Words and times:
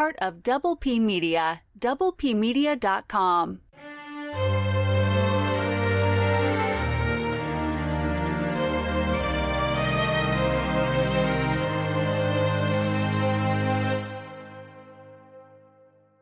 part 0.00 0.16
of 0.22 0.42
Double 0.42 0.76
P 0.76 0.98
Media, 0.98 1.60
doublepmedia.com. 1.78 3.60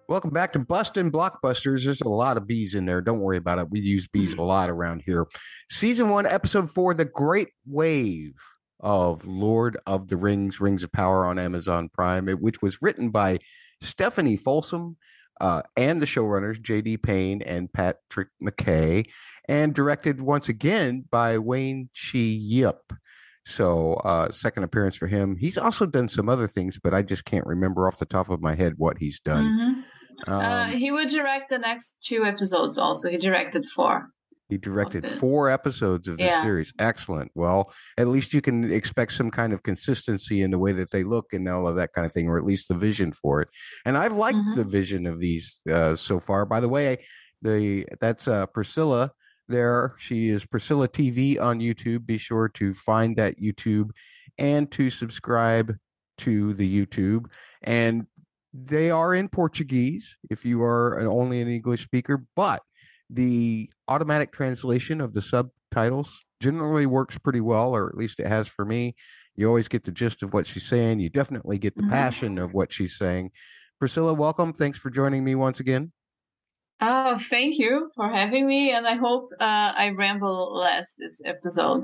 Welcome 0.08 0.30
back 0.30 0.52
to 0.54 0.58
Bustin' 0.58 1.12
Blockbusters. 1.12 1.84
There's 1.84 2.00
a 2.00 2.08
lot 2.08 2.36
of 2.36 2.48
bees 2.48 2.74
in 2.74 2.84
there. 2.84 3.00
Don't 3.00 3.20
worry 3.20 3.36
about 3.36 3.60
it. 3.60 3.70
We 3.70 3.78
use 3.78 4.08
bees 4.08 4.34
a 4.34 4.42
lot 4.42 4.70
around 4.70 5.04
here. 5.06 5.24
Season 5.70 6.08
one, 6.08 6.26
episode 6.26 6.68
four, 6.68 6.94
The 6.94 7.04
Great 7.04 7.50
Wave 7.64 8.34
of 8.80 9.24
Lord 9.26 9.76
of 9.86 10.08
the 10.08 10.16
Rings, 10.16 10.60
Rings 10.60 10.82
of 10.82 10.92
Power 10.92 11.26
on 11.26 11.38
Amazon 11.38 11.88
Prime, 11.88 12.28
which 12.28 12.62
was 12.62 12.78
written 12.80 13.10
by 13.10 13.38
Stephanie 13.80 14.36
Folsom 14.36 14.96
uh, 15.40 15.62
and 15.76 16.00
the 16.00 16.06
showrunners, 16.06 16.60
J.D. 16.60 16.98
Payne 16.98 17.42
and 17.42 17.72
Patrick 17.72 18.28
McKay, 18.42 19.06
and 19.48 19.74
directed 19.74 20.20
once 20.20 20.48
again 20.48 21.04
by 21.10 21.38
Wayne 21.38 21.88
Che 21.92 22.18
Yip. 22.18 22.92
So, 23.46 23.94
uh, 24.04 24.30
second 24.30 24.64
appearance 24.64 24.96
for 24.96 25.06
him. 25.06 25.36
He's 25.36 25.56
also 25.56 25.86
done 25.86 26.08
some 26.08 26.28
other 26.28 26.46
things, 26.46 26.78
but 26.82 26.92
I 26.92 27.02
just 27.02 27.24
can't 27.24 27.46
remember 27.46 27.88
off 27.88 27.98
the 27.98 28.04
top 28.04 28.28
of 28.28 28.42
my 28.42 28.54
head 28.54 28.74
what 28.76 28.98
he's 28.98 29.20
done. 29.20 29.44
Mm-hmm. 29.44 30.30
Um, 30.30 30.40
uh, 30.40 30.66
he 30.66 30.90
would 30.90 31.08
direct 31.08 31.48
the 31.48 31.58
next 31.58 31.96
two 32.02 32.24
episodes 32.24 32.76
also. 32.76 33.08
He 33.08 33.16
directed 33.16 33.64
four. 33.74 34.10
He 34.48 34.56
directed 34.56 35.06
four 35.08 35.50
episodes 35.50 36.08
of 36.08 36.16
the 36.16 36.24
yeah. 36.24 36.42
series. 36.42 36.72
Excellent. 36.78 37.30
Well, 37.34 37.72
at 37.98 38.08
least 38.08 38.32
you 38.32 38.40
can 38.40 38.72
expect 38.72 39.12
some 39.12 39.30
kind 39.30 39.52
of 39.52 39.62
consistency 39.62 40.40
in 40.40 40.50
the 40.50 40.58
way 40.58 40.72
that 40.72 40.90
they 40.90 41.04
look 41.04 41.32
and 41.32 41.46
all 41.48 41.68
of 41.68 41.76
that 41.76 41.92
kind 41.92 42.06
of 42.06 42.12
thing, 42.12 42.28
or 42.28 42.38
at 42.38 42.44
least 42.44 42.68
the 42.68 42.74
vision 42.74 43.12
for 43.12 43.42
it. 43.42 43.48
And 43.84 43.98
I've 43.98 44.14
liked 44.14 44.38
mm-hmm. 44.38 44.54
the 44.54 44.64
vision 44.64 45.06
of 45.06 45.20
these 45.20 45.60
uh, 45.70 45.96
so 45.96 46.18
far. 46.18 46.46
By 46.46 46.60
the 46.60 46.68
way, 46.68 46.98
the 47.42 47.86
that's 48.00 48.26
uh, 48.26 48.46
Priscilla. 48.46 49.12
There, 49.50 49.94
she 49.98 50.28
is 50.28 50.44
Priscilla 50.44 50.88
TV 50.88 51.40
on 51.40 51.60
YouTube. 51.60 52.04
Be 52.04 52.18
sure 52.18 52.50
to 52.50 52.74
find 52.74 53.16
that 53.16 53.40
YouTube 53.40 53.90
and 54.38 54.70
to 54.72 54.90
subscribe 54.90 55.74
to 56.18 56.52
the 56.54 56.86
YouTube. 56.86 57.26
And 57.62 58.06
they 58.52 58.90
are 58.90 59.14
in 59.14 59.28
Portuguese 59.28 60.16
if 60.30 60.44
you 60.44 60.62
are 60.62 60.98
an, 60.98 61.06
only 61.06 61.40
an 61.40 61.48
English 61.48 61.82
speaker, 61.82 62.24
but 62.34 62.62
the 63.10 63.70
automatic 63.88 64.32
translation 64.32 65.00
of 65.00 65.14
the 65.14 65.22
subtitles 65.22 66.24
generally 66.40 66.86
works 66.86 67.18
pretty 67.18 67.40
well, 67.40 67.74
or 67.74 67.88
at 67.88 67.96
least 67.96 68.20
it 68.20 68.26
has 68.26 68.48
for 68.48 68.64
me. 68.64 68.94
You 69.36 69.48
always 69.48 69.68
get 69.68 69.84
the 69.84 69.92
gist 69.92 70.22
of 70.22 70.32
what 70.32 70.46
she's 70.46 70.66
saying. 70.66 71.00
You 71.00 71.08
definitely 71.08 71.58
get 71.58 71.76
the 71.76 71.82
mm-hmm. 71.82 71.90
passion 71.92 72.38
of 72.38 72.54
what 72.54 72.72
she's 72.72 72.96
saying. 72.96 73.30
Priscilla, 73.78 74.12
welcome. 74.12 74.52
Thanks 74.52 74.78
for 74.78 74.90
joining 74.90 75.24
me 75.24 75.34
once 75.34 75.60
again. 75.60 75.92
Oh, 76.80 77.18
thank 77.18 77.58
you 77.58 77.90
for 77.96 78.08
having 78.08 78.46
me, 78.46 78.70
and 78.70 78.86
I 78.86 78.94
hope 78.94 79.30
uh, 79.40 79.72
I 79.76 79.90
ramble 79.96 80.56
less 80.56 80.92
this 80.96 81.20
episode. 81.24 81.82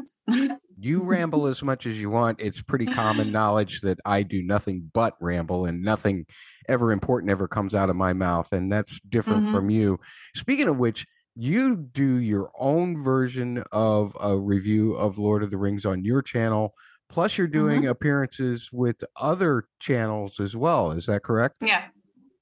you 0.78 1.02
ramble 1.02 1.48
as 1.48 1.64
much 1.64 1.84
as 1.86 2.00
you 2.00 2.10
want. 2.10 2.40
It's 2.40 2.62
pretty 2.62 2.86
common 2.86 3.32
knowledge 3.32 3.80
that 3.80 3.98
I 4.04 4.22
do 4.22 4.40
nothing 4.44 4.90
but 4.92 5.14
ramble, 5.20 5.66
and 5.66 5.82
nothing 5.82 6.26
ever 6.68 6.92
important 6.92 7.32
ever 7.32 7.48
comes 7.48 7.74
out 7.74 7.90
of 7.90 7.96
my 7.96 8.12
mouth, 8.12 8.52
and 8.52 8.70
that's 8.70 9.00
different 9.08 9.44
mm-hmm. 9.44 9.54
from 9.54 9.68
you. 9.68 9.98
Speaking 10.36 10.68
of 10.68 10.76
which, 10.76 11.06
you 11.34 11.76
do 11.76 12.16
your 12.16 12.50
own 12.58 13.02
version 13.02 13.62
of 13.72 14.16
a 14.20 14.36
review 14.36 14.94
of 14.94 15.18
Lord 15.18 15.42
of 15.42 15.50
the 15.50 15.58
Rings 15.58 15.84
on 15.84 16.04
your 16.04 16.22
channel. 16.22 16.74
Plus, 17.08 17.36
you're 17.36 17.46
doing 17.46 17.82
mm-hmm. 17.82 17.90
appearances 17.90 18.70
with 18.72 18.96
other 19.16 19.64
channels 19.78 20.40
as 20.40 20.56
well. 20.56 20.90
Is 20.92 21.06
that 21.06 21.22
correct? 21.22 21.56
Yeah. 21.60 21.84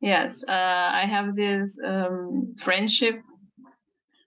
Yes, 0.00 0.44
uh, 0.48 0.50
I 0.50 1.06
have 1.06 1.36
this 1.36 1.78
um, 1.84 2.56
friendship 2.58 3.20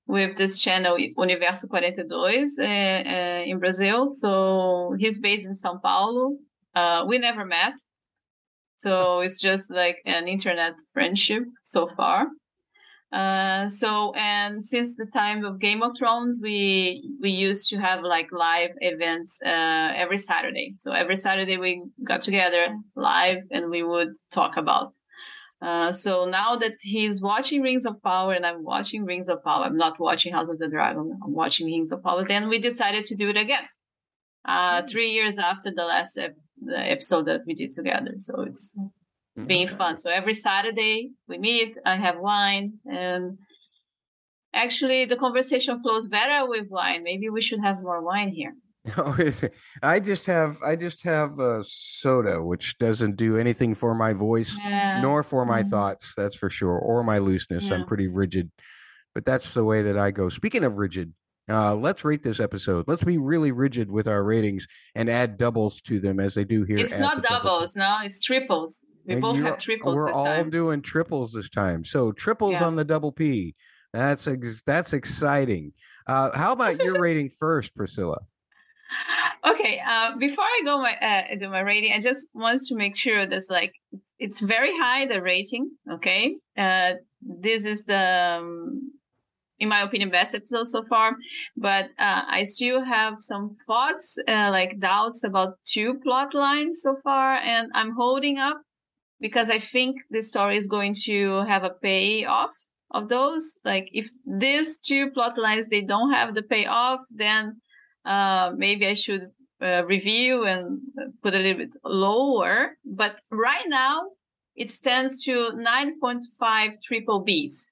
with 0.07 0.37
this 0.37 0.61
channel 0.61 0.97
Universo 0.97 1.67
42 1.67 2.07
uh, 2.09 2.63
uh, 2.63 3.43
in 3.45 3.59
Brazil. 3.59 4.07
So 4.09 4.95
he's 4.97 5.19
based 5.19 5.47
in 5.47 5.53
São 5.53 5.81
Paulo. 5.81 6.37
Uh, 6.75 7.03
we 7.07 7.17
never 7.17 7.43
met. 7.45 7.73
So 8.77 9.19
it's 9.19 9.39
just 9.39 9.69
like 9.71 9.97
an 10.05 10.27
internet 10.27 10.75
friendship 10.93 11.43
so 11.61 11.89
far. 11.97 12.27
Uh, 13.15 13.69
so 13.69 14.13
and 14.15 14.63
since 14.63 14.95
the 14.95 15.09
time 15.13 15.45
of 15.45 15.59
Game 15.59 15.81
of 15.81 15.91
Thrones, 15.97 16.41
we 16.43 16.57
we 17.21 17.31
used 17.31 17.69
to 17.69 17.77
have 17.77 18.03
like 18.03 18.29
live 18.31 18.71
events 18.81 19.39
uh, 19.45 19.93
every 20.03 20.17
Saturday. 20.17 20.73
So 20.77 20.91
every 20.91 21.15
Saturday 21.15 21.57
we 21.57 21.71
got 22.03 22.21
together 22.21 22.63
live 22.95 23.41
and 23.51 23.69
we 23.69 23.81
would 23.83 24.13
talk 24.31 24.57
about 24.57 24.89
uh, 25.61 25.91
so 25.91 26.25
now 26.25 26.55
that 26.55 26.73
he's 26.81 27.21
watching 27.21 27.61
Rings 27.61 27.85
of 27.85 28.01
Power 28.03 28.33
and 28.33 28.45
I'm 28.45 28.63
watching 28.63 29.05
Rings 29.05 29.29
of 29.29 29.43
Power, 29.43 29.63
I'm 29.63 29.77
not 29.77 29.99
watching 29.99 30.33
House 30.33 30.49
of 30.49 30.59
the 30.59 30.67
Dragon, 30.67 31.17
I'm 31.23 31.33
watching 31.33 31.67
Rings 31.67 31.91
of 31.91 32.03
Power, 32.03 32.25
then 32.25 32.49
we 32.49 32.59
decided 32.59 33.05
to 33.05 33.15
do 33.15 33.29
it 33.29 33.37
again. 33.37 33.63
Uh, 34.47 34.81
mm. 34.81 34.89
three 34.89 35.11
years 35.11 35.39
after 35.39 35.71
the 35.71 35.85
last 35.85 36.19
ep- 36.19 36.35
the 36.61 36.77
episode 36.77 37.25
that 37.25 37.41
we 37.47 37.55
did 37.55 37.71
together. 37.71 38.13
So 38.17 38.41
it's 38.41 38.77
mm-hmm. 39.37 39.47
being 39.47 39.67
fun. 39.67 39.97
So 39.97 40.09
every 40.09 40.33
Saturday 40.33 41.11
we 41.27 41.37
meet, 41.37 41.77
I 41.85 41.95
have 41.95 42.19
wine 42.19 42.79
and 42.85 43.37
actually 44.53 45.05
the 45.05 45.17
conversation 45.17 45.79
flows 45.79 46.07
better 46.07 46.47
with 46.47 46.67
wine. 46.69 47.03
Maybe 47.03 47.29
we 47.29 47.41
should 47.41 47.59
have 47.59 47.81
more 47.81 48.01
wine 48.01 48.29
here. 48.29 48.53
Oh, 48.97 49.17
I 49.81 49.99
just 49.99 50.27
have 50.27 50.57
I 50.63 50.75
just 50.75 51.01
have 51.03 51.39
a 51.39 51.63
soda, 51.63 52.43
which 52.43 52.77
doesn't 52.77 53.15
do 53.15 53.35
anything 53.35 53.73
for 53.73 53.95
my 53.95 54.13
voice 54.13 54.55
yeah. 54.63 55.01
nor 55.01 55.23
for 55.23 55.43
my 55.43 55.61
mm-hmm. 55.61 55.71
thoughts. 55.71 56.13
That's 56.15 56.35
for 56.35 56.51
sure, 56.51 56.77
or 56.77 57.03
my 57.03 57.17
looseness. 57.17 57.65
Yeah. 57.65 57.75
I'm 57.75 57.87
pretty 57.87 58.07
rigid, 58.07 58.51
but 59.15 59.25
that's 59.25 59.55
the 59.55 59.65
way 59.65 59.81
that 59.81 59.97
I 59.97 60.11
go. 60.11 60.29
Speaking 60.29 60.63
of 60.63 60.75
rigid, 60.75 61.13
uh, 61.49 61.73
let's 61.75 62.05
rate 62.05 62.21
this 62.21 62.39
episode. 62.39 62.85
Let's 62.87 63.03
be 63.03 63.17
really 63.17 63.51
rigid 63.51 63.89
with 63.89 64.07
our 64.07 64.23
ratings 64.23 64.67
and 64.93 65.09
add 65.09 65.39
doubles 65.39 65.81
to 65.81 65.99
them 65.99 66.19
as 66.19 66.35
they 66.35 66.43
do 66.43 66.63
here. 66.63 66.77
It's 66.77 66.99
not 66.99 67.23
doubles, 67.23 67.75
no, 67.75 67.97
it's 68.03 68.23
triples. 68.23 68.85
We 69.05 69.13
and 69.13 69.21
both 69.21 69.37
have 69.37 69.57
triples. 69.57 69.95
We're 69.95 70.11
all 70.11 70.25
time. 70.25 70.49
doing 70.49 70.81
triples 70.81 71.33
this 71.33 71.49
time. 71.49 71.83
So 71.83 72.11
triples 72.11 72.53
yeah. 72.53 72.65
on 72.65 72.75
the 72.75 72.85
double 72.85 73.11
P. 73.11 73.53
That's 73.93 74.27
ex- 74.27 74.63
that's 74.65 74.93
exciting. 74.93 75.73
Uh, 76.07 76.35
how 76.35 76.51
about 76.51 76.83
your 76.83 76.99
rating 77.01 77.29
first, 77.29 77.75
Priscilla? 77.75 78.17
okay 79.45 79.81
uh, 79.87 80.15
before 80.17 80.43
i 80.43 80.61
go 80.63 80.79
my 80.79 80.95
uh, 81.01 81.35
do 81.39 81.49
my 81.49 81.61
rating 81.61 81.93
i 81.93 81.99
just 81.99 82.29
want 82.33 82.61
to 82.61 82.75
make 82.75 82.95
sure 82.95 83.25
that's 83.25 83.49
like 83.49 83.73
it's 84.19 84.41
very 84.41 84.71
high 84.77 85.05
the 85.05 85.21
rating 85.21 85.69
okay 85.91 86.35
uh, 86.57 86.93
this 87.21 87.65
is 87.65 87.83
the 87.85 88.37
um, 88.39 88.91
in 89.59 89.69
my 89.69 89.81
opinion 89.81 90.09
best 90.09 90.35
episode 90.35 90.67
so 90.67 90.83
far 90.83 91.15
but 91.57 91.85
uh, 91.97 92.23
i 92.27 92.43
still 92.43 92.83
have 92.83 93.17
some 93.17 93.55
thoughts 93.65 94.17
uh, 94.27 94.49
like 94.51 94.79
doubts 94.79 95.23
about 95.23 95.55
two 95.65 95.99
plot 96.03 96.33
lines 96.33 96.81
so 96.81 96.95
far 97.03 97.37
and 97.37 97.71
i'm 97.73 97.91
holding 97.91 98.37
up 98.37 98.61
because 99.19 99.49
i 99.49 99.57
think 99.57 99.97
the 100.09 100.21
story 100.21 100.57
is 100.57 100.67
going 100.67 100.93
to 100.93 101.43
have 101.45 101.63
a 101.63 101.75
payoff 101.81 102.51
of 102.91 103.09
those 103.09 103.57
like 103.65 103.89
if 103.91 104.09
these 104.25 104.77
two 104.77 105.09
plot 105.11 105.37
lines 105.37 105.67
they 105.67 105.81
don't 105.81 106.11
have 106.11 106.35
the 106.35 106.43
payoff 106.43 107.01
then 107.11 107.55
uh, 108.05 108.51
maybe 108.55 108.87
I 108.87 108.93
should 108.93 109.31
uh, 109.61 109.83
review 109.85 110.45
and 110.45 110.79
put 111.23 111.33
a 111.33 111.39
little 111.39 111.57
bit 111.57 111.75
lower. 111.83 112.77
But 112.85 113.17
right 113.31 113.65
now, 113.67 114.03
it 114.55 114.69
stands 114.69 115.23
to 115.23 115.51
9.5 115.55 116.73
triple 116.83 117.25
Bs. 117.25 117.71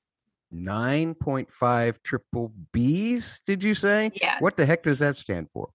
9.5 0.53 2.03
triple 2.03 2.51
Bs, 2.73 3.41
did 3.45 3.63
you 3.63 3.73
say? 3.73 4.11
Yeah. 4.15 4.37
What 4.39 4.57
the 4.57 4.65
heck 4.65 4.83
does 4.83 4.99
that 4.99 5.15
stand 5.15 5.47
for? 5.53 5.69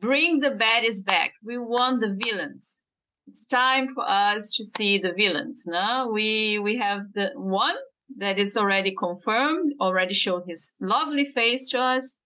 Bring 0.00 0.40
the 0.40 0.50
baddies 0.50 1.04
back. 1.04 1.32
We 1.42 1.58
want 1.58 2.00
the 2.00 2.16
villains. 2.24 2.80
It's 3.26 3.44
time 3.44 3.88
for 3.94 4.04
us 4.08 4.54
to 4.56 4.64
see 4.64 4.98
the 4.98 5.12
villains. 5.12 5.64
No, 5.66 6.10
we 6.12 6.58
we 6.58 6.76
have 6.76 7.12
the 7.14 7.32
one 7.36 7.76
that 8.18 8.38
is 8.38 8.56
already 8.56 8.92
confirmed, 8.94 9.74
already 9.80 10.14
showed 10.14 10.44
his 10.46 10.74
lovely 10.80 11.24
face 11.24 11.68
to 11.70 11.80
us. 11.80 12.16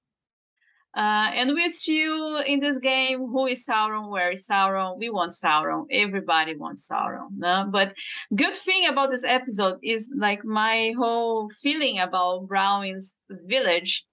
Uh, 0.97 1.29
and 1.35 1.51
we're 1.55 1.69
still 1.69 2.39
in 2.39 2.61
this 2.61 2.79
game. 2.79 3.19
Who 3.19 3.47
is 3.47 3.67
Sauron? 3.67 4.11
Where 4.11 4.31
is 4.31 4.47
Sauron? 4.47 4.97
We 4.97 5.11
want 5.11 5.33
Sauron. 5.33 5.87
Everybody 5.91 6.55
wants 6.55 6.89
Sauron. 6.89 7.31
No? 7.37 7.67
But 7.69 7.95
good 8.35 8.57
thing 8.57 8.87
about 8.87 9.11
this 9.11 9.25
episode 9.25 9.79
is 9.83 10.15
like 10.17 10.45
my 10.45 10.95
whole 10.97 11.51
feeling 11.61 11.99
about 11.99 12.47
Bronwyn's 12.47 13.19
village 13.29 14.07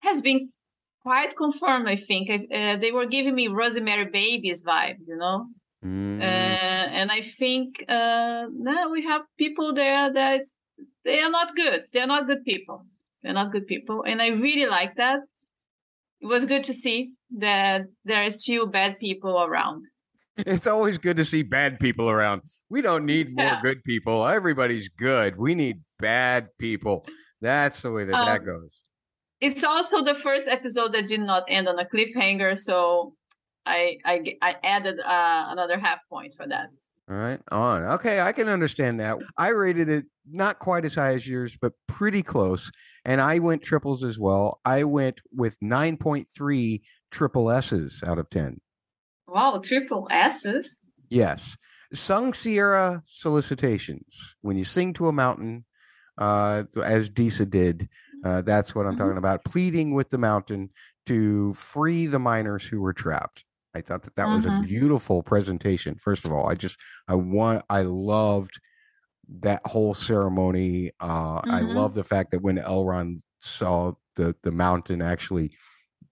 has 0.00 0.20
been 0.20 0.50
quite 1.02 1.36
confirmed. 1.36 1.88
I 1.88 1.94
think 1.94 2.28
uh, 2.28 2.76
they 2.76 2.90
were 2.90 3.06
giving 3.06 3.36
me 3.36 3.46
Rosemary 3.46 4.06
Babies 4.06 4.64
vibes, 4.64 5.06
you 5.06 5.16
know. 5.16 5.46
Mm. 5.86 6.20
Uh, 6.20 6.24
and 6.98 7.10
I 7.10 7.20
think 7.20 7.84
uh, 7.88 8.46
now 8.52 8.90
we 8.90 9.02
have 9.04 9.22
people 9.38 9.72
there 9.72 10.12
that 10.12 10.42
they 11.04 11.20
are 11.20 11.30
not 11.30 11.54
good. 11.54 11.82
They're 11.92 12.06
not 12.06 12.26
good 12.26 12.44
people. 12.44 12.84
They're 13.22 13.34
not 13.34 13.52
good 13.52 13.66
people, 13.66 14.04
and 14.06 14.20
I 14.22 14.28
really 14.28 14.66
like 14.66 14.96
that 14.96 15.20
it 16.20 16.26
was 16.26 16.44
good 16.44 16.64
to 16.64 16.74
see 16.74 17.12
that 17.38 17.82
there 18.04 18.24
are 18.24 18.30
still 18.30 18.66
bad 18.66 18.98
people 18.98 19.42
around. 19.42 19.84
It's 20.38 20.66
always 20.66 20.98
good 20.98 21.16
to 21.16 21.24
see 21.24 21.42
bad 21.42 21.80
people 21.80 22.10
around. 22.10 22.42
We 22.68 22.82
don't 22.82 23.06
need 23.06 23.34
more 23.34 23.46
yeah. 23.46 23.62
good 23.62 23.82
people. 23.84 24.26
Everybody's 24.26 24.88
good. 24.88 25.36
We 25.38 25.54
need 25.54 25.80
bad 25.98 26.48
people. 26.58 27.06
That's 27.40 27.80
the 27.82 27.90
way 27.90 28.04
that 28.04 28.14
um, 28.14 28.26
that 28.26 28.44
goes. 28.44 28.84
It's 29.40 29.64
also 29.64 30.02
the 30.02 30.14
first 30.14 30.48
episode 30.48 30.92
that 30.92 31.06
did 31.06 31.20
not 31.20 31.44
end 31.48 31.68
on 31.68 31.78
a 31.78 31.84
cliffhanger, 31.84 32.58
so 32.58 33.14
I 33.66 33.98
I, 34.04 34.36
I 34.40 34.56
added 34.62 35.00
uh, 35.00 35.46
another 35.48 35.78
half 35.78 36.08
point 36.08 36.34
for 36.34 36.46
that. 36.48 36.72
All 37.08 37.16
right, 37.16 37.40
on. 37.52 37.84
Okay, 37.84 38.20
I 38.20 38.32
can 38.32 38.48
understand 38.48 38.98
that. 38.98 39.18
I 39.38 39.50
rated 39.50 39.88
it 39.88 40.06
not 40.28 40.58
quite 40.58 40.84
as 40.84 40.96
high 40.96 41.14
as 41.14 41.26
yours, 41.26 41.56
but 41.60 41.72
pretty 41.86 42.22
close. 42.22 42.72
And 43.04 43.20
I 43.20 43.38
went 43.38 43.62
triples 43.62 44.02
as 44.02 44.18
well. 44.18 44.60
I 44.64 44.82
went 44.82 45.20
with 45.32 45.56
9.3 45.62 46.82
triple 47.12 47.50
S's 47.50 48.02
out 48.04 48.18
of 48.18 48.28
10. 48.30 48.60
Wow, 49.28 49.60
triple 49.62 50.08
S's? 50.10 50.80
Yes. 51.08 51.56
Sung 51.94 52.32
Sierra 52.32 53.04
solicitations. 53.06 54.34
When 54.40 54.58
you 54.58 54.64
sing 54.64 54.92
to 54.94 55.06
a 55.06 55.12
mountain, 55.12 55.64
uh, 56.18 56.64
as 56.84 57.08
Disa 57.08 57.46
did, 57.46 57.88
uh, 58.24 58.42
that's 58.42 58.74
what 58.74 58.86
I'm 58.86 58.92
mm-hmm. 58.92 59.02
talking 59.02 59.18
about. 59.18 59.44
Pleading 59.44 59.94
with 59.94 60.10
the 60.10 60.18
mountain 60.18 60.70
to 61.06 61.54
free 61.54 62.06
the 62.06 62.18
miners 62.18 62.64
who 62.64 62.80
were 62.80 62.92
trapped. 62.92 63.44
I 63.76 63.82
thought 63.82 64.02
that 64.04 64.16
that 64.16 64.28
was 64.28 64.46
a 64.46 64.48
mm-hmm. 64.48 64.62
beautiful 64.62 65.22
presentation. 65.22 65.96
First 65.96 66.24
of 66.24 66.32
all, 66.32 66.48
I 66.48 66.54
just 66.54 66.78
I 67.08 67.14
want 67.14 67.62
I 67.68 67.82
loved 67.82 68.58
that 69.40 69.60
whole 69.66 69.92
ceremony. 69.92 70.92
Uh, 70.98 71.40
mm-hmm. 71.40 71.50
I 71.50 71.60
love 71.60 71.94
the 71.94 72.04
fact 72.04 72.30
that 72.30 72.42
when 72.42 72.56
Elrond 72.56 73.20
saw 73.38 73.92
the 74.14 74.34
the 74.42 74.50
mountain 74.50 75.02
actually 75.02 75.52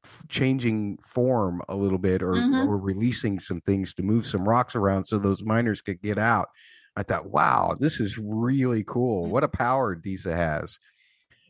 f- 0.04 0.22
changing 0.28 0.98
form 1.06 1.62
a 1.70 1.74
little 1.74 1.98
bit 1.98 2.22
or, 2.22 2.34
mm-hmm. 2.34 2.68
or 2.68 2.76
releasing 2.76 3.40
some 3.40 3.62
things 3.62 3.94
to 3.94 4.02
move 4.02 4.26
some 4.26 4.46
rocks 4.46 4.74
around 4.76 5.04
so 5.04 5.18
those 5.18 5.42
miners 5.42 5.80
could 5.80 6.02
get 6.02 6.18
out. 6.18 6.48
I 6.96 7.02
thought, 7.02 7.30
wow, 7.30 7.76
this 7.80 7.98
is 7.98 8.18
really 8.18 8.84
cool. 8.84 9.26
What 9.26 9.42
a 9.42 9.48
power 9.48 9.94
Disa 9.94 10.36
has. 10.36 10.78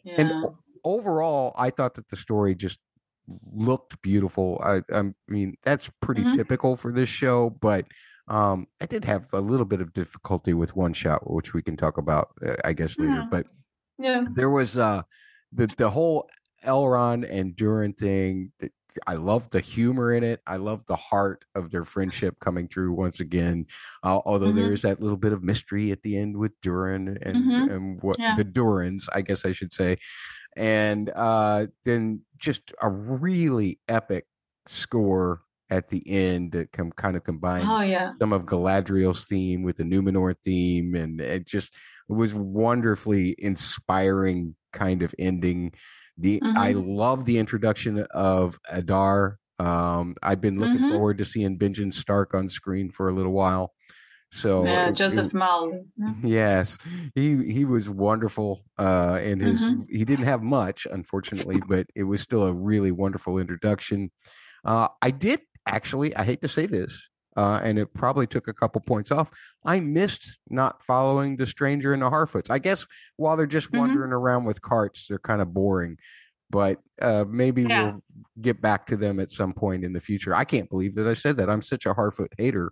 Yeah. 0.04 0.14
And 0.18 0.44
overall, 0.84 1.54
I 1.56 1.70
thought 1.70 1.94
that 1.94 2.08
the 2.08 2.16
story 2.16 2.54
just 2.54 2.78
looked 3.52 4.00
beautiful. 4.02 4.60
I, 4.62 4.82
I 4.92 5.12
mean, 5.28 5.56
that's 5.62 5.90
pretty 6.00 6.22
mm-hmm. 6.22 6.36
typical 6.36 6.76
for 6.76 6.92
this 6.92 7.08
show, 7.08 7.50
but 7.50 7.86
um, 8.28 8.66
I 8.80 8.86
did 8.86 9.04
have 9.04 9.32
a 9.32 9.40
little 9.40 9.66
bit 9.66 9.80
of 9.80 9.92
difficulty 9.92 10.54
with 10.54 10.76
one 10.76 10.92
shot, 10.92 11.30
which 11.30 11.54
we 11.54 11.62
can 11.62 11.76
talk 11.76 11.98
about, 11.98 12.30
uh, 12.44 12.56
I 12.64 12.72
guess, 12.72 12.98
later. 12.98 13.14
Yeah. 13.14 13.26
But 13.30 13.46
yeah, 13.98 14.24
there 14.34 14.50
was 14.50 14.78
uh, 14.78 15.02
the 15.52 15.68
the 15.76 15.90
whole 15.90 16.28
Elrond 16.64 17.28
and 17.30 17.54
Durin 17.54 17.92
thing. 17.92 18.52
I 19.06 19.14
love 19.14 19.50
the 19.50 19.60
humor 19.60 20.12
in 20.12 20.24
it. 20.24 20.40
I 20.46 20.56
love 20.56 20.84
the 20.86 20.96
heart 20.96 21.44
of 21.54 21.70
their 21.70 21.84
friendship 21.84 22.38
coming 22.40 22.68
through 22.68 22.92
once 22.92 23.20
again. 23.20 23.66
Uh, 24.02 24.20
although 24.24 24.48
mm-hmm. 24.48 24.56
there 24.56 24.72
is 24.72 24.82
that 24.82 25.00
little 25.00 25.16
bit 25.16 25.32
of 25.32 25.42
mystery 25.42 25.90
at 25.90 26.02
the 26.02 26.16
end 26.16 26.36
with 26.36 26.52
Durin 26.60 27.18
and 27.22 27.36
mm-hmm. 27.36 27.70
and 27.70 28.02
what 28.02 28.18
yeah. 28.18 28.34
the 28.36 28.44
Durins, 28.44 29.08
I 29.12 29.22
guess 29.22 29.44
I 29.44 29.52
should 29.52 29.72
say, 29.72 29.98
and 30.56 31.10
uh, 31.14 31.66
then 31.84 32.22
just 32.38 32.72
a 32.80 32.90
really 32.90 33.80
epic 33.88 34.26
score 34.66 35.42
at 35.70 35.88
the 35.88 36.02
end 36.06 36.52
that 36.52 36.72
can 36.72 36.92
kind 36.92 37.16
of 37.16 37.24
combine 37.24 37.66
oh, 37.66 37.80
yeah. 37.80 38.12
some 38.20 38.32
of 38.32 38.42
Galadriel's 38.42 39.24
theme 39.26 39.62
with 39.62 39.78
the 39.78 39.84
Numenor 39.84 40.34
theme, 40.44 40.94
and 40.94 41.20
it 41.20 41.46
just 41.46 41.74
it 42.08 42.12
was 42.12 42.34
wonderfully 42.34 43.34
inspiring 43.38 44.54
kind 44.72 45.02
of 45.02 45.14
ending. 45.18 45.72
The 46.18 46.40
mm-hmm. 46.40 46.56
I 46.56 46.72
love 46.72 47.24
the 47.24 47.38
introduction 47.38 48.06
of 48.10 48.58
Adar. 48.68 49.38
Um, 49.58 50.16
I've 50.22 50.40
been 50.40 50.58
looking 50.58 50.76
mm-hmm. 50.76 50.92
forward 50.92 51.18
to 51.18 51.24
seeing 51.24 51.58
Benjen 51.58 51.92
Stark 51.92 52.34
on 52.34 52.48
screen 52.48 52.90
for 52.90 53.08
a 53.08 53.12
little 53.12 53.32
while. 53.32 53.72
So 54.34 54.64
yeah, 54.64 54.90
Joseph 54.90 55.32
Mawle. 55.32 55.84
Yes, 56.24 56.76
he 57.14 57.52
he 57.52 57.64
was 57.64 57.88
wonderful. 57.88 58.64
Uh, 58.76 59.20
and 59.22 59.40
his 59.40 59.62
mm-hmm. 59.62 59.82
he 59.88 60.04
didn't 60.04 60.24
have 60.24 60.42
much, 60.42 60.88
unfortunately, 60.90 61.60
but 61.68 61.86
it 61.94 62.02
was 62.02 62.20
still 62.20 62.44
a 62.44 62.52
really 62.52 62.90
wonderful 62.90 63.38
introduction. 63.38 64.10
Uh, 64.64 64.88
I 65.00 65.12
did 65.12 65.40
actually. 65.66 66.16
I 66.16 66.24
hate 66.24 66.42
to 66.42 66.48
say 66.48 66.66
this, 66.66 67.08
uh, 67.36 67.60
and 67.62 67.78
it 67.78 67.92
probably 67.94 68.26
took 68.26 68.48
a 68.48 68.52
couple 68.52 68.80
points 68.80 69.10
off. 69.10 69.30
I 69.64 69.80
missed 69.80 70.38
not 70.48 70.82
following 70.84 71.36
the 71.36 71.46
stranger 71.46 71.92
and 71.92 72.02
the 72.02 72.10
Harfoots. 72.10 72.50
I 72.50 72.58
guess 72.58 72.86
while 73.16 73.36
they're 73.36 73.46
just 73.46 73.68
mm-hmm. 73.68 73.78
wandering 73.78 74.12
around 74.12 74.44
with 74.44 74.62
carts, 74.62 75.06
they're 75.08 75.18
kind 75.18 75.42
of 75.42 75.52
boring. 75.52 75.98
But 76.50 76.78
uh, 77.02 77.24
maybe 77.28 77.62
yeah. 77.62 77.84
we'll 77.84 78.02
get 78.40 78.60
back 78.60 78.86
to 78.86 78.96
them 78.96 79.18
at 79.18 79.32
some 79.32 79.52
point 79.52 79.84
in 79.84 79.92
the 79.92 80.00
future. 80.00 80.34
I 80.34 80.44
can't 80.44 80.70
believe 80.70 80.94
that 80.94 81.08
I 81.08 81.14
said 81.14 81.36
that. 81.38 81.50
I'm 81.50 81.62
such 81.62 81.86
a 81.86 81.94
Harfoot 81.94 82.28
hater. 82.38 82.70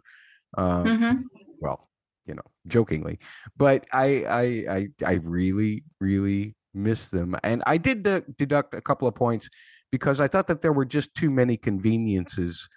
Um, 0.57 0.85
mm-hmm 0.85 1.39
well, 1.63 1.89
you 2.27 2.35
know, 2.35 2.43
jokingly, 2.67 3.19
but 3.57 3.87
I 3.93 4.25
I 4.25 4.77
I, 4.77 4.89
I 5.07 5.13
really 5.23 5.85
really 6.01 6.55
miss 6.75 7.09
them, 7.09 7.37
and 7.43 7.63
I 7.67 7.79
did 7.79 8.03
de- 8.03 8.25
deduct 8.37 8.75
a 8.75 8.83
couple 8.83 9.09
of 9.09 9.15
points 9.15 9.49
because 9.91 10.21
I 10.21 10.29
thought 10.29 10.49
that 10.49 10.61
there 10.61 10.73
were 10.73 10.85
just 10.85 11.15
too 11.15 11.31
many 11.31 11.57
conveniences 11.57 12.69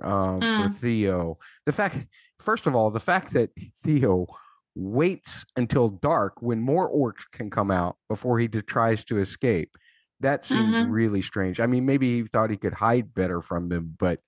um, 0.00 0.40
mm. 0.40 0.66
for 0.66 0.72
Theo. 0.74 1.38
The 1.66 1.72
fact, 1.72 2.06
first 2.38 2.66
of 2.66 2.74
all, 2.74 2.90
the 2.90 3.00
fact 3.00 3.32
that 3.34 3.50
Theo 3.82 4.26
waits 4.74 5.44
until 5.56 5.88
dark 5.88 6.40
when 6.40 6.60
more 6.60 6.90
orcs 6.90 7.30
can 7.32 7.50
come 7.50 7.70
out 7.70 7.96
before 8.08 8.38
he 8.38 8.48
tries 8.48 9.04
to 9.04 9.18
escape. 9.18 9.76
That 10.20 10.44
seemed 10.44 10.74
mm-hmm. 10.74 10.90
really 10.90 11.22
strange. 11.22 11.60
I 11.60 11.66
mean, 11.66 11.86
maybe 11.86 12.20
he 12.20 12.26
thought 12.26 12.50
he 12.50 12.56
could 12.56 12.74
hide 12.74 13.14
better 13.14 13.40
from 13.40 13.68
them, 13.68 13.96
but 13.98 14.20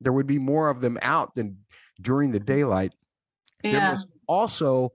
there 0.00 0.12
would 0.12 0.26
be 0.26 0.38
more 0.38 0.68
of 0.68 0.80
them 0.80 0.98
out 1.02 1.34
than 1.34 1.58
during 2.00 2.32
the 2.32 2.40
daylight. 2.40 2.92
Yeah. 3.62 3.72
There 3.72 3.90
was 3.92 4.06
also, 4.26 4.92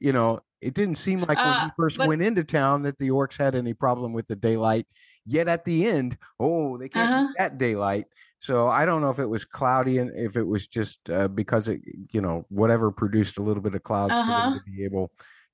you 0.00 0.12
know, 0.12 0.40
it 0.60 0.74
didn't 0.74 0.96
seem 0.96 1.20
like 1.20 1.38
when 1.38 1.46
uh, 1.46 1.64
he 1.64 1.70
first 1.76 1.98
but, 1.98 2.08
went 2.08 2.22
into 2.22 2.44
town 2.44 2.82
that 2.82 2.98
the 2.98 3.08
orcs 3.08 3.38
had 3.38 3.54
any 3.54 3.74
problem 3.74 4.12
with 4.12 4.26
the 4.28 4.36
daylight. 4.36 4.86
Yet 5.26 5.48
at 5.48 5.64
the 5.64 5.86
end, 5.86 6.18
oh, 6.38 6.76
they 6.76 6.88
can't 6.88 7.12
uh-huh. 7.12 7.32
that 7.38 7.58
daylight. 7.58 8.06
So 8.38 8.68
I 8.68 8.84
don't 8.84 9.00
know 9.00 9.10
if 9.10 9.18
it 9.18 9.28
was 9.28 9.44
cloudy 9.44 9.98
and 9.98 10.10
if 10.14 10.36
it 10.36 10.46
was 10.46 10.66
just 10.66 11.08
uh, 11.08 11.28
because 11.28 11.66
it, 11.68 11.80
you 12.12 12.20
know, 12.20 12.44
whatever 12.50 12.92
produced 12.92 13.38
a 13.38 13.42
little 13.42 13.62
bit 13.62 13.74
of 13.74 13.82
clouds 13.82 14.12
uh-huh. 14.12 14.22
for 14.22 14.28
them 14.28 14.48
uh-huh. 14.48 14.58
to 14.58 14.70
be 14.70 14.84
able 14.84 15.10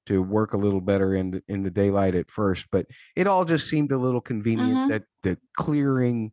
to 0.06 0.22
work 0.22 0.54
a 0.54 0.56
little 0.56 0.80
better 0.80 1.14
in 1.14 1.30
the, 1.30 1.42
in 1.46 1.62
the 1.62 1.70
daylight 1.70 2.16
at 2.16 2.30
first. 2.30 2.66
But 2.72 2.86
it 3.14 3.28
all 3.28 3.44
just 3.44 3.68
seemed 3.68 3.92
a 3.92 3.98
little 3.98 4.20
convenient 4.20 4.72
mm-hmm. 4.72 4.88
that 4.88 5.04
the 5.22 5.38
clearing 5.56 6.32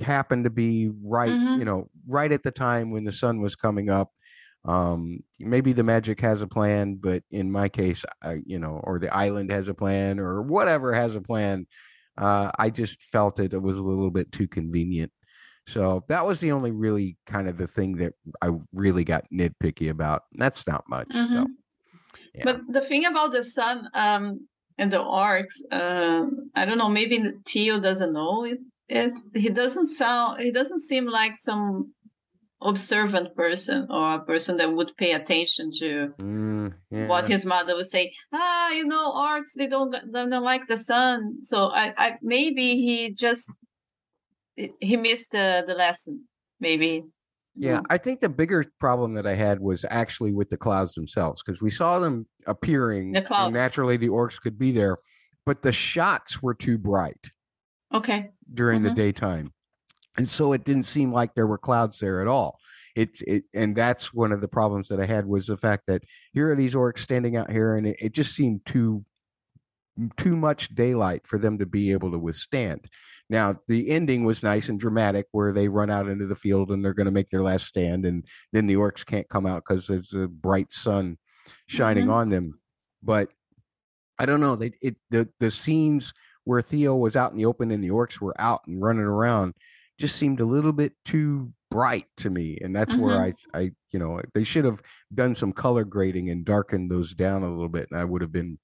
happened 0.00 0.44
to 0.44 0.50
be 0.50 0.90
right, 1.02 1.32
mm-hmm. 1.32 1.58
you 1.58 1.64
know, 1.64 1.88
right 2.06 2.30
at 2.30 2.44
the 2.44 2.52
time 2.52 2.92
when 2.92 3.04
the 3.04 3.12
sun 3.12 3.40
was 3.40 3.56
coming 3.56 3.90
up 3.90 4.10
um 4.66 5.18
maybe 5.38 5.72
the 5.72 5.82
magic 5.82 6.20
has 6.20 6.40
a 6.40 6.46
plan 6.46 6.94
but 6.94 7.22
in 7.30 7.50
my 7.50 7.68
case 7.68 8.04
I, 8.22 8.40
you 8.46 8.58
know 8.58 8.80
or 8.82 8.98
the 8.98 9.14
island 9.14 9.50
has 9.50 9.68
a 9.68 9.74
plan 9.74 10.18
or 10.18 10.42
whatever 10.42 10.94
has 10.94 11.14
a 11.14 11.20
plan 11.20 11.66
uh 12.18 12.50
i 12.58 12.70
just 12.70 13.02
felt 13.04 13.38
it, 13.38 13.52
it 13.52 13.62
was 13.62 13.76
a 13.76 13.82
little 13.82 14.10
bit 14.10 14.30
too 14.32 14.48
convenient 14.48 15.10
so 15.66 16.04
that 16.08 16.24
was 16.26 16.40
the 16.40 16.52
only 16.52 16.70
really 16.70 17.16
kind 17.26 17.48
of 17.48 17.56
the 17.56 17.66
thing 17.66 17.96
that 17.96 18.14
i 18.42 18.50
really 18.72 19.04
got 19.04 19.24
nitpicky 19.32 19.90
about 19.90 20.22
that's 20.32 20.66
not 20.66 20.84
much 20.88 21.08
mm-hmm. 21.08 21.34
so 21.34 21.46
yeah. 22.34 22.44
but 22.44 22.60
the 22.68 22.80
thing 22.80 23.04
about 23.06 23.32
the 23.32 23.42
sun 23.42 23.88
um 23.94 24.46
and 24.76 24.92
the 24.92 24.98
orcs, 24.98 25.60
uh, 25.70 26.26
i 26.54 26.64
don't 26.64 26.78
know 26.78 26.88
maybe 26.88 27.32
Theo 27.46 27.78
doesn't 27.80 28.12
know 28.12 28.44
it, 28.44 28.58
it 28.88 29.12
he 29.34 29.48
doesn't 29.50 29.86
sound 29.86 30.40
he 30.40 30.50
doesn't 30.50 30.80
seem 30.80 31.06
like 31.06 31.36
some 31.36 31.92
observant 32.64 33.34
person 33.36 33.86
or 33.90 34.14
a 34.14 34.24
person 34.24 34.56
that 34.56 34.72
would 34.72 34.96
pay 34.96 35.12
attention 35.12 35.70
to 35.70 36.12
mm, 36.18 36.72
yeah. 36.90 37.06
what 37.06 37.26
his 37.26 37.44
mother 37.44 37.74
would 37.74 37.86
say 37.86 38.12
ah 38.32 38.70
you 38.70 38.86
know 38.86 39.12
orcs 39.12 39.52
they 39.54 39.66
don't 39.66 39.90
they 39.90 40.00
don't 40.12 40.42
like 40.42 40.66
the 40.66 40.76
sun 40.76 41.36
so 41.42 41.68
i, 41.68 41.92
I 41.96 42.14
maybe 42.22 42.76
he 42.76 43.12
just 43.12 43.52
he 44.56 44.96
missed 44.96 45.32
the, 45.32 45.64
the 45.66 45.74
lesson 45.74 46.24
maybe 46.58 47.02
yeah 47.54 47.80
i 47.90 47.98
think 47.98 48.20
the 48.20 48.30
bigger 48.30 48.64
problem 48.80 49.12
that 49.14 49.26
i 49.26 49.34
had 49.34 49.60
was 49.60 49.84
actually 49.90 50.32
with 50.32 50.48
the 50.48 50.56
clouds 50.56 50.94
themselves 50.94 51.42
because 51.42 51.60
we 51.60 51.70
saw 51.70 51.98
them 51.98 52.26
appearing 52.46 53.12
the 53.12 53.22
clouds. 53.22 53.48
and 53.48 53.54
naturally 53.54 53.98
the 53.98 54.08
orcs 54.08 54.40
could 54.40 54.58
be 54.58 54.72
there 54.72 54.96
but 55.44 55.60
the 55.60 55.72
shots 55.72 56.42
were 56.42 56.54
too 56.54 56.78
bright 56.78 57.30
okay 57.92 58.30
during 58.54 58.80
mm-hmm. 58.80 58.88
the 58.88 58.94
daytime 58.94 59.52
and 60.16 60.28
so 60.28 60.52
it 60.52 60.64
didn't 60.64 60.84
seem 60.84 61.12
like 61.12 61.34
there 61.34 61.46
were 61.46 61.58
clouds 61.58 61.98
there 61.98 62.20
at 62.20 62.28
all. 62.28 62.58
It, 62.94 63.20
it 63.22 63.44
and 63.52 63.74
that's 63.74 64.14
one 64.14 64.30
of 64.30 64.40
the 64.40 64.46
problems 64.46 64.86
that 64.86 65.00
i 65.00 65.04
had 65.04 65.26
was 65.26 65.46
the 65.46 65.56
fact 65.56 65.84
that 65.88 66.04
here 66.32 66.52
are 66.52 66.54
these 66.54 66.76
orcs 66.76 66.98
standing 66.98 67.36
out 67.36 67.50
here 67.50 67.74
and 67.74 67.88
it, 67.88 67.96
it 68.00 68.12
just 68.12 68.36
seemed 68.36 68.64
too 68.64 69.04
too 70.16 70.36
much 70.36 70.74
daylight 70.74 71.26
for 71.26 71.38
them 71.38 71.58
to 71.58 71.66
be 71.66 71.92
able 71.92 72.12
to 72.12 72.18
withstand. 72.18 72.88
Now 73.28 73.56
the 73.66 73.90
ending 73.90 74.24
was 74.24 74.44
nice 74.44 74.68
and 74.68 74.78
dramatic 74.78 75.26
where 75.32 75.50
they 75.50 75.68
run 75.68 75.90
out 75.90 76.08
into 76.08 76.26
the 76.26 76.36
field 76.36 76.70
and 76.70 76.84
they're 76.84 76.94
going 76.94 77.06
to 77.06 77.12
make 77.12 77.30
their 77.30 77.42
last 77.42 77.66
stand 77.66 78.04
and 78.04 78.24
then 78.52 78.66
the 78.66 78.76
orcs 78.76 79.04
can't 79.04 79.28
come 79.28 79.46
out 79.46 79.64
because 79.66 79.88
there's 79.88 80.12
a 80.14 80.28
bright 80.28 80.72
sun 80.72 81.18
shining 81.66 82.04
mm-hmm. 82.04 82.12
on 82.12 82.30
them. 82.30 82.60
But 83.02 83.30
i 84.18 84.26
don't 84.26 84.40
know 84.40 84.54
they 84.54 84.70
it 84.80 84.96
the 85.10 85.28
the 85.40 85.50
scenes 85.50 86.12
where 86.44 86.62
theo 86.62 86.94
was 86.94 87.16
out 87.16 87.32
in 87.32 87.36
the 87.36 87.46
open 87.46 87.70
and 87.70 87.82
the 87.82 87.88
orcs 87.88 88.20
were 88.20 88.34
out 88.40 88.60
and 88.66 88.80
running 88.80 89.02
around 89.02 89.54
just 89.98 90.16
seemed 90.16 90.40
a 90.40 90.44
little 90.44 90.72
bit 90.72 90.92
too 91.04 91.52
bright 91.70 92.06
to 92.18 92.30
me, 92.30 92.58
and 92.60 92.74
that's 92.74 92.92
mm-hmm. 92.92 93.02
where 93.02 93.20
I, 93.20 93.34
I, 93.52 93.70
you 93.92 93.98
know, 93.98 94.20
they 94.34 94.44
should 94.44 94.64
have 94.64 94.82
done 95.12 95.34
some 95.34 95.52
color 95.52 95.84
grading 95.84 96.30
and 96.30 96.44
darkened 96.44 96.90
those 96.90 97.14
down 97.14 97.42
a 97.42 97.50
little 97.50 97.68
bit, 97.68 97.88
and 97.90 98.00
I 98.00 98.04
would 98.04 98.22
have 98.22 98.32
been 98.32 98.58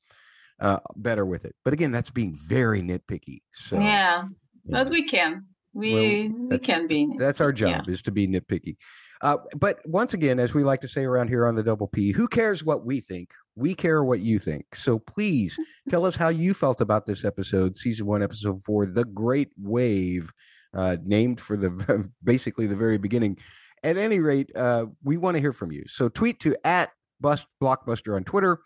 uh, 0.60 0.78
better 0.96 1.26
with 1.26 1.44
it. 1.44 1.54
But 1.64 1.72
again, 1.72 1.92
that's 1.92 2.10
being 2.10 2.36
very 2.36 2.82
nitpicky. 2.82 3.42
So 3.52 3.78
yeah, 3.78 4.24
but 4.66 4.84
know. 4.84 4.90
we 4.90 5.04
can, 5.04 5.46
we 5.72 6.28
well, 6.28 6.48
we 6.50 6.58
can 6.58 6.86
be. 6.86 7.06
Nitpicky. 7.06 7.18
That's 7.18 7.40
our 7.40 7.52
job 7.52 7.84
yeah. 7.86 7.92
is 7.92 8.02
to 8.02 8.12
be 8.12 8.26
nitpicky. 8.26 8.76
Uh, 9.22 9.36
but 9.54 9.80
once 9.84 10.14
again, 10.14 10.38
as 10.38 10.54
we 10.54 10.64
like 10.64 10.80
to 10.80 10.88
say 10.88 11.04
around 11.04 11.28
here 11.28 11.46
on 11.46 11.54
the 11.54 11.62
Double 11.62 11.86
P, 11.86 12.12
who 12.12 12.26
cares 12.26 12.64
what 12.64 12.86
we 12.86 13.00
think? 13.00 13.30
We 13.54 13.74
care 13.74 14.02
what 14.02 14.20
you 14.20 14.38
think. 14.38 14.74
So 14.74 14.98
please 14.98 15.58
tell 15.90 16.06
us 16.06 16.16
how 16.16 16.28
you 16.28 16.54
felt 16.54 16.80
about 16.80 17.06
this 17.06 17.24
episode, 17.24 17.76
season 17.76 18.06
one, 18.06 18.22
episode 18.22 18.62
four, 18.62 18.86
The 18.86 19.04
Great 19.04 19.50
Wave, 19.58 20.32
uh, 20.74 20.96
named 21.04 21.40
for 21.40 21.56
the 21.56 22.10
basically 22.24 22.66
the 22.66 22.76
very 22.76 22.98
beginning. 22.98 23.38
At 23.82 23.96
any 23.96 24.18
rate, 24.18 24.50
uh, 24.54 24.86
we 25.02 25.16
want 25.16 25.36
to 25.36 25.40
hear 25.40 25.54
from 25.54 25.72
you. 25.72 25.84
So 25.86 26.08
tweet 26.08 26.38
to 26.40 26.54
at 26.66 26.90
Bust 27.20 27.46
Blockbuster 27.62 28.14
on 28.14 28.24
Twitter 28.24 28.60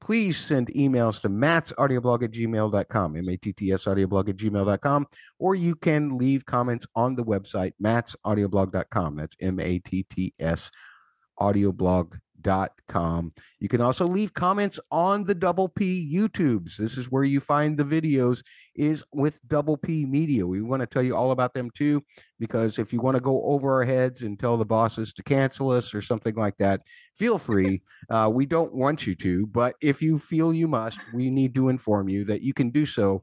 please 0.00 0.38
send 0.38 0.68
emails 0.68 1.20
to 1.20 1.28
matt's 1.28 1.72
audioblog 1.78 2.22
at 2.22 2.30
gmail.com, 2.32 3.16
M-A-T-T-S 3.16 3.84
audioblog 3.84 4.28
at 4.28 4.36
gmail.com, 4.36 5.06
or 5.38 5.54
you 5.54 5.74
can 5.74 6.16
leave 6.16 6.46
comments 6.46 6.86
on 6.94 7.14
the 7.14 7.24
website, 7.24 7.72
matt's 7.78 8.16
audioblog.com. 8.26 9.16
That's 9.16 9.36
M-A-T-T-S 9.40 10.70
audioblog 11.38 12.18
com. 12.88 13.32
You 13.58 13.68
can 13.68 13.80
also 13.80 14.06
leave 14.06 14.34
comments 14.34 14.78
on 14.90 15.24
the 15.24 15.34
Double 15.34 15.68
P 15.68 16.10
YouTubes. 16.12 16.76
This 16.76 16.96
is 16.96 17.10
where 17.10 17.24
you 17.24 17.40
find 17.40 17.76
the 17.76 17.84
videos 17.84 18.42
is 18.74 19.04
with 19.12 19.38
Double 19.46 19.76
P 19.76 20.06
Media. 20.06 20.46
We 20.46 20.62
want 20.62 20.80
to 20.80 20.86
tell 20.86 21.02
you 21.02 21.16
all 21.16 21.30
about 21.30 21.54
them 21.54 21.70
too 21.70 22.02
because 22.38 22.78
if 22.78 22.92
you 22.92 23.00
want 23.00 23.16
to 23.16 23.22
go 23.22 23.42
over 23.44 23.74
our 23.74 23.84
heads 23.84 24.22
and 24.22 24.38
tell 24.38 24.56
the 24.56 24.64
bosses 24.64 25.12
to 25.14 25.22
cancel 25.22 25.70
us 25.70 25.94
or 25.94 26.02
something 26.02 26.34
like 26.34 26.56
that, 26.58 26.82
feel 27.16 27.38
free. 27.38 27.82
Uh, 28.08 28.28
we 28.28 28.44
don't 28.44 28.74
want 28.74 29.06
you 29.06 29.14
to, 29.14 29.46
but 29.46 29.76
if 29.80 30.02
you 30.02 30.18
feel 30.18 30.52
you 30.52 30.66
must, 30.66 30.98
we 31.14 31.30
need 31.30 31.54
to 31.54 31.68
inform 31.68 32.08
you 32.08 32.24
that 32.24 32.42
you 32.42 32.52
can 32.52 32.70
do 32.70 32.84
so 32.84 33.22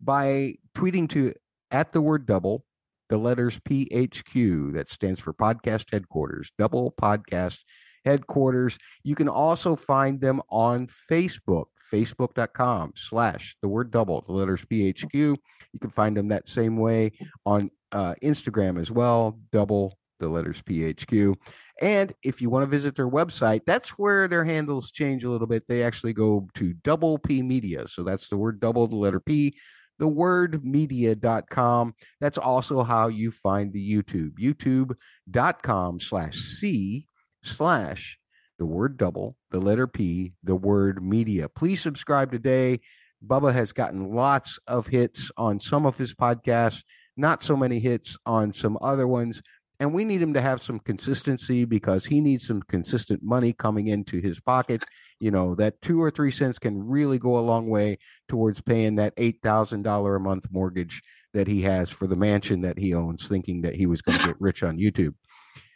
by 0.00 0.54
tweeting 0.76 1.08
to 1.08 1.34
at 1.72 1.92
the 1.92 2.00
word 2.00 2.24
double 2.24 2.64
the 3.08 3.16
letters 3.16 3.58
PHQ 3.60 4.72
that 4.74 4.90
stands 4.90 5.20
for 5.20 5.32
podcast 5.32 5.86
headquarters, 5.92 6.52
double 6.58 6.92
podcast 7.00 7.64
headquarters. 8.08 8.78
You 9.04 9.14
can 9.14 9.28
also 9.28 9.76
find 9.76 10.20
them 10.20 10.40
on 10.50 10.88
Facebook, 11.10 11.66
facebook.com 11.92 12.94
slash 12.96 13.56
the 13.62 13.68
word 13.68 13.90
double, 13.90 14.22
the 14.22 14.32
letters 14.32 14.64
PHQ. 14.64 15.12
You 15.12 15.80
can 15.80 15.90
find 15.90 16.16
them 16.16 16.28
that 16.28 16.48
same 16.48 16.76
way 16.76 17.12
on 17.44 17.70
uh, 17.92 18.14
Instagram 18.22 18.80
as 18.80 18.90
well, 18.90 19.38
double 19.52 19.98
the 20.20 20.28
letters 20.28 20.62
PHQ. 20.62 21.36
And 21.80 22.12
if 22.22 22.40
you 22.40 22.50
want 22.50 22.64
to 22.64 22.70
visit 22.70 22.96
their 22.96 23.08
website, 23.08 23.60
that's 23.66 23.90
where 23.90 24.26
their 24.26 24.44
handles 24.44 24.90
change 24.90 25.24
a 25.24 25.30
little 25.30 25.46
bit. 25.46 25.68
They 25.68 25.82
actually 25.82 26.12
go 26.12 26.48
to 26.54 26.74
double 26.82 27.18
P 27.18 27.42
media. 27.42 27.86
So 27.86 28.02
that's 28.02 28.28
the 28.28 28.36
word 28.36 28.60
double, 28.60 28.88
the 28.88 28.96
letter 28.96 29.20
P, 29.20 29.56
the 29.98 30.08
word 30.08 30.64
media.com. 30.64 31.94
That's 32.20 32.38
also 32.38 32.82
how 32.82 33.08
you 33.08 33.30
find 33.30 33.72
the 33.72 33.92
YouTube, 33.92 34.32
youtube.com 34.38 36.00
slash 36.00 36.36
C 36.36 37.07
slash 37.48 38.18
the 38.58 38.66
word 38.66 38.96
double, 38.96 39.36
the 39.50 39.60
letter 39.60 39.86
P, 39.86 40.32
the 40.42 40.56
word 40.56 41.02
media. 41.02 41.48
Please 41.48 41.80
subscribe 41.80 42.32
today. 42.32 42.80
Bubba 43.26 43.52
has 43.52 43.72
gotten 43.72 44.12
lots 44.12 44.58
of 44.66 44.86
hits 44.86 45.30
on 45.36 45.58
some 45.58 45.86
of 45.86 45.96
his 45.96 46.14
podcasts, 46.14 46.82
not 47.16 47.42
so 47.42 47.56
many 47.56 47.78
hits 47.78 48.16
on 48.26 48.52
some 48.52 48.78
other 48.80 49.08
ones. 49.08 49.42
And 49.80 49.94
we 49.94 50.04
need 50.04 50.20
him 50.20 50.34
to 50.34 50.40
have 50.40 50.60
some 50.60 50.80
consistency 50.80 51.64
because 51.64 52.04
he 52.04 52.20
needs 52.20 52.46
some 52.46 52.62
consistent 52.62 53.22
money 53.22 53.52
coming 53.52 53.86
into 53.86 54.20
his 54.20 54.40
pocket. 54.40 54.84
You 55.20 55.30
know, 55.30 55.54
that 55.54 55.80
two 55.80 56.02
or 56.02 56.10
three 56.10 56.32
cents 56.32 56.58
can 56.58 56.84
really 56.84 57.18
go 57.18 57.38
a 57.38 57.40
long 57.40 57.68
way 57.68 57.98
towards 58.28 58.60
paying 58.60 58.96
that 58.96 59.16
$8,000 59.16 60.16
a 60.16 60.20
month 60.20 60.48
mortgage 60.50 61.00
that 61.32 61.46
he 61.46 61.62
has 61.62 61.90
for 61.90 62.08
the 62.08 62.16
mansion 62.16 62.62
that 62.62 62.78
he 62.78 62.92
owns, 62.92 63.28
thinking 63.28 63.62
that 63.62 63.76
he 63.76 63.86
was 63.86 64.02
going 64.02 64.18
to 64.18 64.26
get 64.26 64.40
rich 64.40 64.64
on 64.64 64.78
YouTube. 64.78 65.14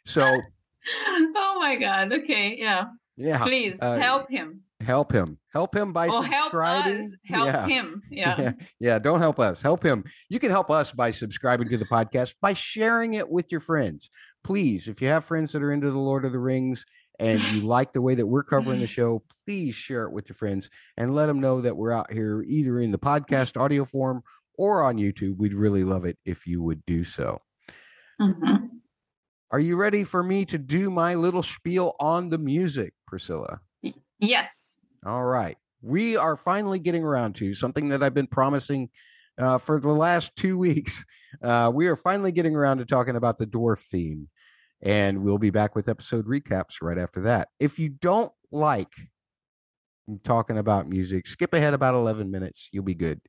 So 0.05 0.41
oh 1.07 1.59
my 1.61 1.77
god. 1.77 2.13
Okay. 2.13 2.57
Yeah. 2.59 2.85
Yeah. 3.17 3.43
Please 3.45 3.81
uh, 3.83 3.99
help 3.99 4.31
him. 4.31 4.63
Help 4.81 5.13
him. 5.13 5.39
Help 5.53 5.77
him 5.77 5.93
by 5.93 6.09
oh, 6.09 6.23
subscribing. 6.23 7.13
Help, 7.25 7.47
help 7.47 7.47
yeah. 7.47 7.67
him. 7.67 8.03
Yeah. 8.11 8.41
yeah. 8.41 8.53
Yeah. 8.81 8.99
Don't 8.99 9.21
help 9.21 9.39
us. 9.39 9.63
Help 9.63 9.83
him. 9.83 10.05
You 10.29 10.39
can 10.39 10.51
help 10.51 10.71
us 10.71 10.93
by 10.93 11.11
subscribing 11.11 11.69
to 11.69 11.79
the 11.79 11.85
podcast 11.85 12.35
by 12.41 12.53
sharing 12.53 13.15
it 13.15 13.29
with 13.29 13.53
your 13.53 13.61
friends. 13.61 14.11
Please, 14.45 14.89
if 14.89 15.01
you 15.01 15.09
have 15.09 15.25
friends 15.25 15.53
that 15.53 15.63
are 15.63 15.73
into 15.73 15.91
the 15.91 15.99
Lord 15.99 16.25
of 16.25 16.33
the 16.33 16.39
Rings 16.39 16.85
and 17.19 17.41
you 17.53 17.63
like 17.67 17.93
the 17.93 18.03
way 18.03 18.15
that 18.15 18.27
we're 18.27 18.43
covering 18.43 18.81
the 18.81 18.87
show, 18.87 19.23
please 19.47 19.75
share 19.75 20.05
it 20.05 20.13
with 20.13 20.29
your 20.29 20.35
friends 20.35 20.69
and 20.97 21.15
let 21.15 21.27
them 21.27 21.41
know 21.41 21.61
that 21.61 21.77
we're 21.77 21.93
out 21.93 22.13
here 22.13 22.43
either 22.49 22.81
in 22.81 22.91
the 22.91 22.99
podcast 22.99 23.61
audio 23.61 23.85
form 23.85 24.23
or 24.59 24.83
on 24.83 24.97
YouTube. 24.97 25.37
We'd 25.37 25.55
really 25.55 25.85
love 25.85 26.05
it 26.05 26.19
if 26.25 26.47
you 26.47 26.63
would 26.63 26.85
do 26.87 27.05
so. 27.05 27.41
Mm-hmm. 28.21 28.67
Are 29.53 29.61
you 29.61 29.77
ready 29.77 30.03
for 30.03 30.23
me 30.23 30.47
to 30.47 30.57
do 30.57 30.91
my 30.91 31.15
little 31.15 31.43
spiel 31.43 31.95
on 32.01 32.31
the 32.31 32.39
music, 32.39 32.95
Priscilla? 33.07 33.61
Yes. 34.19 34.79
All 35.05 35.25
right. 35.25 35.59
We 35.83 36.17
are 36.17 36.39
finally 36.39 36.79
getting 36.79 37.05
around 37.05 37.35
to 37.37 37.53
something 37.53 37.91
that 37.91 38.03
I've 38.03 38.15
been 38.15 38.29
promising 38.29 38.89
uh, 39.39 39.59
for 39.59 39.79
the 39.79 39.93
last 39.93 40.35
two 40.37 40.57
weeks. 40.67 41.05
Uh, 41.43 41.71
we 41.75 41.87
are 41.87 41.97
finally 41.97 42.33
getting 42.33 42.57
around 42.57 42.79
to 42.79 42.87
talking 42.87 43.15
about 43.15 43.37
the 43.37 43.47
dwarf 43.47 43.81
theme, 43.81 44.31
and 44.81 45.23
we'll 45.23 45.37
be 45.37 45.51
back 45.51 45.77
with 45.77 45.87
episode 45.87 46.27
recaps 46.27 46.81
right 46.81 46.97
after 46.97 47.21
that. 47.21 47.49
If 47.61 47.79
you 47.79 47.91
don't 47.91 48.33
like 48.53 48.95
talking 50.25 50.57
about 50.57 50.89
music, 50.89 51.27
skip 51.27 51.53
ahead 51.53 51.75
about 51.75 51.93
11 51.93 52.31
minutes. 52.31 52.71
You'll 52.73 52.85
be 52.85 52.95
good. 52.95 53.21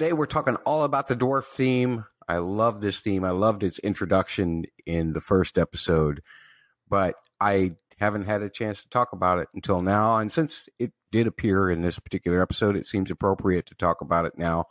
Today 0.00 0.14
we're 0.14 0.24
talking 0.24 0.56
all 0.64 0.84
about 0.84 1.08
the 1.08 1.14
dwarf 1.14 1.44
theme. 1.44 2.06
I 2.26 2.38
love 2.38 2.80
this 2.80 3.00
theme. 3.00 3.22
I 3.22 3.32
loved 3.32 3.62
its 3.62 3.78
introduction 3.80 4.64
in 4.86 5.12
the 5.12 5.20
first 5.20 5.58
episode, 5.58 6.22
but 6.88 7.16
I 7.38 7.72
haven't 7.98 8.24
had 8.24 8.40
a 8.40 8.48
chance 8.48 8.82
to 8.82 8.88
talk 8.88 9.12
about 9.12 9.40
it 9.40 9.48
until 9.54 9.82
now. 9.82 10.16
And 10.16 10.32
since 10.32 10.70
it 10.78 10.92
did 11.12 11.26
appear 11.26 11.68
in 11.68 11.82
this 11.82 11.98
particular 11.98 12.40
episode, 12.40 12.76
it 12.76 12.86
seems 12.86 13.10
appropriate 13.10 13.66
to 13.66 13.74
talk 13.74 14.00
about 14.00 14.24
it 14.24 14.38
now. 14.38 14.64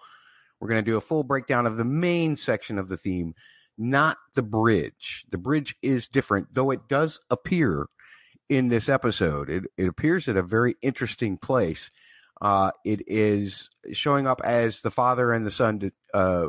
We're 0.60 0.70
going 0.70 0.84
to 0.84 0.92
do 0.92 0.98
a 0.98 1.02
full 1.02 1.22
breakdown 1.22 1.68
of 1.68 1.78
the 1.78 1.86
main 1.86 2.36
section 2.36 2.80
of 2.80 2.88
the 2.90 2.98
theme, 2.98 3.36
not 3.78 4.18
the 4.34 4.42
bridge. 4.42 5.26
The 5.30 5.38
bridge 5.38 5.76
is 5.84 6.08
different, 6.08 6.56
though 6.56 6.72
it 6.72 6.90
does 6.90 7.20
appear 7.30 7.86
in 8.50 8.70
this 8.70 8.90
episode. 8.90 9.48
It, 9.52 9.66
it 9.78 9.88
appears 9.88 10.28
at 10.28 10.38
a 10.38 10.42
very 10.42 10.76
interesting 10.82 11.38
place 11.38 11.92
uh, 12.42 12.72
it 12.86 13.02
is 13.08 13.70
showing 13.92 14.28
up 14.28 14.42
as 14.44 14.82
the 14.82 14.92
father 14.92 15.34
and 15.34 15.46
the 15.46 15.52
son 15.52 15.92
uh, 16.14 16.48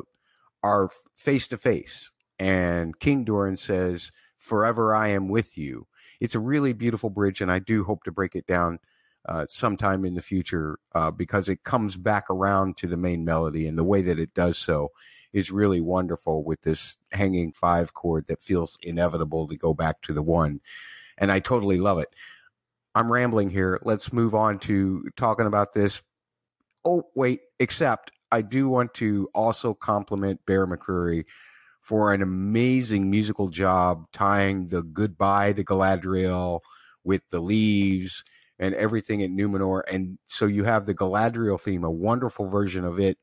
are 0.62 0.90
face 1.16 1.48
to 1.48 1.58
face, 1.58 2.12
and 2.38 2.98
King 2.98 3.24
Durin 3.24 3.56
says, 3.56 4.10
"Forever 4.38 4.94
I 4.94 5.08
am 5.08 5.28
with 5.28 5.58
you." 5.58 5.86
It's 6.20 6.34
a 6.34 6.40
really 6.40 6.72
beautiful 6.72 7.10
bridge, 7.10 7.40
and 7.40 7.50
I 7.50 7.58
do 7.58 7.82
hope 7.82 8.04
to 8.04 8.12
break 8.12 8.34
it 8.34 8.46
down 8.46 8.78
uh, 9.26 9.46
sometime 9.48 10.04
in 10.04 10.14
the 10.14 10.22
future 10.22 10.78
uh, 10.94 11.10
because 11.10 11.48
it 11.48 11.64
comes 11.64 11.96
back 11.96 12.24
around 12.30 12.76
to 12.78 12.86
the 12.86 12.96
main 12.96 13.24
melody, 13.24 13.66
and 13.66 13.76
the 13.76 13.84
way 13.84 14.02
that 14.02 14.18
it 14.18 14.34
does 14.34 14.58
so 14.58 14.90
is 15.32 15.50
really 15.50 15.80
wonderful 15.80 16.42
with 16.44 16.60
this 16.62 16.96
hanging 17.12 17.52
five 17.52 17.94
chord 17.94 18.26
that 18.26 18.42
feels 18.42 18.78
inevitable 18.82 19.48
to 19.48 19.56
go 19.56 19.74
back 19.74 20.00
to 20.02 20.12
the 20.12 20.22
one, 20.22 20.60
and 21.18 21.32
I 21.32 21.40
totally 21.40 21.78
love 21.78 21.98
it. 21.98 22.14
I'm 22.94 23.10
rambling 23.10 23.50
here. 23.50 23.80
Let's 23.82 24.12
move 24.12 24.34
on 24.34 24.58
to 24.60 25.04
talking 25.16 25.46
about 25.46 25.72
this. 25.72 26.02
Oh, 26.84 27.04
wait, 27.14 27.40
except 27.58 28.10
I 28.32 28.42
do 28.42 28.68
want 28.68 28.94
to 28.94 29.28
also 29.34 29.74
compliment 29.74 30.40
Bear 30.46 30.66
McCreary 30.66 31.24
for 31.80 32.12
an 32.12 32.22
amazing 32.22 33.10
musical 33.10 33.48
job 33.48 34.06
tying 34.12 34.68
the 34.68 34.82
goodbye 34.82 35.52
to 35.52 35.64
Galadriel 35.64 36.60
with 37.04 37.22
the 37.30 37.40
leaves 37.40 38.24
and 38.58 38.74
everything 38.74 39.22
at 39.22 39.30
Numenor. 39.30 39.82
And 39.90 40.18
so 40.26 40.46
you 40.46 40.64
have 40.64 40.86
the 40.86 40.94
Galadriel 40.94 41.60
theme, 41.60 41.84
a 41.84 41.90
wonderful 41.90 42.46
version 42.46 42.84
of 42.84 42.98
it 43.00 43.18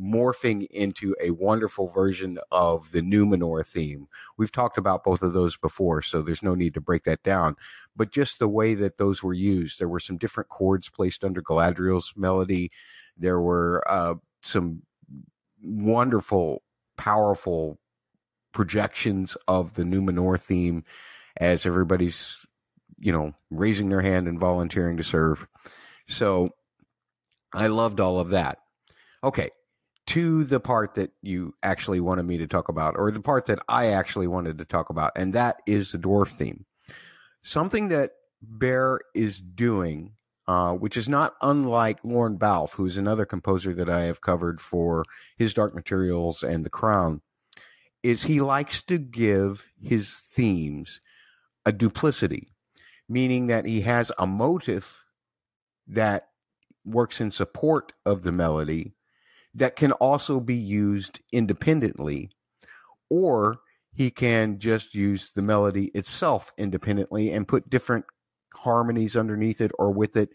morphing 0.00 0.66
into 0.70 1.14
a 1.20 1.30
wonderful 1.30 1.88
version 1.88 2.38
of 2.50 2.90
the 2.92 3.00
Numenor 3.00 3.66
theme. 3.66 4.08
We've 4.36 4.52
talked 4.52 4.78
about 4.78 5.04
both 5.04 5.22
of 5.22 5.32
those 5.32 5.56
before, 5.56 6.02
so 6.02 6.22
there's 6.22 6.42
no 6.42 6.54
need 6.54 6.74
to 6.74 6.80
break 6.80 7.04
that 7.04 7.22
down. 7.22 7.56
But 7.94 8.12
just 8.12 8.38
the 8.38 8.48
way 8.48 8.74
that 8.74 8.98
those 8.98 9.22
were 9.22 9.34
used, 9.34 9.78
there 9.78 9.88
were 9.88 10.00
some 10.00 10.18
different 10.18 10.50
chords 10.50 10.88
placed 10.88 11.24
under 11.24 11.42
Galadriel's 11.42 12.12
melody. 12.16 12.70
There 13.16 13.40
were 13.40 13.82
uh, 13.86 14.14
some 14.42 14.82
wonderful, 15.62 16.62
powerful 16.96 17.78
projections 18.52 19.36
of 19.48 19.74
the 19.74 19.84
Numenor 19.84 20.40
theme 20.40 20.84
as 21.38 21.66
everybody's 21.66 22.46
you 22.98 23.12
know, 23.12 23.34
raising 23.50 23.88
their 23.88 24.00
hand 24.00 24.28
and 24.28 24.40
volunteering 24.40 24.96
to 24.96 25.04
serve. 25.04 25.46
So 26.08 26.50
I 27.52 27.66
loved 27.66 28.00
all 28.00 28.18
of 28.18 28.30
that. 28.30 28.58
Okay, 29.22 29.50
to 30.06 30.44
the 30.44 30.60
part 30.60 30.94
that 30.94 31.10
you 31.20 31.54
actually 31.62 32.00
wanted 32.00 32.24
me 32.24 32.38
to 32.38 32.46
talk 32.46 32.68
about, 32.68 32.94
or 32.96 33.10
the 33.10 33.20
part 33.20 33.46
that 33.46 33.58
I 33.68 33.88
actually 33.88 34.28
wanted 34.28 34.58
to 34.58 34.64
talk 34.64 34.90
about, 34.90 35.12
and 35.16 35.32
that 35.32 35.60
is 35.66 35.92
the 35.92 35.98
dwarf 35.98 36.28
theme. 36.28 36.64
Something 37.42 37.88
that 37.88 38.12
Bear 38.40 39.00
is 39.14 39.40
doing, 39.40 40.12
uh, 40.46 40.74
which 40.74 40.96
is 40.96 41.08
not 41.08 41.34
unlike 41.42 41.98
Lorne 42.04 42.36
Balfe, 42.36 42.72
who's 42.72 42.96
another 42.96 43.24
composer 43.24 43.72
that 43.74 43.88
I 43.88 44.02
have 44.02 44.20
covered 44.20 44.60
for 44.60 45.04
his 45.36 45.54
Dark 45.54 45.74
Materials 45.74 46.42
and 46.42 46.64
The 46.64 46.70
Crown, 46.70 47.20
is 48.02 48.22
he 48.22 48.40
likes 48.40 48.82
to 48.82 48.98
give 48.98 49.68
his 49.80 50.22
themes 50.32 51.00
a 51.64 51.72
duplicity, 51.72 52.52
meaning 53.08 53.48
that 53.48 53.66
he 53.66 53.80
has 53.80 54.12
a 54.18 54.26
motive 54.26 55.02
that 55.88 56.28
works 56.84 57.20
in 57.20 57.32
support 57.32 57.92
of 58.04 58.22
the 58.22 58.30
melody 58.32 58.95
that 59.56 59.76
can 59.76 59.92
also 59.92 60.38
be 60.38 60.54
used 60.54 61.20
independently, 61.32 62.30
or 63.10 63.56
he 63.94 64.10
can 64.10 64.58
just 64.58 64.94
use 64.94 65.32
the 65.34 65.42
melody 65.42 65.86
itself 65.94 66.52
independently 66.58 67.32
and 67.32 67.48
put 67.48 67.68
different 67.70 68.04
harmonies 68.54 69.16
underneath 69.16 69.60
it 69.60 69.72
or 69.78 69.90
with 69.90 70.16
it 70.16 70.28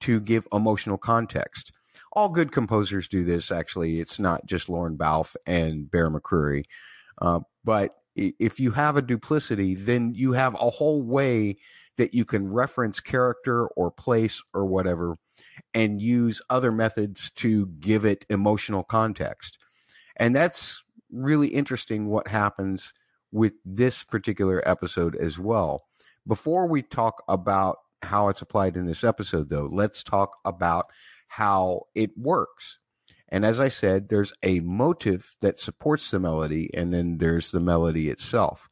to 0.00 0.20
give 0.20 0.46
emotional 0.52 0.98
context. 0.98 1.72
All 2.12 2.28
good 2.28 2.50
composers 2.50 3.06
do 3.06 3.24
this, 3.24 3.52
actually. 3.52 4.00
It's 4.00 4.18
not 4.18 4.46
just 4.46 4.68
Lorne 4.68 4.96
Balfe 4.96 5.36
and 5.46 5.88
Bear 5.88 6.10
McCreary. 6.10 6.64
Uh, 7.22 7.40
but 7.64 7.94
if 8.16 8.58
you 8.58 8.72
have 8.72 8.96
a 8.96 9.02
duplicity, 9.02 9.74
then 9.76 10.12
you 10.14 10.32
have 10.32 10.54
a 10.54 10.70
whole 10.70 11.02
way 11.02 11.56
that 11.96 12.14
you 12.14 12.24
can 12.24 12.52
reference 12.52 12.98
character 12.98 13.66
or 13.68 13.90
place 13.92 14.42
or 14.52 14.66
whatever 14.66 15.16
and 15.72 16.00
use 16.00 16.40
other 16.50 16.72
methods 16.72 17.30
to 17.36 17.66
give 17.80 18.04
it 18.04 18.26
emotional 18.28 18.84
context. 18.84 19.58
And 20.16 20.34
that's 20.34 20.82
really 21.10 21.48
interesting 21.48 22.06
what 22.06 22.28
happens 22.28 22.92
with 23.32 23.52
this 23.64 24.04
particular 24.04 24.62
episode 24.66 25.16
as 25.16 25.38
well. 25.38 25.86
Before 26.26 26.66
we 26.66 26.82
talk 26.82 27.22
about 27.28 27.78
how 28.02 28.28
it's 28.28 28.42
applied 28.42 28.76
in 28.76 28.86
this 28.86 29.04
episode, 29.04 29.48
though, 29.48 29.68
let's 29.70 30.02
talk 30.02 30.36
about 30.44 30.86
how 31.26 31.82
it 31.94 32.10
works. 32.16 32.78
And 33.28 33.44
as 33.44 33.58
I 33.58 33.68
said, 33.68 34.08
there's 34.08 34.32
a 34.42 34.60
motive 34.60 35.36
that 35.40 35.58
supports 35.58 36.10
the 36.10 36.20
melody, 36.20 36.70
and 36.74 36.94
then 36.94 37.18
there's 37.18 37.50
the 37.50 37.60
melody 37.60 38.08
itself. 38.08 38.68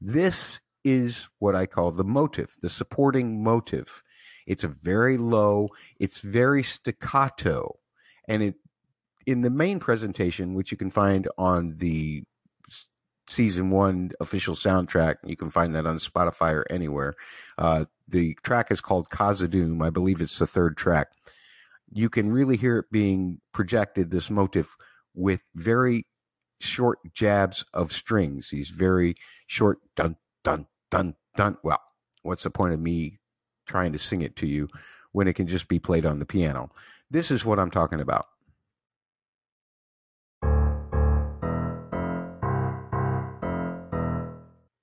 This 0.00 0.60
is 0.84 1.28
what 1.38 1.54
I 1.54 1.66
call 1.66 1.92
the 1.92 2.04
motive, 2.04 2.54
the 2.60 2.68
supporting 2.68 3.42
motive. 3.42 4.02
It's 4.46 4.64
a 4.64 4.68
very 4.68 5.18
low, 5.18 5.70
it's 5.98 6.20
very 6.20 6.62
staccato. 6.62 7.78
And 8.28 8.42
it 8.42 8.54
in 9.26 9.42
the 9.42 9.50
main 9.50 9.78
presentation, 9.78 10.54
which 10.54 10.72
you 10.72 10.76
can 10.76 10.90
find 10.90 11.28
on 11.38 11.76
the 11.78 12.24
season 13.28 13.70
one 13.70 14.10
official 14.20 14.56
soundtrack, 14.56 15.16
you 15.24 15.36
can 15.36 15.48
find 15.48 15.74
that 15.76 15.86
on 15.86 15.98
Spotify 15.98 16.54
or 16.54 16.66
anywhere. 16.70 17.14
Uh, 17.56 17.84
the 18.08 18.36
track 18.42 18.72
is 18.72 18.80
called 18.80 19.08
Khazad-dûm. 19.10 19.84
I 19.84 19.90
believe 19.90 20.20
it's 20.20 20.40
the 20.40 20.46
third 20.46 20.76
track 20.76 21.08
you 21.92 22.08
can 22.08 22.32
really 22.32 22.56
hear 22.56 22.78
it 22.78 22.90
being 22.90 23.40
projected, 23.52 24.10
this 24.10 24.30
motif, 24.30 24.76
with 25.14 25.42
very 25.54 26.06
short 26.58 26.98
jabs 27.12 27.64
of 27.74 27.92
strings, 27.92 28.48
these 28.50 28.70
very 28.70 29.14
short 29.46 29.78
dun, 29.94 30.16
dun, 30.42 30.66
dun, 30.90 31.14
dun. 31.36 31.58
Well, 31.62 31.82
what's 32.22 32.44
the 32.44 32.50
point 32.50 32.72
of 32.72 32.80
me 32.80 33.18
trying 33.66 33.92
to 33.92 33.98
sing 33.98 34.22
it 34.22 34.36
to 34.36 34.46
you 34.46 34.68
when 35.12 35.28
it 35.28 35.34
can 35.34 35.46
just 35.46 35.68
be 35.68 35.78
played 35.78 36.06
on 36.06 36.18
the 36.18 36.26
piano? 36.26 36.70
This 37.10 37.30
is 37.30 37.44
what 37.44 37.58
I'm 37.58 37.70
talking 37.70 38.00
about. 38.00 38.26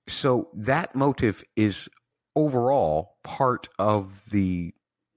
So 0.08 0.48
that 0.54 0.94
motive 0.94 1.44
is 1.56 1.88
overall 2.34 3.16
part 3.22 3.68
of 3.78 4.22
the 4.30 4.74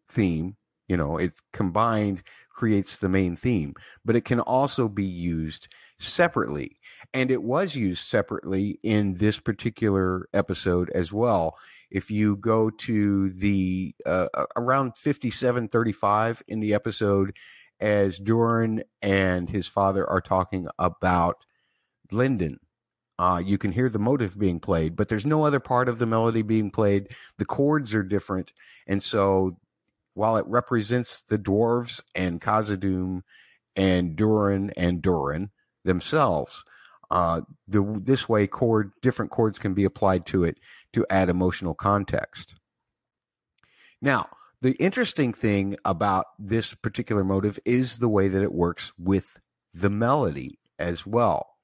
theme 0.09 0.55
you 0.88 0.97
know, 0.97 1.17
it 1.17 1.33
combined 1.53 2.23
creates 2.51 2.97
the 2.97 3.09
main 3.09 3.35
theme, 3.35 3.73
but 4.05 4.15
it 4.15 4.25
can 4.25 4.39
also 4.41 4.88
be 4.88 5.03
used 5.03 5.67
separately. 5.99 6.77
And 7.13 7.31
it 7.31 7.43
was 7.43 7.75
used 7.75 8.05
separately 8.05 8.79
in 8.83 9.15
this 9.15 9.39
particular 9.39 10.27
episode 10.33 10.89
as 10.91 11.13
well. 11.13 11.57
If 11.93 12.10
you 12.10 12.36
go 12.38 12.71
to 12.71 13.29
the 13.29 13.95
uh, 14.06 14.27
around 14.58 14.97
5735 14.97 16.41
in 16.47 16.60
the 16.60 16.73
episode, 16.73 17.38
as 17.79 18.17
Durin 18.17 18.84
and 19.01 19.47
his 19.47 19.67
father 19.67 20.10
are 20.10 20.19
talking 20.19 20.67
about 20.79 21.45
Linden, 22.12 22.60
uh, 23.19 23.41
you 23.45 23.60
can 23.60 23.71
hear 23.71 23.89
the 23.89 23.99
motive 23.99 24.38
being 24.38 24.60
played, 24.60 24.95
but 24.95 25.08
there's 25.08 25.25
no 25.25 25.45
other 25.45 25.60
part 25.60 25.88
of 25.88 25.99
the 25.99 26.08
melody 26.08 26.41
being 26.41 26.71
played. 26.71 27.10
The 27.38 27.45
chords 27.45 27.93
are 27.93 28.03
different. 28.03 28.51
And 28.88 29.01
so 29.01 29.58
while 30.15 30.38
it 30.38 30.47
represents 30.47 31.23
the 31.29 31.38
dwarves 31.38 32.01
and 32.15 32.41
Khazad-dûm 32.41 33.21
and 33.75 34.15
Durin 34.15 34.71
and 34.75 35.01
Durin 35.01 35.51
themselves, 35.86 36.63
uh, 37.13 37.41
the, 37.67 38.02
this 38.04 38.28
way 38.28 38.47
chord 38.47 38.91
different 39.04 39.30
chords 39.30 39.60
can 39.60 39.76
be 39.76 39.84
applied 39.84 40.26
to 40.26 40.43
it 40.43 40.58
to 40.93 41.06
add 41.12 41.30
emotional 41.30 41.76
context. 41.76 42.56
Now, 44.02 44.30
the 44.63 44.71
interesting 44.71 45.32
thing 45.32 45.78
about 45.86 46.26
this 46.39 46.73
particular 46.73 47.23
motive 47.23 47.60
is 47.65 47.99
the 47.99 48.10
way 48.10 48.30
that 48.30 48.41
it 48.41 48.52
works 48.52 48.91
with 48.97 49.39
the 49.76 49.91
melody 49.91 50.58
as 50.80 51.06
well. 51.06 51.56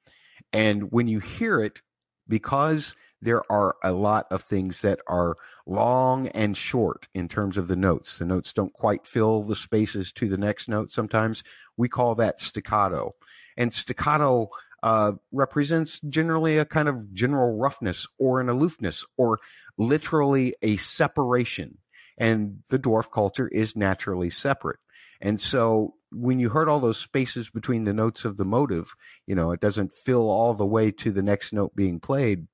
And 0.54 0.92
when 0.92 1.08
you 1.08 1.20
hear 1.20 1.60
it, 1.60 1.82
because 2.28 2.96
there 3.20 3.42
are 3.52 3.76
a 3.84 3.92
lot 3.92 4.28
of 4.30 4.44
things 4.44 4.82
that 4.82 5.00
are 5.08 5.36
long 5.66 6.28
and 6.28 6.56
short 6.56 7.08
in 7.16 7.28
terms 7.28 7.58
of 7.58 7.68
the 7.68 7.76
notes. 7.76 8.20
The 8.20 8.26
notes 8.26 8.54
don't 8.54 8.72
quite 8.72 9.08
fill 9.08 9.42
the 9.42 9.56
spaces 9.56 10.12
to 10.14 10.30
the 10.30 10.38
next 10.38 10.70
note 10.70 10.92
sometimes. 10.92 11.44
We 11.76 11.90
call 11.90 12.14
that 12.16 12.40
staccato. 12.40 13.16
And 13.58 13.74
staccato 13.74 14.50
uh, 14.84 15.14
represents 15.32 16.00
generally 16.02 16.58
a 16.58 16.66
kind 16.66 16.88
of 16.88 17.14
general 17.14 17.58
roughness 17.58 18.08
or 18.18 18.40
an 18.40 18.50
aloofness 18.50 19.06
or 19.18 19.40
literally 19.78 20.56
a 20.62 20.78
separation. 20.78 21.78
And 22.18 22.60
the 22.70 22.80
dwarf 22.80 23.12
culture 23.12 23.48
is 23.48 23.76
naturally 23.76 24.30
separate. 24.30 24.80
And 25.22 25.40
so 25.40 25.96
when 26.12 26.40
you 26.40 26.50
heard 26.50 26.70
all 26.70 26.80
those 26.80 26.98
spaces 26.98 27.50
between 27.50 27.84
the 27.84 27.94
notes 27.94 28.26
of 28.26 28.38
the 28.38 28.46
motive, 28.46 28.94
you 29.28 29.36
know, 29.36 29.52
it 29.52 29.60
doesn't 29.60 29.94
fill 29.94 30.30
all 30.30 30.54
the 30.54 30.66
way 30.66 30.92
to 30.92 31.12
the 31.12 31.22
next 31.22 31.54
note 31.54 31.76
being 31.76 32.00
played 32.00 32.48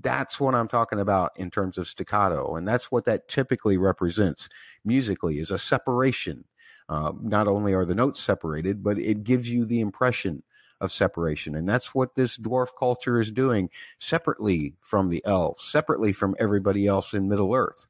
that's 0.00 0.40
what 0.40 0.54
I'm 0.54 0.68
talking 0.68 1.00
about 1.00 1.32
in 1.36 1.50
terms 1.50 1.78
of 1.78 1.86
staccato. 1.86 2.56
And 2.56 2.66
that's 2.66 2.90
what 2.90 3.04
that 3.04 3.28
typically 3.28 3.78
represents 3.78 4.48
musically 4.84 5.38
is 5.38 5.50
a 5.50 5.58
separation. 5.58 6.44
Uh, 6.88 7.12
not 7.22 7.48
only 7.48 7.72
are 7.72 7.84
the 7.84 7.94
notes 7.94 8.20
separated, 8.20 8.82
but 8.82 8.98
it 8.98 9.24
gives 9.24 9.48
you 9.48 9.64
the 9.64 9.80
impression 9.80 10.42
of 10.84 10.92
separation. 10.92 11.54
And 11.54 11.68
that's 11.68 11.94
what 11.94 12.14
this 12.14 12.38
dwarf 12.38 12.68
culture 12.78 13.20
is 13.20 13.32
doing 13.32 13.70
separately 13.98 14.74
from 14.80 15.08
the 15.08 15.24
elves, 15.24 15.64
separately 15.64 16.12
from 16.12 16.36
everybody 16.38 16.86
else 16.86 17.14
in 17.14 17.28
Middle 17.28 17.54
Earth. 17.54 17.86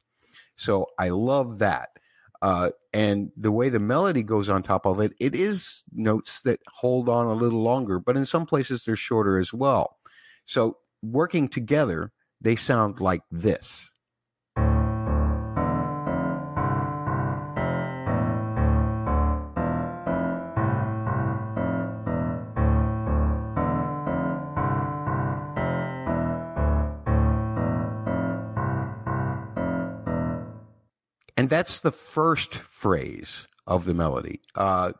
So 0.55 0.87
I 0.97 1.09
love 1.09 1.59
that. 1.59 1.89
Uh, 2.41 2.71
and 2.93 3.31
the 3.37 3.51
way 3.51 3.69
the 3.69 3.79
melody 3.79 4.23
goes 4.23 4.49
on 4.49 4.61
top 4.61 4.85
of 4.85 4.99
it, 4.99 5.13
it 5.19 5.35
is 5.35 5.83
notes 5.93 6.41
that 6.41 6.59
hold 6.67 7.09
on 7.09 7.27
a 7.27 7.33
little 7.33 7.61
longer, 7.61 7.99
but 7.99 8.17
in 8.17 8.25
some 8.25 8.45
places 8.45 8.83
they're 8.83 8.95
shorter 8.95 9.39
as 9.39 9.53
well. 9.53 9.97
So 10.45 10.77
working 11.01 11.47
together, 11.47 12.11
they 12.41 12.55
sound 12.55 12.99
like 12.99 13.23
this. 13.31 13.89
And 31.45 31.49
that's 31.51 31.81
the 31.81 31.91
first 31.91 32.55
phrase 32.55 33.45
of 33.67 33.85
the 33.85 33.93
melody. 33.93 34.41
Uh, 34.55 34.93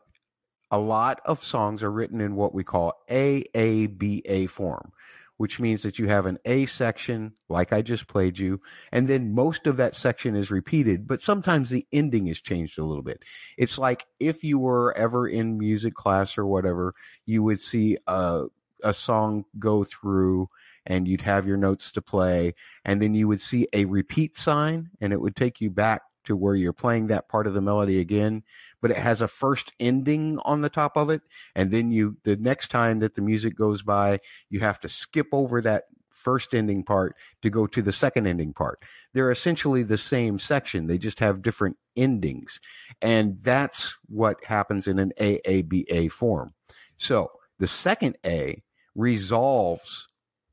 a 0.70 0.78
lot 0.78 1.20
of 1.24 1.42
songs 1.42 1.82
are 1.82 1.90
written 1.90 2.20
in 2.20 2.36
what 2.36 2.54
we 2.54 2.62
call 2.62 3.02
AABA 3.10 4.48
form, 4.48 4.92
which 5.38 5.58
means 5.58 5.82
that 5.82 5.98
you 5.98 6.06
have 6.06 6.24
an 6.24 6.38
A 6.44 6.66
section, 6.66 7.32
like 7.48 7.72
I 7.72 7.82
just 7.82 8.06
played 8.06 8.38
you, 8.38 8.60
and 8.92 9.08
then 9.08 9.34
most 9.34 9.66
of 9.66 9.76
that 9.78 9.96
section 9.96 10.36
is 10.36 10.52
repeated, 10.52 11.08
but 11.08 11.20
sometimes 11.20 11.68
the 11.68 11.84
ending 11.92 12.28
is 12.28 12.40
changed 12.40 12.78
a 12.78 12.84
little 12.84 13.02
bit. 13.02 13.24
It's 13.58 13.76
like 13.76 14.06
if 14.20 14.44
you 14.44 14.60
were 14.60 14.96
ever 14.96 15.26
in 15.26 15.58
music 15.58 15.94
class 15.94 16.38
or 16.38 16.46
whatever, 16.46 16.94
you 17.24 17.42
would 17.42 17.60
see 17.60 17.98
a, 18.06 18.44
a 18.84 18.94
song 18.94 19.46
go 19.58 19.82
through 19.82 20.48
and 20.86 21.08
you'd 21.08 21.22
have 21.22 21.48
your 21.48 21.56
notes 21.56 21.90
to 21.90 22.00
play 22.00 22.54
and 22.84 23.02
then 23.02 23.14
you 23.14 23.26
would 23.26 23.40
see 23.40 23.66
a 23.72 23.84
repeat 23.86 24.36
sign 24.36 24.88
and 25.00 25.12
it 25.12 25.20
would 25.20 25.34
take 25.34 25.60
you 25.60 25.70
back 25.70 26.02
to 26.26 26.36
where 26.36 26.54
you're 26.54 26.72
playing 26.72 27.08
that 27.08 27.28
part 27.28 27.46
of 27.46 27.54
the 27.54 27.60
melody 27.60 28.00
again 28.00 28.42
but 28.86 28.96
it 28.96 29.02
has 29.02 29.20
a 29.20 29.26
first 29.26 29.72
ending 29.80 30.38
on 30.44 30.60
the 30.60 30.68
top 30.68 30.96
of 30.96 31.10
it. 31.10 31.22
And 31.56 31.72
then 31.72 31.90
you 31.90 32.16
the 32.22 32.36
next 32.36 32.68
time 32.68 33.00
that 33.00 33.14
the 33.14 33.20
music 33.20 33.56
goes 33.56 33.82
by 33.82 34.20
you 34.48 34.60
have 34.60 34.78
to 34.80 34.88
skip 34.88 35.26
over 35.32 35.60
that 35.62 35.84
first 36.10 36.54
ending 36.54 36.82
part 36.82 37.16
to 37.42 37.50
go 37.50 37.66
to 37.66 37.82
the 37.82 37.92
second 37.92 38.26
ending 38.26 38.52
part. 38.52 38.82
They're 39.12 39.30
essentially 39.30 39.82
the 39.82 39.98
same 39.98 40.38
section. 40.38 40.86
They 40.86 40.98
just 40.98 41.20
have 41.20 41.42
different 41.42 41.78
endings. 41.96 42.60
And 43.02 43.42
that's 43.42 43.96
what 44.06 44.44
happens 44.44 44.86
in 44.86 44.98
an 44.98 45.12
aaba 45.18 46.10
form. 46.10 46.54
So 46.96 47.30
the 47.58 47.68
second 47.68 48.16
a 48.24 48.62
resolves 48.94 50.08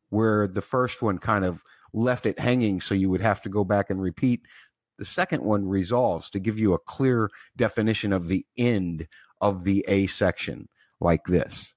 where 0.09 0.47
the 0.47 0.61
first 0.61 1.01
one 1.01 1.17
kind 1.17 1.45
of 1.45 1.63
left 1.93 2.25
it 2.25 2.39
hanging 2.39 2.81
so 2.81 2.95
you 2.95 3.09
would 3.09 3.21
have 3.21 3.41
to 3.43 3.49
go 3.49 3.63
back 3.63 3.89
and 3.89 4.01
repeat 4.01 4.41
the 5.03 5.09
second 5.09 5.43
one 5.43 5.67
resolves 5.67 6.29
to 6.29 6.39
give 6.39 6.57
you 6.57 6.73
a 6.73 6.79
clear 6.79 7.29
definition 7.57 8.13
of 8.13 8.29
the 8.29 8.45
end 8.57 9.05
of 9.41 9.65
the 9.65 9.83
A 9.89 10.07
section, 10.07 10.69
like 11.01 11.25
this. 11.25 11.75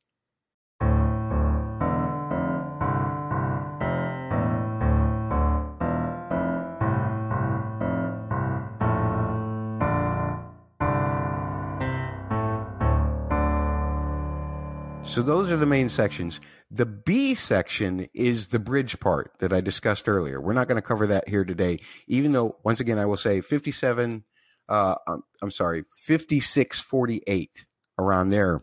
So 15.17 15.23
those 15.23 15.51
are 15.51 15.57
the 15.57 15.65
main 15.65 15.89
sections. 15.89 16.43
The 16.71 16.85
B 16.85 17.35
section 17.35 18.07
is 18.13 18.49
the 18.49 18.59
bridge 18.59 19.01
part 19.01 19.33
that 19.39 19.51
I 19.51 19.63
discussed 19.63 20.11
earlier. 20.11 20.43
We're 20.43 20.53
not 20.53 20.69
going 20.69 20.77
to 20.77 20.87
cover 20.87 21.07
that 21.07 21.27
here 21.27 21.43
today, 21.43 21.79
even 22.07 22.33
though, 22.33 22.59
once 22.65 22.81
again, 22.81 22.99
I 22.99 23.07
will 23.07 23.17
say 23.17 23.41
57, 23.41 24.25
uh, 24.69 24.95
I'm, 25.09 25.23
I'm 25.41 25.51
sorry, 25.51 25.85
5648 25.91 27.65
around 27.99 28.29
there 28.29 28.61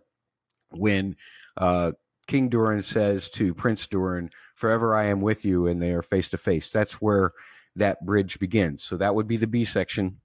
when 0.70 1.16
uh, 1.58 1.94
King 2.28 2.50
Durin 2.50 2.84
says 2.84 3.32
to 3.32 3.56
Prince 3.56 3.88
Durin, 3.88 4.30
Forever 4.54 4.96
I 4.96 5.06
am 5.06 5.22
with 5.22 5.44
you, 5.44 5.66
and 5.66 5.82
they 5.82 5.90
are 5.90 6.04
face 6.04 6.30
to 6.30 6.38
face. 6.38 6.70
That's 6.70 7.02
where 7.02 7.32
that 7.78 8.06
bridge 8.06 8.38
begins. 8.38 8.84
So 8.84 8.98
that 8.98 9.16
would 9.16 9.28
be 9.28 9.38
the 9.38 9.48
B 9.48 9.66
section. 9.66 10.22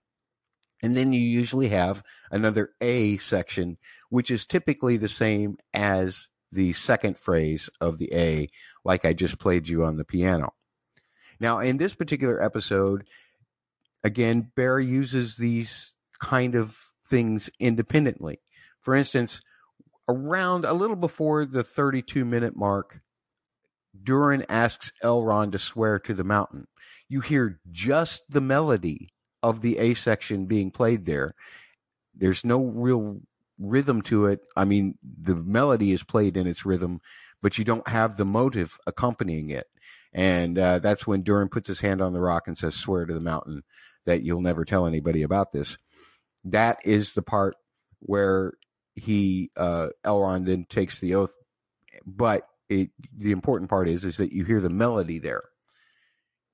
And 0.83 0.97
then 0.97 1.13
you 1.13 1.21
usually 1.21 1.69
have 1.69 2.03
another 2.31 2.71
A 2.81 3.17
section, 3.19 3.79
which 4.11 4.31
is 4.31 4.47
typically 4.47 4.97
the 4.97 5.09
same 5.09 5.59
as 5.75 6.29
the 6.53 6.73
second 6.73 7.19
phrase 7.19 7.69
of 7.81 7.99
the 7.99 8.13
A, 8.15 8.49
like 8.85 9.05
I 9.05 9.13
just 9.13 9.39
played 9.39 9.69
you 9.69 9.85
on 9.85 9.97
the 9.97 10.05
piano. 10.05 10.55
Now, 11.41 11.59
in 11.61 11.77
this 11.77 11.95
particular 11.95 12.43
episode, 12.43 13.05
again, 14.03 14.51
Bear 14.55 14.79
uses 14.79 15.37
these 15.37 15.95
kind 16.21 16.55
of 16.55 16.77
things 17.07 17.51
independently. 17.59 18.41
For 18.81 18.95
instance, 18.95 19.41
around 20.09 20.65
a 20.65 20.73
little 20.73 20.97
before 20.97 21.45
the 21.45 21.63
32 21.63 22.25
minute 22.25 22.57
mark, 22.57 23.01
Durin 24.01 24.47
asks 24.49 24.93
Elrond 25.03 25.53
to 25.53 25.59
swear 25.59 25.99
to 26.01 26.15
the 26.15 26.25
mountain. 26.25 26.67
You 27.09 27.21
hear 27.21 27.61
just 27.71 28.23
the 28.29 28.41
melody 28.41 29.11
of 29.43 29.61
the 29.61 29.79
A 29.79 29.95
section 29.95 30.47
being 30.47 30.71
played 30.71 31.05
there. 31.05 31.35
There's 32.15 32.45
no 32.45 32.63
real 32.63 33.21
rhythm 33.59 34.03
to 34.03 34.27
it. 34.27 34.41
I 34.57 34.65
mean, 34.65 34.97
the 35.03 35.37
melody 35.37 35.93
is 35.93 36.03
played 36.03 36.37
in 36.37 36.47
its 36.47 36.65
rhythm, 36.65 37.01
but 37.43 37.59
you 37.59 37.65
don't 37.65 37.87
have 37.89 38.17
the 38.17 38.25
motive 38.25 38.79
accompanying 38.87 39.51
it. 39.51 39.67
And 40.13 40.59
uh, 40.59 40.79
that's 40.79 41.07
when 41.07 41.23
Durin 41.23 41.49
puts 41.49 41.69
his 41.69 41.81
hand 41.81 42.01
on 42.01 42.13
the 42.13 42.21
rock 42.21 42.49
and 42.49 42.57
says, 42.57 42.75
Swear 42.75 43.05
to 43.05 43.15
the 43.15 43.21
mountain 43.21 43.63
that 44.07 44.23
you'll 44.23 44.41
never 44.41 44.65
tell 44.65 44.87
anybody 44.87 45.23
about 45.23 45.53
this. 45.53 45.77
That 46.45 46.79
is 46.85 47.13
the 47.13 47.23
part 47.23 47.57
where 48.01 48.55
he, 48.95 49.51
uh, 49.57 49.89
Elrond 50.05 50.47
then 50.47 50.65
takes 50.69 51.01
the 51.01 51.15
oath. 51.15 51.35
But 52.07 52.45
it, 52.69 52.91
the 53.17 53.33
important 53.33 53.71
part 53.71 53.89
is, 53.89 54.05
is 54.05 54.17
that 54.17 54.33
you 54.33 54.45
hear 54.45 54.61
the 54.61 54.71
melody 54.71 55.19
there. 55.19 55.43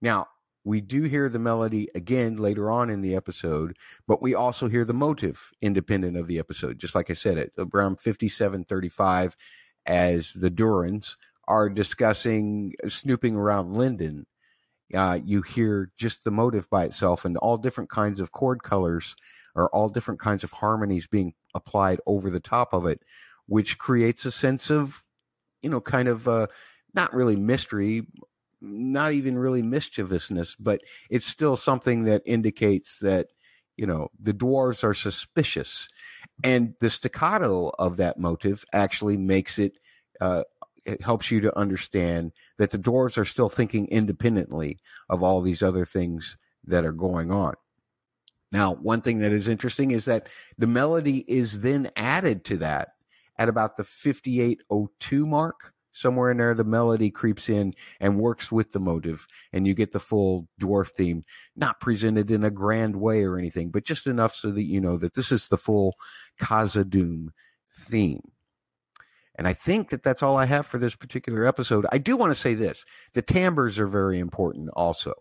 Now, 0.03 0.27
we 0.65 0.81
do 0.81 1.03
hear 1.03 1.29
the 1.29 1.39
melody 1.39 1.89
again 1.95 2.37
later 2.37 2.71
on 2.71 2.89
in 2.89 3.03
the 3.03 3.15
episode, 3.15 3.77
but 4.09 4.23
we 4.23 4.35
also 4.35 4.67
hear 4.67 4.85
the 4.85 4.95
motive 4.95 5.53
independent 5.61 6.17
of 6.17 6.27
the 6.27 6.39
episode. 6.39 6.79
Just 6.79 6.95
like 6.95 7.11
I 7.11 7.15
said, 7.15 7.39
at 7.39 7.51
around 7.59 8.01
5735, 8.01 9.37
as 9.87 10.33
the 10.33 10.51
Durins 10.51 11.17
are 11.47 11.69
discussing 11.69 12.73
snooping 12.89 13.37
around 13.37 13.75
Linden, 13.75 14.27
uh, 14.95 15.19
you 15.23 15.43
hear 15.43 15.91
just 15.99 16.25
the 16.25 16.31
motive 16.31 16.71
by 16.71 16.85
itself 16.85 17.27
and 17.27 17.37
all 17.37 17.59
different 17.59 17.91
kinds 17.91 18.19
of 18.19 18.33
chord 18.33 18.63
colors 18.63 19.15
or 19.55 19.69
all 19.69 19.89
different 19.89 20.21
kinds 20.21 20.45
of 20.45 20.51
harmonies 20.51 21.07
being 21.07 21.35
applied 21.55 22.01
over 22.07 22.31
the 22.31 22.41
top 22.41 22.73
of 22.73 22.87
it, 22.87 23.03
which 23.47 23.79
creates 23.79 24.25
a 24.25 24.31
sense 24.31 24.71
of, 24.71 25.05
you 25.63 25.69
know, 25.69 25.81
kind 25.81 26.09
of 26.09 26.27
uh, 26.27 26.47
not 26.95 27.13
really 27.13 27.37
mystery 27.37 28.07
not 28.65 29.13
even 29.13 29.39
really 29.39 29.63
mischievousness, 29.63 30.57
but 30.57 30.81
it's 31.11 31.27
still 31.27 31.57
something 31.57 32.05
that 32.05 32.23
indicates 32.25 32.99
that, 33.01 33.29
you 33.77 33.87
know, 33.87 34.09
the 34.19 34.35
dwarves 34.35 34.83
are 34.83 34.95
suspicious. 34.95 35.89
And 36.43 36.75
the 36.81 36.91
staccato 36.91 37.71
of 37.79 37.97
that 37.99 38.19
motive 38.19 38.65
actually 38.73 39.17
makes 39.17 39.59
it, 39.59 39.79
uh, 40.21 40.45
it 40.85 41.03
helps 41.03 41.31
you 41.31 41.41
to 41.41 41.59
understand 41.59 42.33
that 42.59 42.71
the 42.71 42.79
dwarves 42.79 43.19
are 43.19 43.25
still 43.25 43.49
thinking 43.49 43.87
independently 43.89 44.79
of 45.09 45.23
all 45.23 45.41
these 45.41 45.63
other 45.63 45.85
things 45.85 46.37
that 46.67 46.85
are 46.85 46.93
going 46.93 47.31
on. 47.31 47.55
Now, 48.53 48.75
one 48.75 49.01
thing 49.01 49.19
that 49.19 49.33
is 49.33 49.49
interesting 49.49 49.91
is 49.91 50.05
that 50.05 50.29
the 50.59 50.67
melody 50.67 51.25
is 51.27 51.61
then 51.61 51.91
added 51.97 52.45
to 52.45 52.57
that 52.59 52.91
at 53.39 53.49
about 53.49 53.77
the 53.77 53.85
5802 53.85 55.27
mark 55.27 55.74
somewhere 55.95 56.31
in 56.31 56.37
there 56.37 56.53
the 56.53 56.65
melody 56.65 57.11
creeps 57.11 57.49
in 57.49 57.73
and 58.01 58.21
works 58.21 58.53
with 58.53 58.73
the 58.73 58.81
motive 58.81 59.27
and 59.53 59.67
you 59.67 59.73
get 59.73 59.93
the 59.93 60.01
full 60.01 60.47
dwarf 60.61 60.89
theme 60.89 61.23
not 61.57 61.81
presented 61.81 62.31
in 62.31 62.45
a 62.45 62.51
grand 62.51 62.97
way 62.97 63.25
or 63.25 63.39
anything 63.39 63.71
but 63.71 63.85
just 63.85 64.07
enough 64.07 64.35
so 64.35 64.51
that 64.51 64.65
you 64.65 64.81
know 64.81 64.99
that 64.99 65.15
this 65.15 65.33
is 65.33 65.49
the 65.49 65.57
full 65.57 65.95
Khazad-dûm 66.41 67.29
theme 67.73 68.21
and 69.37 69.49
I 69.49 69.53
think 69.53 69.89
that 69.89 70.03
that's 70.03 70.23
all 70.23 70.37
I 70.37 70.45
have 70.47 70.67
for 70.67 70.79
this 70.79 70.95
particular 70.95 71.45
episode. 71.45 71.87
I 71.91 71.99
do 71.99 72.17
want 72.17 72.31
to 72.31 72.41
say 72.41 72.55
this 72.55 72.85
the 73.15 73.23
timbres 73.23 73.79
are 73.79 73.89
very 73.89 74.19
important 74.19 74.71
also. 74.75 75.13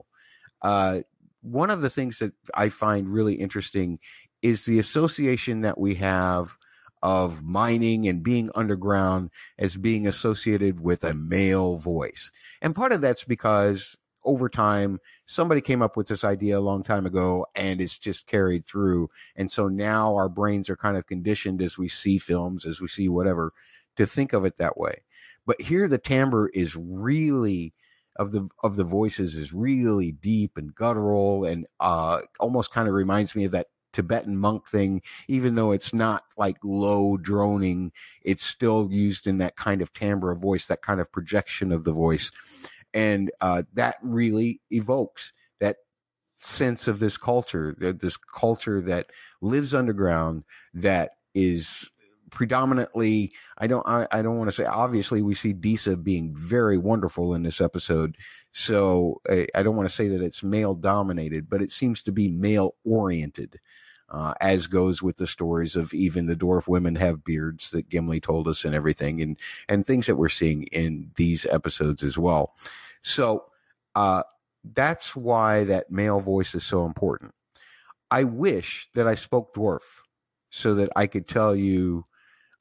Uh, 0.62 1.00
one 1.42 1.70
of 1.70 1.82
the 1.82 1.90
things 1.90 2.20
that 2.20 2.34
I 2.54 2.70
find 2.70 3.10
really 3.10 3.34
interesting 3.34 4.00
is 4.42 4.66
the 4.66 4.80
association 4.80 5.62
that 5.62 5.78
we 5.78 5.96
have 5.96 6.58
of 7.04 7.44
mining 7.44 8.08
and 8.08 8.24
being 8.24 8.50
underground 8.56 9.30
as 9.60 9.76
being 9.76 10.08
associated 10.08 10.80
with 10.80 11.04
a 11.04 11.14
male 11.14 11.78
voice. 11.78 12.32
And 12.62 12.74
part 12.74 12.94
of 12.94 13.02
that's 13.02 13.26
because 13.26 13.98
over 14.24 14.48
time, 14.48 15.00
somebody 15.26 15.60
came 15.60 15.82
up 15.82 15.98
with 15.98 16.08
this 16.08 16.24
idea 16.24 16.58
a 16.58 16.62
long 16.62 16.82
time 16.82 17.06
ago 17.06 17.46
and 17.56 17.82
it's 17.82 17.98
just 17.98 18.26
carried 18.26 18.66
through. 18.66 19.10
And 19.36 19.52
so 19.52 19.68
now 19.68 20.16
our 20.16 20.30
brains 20.30 20.70
are 20.70 20.78
kind 20.78 20.96
of 20.96 21.06
conditioned 21.06 21.62
as 21.62 21.78
we 21.78 21.90
see 21.90 22.18
films, 22.18 22.66
as 22.66 22.80
we 22.80 22.88
see 22.88 23.10
whatever, 23.10 23.52
to 23.98 24.06
think 24.06 24.32
of 24.32 24.46
it 24.46 24.56
that 24.58 24.78
way. 24.78 25.04
But 25.46 25.60
here 25.60 25.90
the 25.90 25.98
timbre 25.98 26.50
is 26.54 26.78
really 26.78 27.74
of 28.16 28.32
the 28.32 28.48
of 28.64 28.78
the 28.78 28.84
voices 28.86 29.36
is 29.36 29.52
really 29.54 30.12
deep 30.12 30.56
and 30.56 30.74
guttural 30.76 31.46
and 31.46 31.66
uh 31.80 32.20
almost 32.40 32.72
kind 32.72 32.88
of 32.88 32.94
reminds 32.94 33.36
me 33.36 33.44
of 33.44 33.52
that 33.52 33.68
Tibetan 33.94 34.38
monk 34.38 34.68
thing, 34.68 35.02
even 35.28 35.56
though 35.56 35.72
it's 35.72 35.94
not 35.94 36.24
like 36.38 36.58
low 36.64 37.18
droning, 37.18 37.92
it's 38.24 38.46
still 38.46 38.90
used 38.92 39.28
in 39.28 39.38
that 39.38 39.56
kind 39.56 39.82
of 39.82 39.94
timbre 39.94 40.32
of 40.32 40.40
voice, 40.40 40.68
that 40.68 40.82
kind 40.82 41.00
of 41.00 41.12
projection 41.12 41.72
of 41.72 41.84
the 41.84 41.94
voice. 41.94 42.32
And 42.94 43.32
uh, 43.42 43.64
that 43.74 43.96
really 44.02 44.60
evokes 44.72 45.34
that 45.60 45.78
sense 46.36 46.88
of 46.88 47.00
this 47.00 47.18
culture, 47.18 47.76
this 47.80 48.18
culture 48.18 48.82
that 48.82 49.08
lives 49.42 49.74
underground, 49.74 50.44
that 50.74 51.12
is 51.34 51.92
predominantly 52.34 53.32
i 53.60 53.68
don't 53.68 53.88
i, 53.88 54.08
I 54.12 54.24
don't 54.24 54.40
want 54.40 54.48
to 54.50 54.56
say 54.56 54.66
obviously 54.66 55.22
we 55.22 55.36
see 55.36 55.54
disa 55.54 55.96
being 55.96 56.36
very 56.36 56.80
wonderful 56.80 57.36
in 57.36 57.44
this 57.44 57.62
episode 57.62 58.18
so 58.52 59.22
I, 59.30 59.46
I 59.54 59.62
don't 59.62 59.76
want 59.76 59.88
to 59.88 59.96
say 59.96 60.08
that 60.08 60.22
it's 60.22 60.44
male 60.44 60.74
dominated 60.74 61.48
but 61.48 61.62
it 61.62 61.72
seems 61.72 62.02
to 62.04 62.12
be 62.12 62.28
male 62.28 62.74
oriented 62.84 63.60
uh, 64.14 64.34
as 64.40 64.68
goes 64.68 65.02
with 65.02 65.18
the 65.18 65.28
stories 65.28 65.76
of 65.76 65.94
even 65.94 66.28
the 66.28 66.36
dwarf 66.36 66.68
women 66.68 66.96
have 66.96 67.24
beards 67.26 67.72
that 67.72 67.90
Gimli 67.90 68.22
told 68.22 68.48
us 68.48 68.64
and 68.64 68.76
everything, 68.76 69.22
and 69.22 69.38
and 69.68 69.86
things 69.86 70.06
that 70.06 70.16
we're 70.16 70.30
seeing 70.30 70.64
in 70.72 71.12
these 71.16 71.46
episodes 71.48 72.04
as 72.04 72.18
well. 72.18 72.56
So 73.02 73.46
uh, 73.96 74.24
that's 74.64 75.16
why 75.16 75.66
that 75.66 75.92
male 75.92 76.20
voice 76.22 76.56
is 76.56 76.64
so 76.64 76.86
important. 76.86 77.34
I 78.12 78.24
wish 78.24 78.88
that 78.94 79.08
I 79.08 79.16
spoke 79.16 79.56
dwarf 79.56 79.82
so 80.52 80.76
that 80.76 80.90
I 80.96 81.08
could 81.08 81.28
tell 81.28 81.56
you 81.56 82.06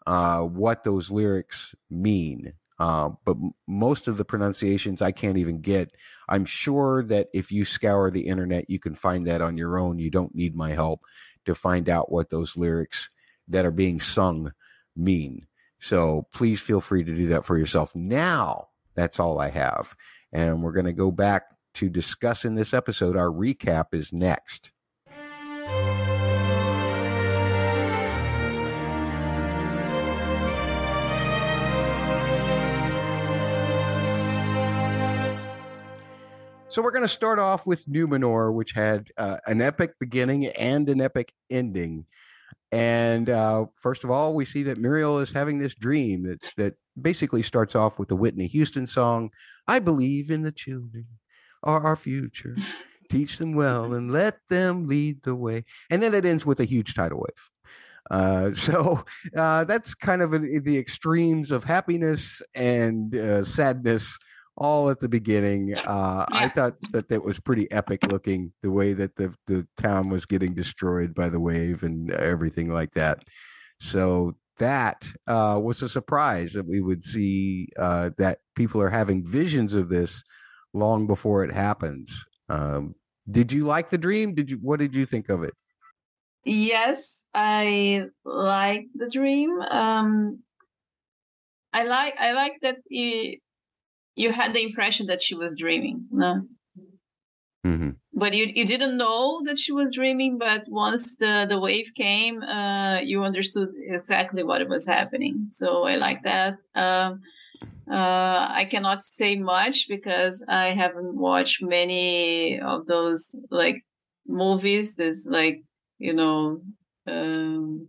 uh, 0.06 0.40
what 0.40 0.82
those 0.82 1.10
lyrics 1.10 1.74
mean. 1.90 2.54
uh, 2.82 3.10
but 3.24 3.36
most 3.68 4.08
of 4.08 4.16
the 4.16 4.24
pronunciations 4.24 5.00
I 5.02 5.12
can't 5.12 5.38
even 5.38 5.60
get. 5.60 5.92
I'm 6.28 6.44
sure 6.44 7.04
that 7.04 7.28
if 7.32 7.52
you 7.52 7.64
scour 7.64 8.10
the 8.10 8.26
internet, 8.26 8.68
you 8.68 8.80
can 8.80 8.94
find 8.94 9.24
that 9.28 9.40
on 9.40 9.56
your 9.56 9.78
own. 9.78 10.00
You 10.00 10.10
don't 10.10 10.34
need 10.34 10.56
my 10.56 10.72
help 10.72 11.02
to 11.44 11.54
find 11.54 11.88
out 11.88 12.10
what 12.10 12.30
those 12.30 12.56
lyrics 12.56 13.10
that 13.48 13.64
are 13.64 13.70
being 13.70 14.00
sung 14.00 14.52
mean. 14.96 15.46
So 15.80 16.26
please 16.32 16.60
feel 16.60 16.80
free 16.80 17.04
to 17.04 17.14
do 17.14 17.28
that 17.28 17.44
for 17.44 17.58
yourself. 17.58 17.94
Now, 17.94 18.68
that's 18.94 19.18
all 19.18 19.40
I 19.40 19.48
have. 19.50 19.96
And 20.32 20.62
we're 20.62 20.72
going 20.72 20.86
to 20.86 20.92
go 20.92 21.10
back 21.10 21.44
to 21.74 21.88
discuss 21.88 22.44
in 22.44 22.54
this 22.54 22.72
episode. 22.72 23.16
Our 23.16 23.30
recap 23.30 23.86
is 23.92 24.12
next. 24.12 24.70
So 36.72 36.80
we're 36.80 36.90
going 36.90 37.02
to 37.02 37.08
start 37.08 37.38
off 37.38 37.66
with 37.66 37.86
Numenor, 37.86 38.50
which 38.54 38.72
had 38.72 39.08
uh, 39.18 39.36
an 39.46 39.60
epic 39.60 39.92
beginning 40.00 40.46
and 40.46 40.88
an 40.88 41.02
epic 41.02 41.34
ending. 41.50 42.06
And 42.70 43.28
uh, 43.28 43.66
first 43.76 44.04
of 44.04 44.10
all, 44.10 44.34
we 44.34 44.46
see 44.46 44.62
that 44.62 44.80
Míriel 44.80 45.22
is 45.22 45.32
having 45.32 45.58
this 45.58 45.74
dream 45.74 46.22
that 46.22 46.40
that 46.56 46.76
basically 46.98 47.42
starts 47.42 47.74
off 47.74 47.98
with 47.98 48.08
the 48.08 48.16
Whitney 48.16 48.46
Houston 48.46 48.86
song, 48.86 49.32
"I 49.68 49.80
believe 49.80 50.30
in 50.30 50.44
the 50.44 50.50
children 50.50 51.08
are 51.62 51.84
our 51.84 51.94
future. 51.94 52.56
Teach 53.10 53.36
them 53.36 53.52
well 53.52 53.92
and 53.92 54.10
let 54.10 54.38
them 54.48 54.86
lead 54.86 55.24
the 55.24 55.34
way." 55.34 55.66
And 55.90 56.02
then 56.02 56.14
it 56.14 56.24
ends 56.24 56.46
with 56.46 56.58
a 56.58 56.64
huge 56.64 56.94
tidal 56.94 57.18
wave. 57.18 57.50
Uh, 58.10 58.52
so 58.54 59.04
uh, 59.36 59.64
that's 59.64 59.92
kind 59.94 60.22
of 60.22 60.32
a, 60.32 60.38
the 60.38 60.78
extremes 60.78 61.50
of 61.50 61.64
happiness 61.64 62.40
and 62.54 63.14
uh, 63.14 63.44
sadness 63.44 64.18
all 64.56 64.90
at 64.90 65.00
the 65.00 65.08
beginning. 65.08 65.74
Uh, 65.74 66.26
yeah. 66.32 66.38
I 66.38 66.48
thought 66.48 66.74
that 66.92 67.08
that 67.08 67.24
was 67.24 67.40
pretty 67.40 67.70
epic 67.70 68.06
looking, 68.06 68.52
the 68.62 68.70
way 68.70 68.92
that 68.92 69.16
the 69.16 69.34
the 69.46 69.66
town 69.76 70.10
was 70.10 70.26
getting 70.26 70.54
destroyed 70.54 71.14
by 71.14 71.28
the 71.28 71.40
wave 71.40 71.82
and 71.82 72.10
everything 72.10 72.72
like 72.72 72.92
that. 72.92 73.24
So 73.80 74.36
that 74.58 75.06
uh, 75.26 75.58
was 75.62 75.82
a 75.82 75.88
surprise 75.88 76.52
that 76.52 76.66
we 76.66 76.80
would 76.80 77.02
see 77.02 77.68
uh, 77.78 78.10
that 78.18 78.40
people 78.54 78.80
are 78.80 78.90
having 78.90 79.26
visions 79.26 79.74
of 79.74 79.88
this 79.88 80.22
long 80.72 81.06
before 81.06 81.44
it 81.44 81.52
happens. 81.52 82.24
Um, 82.48 82.94
did 83.30 83.52
you 83.52 83.64
like 83.64 83.90
the 83.90 83.98
dream? 83.98 84.34
Did 84.34 84.50
you? 84.50 84.58
What 84.58 84.78
did 84.78 84.94
you 84.94 85.06
think 85.06 85.28
of 85.28 85.42
it? 85.42 85.54
Yes, 86.44 87.24
I 87.34 88.06
like 88.24 88.86
the 88.94 89.08
dream. 89.08 89.60
Um, 89.60 90.40
I 91.72 91.84
like 91.84 92.14
I 92.18 92.32
like 92.32 92.58
that 92.62 92.78
it, 92.88 93.40
you 94.14 94.32
had 94.32 94.54
the 94.54 94.62
impression 94.62 95.06
that 95.06 95.22
she 95.22 95.34
was 95.34 95.56
dreaming. 95.56 96.06
No? 96.10 96.42
Mm-hmm. 97.66 97.90
But 98.14 98.34
you 98.34 98.52
you 98.54 98.66
didn't 98.66 98.96
know 98.96 99.42
that 99.44 99.58
she 99.58 99.72
was 99.72 99.92
dreaming. 99.92 100.38
But 100.38 100.64
once 100.68 101.16
the 101.16 101.46
the 101.48 101.58
wave 101.58 101.92
came, 101.94 102.42
uh, 102.42 103.00
you 103.00 103.22
understood 103.22 103.70
exactly 103.86 104.42
what 104.42 104.68
was 104.68 104.86
happening. 104.86 105.46
So 105.50 105.84
I 105.84 105.96
like 105.96 106.22
that. 106.24 106.58
Um, 106.74 107.20
uh, 107.90 108.48
I 108.50 108.66
cannot 108.70 109.02
say 109.02 109.36
much 109.36 109.88
because 109.88 110.44
I 110.48 110.70
haven't 110.70 111.14
watched 111.14 111.62
many 111.62 112.60
of 112.60 112.86
those 112.86 113.34
like 113.50 113.82
movies. 114.26 114.96
There's 114.96 115.26
like 115.26 115.62
you 115.98 116.12
know 116.12 116.62
um, 117.06 117.88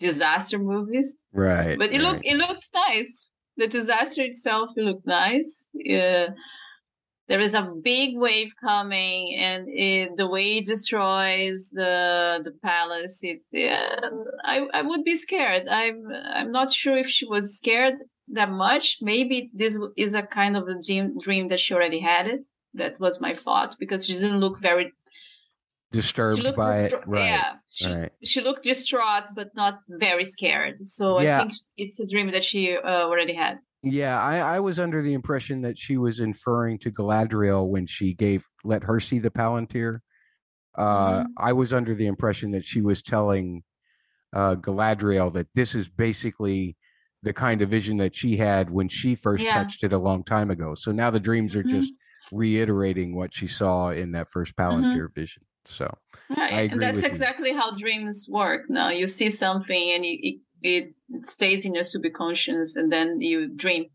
disaster 0.00 0.58
movies, 0.58 1.16
right? 1.32 1.78
But 1.78 1.92
it 1.92 2.02
right. 2.02 2.02
looked 2.02 2.24
it 2.24 2.36
looked 2.36 2.68
nice 2.74 3.30
the 3.56 3.66
disaster 3.66 4.22
itself 4.22 4.70
looked 4.76 5.06
nice. 5.06 5.68
Uh, 5.78 6.28
there 7.28 7.40
is 7.40 7.54
a 7.54 7.72
big 7.82 8.16
wave 8.16 8.52
coming, 8.60 9.34
and 9.36 9.66
it, 9.68 10.16
the 10.16 10.28
way 10.28 10.58
it 10.58 10.66
destroys 10.66 11.70
the 11.70 12.40
the 12.44 12.52
palace, 12.62 13.20
it 13.24 13.40
yeah, 13.50 13.98
I 14.44 14.66
I 14.72 14.82
would 14.82 15.02
be 15.02 15.16
scared. 15.16 15.66
I'm 15.68 16.06
I'm 16.12 16.52
not 16.52 16.72
sure 16.72 16.96
if 16.96 17.08
she 17.08 17.26
was 17.26 17.56
scared 17.56 17.98
that 18.28 18.50
much. 18.50 18.98
Maybe 19.00 19.50
this 19.52 19.78
is 19.96 20.14
a 20.14 20.22
kind 20.22 20.56
of 20.56 20.68
a 20.68 20.80
dream, 20.80 21.18
dream 21.18 21.48
that 21.48 21.60
she 21.60 21.74
already 21.74 22.00
had 22.00 22.28
it. 22.28 22.40
That 22.74 23.00
was 23.00 23.20
my 23.20 23.34
thought 23.34 23.76
because 23.78 24.06
she 24.06 24.12
didn't 24.12 24.40
look 24.40 24.60
very 24.60 24.92
disturbed 25.92 26.56
by 26.56 26.78
it. 26.80 26.94
Right. 27.06 27.24
Yeah. 27.24 27.52
She, 27.70 27.92
right. 27.92 28.12
she 28.22 28.40
looked 28.40 28.64
distraught, 28.64 29.28
but 29.34 29.48
not 29.54 29.80
very 29.88 30.24
scared. 30.24 30.78
So 30.80 31.20
yeah. 31.20 31.38
I 31.38 31.42
think 31.42 31.54
it's 31.76 32.00
a 32.00 32.06
dream 32.06 32.30
that 32.32 32.44
she 32.44 32.76
uh, 32.76 32.82
already 32.82 33.34
had. 33.34 33.58
Yeah, 33.82 34.20
I, 34.20 34.38
I, 34.38 34.60
was 34.60 34.80
under 34.80 35.00
the 35.00 35.14
impression 35.14 35.62
that 35.62 35.78
she 35.78 35.96
was 35.96 36.18
inferring 36.18 36.78
to 36.80 36.90
Galadriel 36.90 37.68
when 37.68 37.86
she 37.86 38.14
gave 38.14 38.44
let 38.64 38.82
her 38.84 38.98
see 38.98 39.20
the 39.20 39.30
Palantir. 39.30 40.00
Uh, 40.76 41.20
mm-hmm. 41.20 41.26
I 41.38 41.52
was 41.52 41.72
under 41.72 41.94
the 41.94 42.06
impression 42.06 42.50
that 42.52 42.64
she 42.64 42.80
was 42.80 43.00
telling 43.00 43.62
uh, 44.32 44.56
Galadriel 44.56 45.32
that 45.34 45.46
this 45.54 45.74
is 45.74 45.88
basically 45.88 46.76
the 47.22 47.32
kind 47.32 47.62
of 47.62 47.68
vision 47.68 47.98
that 47.98 48.14
she 48.14 48.36
had 48.36 48.70
when 48.70 48.88
she 48.88 49.14
first 49.14 49.44
yeah. 49.44 49.54
touched 49.54 49.84
it 49.84 49.92
a 49.92 49.98
long 49.98 50.24
time 50.24 50.50
ago. 50.50 50.74
So 50.74 50.90
now 50.90 51.10
the 51.10 51.20
dreams 51.20 51.54
are 51.54 51.62
mm-hmm. 51.62 51.80
just 51.80 51.94
reiterating 52.32 53.14
what 53.14 53.32
she 53.32 53.46
saw 53.46 53.90
in 53.90 54.12
that 54.12 54.30
first 54.32 54.56
mm-hmm. 54.56 54.82
Palantir 54.82 54.96
mm-hmm. 54.96 55.20
vision. 55.20 55.42
So 55.68 55.92
right. 56.36 56.72
that's 56.78 57.02
exactly 57.02 57.50
you. 57.50 57.58
how 57.58 57.72
dreams 57.72 58.26
work. 58.28 58.62
Now 58.68 58.90
you 58.90 59.06
see 59.06 59.30
something 59.30 59.90
and 59.94 60.04
you, 60.04 60.18
it, 60.22 60.40
it 60.62 61.26
stays 61.26 61.64
in 61.64 61.74
your 61.74 61.84
subconscious, 61.84 62.76
and 62.76 62.92
then 62.92 63.20
you 63.20 63.48
dream 63.48 63.86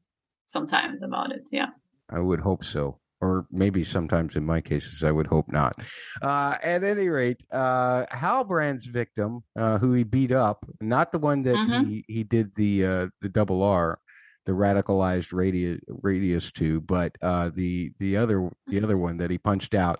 sometimes 0.45 1.03
about 1.03 1.31
it. 1.31 1.47
Yeah, 1.51 1.69
I 2.09 2.19
would 2.19 2.39
hope 2.39 2.63
so. 2.63 2.99
Or 3.23 3.45
maybe 3.51 3.83
sometimes 3.83 4.35
in 4.35 4.45
my 4.45 4.61
cases, 4.61 5.03
I 5.03 5.11
would 5.11 5.27
hope 5.27 5.45
not. 5.47 5.75
Uh, 6.23 6.57
at 6.63 6.83
any 6.83 7.07
rate, 7.07 7.43
uh, 7.51 8.07
Halbrand's 8.07 8.87
victim, 8.87 9.43
uh, 9.55 9.77
who 9.77 9.93
he 9.93 10.03
beat 10.03 10.31
up, 10.31 10.65
not 10.81 11.11
the 11.11 11.19
one 11.19 11.43
that 11.43 11.55
mm-hmm. 11.55 11.87
he, 11.87 12.05
he 12.07 12.23
did 12.23 12.55
the 12.55 12.85
uh, 12.85 13.07
the 13.21 13.29
double 13.29 13.61
R, 13.61 13.99
the 14.47 14.53
radicalized 14.53 15.33
radius 15.33 15.79
radius 15.87 16.51
to, 16.53 16.81
but 16.81 17.15
uh, 17.21 17.51
the 17.53 17.91
the 17.99 18.17
other 18.17 18.49
the 18.67 18.81
other 18.81 18.97
one 18.97 19.17
that 19.17 19.29
he 19.29 19.37
punched 19.37 19.75
out 19.75 19.99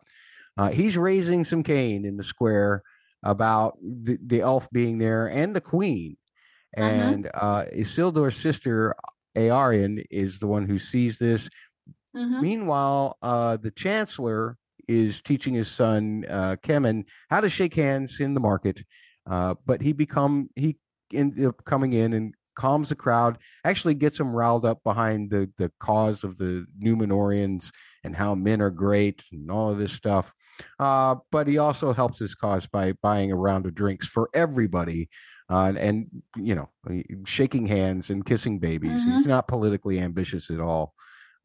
uh, 0.58 0.72
he's 0.72 0.98
raising 0.98 1.44
some 1.44 1.64
Cain 1.64 2.06
in 2.06 2.18
the 2.18 2.24
square 2.24 2.84
about 3.24 3.78
the, 3.82 4.18
the 4.26 4.42
elf 4.42 4.70
being 4.72 4.98
there 4.98 5.28
and 5.28 5.56
the 5.56 5.62
queen. 5.62 6.18
Uh-huh. 6.78 6.88
And 6.88 7.30
uh, 7.34 7.66
Isildur's 7.76 8.38
sister, 8.38 8.96
Eärien, 9.36 10.04
is 10.10 10.40
the 10.40 10.48
one 10.48 10.66
who 10.66 10.80
sees 10.80 11.20
this. 11.20 11.50
Mm-hmm. 12.16 12.42
Meanwhile, 12.42 13.18
uh, 13.22 13.58
the 13.58 13.72
chancellor 13.72 14.58
is 14.88 15.22
teaching 15.22 15.54
his 15.54 15.70
son 15.70 16.26
uh, 16.30 16.56
Kemen 16.62 17.06
how 17.30 17.42
to 17.42 17.50
shake 17.50 17.74
hands 17.74 18.20
in 18.20 18.34
the 18.34 18.40
market, 18.40 18.84
uh, 19.30 19.56
but 19.66 19.82
he 19.82 19.94
become 19.94 20.50
he 20.56 20.78
ended 21.14 21.46
up 21.46 21.64
coming 21.64 21.94
in 21.94 22.14
and 22.14 22.34
calms 22.56 22.90
the 22.90 22.96
crowd, 22.96 23.38
actually 23.64 23.94
gets 23.94 24.18
them 24.18 24.36
riled 24.36 24.66
up 24.66 24.84
behind 24.84 25.30
the 25.30 25.52
the 25.58 25.72
cause 25.80 26.24
of 26.24 26.38
the 26.38 26.66
Numenorians 26.82 27.72
and 28.04 28.16
how 28.16 28.36
men 28.36 28.62
are 28.62 28.70
great 28.70 29.24
and 29.32 29.50
all 29.52 29.70
of 29.70 29.78
this 29.78 29.94
stuff. 29.94 30.34
Uh, 30.80 31.16
but 31.32 31.48
he 31.48 31.58
also 31.58 31.94
helps 31.94 32.20
his 32.20 32.36
cause 32.36 32.68
by 32.68 32.94
buying 33.02 33.32
a 33.32 33.36
round 33.36 33.66
of 33.66 33.76
drinks 33.76 34.08
for 34.08 34.30
everybody. 34.34 35.10
Uh, 35.50 35.74
and 35.78 36.08
you 36.38 36.56
know, 36.56 36.70
shaking 37.26 37.66
hands 37.66 38.10
and 38.10 38.26
kissing 38.26 38.58
babies. 38.58 39.02
Mm-hmm. 39.02 39.18
He's 39.18 39.26
not 39.26 39.50
politically 39.50 40.00
ambitious 40.00 40.50
at 40.50 40.62
all, 40.62 40.94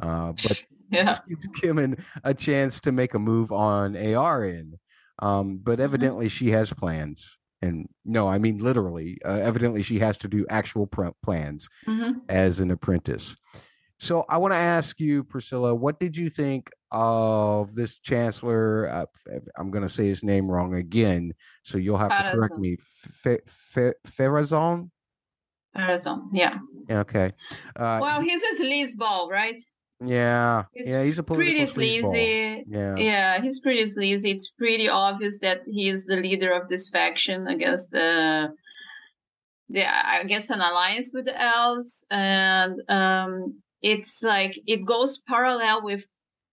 uh, 0.00 0.32
but 0.32 0.62
yeah. 0.90 1.18
gives 1.28 1.48
Kemen 1.60 2.00
a 2.22 2.32
chance 2.32 2.80
to 2.82 2.92
make 2.92 3.14
a 3.14 3.18
move 3.18 3.50
on 3.50 3.94
Eärien. 3.94 4.74
Um, 5.18 5.58
but 5.58 5.72
mm-hmm. 5.72 5.82
evidently, 5.82 6.26
mm-hmm. 6.26 6.44
she 6.44 6.50
has 6.50 6.72
plans 6.72 7.36
and 7.62 7.88
no 8.04 8.28
i 8.28 8.38
mean 8.38 8.58
literally 8.58 9.18
uh, 9.24 9.38
evidently 9.42 9.82
she 9.82 9.98
has 9.98 10.16
to 10.18 10.28
do 10.28 10.46
actual 10.48 10.86
pr- 10.86 11.08
plans 11.22 11.68
mm-hmm. 11.86 12.18
as 12.28 12.60
an 12.60 12.70
apprentice. 12.70 13.36
So 13.98 14.26
i 14.28 14.36
want 14.36 14.52
to 14.52 14.58
ask 14.58 15.00
you 15.00 15.24
priscilla 15.24 15.74
what 15.74 15.98
did 15.98 16.16
you 16.16 16.28
think 16.28 16.70
of 16.90 17.74
this 17.74 17.98
chancellor 17.98 18.88
uh, 18.88 19.06
i'm 19.56 19.70
going 19.70 19.84
to 19.84 19.90
say 19.90 20.06
his 20.06 20.22
name 20.22 20.50
wrong 20.50 20.74
again 20.74 21.32
so 21.62 21.78
you'll 21.78 21.96
have 21.96 22.10
to 22.10 22.30
correct 22.30 22.58
me 22.58 22.76
Fe- 22.80 23.40
Fe- 23.46 23.94
yeah. 26.32 26.58
Okay 26.90 27.32
uh, 27.76 27.98
well 28.02 28.20
he's 28.20 28.42
a 28.42 28.62
sleazeball 28.62 29.30
right 29.30 29.60
yeah, 30.04 30.64
it's 30.74 30.90
yeah, 30.90 31.02
he's 31.04 31.18
a 31.18 31.22
pretty 31.22 31.64
sleazy. 31.66 32.64
Yeah, 32.68 32.96
yeah, 32.96 33.40
he's 33.40 33.60
pretty 33.60 33.86
sleazy. 33.86 34.30
It's 34.30 34.50
pretty 34.50 34.88
obvious 34.88 35.38
that 35.40 35.62
he 35.66 35.88
is 35.88 36.04
the 36.04 36.16
leader 36.16 36.52
of 36.52 36.68
this 36.68 36.88
faction 36.88 37.46
against 37.46 37.90
the, 37.90 38.54
the 39.70 39.86
I 39.86 40.24
guess 40.24 40.50
an 40.50 40.60
alliance 40.60 41.12
with 41.14 41.24
the 41.24 41.40
elves, 41.40 42.04
and 42.10 42.80
um, 42.88 43.62
it's 43.80 44.22
like 44.22 44.58
it 44.66 44.84
goes 44.84 45.18
parallel 45.18 45.82
with 45.82 46.06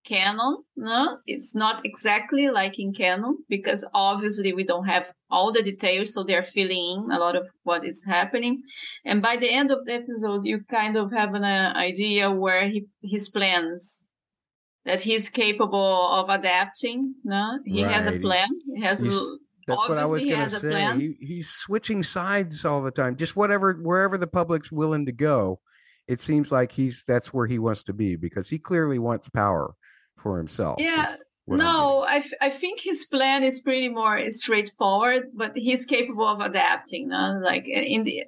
canon. 0.03 0.63
No, 0.75 1.19
it's 1.27 1.55
not 1.55 1.85
exactly 1.85 2.49
like 2.49 2.79
in 2.79 2.93
canon 2.93 3.37
because 3.49 3.85
obviously 3.93 4.53
we 4.53 4.63
don't 4.63 4.85
have 4.85 5.13
all 5.29 5.51
the 5.51 5.63
details, 5.63 6.13
so 6.13 6.23
they're 6.23 6.43
filling 6.43 7.03
in 7.03 7.11
a 7.11 7.19
lot 7.19 7.35
of 7.35 7.49
what 7.63 7.85
is 7.85 8.03
happening. 8.03 8.61
And 9.05 9.21
by 9.21 9.37
the 9.37 9.49
end 9.49 9.71
of 9.71 9.85
the 9.85 9.93
episode, 9.93 10.45
you 10.45 10.61
kind 10.69 10.97
of 10.97 11.11
have 11.11 11.33
an 11.33 11.43
uh, 11.43 11.73
idea 11.75 12.29
where 12.31 12.67
he, 12.67 12.85
his 13.01 13.29
plans 13.29 14.09
that 14.85 15.01
he's 15.01 15.29
capable 15.29 16.09
of 16.11 16.29
adapting. 16.29 17.15
No, 17.23 17.59
he 17.65 17.83
right. 17.83 17.93
has 17.93 18.07
a 18.07 18.19
plan. 18.19 18.47
He 18.75 18.81
has. 18.81 19.01
That's 19.65 19.87
what 19.87 19.97
I 19.97 20.05
was 20.05 20.25
going 20.25 20.49
to 20.49 20.59
say. 20.59 20.97
He, 20.97 21.15
he's 21.25 21.49
switching 21.49 22.03
sides 22.03 22.65
all 22.65 22.83
the 22.83 22.91
time. 22.91 23.15
Just 23.15 23.37
whatever, 23.37 23.73
wherever 23.81 24.17
the 24.17 24.27
public's 24.27 24.73
willing 24.73 25.05
to 25.05 25.13
go, 25.13 25.61
it 26.09 26.19
seems 26.19 26.51
like 26.51 26.71
he's 26.71 27.05
that's 27.07 27.33
where 27.33 27.47
he 27.47 27.59
wants 27.59 27.83
to 27.83 27.93
be 27.93 28.17
because 28.17 28.49
he 28.49 28.59
clearly 28.59 28.99
wants 28.99 29.29
power 29.29 29.73
for 30.17 30.37
himself. 30.37 30.79
Yeah. 30.79 31.15
No, 31.45 32.05
I, 32.07 32.23
I 32.41 32.49
think 32.49 32.79
his 32.79 33.05
plan 33.05 33.43
is 33.43 33.59
pretty 33.59 33.89
more 33.89 34.29
straightforward, 34.29 35.23
but 35.33 35.51
he's 35.55 35.85
capable 35.85 36.25
of 36.25 36.39
adapting. 36.39 37.09
No? 37.09 37.41
Like 37.43 37.67
in 37.67 38.05
the 38.05 38.23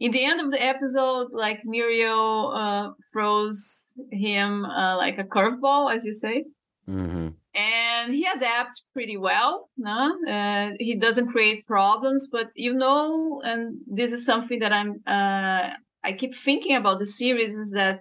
in 0.00 0.10
the 0.10 0.24
end 0.24 0.40
of 0.40 0.50
the 0.50 0.60
episode, 0.60 1.28
like 1.32 1.62
Míriel 1.64 2.52
uh, 2.54 2.90
throws 3.12 3.94
him 4.10 4.64
uh, 4.64 4.96
like 4.96 5.18
a 5.18 5.24
curveball, 5.24 5.94
as 5.94 6.04
you 6.04 6.12
say. 6.12 6.44
Mm-hmm 6.88 7.28
and 7.56 8.12
he 8.12 8.26
adapts 8.26 8.86
pretty 8.92 9.16
well. 9.16 9.70
No? 9.76 10.14
Uh, 10.28 10.72
he 10.78 10.94
doesn't 10.94 11.32
create 11.32 11.66
problems, 11.66 12.28
but 12.30 12.50
you 12.54 12.74
know, 12.74 13.40
and 13.44 13.78
this 13.86 14.12
is 14.12 14.26
something 14.26 14.58
that 14.60 14.72
I'm 14.72 15.02
uh, 15.06 15.70
I 16.04 16.12
keep 16.16 16.36
thinking 16.36 16.76
about 16.76 16.98
the 16.98 17.06
series 17.06 17.54
is 17.54 17.72
that 17.72 18.00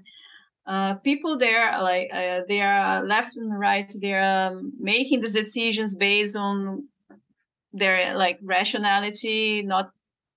uh, 0.67 0.95
people 0.95 1.37
there 1.37 1.81
like 1.81 2.09
uh, 2.13 2.41
they 2.47 2.61
are 2.61 3.03
left 3.03 3.37
and 3.37 3.57
right. 3.57 3.91
They're 3.99 4.23
um, 4.23 4.73
making 4.79 5.21
these 5.21 5.33
decisions 5.33 5.95
based 5.95 6.35
on 6.35 6.87
their 7.73 8.15
like 8.17 8.39
rationality. 8.43 9.61
Not 9.63 9.91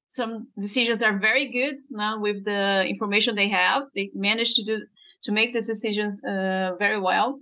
some 0.09 0.49
decisions 0.59 1.03
are 1.03 1.19
very 1.19 1.51
good 1.51 1.77
now 1.91 2.19
with 2.21 2.45
the 2.45 2.85
information 2.87 3.35
they 3.35 3.49
have. 3.49 3.89
They 3.95 4.11
manage 4.15 4.55
to 4.57 4.65
do 4.65 4.87
to 5.23 5.33
make 5.33 5.53
these 5.53 5.67
decisions 5.67 6.23
uh, 6.25 6.73
very 6.79 7.01
well 7.01 7.41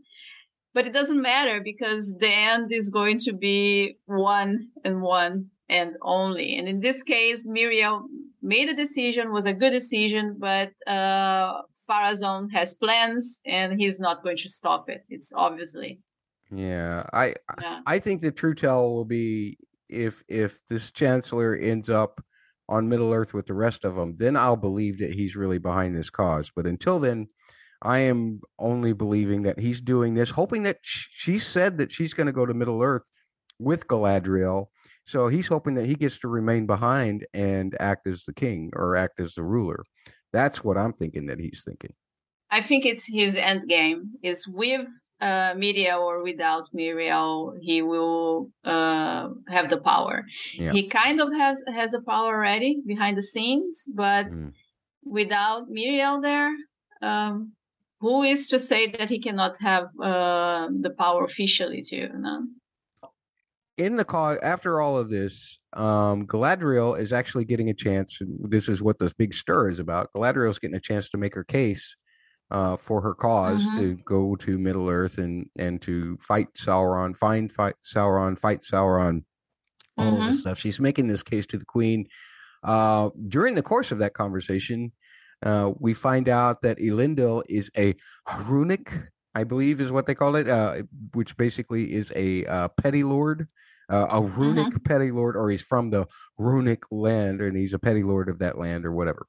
but 0.76 0.86
it 0.86 0.92
doesn't 0.92 1.22
matter 1.22 1.62
because 1.64 2.18
the 2.18 2.30
end 2.30 2.70
is 2.70 2.90
going 2.90 3.16
to 3.16 3.32
be 3.32 3.96
one 4.04 4.68
and 4.84 5.00
one 5.00 5.50
and 5.70 5.96
only. 6.02 6.54
And 6.58 6.68
in 6.68 6.80
this 6.80 7.02
case, 7.02 7.46
Míriel 7.46 8.02
made 8.42 8.68
a 8.68 8.74
decision, 8.74 9.32
was 9.32 9.46
a 9.46 9.54
good 9.54 9.70
decision, 9.70 10.36
but 10.38 10.72
uh, 10.86 11.62
Pharazôn 11.88 12.50
has 12.52 12.74
plans 12.74 13.40
and 13.46 13.80
he's 13.80 13.98
not 13.98 14.22
going 14.22 14.36
to 14.38 14.48
stop 14.48 14.88
it. 14.88 15.04
It's 15.08 15.32
obviously. 15.34 16.00
Yeah, 16.50 17.04
I 17.12 17.34
yeah. 17.60 17.80
I 17.86 17.98
think 17.98 18.20
the 18.20 18.30
true 18.30 18.54
tell 18.54 18.94
will 18.94 19.04
be 19.04 19.58
if 19.88 20.22
if 20.28 20.60
this 20.68 20.90
chancellor 20.90 21.56
ends 21.56 21.90
up 21.90 22.22
on 22.68 22.88
Middle 22.88 23.12
Earth 23.12 23.34
with 23.34 23.46
the 23.46 23.54
rest 23.54 23.84
of 23.84 23.94
them, 23.94 24.16
then 24.16 24.36
I'll 24.36 24.56
believe 24.56 24.98
that 24.98 25.12
he's 25.12 25.36
really 25.36 25.58
behind 25.58 25.96
this 25.96 26.10
cause. 26.10 26.50
But 26.54 26.66
until 26.66 26.98
then, 26.98 27.28
I 27.82 27.98
am 27.98 28.40
only 28.58 28.92
believing 28.92 29.42
that 29.42 29.58
he's 29.58 29.80
doing 29.80 30.14
this, 30.14 30.30
hoping 30.30 30.64
that 30.64 30.78
she 30.82 31.38
said 31.38 31.78
that 31.78 31.90
she's 31.90 32.14
going 32.14 32.26
to 32.26 32.32
go 32.32 32.46
to 32.46 32.54
Middle 32.54 32.82
Earth 32.82 33.08
with 33.58 33.86
Galadriel. 33.86 34.66
So 35.04 35.28
he's 35.28 35.46
hoping 35.46 35.74
that 35.74 35.86
he 35.86 35.94
gets 35.94 36.18
to 36.18 36.28
remain 36.28 36.66
behind 36.66 37.26
and 37.32 37.76
act 37.78 38.08
as 38.08 38.24
the 38.24 38.34
king 38.34 38.72
or 38.74 38.96
act 38.96 39.20
as 39.20 39.34
the 39.34 39.44
ruler. 39.44 39.84
That's 40.36 40.62
what 40.62 40.76
I'm 40.76 40.92
thinking 40.92 41.24
that 41.26 41.38
he's 41.38 41.62
thinking. 41.64 41.94
I 42.50 42.60
think 42.60 42.84
it's 42.84 43.06
his 43.06 43.36
end 43.36 43.68
game 43.68 44.00
is 44.22 44.46
with 44.46 44.86
uh, 45.20 45.54
Miriel 45.54 46.00
or 46.00 46.22
without 46.22 46.68
Miriel, 46.74 47.54
he 47.60 47.80
will 47.80 48.50
uh, 48.64 49.28
have 49.48 49.70
the 49.70 49.80
power. 49.92 50.24
Yeah. 50.52 50.72
He 50.72 50.82
kind 50.88 51.20
of 51.20 51.32
has 51.32 51.64
has 51.78 51.92
the 51.92 52.02
power 52.02 52.34
already 52.36 52.82
behind 52.86 53.16
the 53.16 53.22
scenes, 53.32 53.88
but 53.94 54.26
mm. 54.26 54.52
without 55.04 55.62
Miriel 55.70 56.20
there, 56.28 56.52
um, 57.00 57.52
who 58.00 58.22
is 58.22 58.46
to 58.48 58.58
say 58.58 58.82
that 58.98 59.08
he 59.08 59.18
cannot 59.18 59.54
have 59.70 59.84
uh, 60.10 60.68
the 60.86 60.94
power 60.98 61.24
officially 61.24 61.82
too? 61.82 62.08
No? 62.12 62.34
In 63.78 63.96
the 63.96 64.04
cause, 64.04 64.38
after 64.38 64.80
all 64.80 64.96
of 64.96 65.10
this, 65.10 65.60
um, 65.74 66.26
Galadriel 66.26 66.98
is 66.98 67.12
actually 67.12 67.44
getting 67.44 67.68
a 67.68 67.74
chance. 67.74 68.20
And 68.20 68.50
this 68.50 68.68
is 68.68 68.80
what 68.80 68.98
this 68.98 69.12
big 69.12 69.34
stir 69.34 69.70
is 69.70 69.78
about. 69.78 70.10
Galadriel 70.14 70.50
is 70.50 70.58
getting 70.58 70.76
a 70.76 70.80
chance 70.80 71.10
to 71.10 71.18
make 71.18 71.34
her 71.34 71.44
case 71.44 71.94
uh, 72.50 72.76
for 72.76 73.00
her 73.02 73.14
because 73.14 73.62
mm-hmm. 73.62 73.78
to 73.78 73.96
go 74.04 74.36
to 74.36 74.58
Middle 74.58 74.88
Earth 74.88 75.18
and 75.18 75.48
and 75.58 75.80
to 75.82 76.16
fight 76.20 76.48
Sauron, 76.54 77.16
find 77.16 77.50
fight 77.50 77.74
Sauron, 77.84 78.38
fight 78.38 78.60
Sauron, 78.60 79.24
all 79.98 80.12
mm-hmm. 80.12 80.26
this 80.28 80.40
stuff. 80.40 80.58
She's 80.58 80.80
making 80.80 81.08
this 81.08 81.22
case 81.22 81.46
to 81.46 81.58
the 81.58 81.64
Queen. 81.64 82.06
Uh, 82.62 83.10
during 83.28 83.54
the 83.54 83.62
course 83.62 83.92
of 83.92 83.98
that 83.98 84.14
conversation, 84.14 84.92
uh, 85.44 85.72
we 85.78 85.94
find 85.94 86.28
out 86.28 86.62
that 86.62 86.78
Elendil 86.78 87.42
is 87.48 87.70
a 87.76 87.94
runic, 88.46 88.92
I 89.36 89.44
believe 89.44 89.82
is 89.82 89.92
what 89.92 90.06
they 90.06 90.14
call 90.14 90.34
it, 90.36 90.48
uh, 90.48 90.82
which 91.12 91.36
basically 91.36 91.92
is 91.92 92.10
a 92.16 92.46
uh, 92.46 92.68
petty 92.68 93.02
lord, 93.02 93.46
uh, 93.90 94.06
a 94.10 94.22
runic 94.22 94.68
mm-hmm. 94.68 94.78
petty 94.78 95.10
lord, 95.10 95.36
or 95.36 95.50
he's 95.50 95.62
from 95.62 95.90
the 95.90 96.06
runic 96.38 96.84
land 96.90 97.42
and 97.42 97.54
he's 97.54 97.74
a 97.74 97.78
petty 97.78 98.02
lord 98.02 98.30
of 98.30 98.38
that 98.38 98.56
land 98.56 98.86
or 98.86 98.92
whatever. 98.92 99.26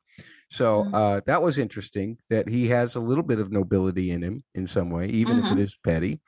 So 0.50 0.84
mm-hmm. 0.84 0.96
uh, 0.96 1.20
that 1.26 1.42
was 1.42 1.60
interesting 1.60 2.18
that 2.30 2.48
he 2.48 2.70
has 2.70 2.96
a 2.96 3.02
little 3.02 3.24
bit 3.24 3.40
of 3.40 3.52
nobility 3.52 4.12
in 4.12 4.22
him 4.22 4.46
in 4.56 4.66
some 4.66 4.90
way, 4.90 5.08
even 5.08 5.42
mm-hmm. 5.42 5.58
if 5.58 5.60
it 5.60 5.70
mm-hmm. 5.72 5.90
petty. 5.90 6.22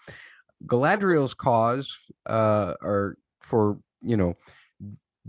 Galadriel's 0.66 1.34
cause, 1.34 1.98
uh, 2.26 2.74
or 2.82 3.18
for 3.40 3.80
you 4.02 4.18
know, 4.18 4.36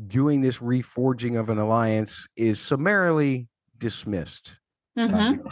doing 0.09 0.41
this 0.41 0.59
reforging 0.59 1.39
of 1.39 1.51
an 1.51 1.59
alliance 1.59 2.27
is 2.37 2.61
summarily 2.61 3.49
dismissed. 3.79 4.60
Mm-hmm. 4.99 5.49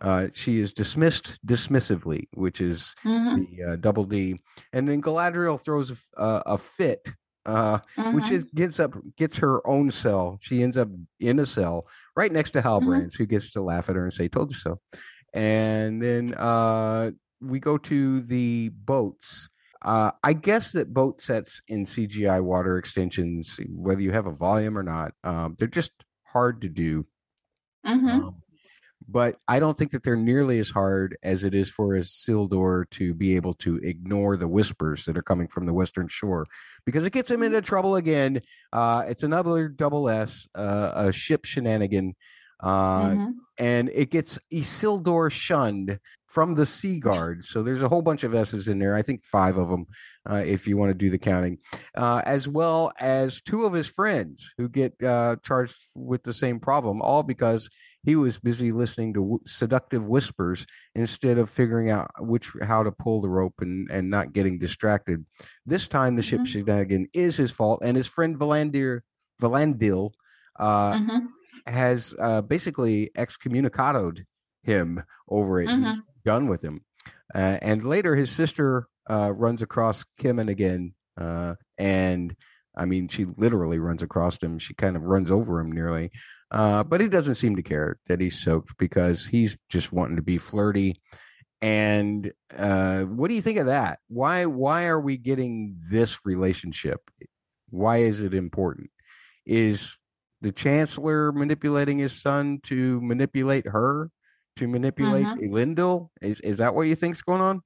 Uh, 0.00 0.28
she 0.34 0.60
is 0.60 0.72
dismissed 0.72 1.38
dismissively, 1.46 2.28
which 2.34 2.60
is 2.60 2.94
mm-hmm. 3.04 3.42
the 3.42 3.72
uh, 3.72 3.76
double 3.76 4.04
D, 4.04 4.38
and 4.72 4.86
then 4.86 5.00
Galadriel 5.00 5.62
throws 5.62 6.08
a, 6.16 6.42
a 6.46 6.58
fit, 6.58 7.08
uh, 7.46 7.78
mm-hmm. 7.96 8.14
which 8.14 8.30
is 8.30 8.44
gets 8.54 8.80
up 8.80 8.94
gets 9.16 9.38
her 9.38 9.66
own 9.66 9.90
cell. 9.90 10.38
She 10.42 10.62
ends 10.62 10.76
up 10.76 10.88
in 11.20 11.38
a 11.38 11.46
cell 11.46 11.86
right 12.16 12.30
next 12.30 12.50
to 12.52 12.58
mm-hmm. 12.60 12.68
Halbrands, 12.68 13.16
who 13.16 13.26
gets 13.26 13.50
to 13.52 13.62
laugh 13.62 13.88
at 13.88 13.96
her 13.96 14.02
and 14.02 14.12
say, 14.12 14.28
"Told 14.28 14.50
you 14.50 14.56
so." 14.56 14.80
And 15.32 16.02
then 16.02 16.34
uh, 16.34 17.12
we 17.40 17.58
go 17.58 17.78
to 17.78 18.20
the 18.22 18.68
boats. 18.70 19.48
Uh, 19.84 20.12
I 20.22 20.32
guess 20.34 20.72
that 20.72 20.94
boat 20.94 21.20
sets 21.20 21.60
in 21.68 21.84
CGI 21.84 22.40
water 22.40 22.78
extensions, 22.78 23.58
whether 23.68 24.00
you 24.00 24.12
have 24.12 24.26
a 24.26 24.32
volume 24.32 24.78
or 24.78 24.82
not, 24.82 25.12
um, 25.24 25.56
they're 25.58 25.66
just 25.66 25.92
hard 26.24 26.60
to 26.62 26.68
do. 26.68 27.04
Mm-hmm. 27.84 28.08
Um, 28.08 28.41
but 29.12 29.36
I 29.46 29.60
don't 29.60 29.76
think 29.76 29.90
that 29.90 30.02
they're 30.02 30.16
nearly 30.16 30.58
as 30.58 30.70
hard 30.70 31.16
as 31.22 31.44
it 31.44 31.54
is 31.54 31.68
for 31.68 31.88
Isildur 31.90 32.88
to 32.90 33.14
be 33.14 33.36
able 33.36 33.52
to 33.54 33.76
ignore 33.76 34.36
the 34.36 34.48
whispers 34.48 35.04
that 35.04 35.18
are 35.18 35.22
coming 35.22 35.48
from 35.48 35.66
the 35.66 35.74
Western 35.74 36.08
Shore, 36.08 36.46
because 36.86 37.04
it 37.04 37.12
gets 37.12 37.30
him 37.30 37.42
into 37.42 37.58
mm-hmm. 37.58 37.66
trouble 37.66 37.96
again. 37.96 38.40
Uh, 38.72 39.04
it's 39.06 39.22
another 39.22 39.68
double 39.68 40.08
S, 40.08 40.48
uh, 40.54 40.92
a 40.94 41.12
ship 41.12 41.44
shenanigan, 41.44 42.14
uh, 42.60 43.10
mm-hmm. 43.10 43.30
and 43.58 43.90
it 43.92 44.10
gets 44.10 44.38
Isildur 44.50 45.30
shunned 45.30 45.98
from 46.28 46.54
the 46.54 46.64
Sea 46.64 46.98
Guard. 46.98 47.44
So 47.44 47.62
there's 47.62 47.82
a 47.82 47.88
whole 47.88 48.00
bunch 48.00 48.24
of 48.24 48.34
S's 48.34 48.66
in 48.68 48.78
there. 48.78 48.94
I 48.94 49.02
think 49.02 49.22
five 49.22 49.58
of 49.58 49.68
them, 49.68 49.86
uh, 50.30 50.42
if 50.46 50.66
you 50.66 50.78
want 50.78 50.90
to 50.90 50.94
do 50.94 51.10
the 51.10 51.18
counting, 51.18 51.58
uh, 51.94 52.22
as 52.24 52.48
well 52.48 52.90
as 52.98 53.42
two 53.42 53.66
of 53.66 53.74
his 53.74 53.86
friends 53.88 54.50
who 54.56 54.68
get 54.68 54.94
uh, 55.02 55.36
charged 55.42 55.76
with 55.94 56.22
the 56.22 56.32
same 56.32 56.58
problem, 56.58 57.02
all 57.02 57.22
because 57.22 57.68
he 58.04 58.16
was 58.16 58.38
busy 58.38 58.72
listening 58.72 59.14
to 59.14 59.20
w- 59.20 59.38
seductive 59.46 60.08
whispers 60.08 60.66
instead 60.94 61.38
of 61.38 61.48
figuring 61.48 61.90
out 61.90 62.10
which 62.18 62.50
how 62.62 62.82
to 62.82 62.92
pull 62.92 63.20
the 63.20 63.28
rope 63.28 63.54
and 63.60 63.90
and 63.90 64.10
not 64.10 64.32
getting 64.32 64.58
distracted. 64.58 65.24
This 65.66 65.88
time, 65.88 66.16
the 66.16 66.22
mm-hmm. 66.22 66.44
ship 66.44 66.46
shenanigan 66.46 67.08
is 67.12 67.36
his 67.36 67.50
fault, 67.50 67.82
and 67.84 67.96
his 67.96 68.08
friend 68.08 68.38
Valandir 68.38 69.00
Valandil 69.40 70.10
uh, 70.58 70.92
mm-hmm. 70.94 71.26
has 71.66 72.14
uh, 72.18 72.42
basically 72.42 73.10
excommunicated 73.16 74.26
him 74.62 75.02
over 75.28 75.60
it. 75.60 75.68
Mm-hmm. 75.68 75.90
He's 75.90 76.00
done 76.24 76.48
with 76.48 76.62
him. 76.62 76.84
Uh, 77.34 77.58
and 77.62 77.84
later, 77.84 78.14
his 78.14 78.30
sister 78.30 78.88
uh, 79.08 79.32
runs 79.34 79.62
across 79.62 80.04
Kemen 80.20 80.48
again, 80.50 80.94
uh, 81.16 81.54
and 81.78 82.36
I 82.76 82.84
mean, 82.84 83.08
she 83.08 83.26
literally 83.36 83.78
runs 83.78 84.02
across 84.02 84.42
him. 84.42 84.58
She 84.58 84.74
kind 84.74 84.96
of 84.96 85.02
runs 85.02 85.30
over 85.30 85.60
him 85.60 85.70
nearly. 85.70 86.10
Uh, 86.52 86.84
but 86.84 87.00
he 87.00 87.08
doesn't 87.08 87.36
seem 87.36 87.56
to 87.56 87.62
care 87.62 87.98
that 88.06 88.20
he's 88.20 88.38
soaked 88.38 88.76
because 88.78 89.24
he's 89.24 89.56
just 89.70 89.90
wanting 89.90 90.16
to 90.16 90.22
be 90.22 90.36
flirty. 90.36 91.00
And 91.62 92.30
uh, 92.54 93.04
what 93.04 93.28
do 93.28 93.34
you 93.34 93.40
think 93.40 93.58
of 93.58 93.66
that? 93.66 94.00
Why 94.08 94.46
why 94.46 94.86
are 94.86 95.00
we 95.00 95.16
getting 95.16 95.76
this 95.90 96.18
relationship? 96.26 97.00
Why 97.70 97.98
is 97.98 98.20
it 98.20 98.34
important? 98.34 98.90
Is 99.46 99.98
the 100.42 100.52
chancellor 100.52 101.32
manipulating 101.32 101.98
his 101.98 102.20
son 102.20 102.60
to 102.64 103.00
manipulate 103.00 103.66
her, 103.68 104.10
to 104.56 104.68
manipulate 104.68 105.24
mm-hmm. 105.24 105.54
Elendil? 105.54 106.08
Is 106.20 106.40
is 106.40 106.58
that 106.58 106.74
what 106.74 106.82
you 106.82 106.96
think's 106.96 107.22
going 107.22 107.40
on? 107.40 107.62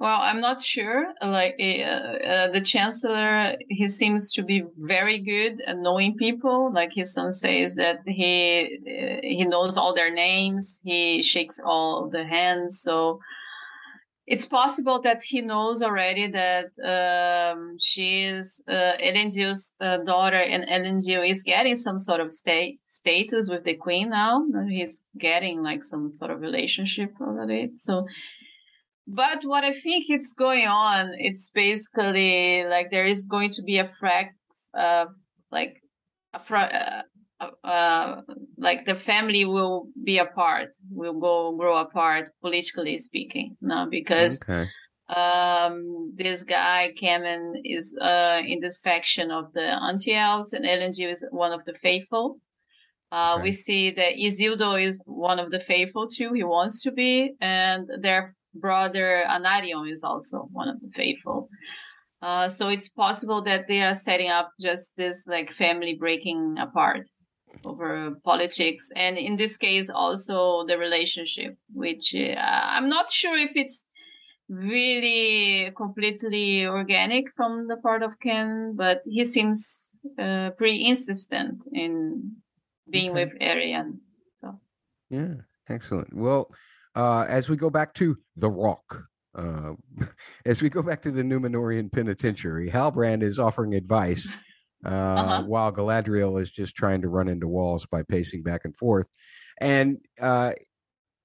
Well, 0.00 0.18
I'm 0.18 0.40
not 0.40 0.62
sure. 0.62 1.12
Like 1.20 1.56
uh, 1.60 1.64
uh, 1.64 2.48
the 2.48 2.62
chancellor, 2.62 3.54
he 3.68 3.86
seems 3.86 4.32
to 4.32 4.42
be 4.42 4.64
very 4.78 5.18
good 5.18 5.60
at 5.66 5.76
knowing 5.76 6.16
people. 6.16 6.72
Like 6.72 6.94
his 6.94 7.12
son 7.12 7.32
says 7.34 7.74
that 7.74 7.98
he 8.06 8.78
uh, 8.80 9.20
he 9.22 9.44
knows 9.44 9.76
all 9.76 9.94
their 9.94 10.10
names. 10.10 10.80
He 10.82 11.22
shakes 11.22 11.60
all 11.62 12.08
the 12.08 12.24
hands. 12.24 12.80
So 12.80 13.18
it's 14.26 14.46
possible 14.46 15.02
that 15.02 15.22
he 15.22 15.42
knows 15.42 15.82
already 15.82 16.28
that 16.28 16.70
um, 16.82 17.76
she 17.78 18.22
is 18.22 18.62
uh, 18.68 18.92
Elendil's 19.04 19.74
uh, 19.82 19.98
daughter, 19.98 20.40
and 20.40 20.64
Elendil 20.64 21.28
is 21.28 21.42
getting 21.42 21.76
some 21.76 21.98
sort 21.98 22.20
of 22.20 22.32
state 22.32 22.78
status 22.86 23.50
with 23.50 23.64
the 23.64 23.74
queen 23.74 24.08
now. 24.08 24.46
He's 24.66 25.02
getting 25.18 25.62
like 25.62 25.84
some 25.84 26.10
sort 26.10 26.30
of 26.30 26.40
relationship 26.40 27.12
already. 27.20 27.72
So 27.76 28.06
but 29.12 29.42
what 29.44 29.64
I 29.64 29.72
think 29.72 30.06
it's 30.08 30.32
going 30.32 30.66
on, 30.66 31.12
it's 31.18 31.50
basically 31.50 32.64
like 32.64 32.90
there 32.90 33.04
is 33.04 33.24
going 33.24 33.50
to 33.50 33.62
be 33.62 33.78
a 33.78 33.84
frac, 33.84 34.28
uh, 34.78 35.06
like 35.50 35.82
a 36.32 36.38
fra- 36.38 37.04
uh, 37.40 37.66
uh, 37.66 38.22
like 38.56 38.86
the 38.86 38.94
family 38.94 39.44
will 39.44 39.88
be 40.04 40.18
apart, 40.18 40.68
will 40.90 41.18
go 41.18 41.56
grow 41.56 41.78
apart 41.78 42.32
politically 42.40 42.98
speaking, 42.98 43.56
no, 43.60 43.86
because 43.90 44.40
okay. 44.42 44.68
um, 45.08 46.12
this 46.14 46.44
guy 46.44 46.92
Kemen 47.00 47.54
is 47.64 47.96
uh, 48.00 48.42
in 48.46 48.60
the 48.60 48.74
faction 48.84 49.30
of 49.30 49.52
the 49.54 49.82
anti-elves, 49.82 50.52
and 50.52 50.64
Elendil 50.64 51.10
is 51.10 51.26
one 51.30 51.52
of 51.52 51.64
the 51.64 51.74
faithful. 51.74 52.38
Uh. 53.12 53.40
We 53.42 53.50
see 53.50 53.90
that 53.90 54.14
Isildur 54.14 54.80
is 54.80 55.00
one 55.04 55.40
of 55.40 55.50
the 55.50 55.58
faithful 55.58 56.08
too. 56.08 56.32
He 56.32 56.44
wants 56.44 56.80
to 56.84 56.92
be, 56.92 57.34
and 57.40 57.90
their 58.00 58.32
brother 58.54 59.24
Anarion 59.28 59.90
is 59.90 60.04
also 60.04 60.48
one 60.52 60.68
of 60.68 60.80
the 60.80 60.90
faithful. 60.90 61.48
Uh, 62.22 62.48
so 62.48 62.68
it's 62.68 62.88
possible 62.88 63.40
that 63.42 63.66
they 63.66 63.80
are 63.80 63.94
setting 63.94 64.28
up 64.28 64.52
just 64.60 64.96
this 64.96 65.26
like 65.26 65.50
family 65.52 65.94
breaking 65.94 66.56
apart 66.58 67.06
over 67.64 68.14
politics, 68.22 68.90
and 68.94 69.18
in 69.18 69.36
this 69.36 69.56
case 69.56 69.90
also 69.90 70.64
the 70.66 70.76
relationship, 70.78 71.56
which 71.72 72.14
uh, 72.14 72.36
I'm 72.38 72.88
not 72.88 73.10
sure 73.10 73.36
if 73.36 73.56
it's 73.56 73.86
really 74.48 75.70
completely 75.76 76.66
organic 76.66 77.30
from 77.34 77.68
the 77.68 77.76
part 77.76 78.02
of 78.02 78.18
Ken, 78.20 78.74
but 78.76 79.00
he 79.04 79.24
seems 79.24 79.90
uh, 80.18 80.50
pretty 80.58 80.86
insistent 80.86 81.66
in 81.72 82.36
being 82.90 83.12
okay. 83.12 83.24
with 83.24 83.38
Eärien. 83.40 83.98
So 84.36 84.60
yeah, 85.08 85.34
excellent. 85.68 86.12
Well 86.12 86.50
uh, 86.94 87.26
as 87.28 87.48
we 87.48 87.56
go 87.56 87.70
back 87.70 87.94
to 87.94 88.16
the 88.36 88.50
Rock, 88.50 89.04
uh, 89.34 89.72
as 90.46 90.62
we 90.62 90.68
go 90.68 90.82
back 90.82 91.02
to 91.02 91.10
the 91.10 91.22
Numenorian 91.22 91.92
penitentiary, 91.92 92.70
Halbrand 92.70 93.22
is 93.22 93.38
offering 93.38 93.74
advice 93.74 94.28
uh, 94.84 94.88
uh-huh. 94.88 95.42
while 95.46 95.72
Galadriel 95.72 96.40
is 96.40 96.50
just 96.50 96.74
trying 96.74 97.02
to 97.02 97.08
run 97.08 97.28
into 97.28 97.46
walls 97.46 97.86
by 97.86 98.02
pacing 98.02 98.42
back 98.42 98.62
and 98.64 98.76
forth. 98.76 99.08
And, 99.60 99.98
uh, 100.20 100.52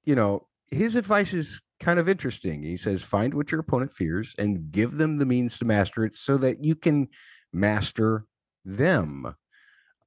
you 0.04 0.16
know, 0.16 0.48
his 0.68 0.96
advice 0.96 1.34
is 1.34 1.62
kind 1.80 2.00
of 2.00 2.10
interesting. 2.10 2.64
He 2.64 2.78
says, 2.78 3.04
find 3.04 3.34
what 3.34 3.52
your 3.52 3.62
opponent 3.62 3.94
fears 3.94 4.34
and 4.38 4.72
give 4.72 4.98
them 4.98 5.18
the 5.18 5.26
means 5.26 5.58
to 5.60 5.66
master 5.66 6.06
it 6.06 6.16
so 6.16 6.38
that 6.38 6.64
you 6.64 6.76
can 6.76 7.08
master 7.54 8.26
them. 8.64 9.36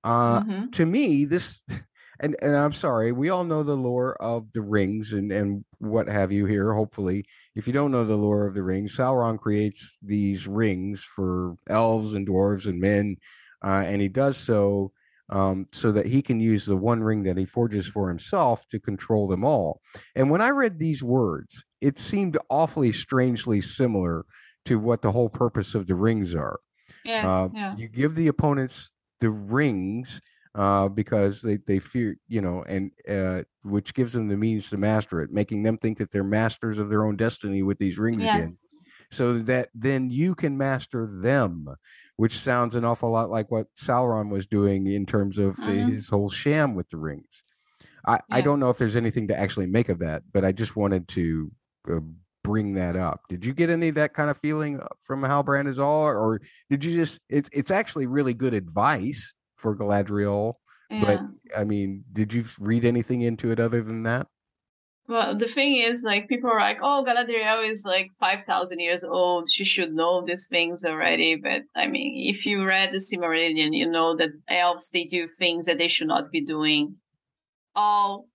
Uh, 0.04 0.40
mm-hmm. 0.40 0.70
To 0.70 0.86
me, 0.86 1.24
this 1.24 1.62
and 2.20 2.36
and 2.42 2.56
I'm 2.56 2.72
sorry, 2.72 3.12
we 3.12 3.28
all 3.28 3.44
know 3.44 3.62
the 3.62 3.76
lore 3.76 4.20
of 4.20 4.52
the 4.52 4.62
rings 4.62 5.12
and 5.12 5.30
and 5.32 5.64
what 5.78 6.08
have 6.08 6.32
you 6.32 6.46
here. 6.46 6.74
Hopefully, 6.74 7.24
if 7.54 7.66
you 7.66 7.72
don't 7.72 7.92
know 7.92 8.04
the 8.04 8.16
lore 8.16 8.46
of 8.46 8.54
the 8.54 8.62
rings, 8.62 8.96
Sauron 8.96 9.38
creates 9.38 9.98
these 10.02 10.46
rings 10.46 11.02
for 11.02 11.54
elves 11.68 12.14
and 12.14 12.26
dwarves 12.26 12.66
and 12.66 12.80
men, 12.80 13.16
uh, 13.64 13.82
and 13.86 14.00
he 14.02 14.08
does 14.08 14.36
so 14.36 14.92
um, 15.30 15.66
so 15.72 15.92
that 15.92 16.06
he 16.06 16.22
can 16.22 16.40
use 16.40 16.66
the 16.66 16.76
one 16.76 17.02
ring 17.02 17.22
that 17.24 17.36
he 17.36 17.44
forges 17.44 17.86
for 17.86 18.08
himself 18.08 18.66
to 18.70 18.80
control 18.80 19.28
them 19.28 19.44
all. 19.44 19.80
And 20.14 20.30
when 20.30 20.40
I 20.40 20.50
read 20.50 20.78
these 20.78 21.02
words, 21.02 21.64
it 21.80 21.98
seemed 21.98 22.38
awfully 22.50 22.92
strangely 22.92 23.60
similar 23.60 24.24
to 24.64 24.78
what 24.78 25.02
the 25.02 25.12
whole 25.12 25.28
purpose 25.28 25.74
of 25.74 25.86
the 25.86 25.94
rings 25.94 26.34
are. 26.34 26.60
Yes, 27.04 27.26
uh, 27.26 27.48
yeah. 27.54 27.74
You 27.76 27.88
give 27.88 28.14
the 28.14 28.28
opponents 28.28 28.90
the 29.20 29.30
rings 29.30 30.20
uh, 30.54 30.88
because 30.88 31.42
they, 31.42 31.56
they 31.66 31.78
fear, 31.78 32.16
you 32.28 32.40
know, 32.40 32.62
and 32.68 32.90
uh, 33.08 33.42
which 33.62 33.94
gives 33.94 34.12
them 34.12 34.28
the 34.28 34.36
means 34.36 34.68
to 34.70 34.76
master 34.76 35.22
it, 35.22 35.30
making 35.30 35.62
them 35.62 35.76
think 35.76 35.98
that 35.98 36.10
they're 36.10 36.24
masters 36.24 36.78
of 36.78 36.90
their 36.90 37.04
own 37.04 37.16
destiny 37.16 37.62
with 37.62 37.78
these 37.78 37.98
rings 37.98 38.22
yes. 38.22 38.36
again. 38.36 38.54
So 39.10 39.38
that 39.40 39.70
then 39.74 40.10
you 40.10 40.34
can 40.34 40.58
master 40.58 41.06
them, 41.06 41.66
which 42.16 42.38
sounds 42.38 42.74
an 42.74 42.84
awful 42.84 43.10
lot 43.10 43.30
like 43.30 43.50
what 43.50 43.68
Sauron 43.74 44.30
was 44.30 44.46
doing 44.46 44.86
in 44.86 45.06
terms 45.06 45.38
of 45.38 45.56
mm-hmm. 45.56 45.90
his 45.90 46.08
whole 46.08 46.28
sham 46.28 46.74
with 46.74 46.88
the 46.90 46.98
rings. 46.98 47.42
I, 48.06 48.14
yeah. 48.14 48.20
I 48.30 48.40
don't 48.42 48.60
know 48.60 48.70
if 48.70 48.78
there's 48.78 48.96
anything 48.96 49.28
to 49.28 49.38
actually 49.38 49.66
make 49.66 49.88
of 49.88 50.00
that, 50.00 50.22
but 50.32 50.44
I 50.44 50.52
just 50.52 50.76
wanted 50.76 51.08
to 51.08 51.50
uh, 51.90 52.00
bring 52.44 52.74
that 52.74 52.96
up. 52.96 53.22
Did 53.28 53.44
you 53.44 53.52
get 53.52 53.70
any 53.70 53.88
of 53.88 53.94
that 53.96 54.14
kind 54.14 54.30
of 54.30 54.38
feeling 54.38 54.80
uh, 54.80 54.86
from 55.00 55.22
Halbrand 55.22 55.68
is 55.68 55.78
all, 55.78 56.04
or 56.04 56.40
did 56.70 56.84
you 56.84 56.94
just? 56.94 57.20
It's 57.28 57.48
it's 57.52 57.70
actually 57.70 58.06
really 58.06 58.34
good 58.34 58.54
advice 58.54 59.34
for 59.58 59.76
Galadriel. 59.76 60.54
Yeah. 60.90 61.04
But 61.04 61.20
I 61.60 61.64
mean, 61.64 62.04
did 62.12 62.32
you 62.32 62.44
read 62.58 62.84
anything 62.86 63.20
into 63.20 63.50
it 63.50 63.60
other 63.60 63.82
than 63.82 64.04
that? 64.04 64.26
Well, 65.06 65.34
the 65.34 65.46
thing 65.46 65.76
is, 65.76 66.02
like, 66.02 66.28
people 66.28 66.50
are 66.50 66.60
like, 66.60 66.80
oh, 66.82 67.02
Galadriel 67.06 67.66
is 67.66 67.82
like 67.86 68.10
5,000 68.20 68.78
years 68.78 69.04
old. 69.04 69.50
She 69.50 69.64
should 69.64 69.94
know 69.94 70.22
these 70.22 70.48
things 70.48 70.84
already. 70.84 71.36
But 71.36 71.62
I 71.74 71.86
mean, 71.86 72.28
if 72.28 72.44
you 72.44 72.64
read 72.64 72.92
the 72.92 72.98
Silmarillion, 72.98 73.74
you 73.74 73.90
know 73.90 74.14
that 74.16 74.30
elves, 74.48 74.90
they 74.90 75.04
do 75.04 75.26
things 75.26 75.64
that 75.64 75.78
they 75.78 75.88
should 75.88 76.08
not 76.08 76.30
be 76.30 76.44
doing 76.44 76.96
all 77.74 78.26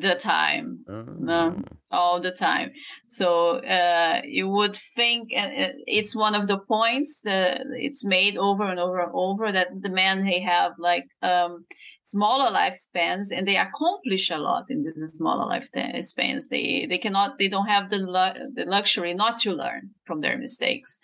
the 0.00 0.14
time. 0.14 0.84
No, 0.88 1.56
oh. 1.56 1.76
all 1.90 2.20
the 2.20 2.30
time. 2.30 2.70
So 3.06 3.58
uh, 3.58 4.22
you 4.24 4.48
would 4.48 4.76
think 4.76 5.32
and 5.34 5.74
it's 5.86 6.14
one 6.14 6.34
of 6.34 6.46
the 6.48 6.58
points 6.58 7.20
that 7.22 7.62
it's 7.72 8.04
made 8.04 8.36
over 8.36 8.64
and 8.64 8.80
over 8.80 9.00
and 9.00 9.12
over 9.14 9.52
that 9.52 9.68
the 9.80 9.90
men 9.90 10.24
they 10.24 10.40
have 10.40 10.72
like 10.78 11.06
um, 11.22 11.64
smaller 12.02 12.50
lifespans 12.50 13.28
and 13.34 13.48
they 13.48 13.56
accomplish 13.56 14.30
a 14.30 14.38
lot 14.38 14.64
in 14.70 14.84
the 14.84 15.08
smaller 15.08 15.44
lifespans. 15.50 16.48
They 16.48 16.86
they 16.88 16.98
cannot 16.98 17.38
they 17.38 17.48
don't 17.48 17.66
have 17.66 17.90
the, 17.90 17.98
lu- 17.98 18.52
the 18.54 18.64
luxury 18.66 19.14
not 19.14 19.38
to 19.40 19.52
learn 19.52 19.90
from 20.04 20.20
their 20.20 20.38
mistakes. 20.38 20.98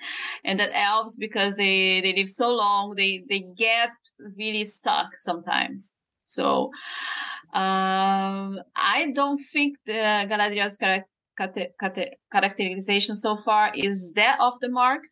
And 0.44 0.60
that 0.60 0.70
elves 0.74 1.16
because 1.18 1.56
they 1.56 2.00
they 2.00 2.14
live 2.14 2.28
so 2.28 2.50
long 2.50 2.94
they 2.96 3.24
they 3.28 3.44
get 3.56 3.90
really 4.36 4.64
stuck 4.64 5.08
sometimes. 5.18 5.94
So 6.26 6.70
um, 7.52 8.60
I 8.74 9.12
don't 9.14 9.38
think 9.52 9.76
the 9.84 10.26
Galadriel's 10.28 10.78
characterization 12.32 13.16
so 13.16 13.36
far 13.44 13.72
is 13.74 14.12
that 14.12 14.38
off 14.40 14.58
the 14.60 14.70
mark 14.70 15.02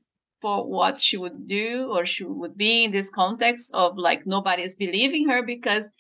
for 0.40 0.66
what 0.66 0.98
she 0.98 1.18
would 1.18 1.46
do 1.46 1.90
or 1.92 2.06
she 2.06 2.24
would 2.24 2.56
be 2.56 2.84
in 2.84 2.92
this 2.92 3.10
context 3.10 3.74
of 3.74 3.98
like 3.98 4.26
nobody 4.26 4.62
is 4.62 4.74
believing 4.74 5.28
her 5.28 5.42
because 5.42 5.90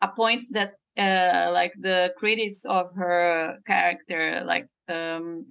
a 0.00 0.08
point 0.08 0.42
that 0.50 0.74
uh, 0.96 1.50
like 1.52 1.72
the 1.80 2.14
critics 2.16 2.64
of 2.66 2.94
her 2.94 3.58
character 3.66 4.42
like 4.46 4.66
um, 4.88 5.46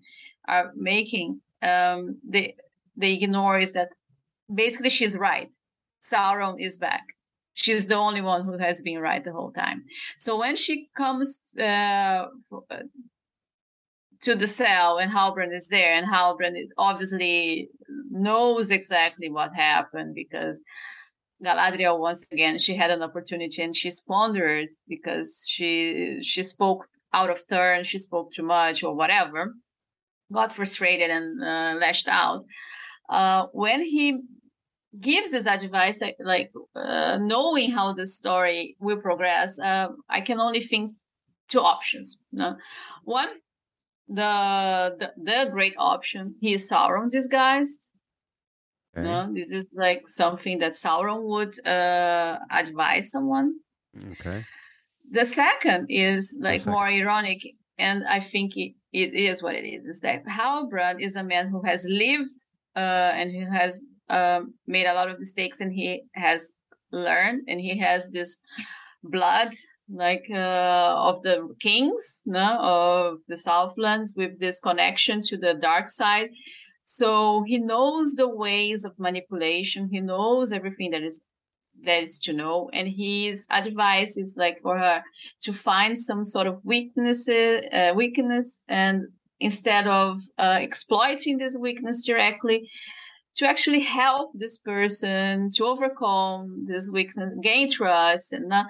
are 0.48 0.72
making 0.76 1.42
um, 1.62 2.18
they 2.28 2.56
they 2.96 3.14
ignore 3.14 3.60
is 3.60 3.74
that 3.74 3.90
basically 4.54 4.90
she's 4.90 5.18
right. 5.18 5.50
Sauron 6.02 6.56
is 6.60 6.78
back 6.78 7.04
she's 7.62 7.88
the 7.88 7.96
only 7.96 8.22
one 8.22 8.44
who 8.46 8.58
has 8.58 8.82
been 8.82 9.00
right 9.00 9.24
the 9.24 9.34
whole 9.34 9.52
time. 9.52 9.84
So 10.18 10.38
when 10.38 10.56
she 10.56 10.90
comes 10.96 11.40
uh, 11.60 12.26
to 14.22 14.36
the 14.36 14.48
cell 14.48 14.98
and 14.98 15.12
Halbrand 15.12 15.54
is 15.54 15.68
there, 15.68 15.94
and 15.94 16.08
Halbrand 16.08 16.56
obviously 16.78 17.70
knows 18.10 18.72
exactly 18.72 19.30
what 19.30 19.54
happened 19.54 20.16
because 20.16 20.62
Galadriel 21.44 22.00
once 22.00 22.26
again 22.32 22.60
she 22.60 22.76
had 22.76 22.92
an 22.92 23.02
opportunity 23.02 23.62
and 23.62 23.76
she 23.76 23.92
squandered 23.92 24.70
because 24.88 25.46
she 25.48 26.22
she 26.22 26.44
spoke 26.44 26.88
out 27.14 27.30
of 27.30 27.48
turn, 27.48 27.84
she 27.84 28.00
spoke 28.00 28.32
too 28.32 28.44
much 28.44 28.84
or 28.84 28.94
whatever, 28.94 29.54
got 30.32 30.54
frustrated 30.54 31.10
and 31.10 31.42
uh, 31.42 31.80
lashed 31.80 32.08
out. 32.08 32.44
Uh, 33.10 33.48
when 33.54 33.82
he 33.82 34.22
gives 35.00 35.34
his 35.34 35.48
advice 35.48 36.02
like 36.20 36.52
uh, 36.76 37.18
knowing 37.22 37.72
how 37.72 37.94
the 37.94 38.06
story 38.06 38.76
will 38.80 38.98
progress 38.98 39.60
uh, 39.60 39.88
i 40.10 40.20
can 40.22 40.40
only 40.40 40.62
think 40.62 40.92
two 41.48 41.62
options 41.62 42.26
you 42.32 42.40
know? 42.40 42.56
one 43.04 43.30
the, 44.08 44.96
the, 45.00 45.14
the 45.24 45.50
great 45.52 45.76
option 45.78 46.34
he 46.42 46.54
is 46.54 46.70
sauron 46.70 47.10
disguised 47.10 47.90
okay. 48.98 49.08
you 49.08 49.12
know? 49.14 49.32
this 49.34 49.52
is 49.52 49.66
like 49.74 50.08
something 50.08 50.58
that 50.60 50.72
sauron 50.72 51.22
would 51.24 51.54
uh, 51.68 52.38
advise 52.52 53.12
someone 53.12 53.54
okay 54.12 54.44
the 55.12 55.26
second 55.26 55.86
is 55.90 56.36
like 56.40 56.62
second. 56.62 56.72
more 56.72 56.86
ironic 56.86 57.42
and 57.78 58.04
i 58.08 58.20
think 58.20 58.58
it, 58.58 58.74
it 58.92 59.14
is 59.14 59.44
what 59.44 59.56
it 59.56 59.66
is. 59.66 59.86
Is 59.86 60.00
that 60.02 60.26
Halbrand 60.26 61.02
is 61.02 61.16
a 61.16 61.24
man 61.24 61.50
who 61.50 61.62
has 61.64 61.86
lived 61.88 62.46
uh, 62.76 63.12
and 63.14 63.32
who 63.32 63.46
has 63.52 63.82
um, 64.10 64.54
made 64.68 64.86
a 64.86 64.94
lot 64.94 65.10
of 65.10 65.20
mistakes, 65.20 65.62
and 65.62 65.74
he 65.74 66.04
has 66.14 66.54
learned, 66.92 67.44
and 67.48 67.60
he 67.60 67.78
has 67.78 68.10
this 68.10 68.38
blood 69.04 69.54
like 69.92 70.26
uh, 70.32 70.94
of 70.98 71.22
the 71.24 71.48
kings 71.60 72.22
no, 72.26 72.58
of 72.60 73.20
the 73.28 73.38
Southlands 73.38 74.14
with 74.16 74.40
this 74.40 74.60
connection 74.60 75.22
to 75.24 75.38
the 75.38 75.56
dark 75.56 75.90
side. 75.90 76.30
So 76.84 77.44
he 77.46 77.60
knows 77.60 78.16
the 78.16 78.28
ways 78.28 78.86
of 78.86 78.98
manipulation. 78.98 79.90
He 79.92 80.00
knows 80.00 80.52
everything 80.52 80.92
that 80.92 81.04
is 81.04 81.22
that 81.84 82.04
is 82.04 82.20
to 82.20 82.34
know 82.34 82.70
and 82.74 82.88
his 82.88 83.46
advice 83.52 84.18
is 84.18 84.36
like 84.36 84.60
for 84.60 84.78
her 84.78 85.02
to 85.42 85.54
find 85.54 85.98
some 85.98 86.26
sort 86.26 86.48
of 86.48 86.60
weaknesses 86.66 87.64
uh, 87.72 87.94
weakness 87.96 88.62
and 88.68 89.04
instead 89.40 89.88
of 89.88 90.20
uh, 90.38 90.58
exploiting 90.60 91.38
this 91.38 91.58
weakness 91.58 92.06
directly 92.06 92.70
to 93.40 93.48
actually 93.48 93.80
help 93.80 94.32
this 94.34 94.58
person 94.58 95.50
to 95.56 95.66
overcome 95.66 96.64
this 96.66 96.90
weakness 96.92 97.34
gain 97.42 97.72
trust 97.72 98.34
and 98.34 98.54
uh, 98.54 98.64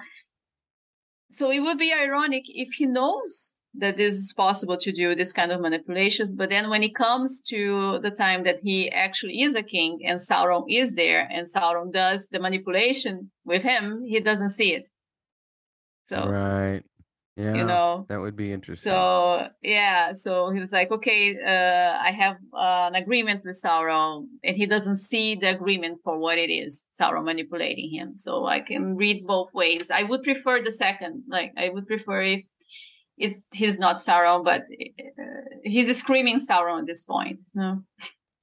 so 1.30 1.50
it 1.50 1.60
would 1.60 1.78
be 1.78 1.92
ironic 1.92 2.44
if 2.48 2.72
he 2.72 2.86
knows 2.86 3.56
that 3.74 3.96
this 3.96 4.14
is 4.14 4.32
possible 4.32 4.76
to 4.76 4.90
do 4.90 5.14
this 5.14 5.32
kind 5.32 5.52
of 5.52 5.60
manipulations. 5.60 6.34
But 6.34 6.50
then 6.50 6.70
when 6.70 6.82
it 6.82 6.94
comes 6.94 7.40
to 7.42 8.00
the 8.00 8.10
time 8.10 8.42
that 8.44 8.58
he 8.58 8.90
actually 8.90 9.42
is 9.42 9.54
a 9.54 9.62
king 9.62 10.00
and 10.04 10.18
Sauron 10.18 10.64
is 10.68 10.94
there 10.94 11.28
and 11.30 11.46
Sauron 11.46 11.92
does 11.92 12.26
the 12.28 12.40
manipulation 12.40 13.30
with 13.44 13.62
him, 13.62 14.02
he 14.04 14.18
doesn't 14.18 14.50
see 14.50 14.74
it. 14.74 14.88
So 16.04 16.28
right. 16.28 16.82
Yeah, 17.40 17.54
you 17.54 17.64
know 17.64 18.04
that 18.10 18.20
would 18.20 18.36
be 18.36 18.52
interesting. 18.52 18.90
So 18.90 19.48
yeah, 19.62 20.12
so 20.12 20.50
he 20.50 20.60
was 20.60 20.72
like, 20.72 20.90
okay, 20.90 21.36
uh, 21.36 21.98
I 21.98 22.10
have 22.10 22.36
uh, 22.52 22.88
an 22.90 22.96
agreement 22.96 23.42
with 23.44 23.58
Sauron, 23.64 24.26
and 24.44 24.54
he 24.54 24.66
doesn't 24.66 24.96
see 24.96 25.36
the 25.36 25.48
agreement 25.48 26.00
for 26.04 26.18
what 26.18 26.36
it 26.36 26.50
is. 26.50 26.84
Sauron 26.92 27.24
manipulating 27.24 27.90
him, 27.90 28.16
so 28.16 28.46
I 28.46 28.60
can 28.60 28.94
read 28.94 29.26
both 29.26 29.48
ways. 29.54 29.90
I 29.90 30.02
would 30.02 30.22
prefer 30.22 30.62
the 30.62 30.70
second. 30.70 31.22
Like 31.28 31.52
I 31.56 31.70
would 31.70 31.86
prefer 31.86 32.20
if 32.22 32.46
if 33.16 33.34
he's 33.54 33.78
not 33.78 33.96
Sauron, 33.96 34.44
but 34.44 34.62
uh, 34.62 35.24
he's 35.64 35.96
screaming 35.96 36.38
Sauron 36.38 36.80
at 36.80 36.86
this 36.86 37.02
point. 37.02 37.40
No. 37.54 37.82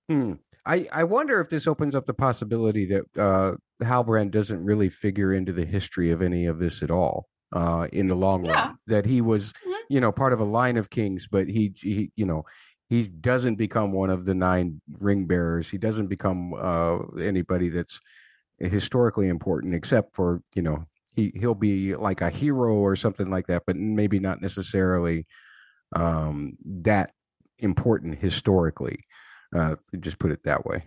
Hmm. 0.10 0.34
I, 0.66 0.88
I 0.92 1.04
wonder 1.06 1.40
if 1.40 1.50
this 1.50 1.66
opens 1.66 1.96
up 1.96 2.06
the 2.06 2.14
possibility 2.14 2.86
that 2.88 3.06
uh, 3.18 3.54
Halbrand 3.82 4.32
doesn't 4.32 4.66
really 4.66 4.90
figure 4.90 5.34
into 5.34 5.54
the 5.54 5.66
history 5.66 6.12
of 6.12 6.22
any 6.22 6.46
of 6.46 6.60
this 6.60 6.84
at 6.84 6.92
all 6.92 7.30
uh, 7.54 7.88
in 7.92 8.08
the 8.08 8.16
long 8.16 8.46
yeah. 8.46 8.52
run. 8.52 8.78
That 8.88 9.06
he 9.06 9.22
was, 9.22 9.54
mm-hmm. 9.54 9.74
you 9.90 10.02
know, 10.02 10.12
part 10.12 10.34
of 10.34 10.40
a 10.40 10.46
line 10.46 10.78
of 10.78 10.90
kings, 10.90 11.28
but 11.30 11.48
he, 11.48 11.74
he, 11.76 12.12
you 12.16 12.26
know, 12.26 12.44
he 12.90 13.04
doesn't 13.04 13.56
become 13.56 13.92
one 13.92 14.10
of 14.10 14.26
the 14.26 14.36
nine 14.36 14.82
ring 15.00 15.26
bearers. 15.26 15.70
He 15.70 15.78
doesn't 15.78 16.08
become 16.08 16.54
uh, 16.54 17.00
anybody 17.20 17.70
that's 17.70 18.00
historically 18.60 19.28
important, 19.28 19.74
except 19.74 20.16
for 20.16 20.42
you 20.56 20.62
know 20.62 20.86
he 21.14 21.34
he'll 21.36 21.56
be 21.56 21.96
like 21.96 22.22
a 22.22 22.30
hero 22.30 22.76
or 22.76 22.96
something 22.96 23.30
like 23.30 23.48
that, 23.48 23.64
but 23.68 23.76
maybe 23.76 24.20
not 24.20 24.42
necessarily 24.42 25.26
um, 25.96 26.58
that 26.66 27.12
important 27.60 28.20
historically. 28.20 29.04
Uh, 29.56 29.76
just 30.00 30.20
put 30.20 30.32
it 30.32 30.44
that 30.44 30.66
way. 30.66 30.84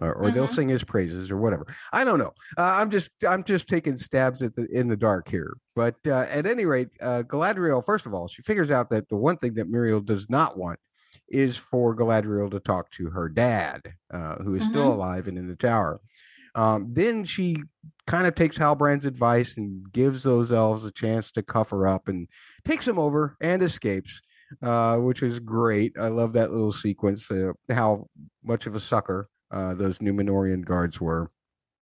Uh, 0.00 0.06
or 0.06 0.14
mm-hmm. 0.14 0.34
they'll 0.34 0.46
sing 0.48 0.68
his 0.68 0.82
praises 0.82 1.30
or 1.30 1.36
whatever. 1.36 1.66
I 1.92 2.04
don't 2.04 2.18
know. 2.18 2.32
Uh, 2.58 2.78
I'm 2.80 2.90
just 2.90 3.12
I'm 3.26 3.44
just 3.44 3.68
taking 3.68 3.96
stabs 3.96 4.42
at 4.42 4.54
the 4.56 4.66
in 4.72 4.88
the 4.88 4.96
dark 4.96 5.28
here. 5.28 5.54
But 5.76 5.96
uh, 6.06 6.26
at 6.30 6.46
any 6.46 6.66
rate, 6.66 6.88
uh, 7.00 7.22
Galadriel, 7.26 7.84
first 7.84 8.06
of 8.06 8.14
all, 8.14 8.26
she 8.26 8.42
figures 8.42 8.70
out 8.70 8.90
that 8.90 9.08
the 9.08 9.16
one 9.16 9.36
thing 9.36 9.54
that 9.54 9.70
Míriel 9.70 10.04
does 10.04 10.28
not 10.28 10.58
want 10.58 10.78
is 11.28 11.56
for 11.56 11.94
Galadriel 11.94 12.50
to 12.50 12.60
talk 12.60 12.90
to 12.92 13.10
her 13.10 13.28
dad, 13.28 13.94
uh, 14.12 14.36
who 14.36 14.54
is 14.54 14.62
mm-hmm. 14.62 14.72
still 14.72 14.92
alive 14.92 15.28
and 15.28 15.38
in 15.38 15.48
the 15.48 15.56
tower. 15.56 16.00
Um, 16.54 16.88
then 16.92 17.24
she 17.24 17.56
kind 18.06 18.26
of 18.26 18.34
takes 18.34 18.58
Halbrand's 18.58 19.04
advice 19.04 19.56
and 19.56 19.90
gives 19.92 20.22
those 20.22 20.52
elves 20.52 20.84
a 20.84 20.92
chance 20.92 21.32
to 21.32 21.42
cuff 21.42 21.70
her 21.70 21.86
up 21.86 22.08
and 22.08 22.28
takes 22.64 22.84
them 22.84 22.98
over 22.98 23.36
and 23.40 23.62
escapes, 23.62 24.20
uh, 24.62 24.96
which 24.98 25.22
is 25.22 25.40
great. 25.40 25.94
I 25.98 26.08
love 26.08 26.32
that 26.34 26.52
little 26.52 26.72
sequence, 26.72 27.30
uh, 27.30 27.52
how 27.70 28.08
much 28.44 28.66
of 28.66 28.74
a 28.74 28.80
sucker 28.80 29.28
uh, 29.50 29.74
those 29.74 29.98
Numenorian 29.98 30.64
guards 30.64 31.00
were. 31.00 31.30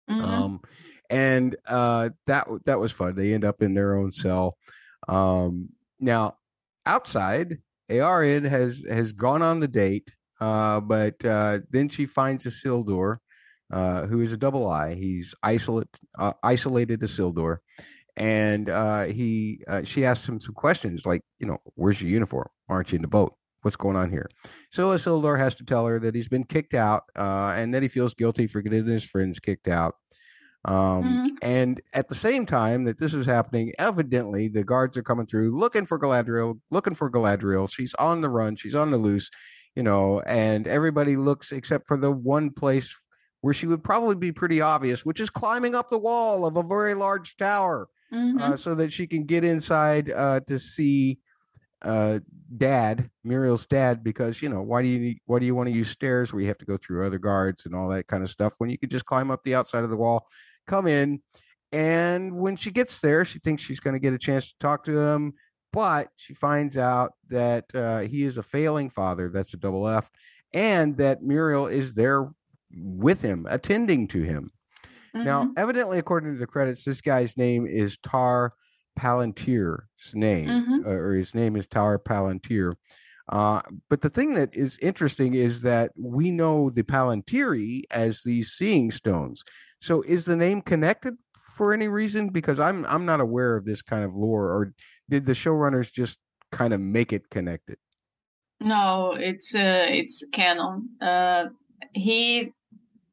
Mm-hmm. 0.08 0.24
Um, 0.24 0.60
and 1.08 1.56
uh, 1.66 2.10
that 2.26 2.48
that 2.66 2.78
was 2.78 2.92
fun. 2.92 3.14
They 3.14 3.32
end 3.32 3.44
up 3.44 3.62
in 3.62 3.74
their 3.74 3.96
own 3.96 4.12
cell. 4.12 4.56
Um, 5.08 5.70
now, 5.98 6.36
outside, 6.86 7.58
Eärien 7.88 8.48
has 8.48 8.84
has 8.88 9.12
gone 9.12 9.42
on 9.42 9.60
the 9.60 9.68
date, 9.68 10.10
uh, 10.40 10.80
but 10.80 11.24
uh, 11.24 11.60
then 11.70 11.88
she 11.88 12.06
finds 12.06 12.44
Isildur 12.44 13.18
uh, 13.70 14.06
who 14.06 14.20
is 14.20 14.32
a 14.32 14.36
double 14.36 14.68
I. 14.68 14.94
He's 14.94 15.34
isolate, 15.42 15.88
uh, 16.18 16.32
isolated 16.42 17.00
Isildur, 17.00 17.58
and 18.16 18.68
uh, 18.68 19.04
he 19.04 19.62
uh, 19.66 19.84
she 19.84 20.04
asks 20.04 20.28
him 20.28 20.40
some 20.40 20.54
questions 20.54 21.06
like, 21.06 21.22
you 21.38 21.46
know, 21.46 21.58
where's 21.74 22.00
your 22.00 22.10
uniform? 22.10 22.48
Aren't 22.68 22.92
you 22.92 22.96
in 22.96 23.02
the 23.02 23.08
boat? 23.08 23.34
What's 23.62 23.76
going 23.76 23.96
on 23.96 24.10
here? 24.10 24.28
So 24.70 24.88
Isildur 24.90 25.38
has 25.38 25.54
to 25.56 25.64
tell 25.64 25.86
her 25.86 25.98
that 26.00 26.14
he's 26.14 26.28
been 26.28 26.44
kicked 26.44 26.74
out, 26.74 27.04
uh, 27.16 27.54
and 27.56 27.74
that 27.74 27.82
he 27.82 27.88
feels 27.88 28.14
guilty 28.14 28.46
for 28.46 28.62
getting 28.62 28.86
his 28.86 29.04
friends 29.04 29.38
kicked 29.38 29.68
out. 29.68 29.94
Um, 30.64 30.74
mm-hmm. 30.74 31.26
And 31.42 31.80
at 31.94 32.08
the 32.08 32.14
same 32.14 32.44
time 32.44 32.84
that 32.84 32.98
this 32.98 33.14
is 33.14 33.26
happening, 33.26 33.72
evidently 33.78 34.48
the 34.48 34.64
guards 34.64 34.96
are 34.96 35.02
coming 35.02 35.26
through 35.26 35.58
looking 35.58 35.86
for 35.86 35.98
Galadriel, 35.98 36.60
looking 36.70 36.94
for 36.94 37.10
Galadriel. 37.10 37.70
She's 37.70 37.94
on 37.94 38.20
the 38.20 38.28
run, 38.28 38.56
she's 38.56 38.74
on 38.74 38.90
the 38.90 38.98
loose, 38.98 39.30
you 39.74 39.82
know, 39.82 40.20
and 40.26 40.66
everybody 40.66 41.16
looks 41.16 41.52
except 41.52 41.86
for 41.86 41.96
the 41.96 42.12
one 42.12 42.50
place 42.50 42.94
where 43.40 43.54
she 43.54 43.66
would 43.66 43.82
probably 43.82 44.16
be 44.16 44.32
pretty 44.32 44.60
obvious, 44.60 45.04
which 45.04 45.20
is 45.20 45.30
climbing 45.30 45.74
up 45.74 45.88
the 45.88 45.98
wall 45.98 46.44
of 46.44 46.56
a 46.56 46.62
very 46.62 46.92
large 46.92 47.36
tower 47.38 47.88
mm-hmm. 48.12 48.40
uh, 48.40 48.56
so 48.56 48.74
that 48.74 48.92
she 48.92 49.06
can 49.06 49.24
get 49.24 49.44
inside 49.44 50.10
uh, 50.10 50.40
to 50.46 50.58
see 50.58 51.18
uh, 51.82 52.20
dad, 52.56 53.10
Míriel's 53.26 53.66
dad, 53.66 54.04
because 54.04 54.42
you 54.42 54.48
know 54.48 54.62
why 54.62 54.82
do 54.82 54.88
you 54.88 55.16
why 55.26 55.38
do 55.38 55.46
you 55.46 55.54
want 55.54 55.68
to 55.68 55.74
use 55.74 55.88
stairs 55.88 56.32
where 56.32 56.42
you 56.42 56.48
have 56.48 56.58
to 56.58 56.64
go 56.64 56.76
through 56.76 57.06
other 57.06 57.18
guards 57.18 57.66
and 57.66 57.74
all 57.74 57.88
that 57.88 58.06
kind 58.06 58.22
of 58.22 58.30
stuff 58.30 58.54
when 58.58 58.70
you 58.70 58.78
could 58.78 58.90
just 58.90 59.06
climb 59.06 59.30
up 59.30 59.42
the 59.44 59.54
outside 59.54 59.84
of 59.84 59.90
the 59.90 59.96
wall, 59.96 60.26
come 60.66 60.86
in, 60.86 61.20
and 61.72 62.34
when 62.36 62.56
she 62.56 62.70
gets 62.70 63.00
there, 63.00 63.24
she 63.24 63.38
thinks 63.38 63.62
she's 63.62 63.80
going 63.80 63.94
to 63.94 64.00
get 64.00 64.12
a 64.12 64.18
chance 64.18 64.48
to 64.48 64.58
talk 64.58 64.84
to 64.84 64.98
him, 64.98 65.32
but 65.72 66.08
she 66.16 66.34
finds 66.34 66.76
out 66.76 67.12
that 67.28 67.64
uh, 67.74 68.00
he 68.00 68.24
is 68.24 68.36
a 68.36 68.42
failing 68.42 68.90
father. 68.90 69.30
That's 69.32 69.54
a 69.54 69.58
double 69.58 69.88
F, 69.88 70.10
and 70.52 70.96
that 70.98 71.22
Míriel 71.22 71.70
is 71.70 71.94
there 71.94 72.30
with 72.72 73.20
him, 73.20 73.46
attending 73.48 74.06
to 74.08 74.22
him. 74.22 74.50
Mm-hmm. 75.14 75.24
Now, 75.24 75.52
evidently, 75.56 75.98
according 75.98 76.32
to 76.32 76.38
the 76.38 76.46
credits, 76.46 76.84
this 76.84 77.00
guy's 77.00 77.36
name 77.36 77.66
is 77.66 77.98
Tar 77.98 78.54
Palantir's 78.98 80.14
name, 80.14 80.48
mm-hmm. 80.48 80.86
Uh, 80.86 80.90
or 80.90 81.14
his 81.14 81.34
name 81.34 81.56
is 81.56 81.66
Tower 81.66 81.98
Palantir. 81.98 82.74
Uh, 83.28 83.62
but 83.88 84.00
the 84.00 84.10
thing 84.10 84.34
that 84.34 84.50
is 84.52 84.76
interesting 84.82 85.34
is 85.34 85.62
that 85.62 85.92
we 85.96 86.30
know 86.30 86.68
the 86.68 86.82
Palantiri 86.82 87.82
as 87.90 88.22
these 88.22 88.50
seeing 88.50 88.90
stones. 88.90 89.44
So, 89.80 90.02
is 90.02 90.24
the 90.24 90.36
name 90.36 90.62
connected 90.62 91.14
for 91.54 91.72
any 91.72 91.88
reason? 91.88 92.30
Because 92.30 92.58
I'm 92.58 92.84
I'm 92.86 93.06
not 93.06 93.20
aware 93.20 93.56
of 93.56 93.64
this 93.64 93.82
kind 93.82 94.04
of 94.04 94.14
lore, 94.14 94.46
or 94.46 94.72
did 95.08 95.26
the 95.26 95.32
showrunners 95.32 95.92
just 95.92 96.18
kind 96.50 96.74
of 96.74 96.80
make 96.80 97.12
it 97.12 97.30
connected? 97.30 97.78
No, 98.60 99.14
it's 99.18 99.54
uh, 99.54 99.86
it's 99.88 100.24
canon. 100.32 100.90
Uh, 101.00 101.44
he 101.94 102.52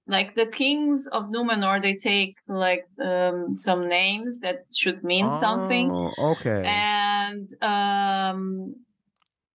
like 0.08 0.36
the 0.36 0.46
kings 0.46 1.08
of 1.08 1.30
Numenor, 1.30 1.82
they 1.82 1.96
take 1.96 2.38
like 2.48 2.86
um, 3.04 3.54
some 3.54 3.88
names 3.88 4.40
that 4.40 4.66
should 4.74 5.04
mean 5.04 5.28
oh, 5.28 5.40
something. 5.40 5.92
Okay. 6.18 6.64
And 6.66 7.50
um, 7.62 8.76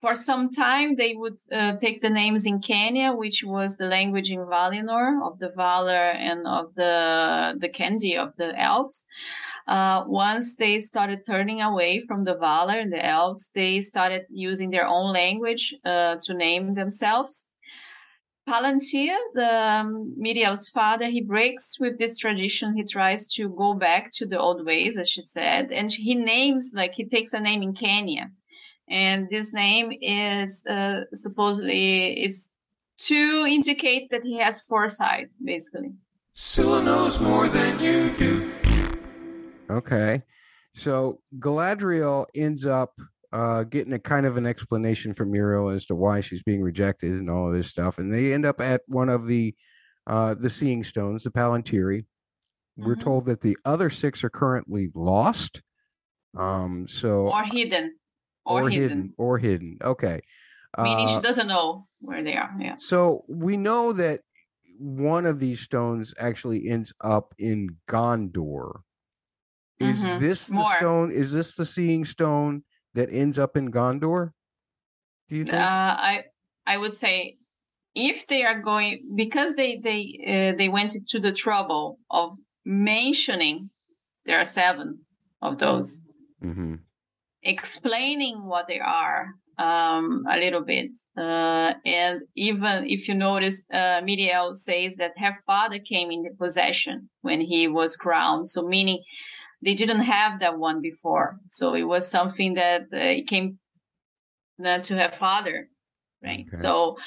for 0.02 0.16
some 0.16 0.52
time, 0.52 0.96
they 0.96 1.14
would 1.14 1.36
uh, 1.52 1.76
take 1.78 2.02
the 2.02 2.10
names 2.10 2.46
in 2.46 2.60
Quenya, 2.60 3.16
which 3.16 3.44
was 3.44 3.78
the 3.78 3.88
language 3.88 4.32
in 4.32 4.40
Valinor 4.40 5.26
of 5.26 5.40
the 5.40 5.50
Valar 5.50 6.16
and 6.16 6.48
of 6.48 6.74
the 6.76 7.56
the 7.60 7.70
Quendi 7.70 8.18
of 8.18 8.36
the 8.38 8.58
elves. 8.60 9.06
Uh, 9.68 10.04
once 10.08 10.56
they 10.56 10.80
started 10.80 11.24
turning 11.26 11.62
away 11.62 12.00
from 12.02 12.24
the 12.24 12.36
Valar 12.36 12.82
and 12.82 12.92
the 12.92 13.06
elves, 13.06 13.52
they 13.54 13.82
started 13.82 14.26
using 14.30 14.72
their 14.72 14.88
own 14.88 15.14
language 15.14 15.76
uh, 15.86 16.16
to 16.24 16.34
name 16.34 16.74
themselves. 16.74 17.49
Palantir, 18.50 19.16
the 19.36 19.54
um, 19.54 20.16
Miriel's 20.18 20.68
father, 20.70 21.08
he 21.08 21.22
breaks 21.22 21.80
with 21.80 22.00
this 22.00 22.18
tradition. 22.18 22.76
He 22.76 22.84
tries 22.84 23.28
to 23.36 23.50
go 23.50 23.76
back 23.76 24.12
to 24.14 24.26
the 24.26 24.40
old 24.40 24.66
ways, 24.66 24.98
as 24.98 25.08
she 25.08 25.22
said, 25.22 25.72
and 25.72 25.92
he 25.92 26.16
names 26.16 26.72
like 26.74 26.96
he 26.96 27.06
takes 27.06 27.34
a 27.34 27.40
name 27.40 27.62
in 27.62 27.74
Quenya, 27.74 28.32
and 28.90 29.30
this 29.30 29.54
name 29.54 29.92
is 30.02 30.66
uh, 30.66 31.02
supposedly 31.14 32.14
it's 32.14 32.50
to 32.98 33.46
indicate 33.48 34.10
that 34.10 34.24
he 34.24 34.40
has 34.40 34.62
foresight, 34.62 35.32
basically. 35.44 35.94
Scylla 36.34 36.82
knows 36.82 37.20
more 37.20 37.48
than 37.48 37.80
you 37.80 38.10
do. 38.18 38.52
Okay, 39.70 40.24
so 40.74 41.22
Galadriel 41.38 42.26
ends 42.34 42.66
up 42.66 43.00
uh, 43.32 43.64
getting 43.64 43.94
a 43.94 44.00
kind 44.00 44.26
of 44.26 44.38
an 44.38 44.46
explanation 44.46 45.14
from 45.14 45.32
Míriel 45.32 45.74
as 45.74 45.86
to 45.88 45.96
why 45.96 46.22
she's 46.22 46.44
being 46.44 46.62
rejected 46.62 47.12
and 47.12 47.30
all 47.30 47.48
of 47.48 47.54
this 47.54 47.68
stuff, 47.68 47.98
and 47.98 48.14
they 48.14 48.34
end 48.34 48.46
up 48.46 48.60
at 48.60 48.82
one 48.88 49.10
of 49.10 49.28
the 49.28 49.56
uh, 50.08 50.34
the 50.34 50.50
Seeing 50.50 50.84
Stones, 50.84 51.24
the 51.24 51.30
Palantiri. 51.30 52.00
Mm-hmm. 52.00 52.86
We're 52.86 52.96
told 52.96 53.26
that 53.26 53.42
the 53.42 53.58
other 53.66 53.90
six 53.90 54.24
are 54.24 54.30
currently 54.30 54.90
lost. 54.96 55.62
Um, 56.38 56.88
so 56.88 57.28
or 57.30 57.44
hidden, 57.44 57.96
or, 58.46 58.64
or 58.64 58.70
hidden. 58.70 58.90
hidden. 58.90 59.14
or 59.18 59.38
hidden. 59.38 59.78
Okay, 59.84 60.22
meaning 60.78 61.08
uh, 61.08 61.16
she 61.16 61.22
doesn't 61.22 61.48
know 61.48 61.84
where 62.02 62.24
they 62.24 62.36
are. 62.36 62.52
Yeah. 62.60 62.76
So 62.78 63.26
we 63.28 63.58
know 63.58 63.94
that 63.94 64.22
one 64.80 65.26
of 65.26 65.40
these 65.40 65.60
stones 65.60 66.14
actually 66.18 66.68
ends 66.68 66.94
up 67.02 67.34
in 67.38 67.76
Gondor. 67.88 68.82
Is 69.80 70.02
mm-hmm. 70.02 70.20
this 70.20 70.48
the 70.48 70.56
More. 70.56 70.76
stone? 70.78 71.12
Is 71.12 71.32
this 71.32 71.56
the 71.56 71.66
seeing 71.66 72.06
stone 72.06 72.64
that 72.94 73.10
ends 73.12 73.38
up 73.38 73.58
in 73.58 73.72
Gondor? 73.72 74.32
Do 75.30 75.36
you 75.36 75.44
think? 75.44 75.56
Uh, 75.56 75.96
I 76.00 76.24
I 76.66 76.78
would 76.78 76.94
say 76.94 77.38
if 77.96 78.28
they 78.28 78.44
are 78.44 78.60
going 78.62 79.14
because 79.16 79.56
they 79.56 79.78
they 79.78 80.54
uh, 80.54 80.58
they 80.58 80.70
went 80.70 80.96
to 81.08 81.20
the 81.20 81.32
trouble 81.32 82.00
of 82.10 82.38
mentioning 82.66 83.70
there 84.26 84.40
are 84.40 84.46
seven 84.46 85.00
of 85.42 85.58
those, 85.58 86.02
mm-hmm. 86.44 86.76
explaining 87.44 88.46
what 88.46 88.68
they 88.68 88.80
are 88.80 89.28
um, 89.58 90.24
a 90.30 90.38
little 90.38 90.62
bit. 90.62 90.94
Uh, 91.18 91.74
and 91.86 92.22
even 92.36 92.88
if 92.88 93.08
you 93.08 93.16
notice, 93.16 93.66
uh, 93.74 94.02
Miriel 94.02 94.56
says 94.56 94.96
that 94.98 95.14
her 95.18 95.34
father 95.46 95.80
came 95.80 96.12
in 96.12 96.26
possession 96.38 97.10
when 97.22 97.42
he 97.42 97.68
was 97.68 97.98
crowned. 97.98 98.50
So 98.50 98.68
meaning 98.68 99.02
they 99.62 99.74
didn't 99.74 100.02
have 100.02 100.40
that 100.40 100.58
one 100.58 100.82
before. 100.82 101.40
So 101.48 101.76
it 101.76 101.84
was 101.84 102.08
something 102.08 102.54
that 102.56 102.84
uh, 102.94 103.26
came 103.28 103.60
uh, 104.64 104.80
to 104.80 104.96
her 104.98 105.12
father, 105.14 105.70
right? 106.24 106.46
Okay. 106.48 106.58
So 106.58 106.98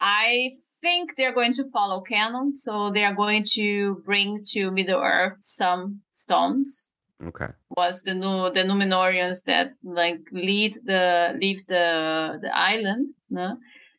I 0.00 0.50
think 0.80 1.16
they're 1.16 1.34
going 1.34 1.52
to 1.52 1.64
follow 1.70 2.00
canon. 2.00 2.52
So 2.52 2.90
they 2.90 3.04
are 3.04 3.14
going 3.14 3.44
to 3.54 4.02
bring 4.04 4.42
to 4.52 4.70
Middle 4.70 5.00
Earth 5.00 5.38
some 5.38 6.00
stones 6.10 6.88
Okay. 7.24 7.48
Was 7.76 8.02
the 8.02 8.14
new 8.14 8.50
the 8.50 8.62
Numenorians 8.62 9.42
that 9.44 9.72
like 9.82 10.20
lead 10.32 10.78
the 10.84 11.36
leave 11.40 11.66
the 11.66 12.38
the 12.42 12.54
island? 12.54 13.14
No? 13.30 13.56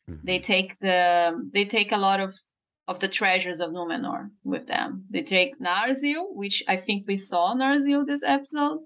Mm-hmm. 0.08 0.26
They 0.26 0.38
take 0.38 0.78
the 0.78 1.48
they 1.52 1.64
take 1.64 1.90
a 1.90 1.96
lot 1.96 2.20
of 2.20 2.34
of 2.88 2.98
the 2.98 3.06
treasures 3.06 3.60
of 3.60 3.70
Numenor 3.70 4.30
with 4.42 4.66
them. 4.66 5.04
They 5.10 5.22
take 5.22 5.60
Narsil, 5.60 6.34
which 6.34 6.64
I 6.66 6.76
think 6.76 7.06
we 7.06 7.18
saw 7.18 7.54
Narsil 7.54 8.04
this 8.04 8.24
episode. 8.24 8.80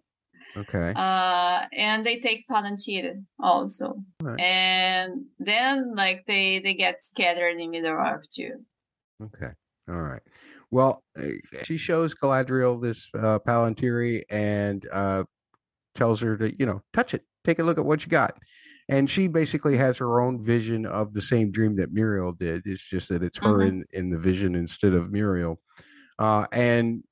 Okay. 0.57 0.93
Uh, 0.95 1.61
and 1.73 2.05
they 2.05 2.21
take 2.21 2.45
Palantir 2.51 3.25
also, 3.41 3.95
right. 4.21 4.39
and 4.39 5.25
then 5.39 5.95
like 5.95 6.25
they 6.27 6.59
they 6.59 6.75
get 6.75 7.03
scattered 7.03 7.59
in 7.59 7.71
Middle 7.71 7.93
Earth 7.93 8.29
too. 8.31 8.57
Okay. 9.23 9.53
All 9.89 10.03
right. 10.03 10.21
Well, 10.71 11.03
eh, 11.19 11.37
she 11.65 11.79
shows 11.79 12.15
Galadriel 12.15 12.83
this 12.83 13.09
uh, 13.15 13.39
Palantiri 13.39 14.25
and 14.29 14.87
uh, 14.93 15.25
tells 15.95 16.21
her 16.21 16.37
to, 16.37 16.55
you 16.59 16.67
know, 16.67 16.83
touch 16.93 17.15
it, 17.15 17.23
take 17.45 17.59
a 17.59 17.63
look 17.63 17.79
at 17.79 17.85
what 17.85 18.05
you 18.05 18.11
got. 18.11 18.39
And 18.93 19.09
she 19.09 19.27
basically 19.27 19.79
has 19.79 19.97
her 19.97 20.21
own 20.21 20.39
vision 20.39 20.85
of 20.85 21.15
the 21.15 21.23
same 21.23 21.51
dream 21.51 21.77
that 21.77 21.95
Míriel 21.95 22.37
did. 22.37 22.67
It's 22.67 22.87
just 22.87 23.09
that 23.09 23.23
it's 23.23 23.39
her 23.39 23.61
mm-hmm. 23.61 23.69
in, 23.69 23.85
in 23.93 24.11
the 24.11 24.19
vision 24.19 24.55
instead 24.55 24.93
of 24.93 25.09
Míriel. 25.09 25.57
Uh, 26.19 26.47
and 26.53 27.03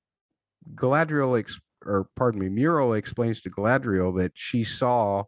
Galadriel, 0.75 1.39
ex- 1.39 1.59
or 1.87 2.07
pardon 2.17 2.39
me, 2.39 2.49
Míriel 2.49 2.99
explains 2.99 3.41
to 3.41 3.51
Galadriel 3.51 4.19
that 4.19 4.33
she 4.35 4.63
saw 4.63 5.23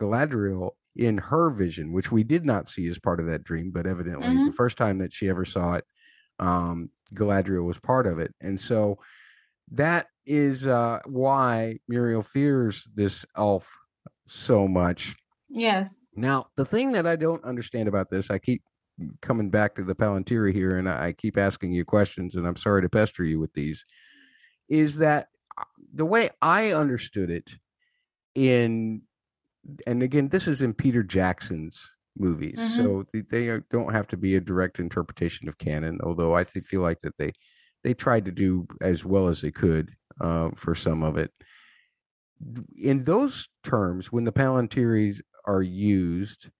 Galadriel 0.00 0.70
in 0.96 1.18
her 1.18 1.50
vision, 1.50 1.92
which 1.92 2.10
we 2.10 2.24
did 2.24 2.46
not 2.46 2.68
see 2.68 2.88
as 2.88 2.98
part 2.98 3.20
of 3.20 3.26
that 3.26 3.44
dream, 3.44 3.70
but 3.70 3.86
evidently 3.86 4.28
mm-hmm. 4.28 4.46
the 4.46 4.52
first 4.52 4.78
time 4.78 4.96
that 4.96 5.12
she 5.12 5.28
ever 5.28 5.44
saw 5.44 5.74
it, 5.74 5.84
um, 6.38 6.88
Galadriel 7.14 7.66
was 7.66 7.78
part 7.78 8.06
of 8.06 8.18
it. 8.18 8.34
And 8.40 8.58
so 8.58 8.96
that 9.72 10.06
is 10.24 10.66
uh, 10.66 11.00
why 11.04 11.80
Míriel 11.90 12.24
fears 12.24 12.88
this 12.94 13.26
elf 13.36 13.70
so 14.26 14.66
much. 14.66 15.16
Yes. 15.52 16.00
Now, 16.16 16.46
the 16.56 16.64
thing 16.64 16.92
that 16.92 17.06
I 17.06 17.16
don't 17.16 17.44
understand 17.44 17.88
about 17.88 18.10
this, 18.10 18.30
I 18.30 18.38
keep 18.38 18.62
coming 19.20 19.50
back 19.50 19.74
to 19.74 19.84
the 19.84 19.94
Palantiri 19.94 20.52
here 20.52 20.78
and 20.78 20.88
I 20.88 21.12
keep 21.12 21.36
asking 21.36 21.72
you 21.72 21.84
questions, 21.84 22.34
and 22.34 22.46
I'm 22.46 22.56
sorry 22.56 22.82
to 22.82 22.88
pester 22.88 23.24
you 23.24 23.38
with 23.38 23.52
these, 23.52 23.84
is 24.68 24.98
that 24.98 25.28
uh, 25.58 25.64
the 25.94 26.06
way 26.06 26.30
I 26.40 26.72
understood 26.72 27.30
it 27.30 27.50
in, 28.34 29.02
and 29.86 30.02
again, 30.02 30.28
this 30.28 30.48
is 30.48 30.62
in 30.62 30.72
Peter 30.72 31.02
Jackson's 31.02 31.86
movies. 32.16 32.58
Mm-hmm. 32.58 32.82
So 32.82 33.04
they, 33.12 33.20
they 33.30 33.60
don't 33.70 33.92
have 33.92 34.06
to 34.08 34.16
be 34.16 34.36
a 34.36 34.40
direct 34.40 34.78
interpretation 34.78 35.48
of 35.48 35.58
canon, 35.58 35.98
although 36.02 36.34
I 36.34 36.44
feel 36.44 36.80
like 36.80 37.00
that 37.00 37.16
they 37.18 37.32
they 37.84 37.94
tried 37.94 38.24
to 38.24 38.30
do 38.30 38.66
as 38.80 39.04
well 39.04 39.28
as 39.28 39.40
they 39.40 39.50
could 39.50 39.90
uh, 40.20 40.50
for 40.56 40.74
some 40.74 41.02
of 41.02 41.16
it. 41.16 41.32
In 42.76 43.04
those 43.04 43.48
terms, 43.64 44.12
when 44.12 44.24
the 44.24 44.32
Palantiris 44.32 45.20
are 45.44 45.62
used, 45.62 46.50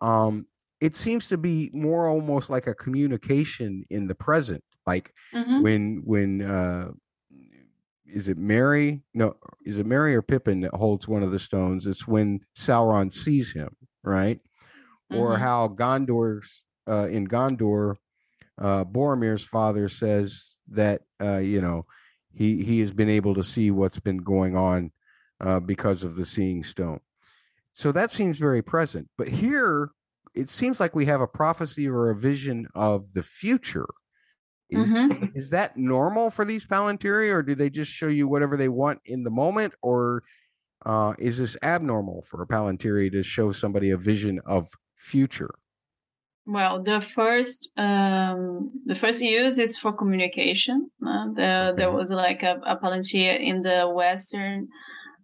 um, 0.00 0.46
it 0.80 0.94
seems 0.94 1.28
to 1.28 1.38
be 1.38 1.70
more 1.72 2.08
almost 2.08 2.50
like 2.50 2.66
a 2.66 2.74
communication 2.74 3.84
in 3.90 4.06
the 4.06 4.14
present, 4.14 4.62
like 4.86 5.12
mm-hmm. 5.34 5.62
when 5.62 6.02
when 6.04 6.42
uh, 6.42 6.90
is 8.06 8.28
it 8.28 8.38
mary 8.38 9.02
No, 9.12 9.36
is 9.64 9.78
it 9.78 9.86
Merry 9.86 10.14
or 10.14 10.22
Pippin 10.22 10.60
that 10.60 10.74
holds 10.74 11.08
one 11.08 11.22
of 11.22 11.30
the 11.30 11.38
stones? 11.38 11.86
It's 11.86 12.06
when 12.06 12.40
Sauron 12.56 13.12
sees 13.12 13.52
him, 13.52 13.76
right? 14.02 14.40
or 15.10 15.32
mm-hmm. 15.32 15.42
how 15.42 15.68
Gondor's 15.68 16.64
uh, 16.88 17.08
in 17.10 17.26
Gondor, 17.26 17.96
uh, 18.60 18.84
Boromir's 18.84 19.44
father 19.44 19.88
says 19.88 20.56
that 20.68 21.02
uh, 21.20 21.38
you 21.38 21.60
know 21.60 21.86
he 22.32 22.62
he 22.64 22.80
has 22.80 22.92
been 22.92 23.08
able 23.08 23.34
to 23.34 23.44
see 23.44 23.70
what's 23.70 24.00
been 24.00 24.18
going 24.18 24.56
on 24.56 24.92
uh, 25.40 25.60
because 25.60 26.02
of 26.02 26.16
the 26.16 26.26
Seeing 26.26 26.64
Stone. 26.64 27.00
So 27.78 27.92
that 27.92 28.10
seems 28.10 28.38
very 28.38 28.60
present. 28.60 29.08
But 29.16 29.28
here, 29.28 29.92
it 30.34 30.50
seems 30.50 30.80
like 30.80 30.96
we 30.96 31.04
have 31.04 31.20
a 31.20 31.28
prophecy 31.28 31.86
or 31.88 32.10
a 32.10 32.16
vision 32.16 32.66
of 32.74 33.12
the 33.14 33.22
future. 33.22 33.86
Is, 34.68 34.90
mm-hmm. 34.90 35.26
is 35.36 35.50
that 35.50 35.76
normal 35.76 36.30
for 36.30 36.44
these 36.44 36.66
Palantiri, 36.66 37.32
or 37.32 37.40
do 37.40 37.54
they 37.54 37.70
just 37.70 37.92
show 37.92 38.08
you 38.08 38.26
whatever 38.26 38.56
they 38.56 38.68
want 38.68 38.98
in 39.04 39.22
the 39.22 39.30
moment, 39.30 39.74
or 39.80 40.24
uh, 40.86 41.14
is 41.20 41.38
this 41.38 41.56
abnormal 41.62 42.22
for 42.22 42.42
a 42.42 42.48
Palantiri 42.48 43.12
to 43.12 43.22
show 43.22 43.52
somebody 43.52 43.90
a 43.90 43.96
vision 43.96 44.40
of 44.44 44.72
future? 44.96 45.54
Well, 46.46 46.82
the 46.82 47.00
first 47.00 47.72
um, 47.78 48.72
the 48.86 48.96
first 48.96 49.22
use 49.22 49.56
is 49.56 49.78
for 49.78 49.92
communication. 49.92 50.90
Uh, 51.06 51.26
the, 51.32 51.68
okay. 51.68 51.76
There 51.76 51.92
was 51.92 52.10
like 52.10 52.42
a, 52.42 52.60
a 52.66 52.76
palantir 52.76 53.38
in 53.38 53.62
the 53.62 53.88
western 53.88 54.66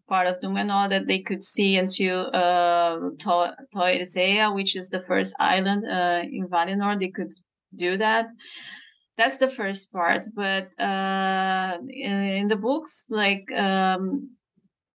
part 0.09 0.27
of 0.27 0.41
Numenor 0.41 0.89
that 0.91 1.07
they 1.07 1.21
could 1.21 1.43
see 1.43 1.77
until 1.77 2.31
uh, 2.35 2.99
to- 3.19 4.53
which 4.55 4.77
is 4.77 4.89
the 4.91 5.01
first 5.01 5.35
island 5.39 5.85
uh, 5.87 6.23
in 6.23 6.49
Valinor. 6.49 6.99
They 6.99 7.09
could 7.09 7.33
do 7.75 7.97
that. 7.97 8.27
That's 9.17 9.39
the 9.39 9.49
first 9.49 9.93
part. 9.93 10.27
But 10.35 10.69
uh, 10.81 11.79
in, 11.89 12.13
in, 12.13 12.49
the 12.49 12.57
books, 12.57 13.07
like 13.09 13.51
um, 13.53 14.31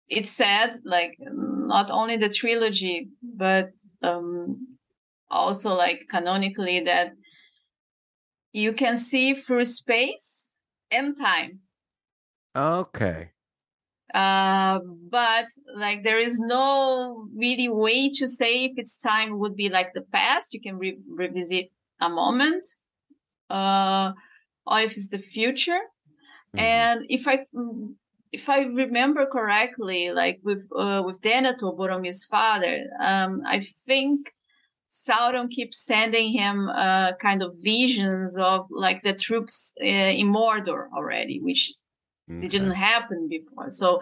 it 0.08 0.28
said, 0.28 0.80
like 0.84 1.18
not 1.20 1.90
only 1.90 2.18
the 2.18 2.30
trilogy, 2.30 3.10
but 3.22 3.70
um, 4.04 4.78
also 5.30 5.76
like 5.76 6.08
canonically 6.10 6.82
that 6.82 7.14
you 8.52 8.74
can 8.74 8.98
see 8.98 9.34
through 9.34 9.66
space 9.66 10.54
and 10.92 11.16
time. 11.18 11.60
Okay. 12.56 13.32
Uh, 14.14 14.80
but 15.10 15.46
like 15.76 16.04
there 16.04 16.18
is 16.18 16.40
no 16.40 17.28
really 17.36 17.70
way 17.70 18.10
to 18.10 18.28
say 18.28 18.66
if 18.66 18.74
its 18.78 18.98
time 18.98 19.40
would 19.40 19.56
be 19.56 19.70
like 19.70 19.94
the 19.94 20.02
past. 20.02 20.54
You 20.54 20.62
can 20.62 20.78
re- 20.78 21.00
revisit 21.08 21.72
a 22.02 22.10
moment, 22.10 22.68
uh, 23.50 24.14
or 24.66 24.80
if 24.80 24.94
it's 24.94 25.10
the 25.10 25.20
future. 25.20 25.82
Mm-hmm. 26.56 26.60
And 26.60 27.06
if 27.10 27.28
I 27.28 27.46
if 28.32 28.50
I 28.50 28.62
remember 28.62 29.26
correctly, 29.26 30.12
like 30.12 30.40
with 30.44 30.68
uh, 30.76 31.04
with 31.06 31.22
Denethor, 31.22 31.78
Boromir's 31.78 32.26
father, 32.26 32.86
um, 33.00 33.42
I 33.46 33.60
think 33.60 34.32
Sauron 34.90 35.50
keeps 35.52 35.86
sending 35.86 36.30
him 36.30 36.70
uh, 36.70 37.14
kind 37.14 37.44
of 37.44 37.54
visions 37.62 38.38
of 38.38 38.66
like 38.72 39.04
the 39.04 39.14
troops 39.14 39.74
uh, 39.82 39.86
in 39.86 40.28
Mordor 40.28 40.88
already, 40.96 41.40
which 41.42 41.74
okay. 42.30 42.48
didn't 42.48 42.72
happen 42.72 43.28
before. 43.28 43.72
So 43.72 44.00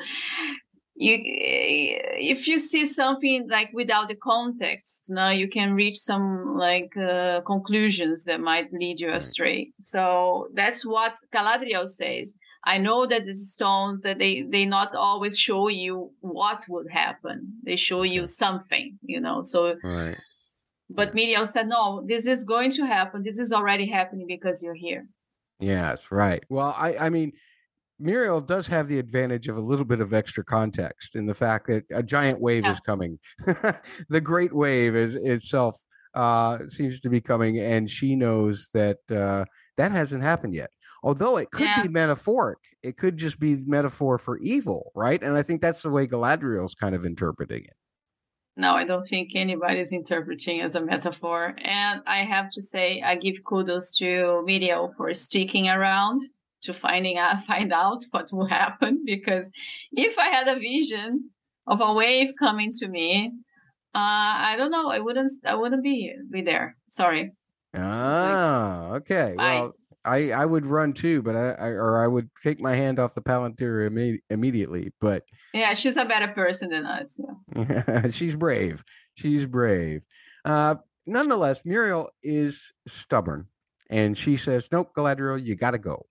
you 1.00 1.16
if 1.22 2.48
you 2.48 2.58
see 2.58 2.86
something 2.86 3.48
like 3.50 3.70
without 3.72 4.08
the 4.08 4.16
context 4.16 5.12
now 5.12 5.30
you 5.30 5.48
can 5.48 5.76
reach 5.76 5.96
some 5.96 6.58
like 6.58 6.92
uh, 6.98 7.40
conclusions 7.42 8.24
that 8.24 8.40
might 8.40 8.74
lead 8.74 9.00
you 9.00 9.14
astray 9.14 9.70
so 9.80 10.48
that's 10.56 10.84
what 10.84 11.14
galadriel 11.32 11.88
says 11.88 12.34
I 12.68 12.78
know 12.78 13.06
that 13.06 13.26
these 13.26 13.52
stones 13.54 14.02
that 14.02 14.20
they 14.20 14.42
they 14.42 14.66
not 14.66 14.94
always 14.94 15.40
show 15.40 15.70
you 15.70 16.12
what 16.20 16.66
would 16.68 16.90
happen. 16.92 17.54
They 17.64 17.78
show 17.78 18.04
you 18.04 18.28
something, 18.28 19.00
you 19.04 19.22
know. 19.22 19.42
So 19.44 19.78
right. 19.84 20.18
But 20.90 21.14
Miriel 21.16 21.48
said, 21.48 21.68
no, 21.70 22.04
this 22.06 22.28
is 22.28 22.44
going 22.44 22.72
to 22.72 22.86
happen. 22.86 23.24
This 23.24 23.40
is 23.40 23.54
already 23.54 23.86
happening 23.86 24.28
because 24.28 24.62
you're 24.62 24.74
here. 24.74 25.08
Yes, 25.60 26.12
right. 26.12 26.44
Well, 26.50 26.74
I 26.78 26.98
I 26.98 27.10
mean 27.10 27.32
Míriel 28.02 28.46
does 28.46 28.68
have 28.68 28.88
the 28.88 29.00
advantage 29.00 29.48
of 29.48 29.58
a 29.58 29.62
little 29.62 29.86
bit 29.86 30.02
of 30.02 30.14
extra 30.14 30.44
context 30.44 31.16
in 31.16 31.26
the 31.26 31.34
fact 31.34 31.68
that 31.68 31.84
a 31.92 32.04
giant 32.04 32.40
wave 32.40 32.64
yeah. 32.64 32.72
is 32.72 32.80
coming. 32.80 33.18
the 34.10 34.22
great 34.22 34.54
wave 34.54 34.96
is 34.96 35.16
itself 35.16 35.80
uh, 36.14 36.60
seems 36.68 37.00
to 37.02 37.10
be 37.10 37.22
coming, 37.22 37.60
and 37.60 37.90
she 37.90 38.16
knows 38.16 38.70
that 38.74 38.98
uh, 39.10 39.46
that 39.78 39.92
hasn't 39.92 40.24
happened 40.24 40.54
yet. 40.54 40.70
Although 41.04 41.38
it 41.38 41.52
could 41.52 41.66
yeah. 41.66 41.84
be 41.84 41.90
metaphoric, 41.90 42.60
it 42.84 42.98
could 42.98 43.18
just 43.18 43.40
be 43.40 43.58
metaphor 43.66 44.18
for 44.18 44.38
evil, 44.40 44.92
right? 44.96 45.22
And 45.22 45.38
I 45.38 45.44
think 45.44 45.62
that's 45.62 45.82
the 45.82 45.92
way 45.92 46.08
Galadriel's 46.08 46.76
kind 46.76 46.96
of 46.96 47.06
interpreting 47.06 47.64
it. 47.64 47.76
No, 48.56 48.74
I 48.74 48.84
don't 48.84 49.08
think 49.08 49.36
anybody's 49.36 49.94
interpreting 49.94 50.62
as 50.62 50.74
a 50.74 50.82
metaphor. 50.82 51.54
And 51.60 52.02
I 52.08 52.18
have 52.18 52.52
to 52.54 52.62
say, 52.62 53.04
I 53.04 53.16
give 53.16 53.44
kudos 53.44 53.96
to 53.98 54.44
Miriel 54.48 54.96
for 54.96 55.14
sticking 55.14 55.70
around 55.70 56.22
to 56.68 56.74
finding 56.74 57.18
out 57.18 57.44
find 57.52 57.74
out 57.74 58.06
what 58.12 58.32
will 58.32 58.48
happen 58.48 59.04
because 59.06 59.52
if 59.92 60.18
I 60.18 60.28
had 60.28 60.48
a 60.48 60.60
vision 60.60 61.30
of 61.66 61.82
a 61.82 61.92
wave 61.94 62.32
coming 62.40 62.72
to 62.80 62.88
me, 62.88 63.32
uh, 63.96 64.34
I 64.50 64.56
don't 64.58 64.72
know, 64.72 64.90
I 64.90 65.00
wouldn't 65.00 65.32
I 65.46 65.56
wouldn't 65.56 65.84
be 65.84 66.14
be 66.30 66.42
there. 66.42 66.78
Sorry. 66.90 67.32
Ah, 67.76 68.92
okay. 68.94 69.34
Bye. 69.38 69.56
Well, 69.56 69.74
I 70.06 70.32
I 70.32 70.46
would 70.46 70.66
run 70.66 70.94
too, 70.94 71.22
but 71.22 71.36
I, 71.36 71.52
I, 71.52 71.68
or 71.70 72.02
I 72.02 72.08
would 72.08 72.30
take 72.44 72.60
my 72.60 72.76
hand 72.76 73.00
off 73.00 73.16
the 73.16 73.22
palantir 73.22 73.90
imme- 73.90 74.22
immediately. 74.30 74.94
But 75.02 75.24
yeah, 75.54 75.74
she's 75.74 75.98
a 75.98 76.06
better 76.06 76.30
person 76.30 76.70
than 76.70 76.86
us. 76.86 77.20
Yeah. 77.56 78.10
she's 78.12 78.36
brave. 78.36 78.84
She's 79.16 79.46
brave. 79.46 80.04
Uh, 80.46 80.76
nonetheless, 81.06 81.64
Míriel 81.64 82.08
is 82.24 82.72
stubborn, 82.88 83.48
and 83.90 84.18
she 84.18 84.38
says, 84.38 84.70
"Nope, 84.72 84.92
Galadriel, 84.98 85.44
you 85.44 85.56
got 85.56 85.72
to 85.72 85.80
go." 85.80 86.06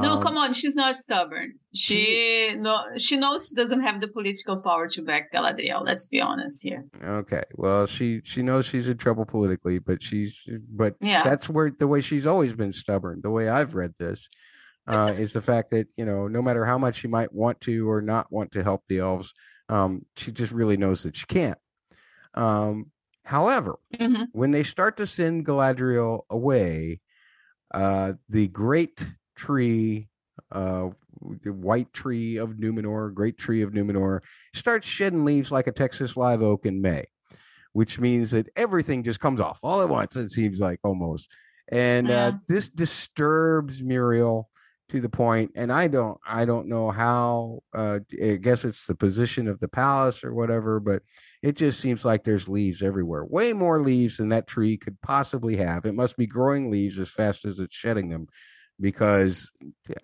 No, 0.00 0.12
um, 0.12 0.22
come 0.22 0.36
on, 0.36 0.52
she's 0.52 0.76
not 0.76 0.96
stubborn. 0.96 1.54
She, 1.74 2.04
she 2.04 2.54
no, 2.56 2.84
she 2.96 3.16
knows 3.16 3.48
she 3.48 3.54
doesn't 3.54 3.80
have 3.80 4.00
the 4.00 4.08
political 4.08 4.56
power 4.56 4.88
to 4.88 5.02
back 5.02 5.32
Galadriel. 5.32 5.84
Let's 5.84 6.06
be 6.06 6.20
honest 6.20 6.62
here. 6.62 6.84
Okay, 7.02 7.42
well, 7.54 7.86
she 7.86 8.20
she 8.24 8.42
knows 8.42 8.64
she's 8.66 8.88
in 8.88 8.96
trouble 8.96 9.26
politically, 9.26 9.78
but 9.78 10.02
she's 10.02 10.48
but 10.70 10.94
yeah. 11.00 11.22
that's 11.24 11.48
where 11.48 11.70
the 11.70 11.88
way 11.88 12.00
she's 12.00 12.26
always 12.26 12.54
been 12.54 12.72
stubborn. 12.72 13.20
The 13.22 13.30
way 13.30 13.48
I've 13.48 13.74
read 13.74 13.94
this 13.98 14.28
uh, 14.86 15.14
is 15.16 15.32
the 15.32 15.42
fact 15.42 15.70
that 15.72 15.88
you 15.96 16.04
know 16.04 16.28
no 16.28 16.42
matter 16.42 16.64
how 16.64 16.78
much 16.78 16.96
she 16.96 17.08
might 17.08 17.32
want 17.32 17.60
to 17.62 17.90
or 17.90 18.00
not 18.00 18.32
want 18.32 18.52
to 18.52 18.62
help 18.62 18.84
the 18.88 18.98
elves, 18.98 19.34
um, 19.68 20.06
she 20.16 20.32
just 20.32 20.52
really 20.52 20.76
knows 20.76 21.02
that 21.02 21.16
she 21.16 21.26
can't. 21.26 21.58
Um, 22.34 22.90
however, 23.24 23.78
mm-hmm. 23.94 24.24
when 24.32 24.52
they 24.52 24.62
start 24.62 24.96
to 24.96 25.06
send 25.06 25.46
Galadriel 25.46 26.22
away, 26.30 27.00
uh, 27.74 28.14
the 28.28 28.48
great 28.48 29.04
tree, 29.42 30.08
uh, 30.52 30.88
the 31.42 31.52
white 31.52 31.92
tree 31.92 32.36
of 32.36 32.50
Numenor, 32.50 33.12
great 33.12 33.38
tree 33.38 33.62
of 33.62 33.72
Numenor, 33.72 34.20
starts 34.54 34.86
shedding 34.86 35.24
leaves 35.24 35.50
like 35.50 35.66
a 35.66 35.72
Texas 35.72 36.16
live 36.16 36.42
oak 36.42 36.64
in 36.64 36.80
May, 36.80 37.06
which 37.72 37.98
means 37.98 38.30
that 38.30 38.48
everything 38.54 39.02
just 39.02 39.18
comes 39.18 39.40
off 39.40 39.58
all 39.62 39.82
at 39.82 39.88
once. 39.88 40.14
It 40.14 40.30
seems 40.30 40.60
like 40.60 40.78
almost, 40.84 41.28
and 41.72 42.08
uh, 42.08 42.12
yeah. 42.12 42.26
uh, 42.26 42.32
this 42.46 42.68
disturbs 42.68 43.82
Míriel 43.82 44.44
to 44.92 45.00
the 45.00 45.08
point 45.08 45.50
and 45.56 45.72
i 45.72 45.88
don't 45.88 46.18
i 46.26 46.44
don't 46.44 46.68
know 46.68 46.90
how 46.90 47.62
uh 47.72 47.98
i 48.22 48.36
guess 48.36 48.62
it's 48.62 48.84
the 48.84 48.94
position 48.94 49.48
of 49.48 49.58
the 49.58 49.68
palace 49.68 50.22
or 50.22 50.34
whatever 50.34 50.80
but 50.80 51.02
it 51.40 51.52
just 51.56 51.80
seems 51.80 52.04
like 52.04 52.24
there's 52.24 52.46
leaves 52.46 52.82
everywhere 52.82 53.24
way 53.24 53.54
more 53.54 53.80
leaves 53.80 54.18
than 54.18 54.28
that 54.28 54.46
tree 54.46 54.76
could 54.76 55.00
possibly 55.00 55.56
have 55.56 55.86
it 55.86 55.94
must 55.94 56.14
be 56.18 56.26
growing 56.26 56.70
leaves 56.70 56.98
as 56.98 57.10
fast 57.10 57.46
as 57.46 57.58
it's 57.58 57.74
shedding 57.74 58.10
them 58.10 58.26
because 58.82 59.50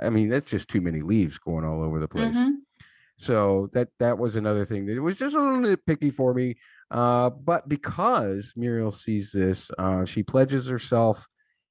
I 0.01 0.09
mean 0.09 0.31
that's 0.31 0.51
just 0.51 0.69
too 0.69 0.81
many 0.81 1.03
leaves 1.03 1.37
going 1.37 1.65
all 1.65 1.83
over 1.83 1.99
the 1.99 2.09
place. 2.09 2.35
Mm-hmm. 2.35 2.53
So 3.19 3.69
that 3.75 3.89
that 3.99 4.19
was 4.19 4.37
another 4.37 4.65
thing 4.65 4.87
that 4.87 4.97
it 4.97 5.01
was 5.01 5.19
just 5.19 5.37
a 5.37 5.41
little 5.41 5.61
bit 5.61 5.85
picky 5.85 6.11
for 6.11 6.33
me. 6.33 6.55
Uh, 6.91 7.29
but 7.31 7.69
because 7.69 8.55
Míriel 8.57 8.95
sees 8.95 9.33
this, 9.33 9.71
uh, 9.77 10.05
she 10.07 10.23
pledges 10.23 10.67
herself 10.67 11.27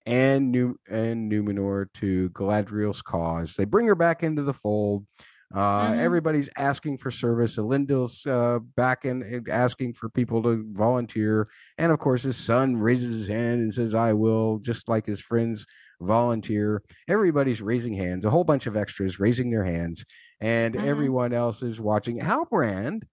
and 0.06 0.52
New 0.52 0.78
and 0.90 1.32
Numenor 1.32 1.92
to 1.96 2.30
Galadriel's 2.32 3.02
cause. 3.02 3.56
They 3.56 3.66
bring 3.66 3.88
her 3.88 3.96
back 3.96 4.24
into 4.24 4.44
the 4.44 4.54
fold. 4.54 5.08
Uh, 5.54 5.92
mm-hmm. 5.92 6.00
Everybody's 6.02 6.50
asking 6.58 6.98
for 6.98 7.10
service. 7.10 7.56
Elendil's 7.56 8.26
uh, 8.26 8.60
back 8.76 9.06
and 9.06 9.48
asking 9.50 9.94
for 9.94 10.10
people 10.10 10.44
to 10.44 10.66
volunteer, 10.74 11.48
and 11.78 11.94
of 11.94 12.00
course, 12.00 12.24
his 12.24 12.36
son 12.36 12.76
raises 12.76 13.20
his 13.20 13.28
hand 13.30 13.62
and 13.62 13.74
says, 13.74 13.96
"I 13.96 14.12
will," 14.12 14.60
just 14.60 14.90
like 14.90 15.06
his 15.06 15.22
friends 15.22 15.66
volunteer. 16.02 16.84
Everybody's 17.08 17.62
raising 17.62 17.94
hands, 17.94 18.26
a 18.26 18.30
whole 18.30 18.44
bunch 18.44 18.68
of 18.68 18.78
extras 18.78 19.20
raising 19.20 19.50
their 19.50 19.64
hands, 19.64 20.06
and 20.40 20.76
mm-hmm. 20.76 20.88
everyone 20.88 21.34
else 21.34 21.62
is 21.62 21.80
watching. 21.80 22.20
Halbrand 22.20 23.04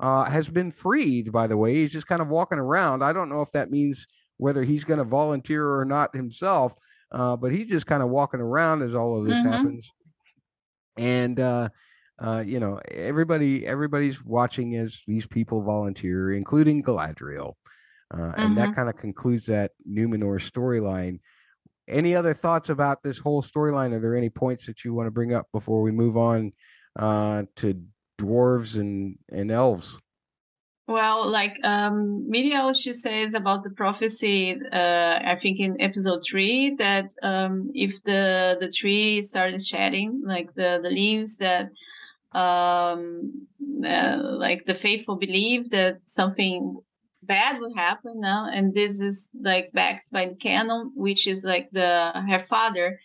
uh, 0.00 0.24
has 0.24 0.48
been 0.48 0.70
freed, 0.70 1.32
by 1.32 1.46
the 1.46 1.56
way. 1.56 1.74
He's 1.74 1.92
just 1.92 2.06
kind 2.06 2.22
of 2.22 2.28
walking 2.28 2.58
around. 2.58 3.02
I 3.02 3.12
don't 3.12 3.28
know 3.28 3.42
if 3.42 3.52
that 3.52 3.70
means 3.70 4.06
whether 4.36 4.62
he's 4.62 4.84
going 4.84 4.98
to 4.98 5.04
volunteer 5.04 5.66
or 5.66 5.84
not 5.84 6.14
himself, 6.14 6.74
uh, 7.12 7.36
but 7.36 7.52
he's 7.52 7.68
just 7.68 7.86
kind 7.86 8.02
of 8.02 8.10
walking 8.10 8.40
around 8.40 8.82
as 8.82 8.94
all 8.94 9.18
of 9.18 9.26
this 9.26 9.38
mm-hmm. 9.38 9.48
happens. 9.48 9.90
And, 10.98 11.40
uh, 11.40 11.68
uh, 12.18 12.42
you 12.46 12.60
know, 12.60 12.80
everybody 12.90 13.66
everybody's 13.66 14.24
watching 14.24 14.76
as 14.76 15.02
these 15.06 15.26
people 15.26 15.62
volunteer, 15.62 16.32
including 16.32 16.82
Galadriel. 16.82 17.54
Uh, 18.12 18.16
mm-hmm. 18.16 18.40
And 18.40 18.56
that 18.56 18.68
mm-hmm. 18.68 18.74
kind 18.74 18.88
of 18.88 18.96
concludes 18.96 19.46
that 19.46 19.72
Numenor 19.88 20.40
storyline 20.40 21.20
any 21.88 22.14
other 22.14 22.34
thoughts 22.34 22.68
about 22.68 23.02
this 23.02 23.18
whole 23.18 23.42
storyline? 23.42 23.92
Are 23.92 24.00
there 24.00 24.16
any 24.16 24.30
points 24.30 24.66
that 24.66 24.84
you 24.84 24.94
want 24.94 25.06
to 25.06 25.10
bring 25.10 25.32
up 25.32 25.46
before 25.52 25.82
we 25.82 25.92
move 25.92 26.16
on 26.16 26.52
uh, 26.98 27.44
to 27.56 27.82
dwarves 28.18 28.78
and 28.78 29.18
and 29.30 29.50
elves? 29.50 29.98
Well, 30.88 31.28
like 31.28 31.56
um, 31.64 32.28
Miriel, 32.30 32.74
she 32.74 32.92
says 32.92 33.34
about 33.34 33.64
the 33.64 33.70
prophecy. 33.70 34.56
Uh, 34.72 35.18
I 35.24 35.34
think 35.34 35.58
in 35.58 35.80
episode 35.80 36.22
three 36.24 36.76
that 36.76 37.10
um, 37.22 37.72
if 37.74 38.02
the 38.04 38.56
the 38.60 38.70
tree 38.70 39.22
starts 39.22 39.66
shedding, 39.66 40.22
like 40.24 40.54
the 40.54 40.78
the 40.80 40.90
leaves 40.90 41.36
that 41.36 41.70
um, 42.32 43.48
uh, 43.84 44.18
like 44.22 44.64
the 44.66 44.74
faithful 44.74 45.16
believe 45.16 45.70
that 45.70 45.98
something 46.04 46.76
bad 47.26 47.60
would 47.60 47.76
happen 47.76 48.20
now 48.20 48.48
and 48.52 48.74
this 48.74 49.00
is 49.00 49.30
like 49.42 49.70
backed 49.72 50.10
by 50.12 50.26
the 50.26 50.34
canon 50.34 50.92
which 50.94 51.26
is 51.26 51.44
like 51.44 51.68
the 51.72 52.12
her 52.28 52.38
father 52.38 52.98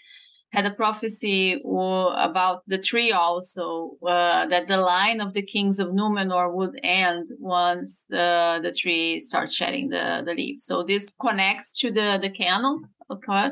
had 0.52 0.66
a 0.66 0.72
prophecy 0.72 1.62
about 1.64 2.64
the 2.68 2.78
tree 2.78 3.12
also 3.12 3.92
uh, 4.06 4.46
that 4.48 4.68
the 4.68 4.78
line 4.78 5.22
of 5.22 5.34
the 5.34 5.42
kings 5.42 5.80
of 5.80 5.90
Numenor 5.90 6.54
would 6.54 6.78
end 6.84 7.30
once 7.40 8.06
the 8.10 8.60
the 8.62 8.74
tree 8.74 9.22
starts 9.22 9.54
shedding 9.54 9.90
the, 9.90 10.24
the 10.26 10.34
leaves. 10.34 10.66
So 10.66 10.84
this 10.84 11.14
connects 11.14 11.72
to 11.80 11.92
the 11.92 12.20
the 12.22 12.30
canon. 12.30 12.84
Okay. 13.10 13.52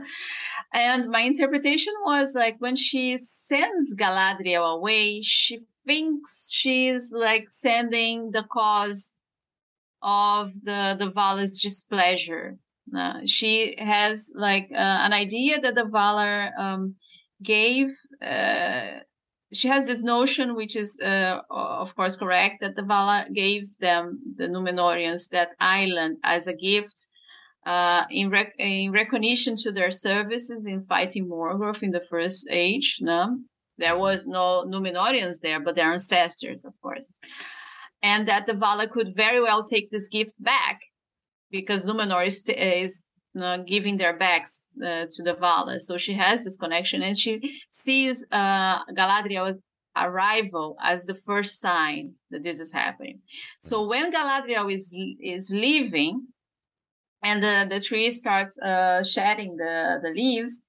And 0.73 1.09
my 1.09 1.21
interpretation 1.21 1.93
was 2.05 2.35
like 2.35 2.57
when 2.59 2.75
she 2.75 3.17
sends 3.17 3.95
Galadriel 3.95 4.75
away, 4.75 5.21
she 5.21 5.61
thinks 5.87 6.51
she's 6.51 7.11
like 7.11 7.47
sending 7.49 8.31
the 8.31 8.43
cause 8.51 9.15
of 10.01 10.53
the 10.63 10.95
the 10.97 11.11
Valar's 11.11 11.59
displeasure. 11.59 12.57
Uh, 12.95 13.19
she 13.25 13.75
has 13.77 14.31
like 14.35 14.69
uh, 14.71 14.99
an 15.05 15.13
idea 15.13 15.59
that 15.61 15.75
the 15.75 15.83
Valar 15.83 16.51
um, 16.57 16.95
gave. 17.43 17.89
Uh, 18.21 18.99
she 19.51 19.67
has 19.67 19.85
this 19.85 20.03
notion, 20.03 20.55
which 20.55 20.75
is 20.75 20.99
uh, 21.01 21.41
of 21.49 21.95
course 21.95 22.15
correct, 22.15 22.61
that 22.61 22.75
the 22.75 22.83
Valar 22.83 23.31
gave 23.33 23.63
them 23.79 24.19
the 24.37 24.47
Numenorians 24.47 25.29
that 25.29 25.49
island 25.59 26.17
as 26.23 26.47
a 26.47 26.53
gift. 26.53 27.07
Uh, 27.65 28.05
in, 28.09 28.29
rec- 28.29 28.55
in 28.57 28.89
recognition 28.91 29.55
to 29.55 29.71
their 29.71 29.91
services 29.91 30.65
in 30.65 30.85
fighting 30.85 31.27
Morgoth 31.27 31.83
in 31.83 31.91
the 31.91 31.99
First 31.99 32.47
Age, 32.49 32.97
no? 33.01 33.37
there 33.77 33.97
was 33.97 34.25
no 34.25 34.65
Numenorians 34.65 35.41
there, 35.41 35.59
but 35.59 35.75
their 35.75 35.91
ancestors, 35.91 36.63
of 36.63 36.73
course 36.81 37.11
and 38.01 38.27
that 38.27 38.47
the 38.47 38.53
Vala 38.53 38.87
could 38.87 39.15
very 39.15 39.41
well 39.41 39.63
take 39.63 39.91
this 39.91 40.07
gift 40.07 40.33
back 40.39 40.79
because 41.51 41.85
Numenor 41.85 42.25
is, 42.25 42.43
is 42.47 43.03
uh, 43.39 43.57
giving 43.57 43.97
their 43.97 44.17
backs 44.17 44.67
uh, 44.83 45.05
to 45.11 45.23
the 45.23 45.33
Vala. 45.33 45.79
So 45.79 45.97
she 45.97 46.13
has 46.13 46.43
this 46.43 46.57
connection 46.57 47.01
and 47.03 47.17
she 47.17 47.61
sees 47.69 48.25
uh, 48.31 48.83
Galadriel's 48.93 49.59
arrival 49.95 50.77
as 50.81 51.03
the 51.03 51.15
first 51.15 51.59
sign 51.59 52.13
that 52.31 52.43
this 52.43 52.59
is 52.59 52.71
happening. 52.71 53.19
So 53.59 53.85
when 53.85 54.11
Galadriel 54.11 54.71
is, 54.71 54.95
is 55.19 55.51
leaving 55.51 56.27
and 57.23 57.43
the, 57.43 57.67
the 57.69 57.81
tree 57.81 58.11
starts 58.11 58.57
uh, 58.59 59.03
shedding 59.03 59.57
the, 59.57 59.99
the 60.01 60.09
leaves, 60.09 60.63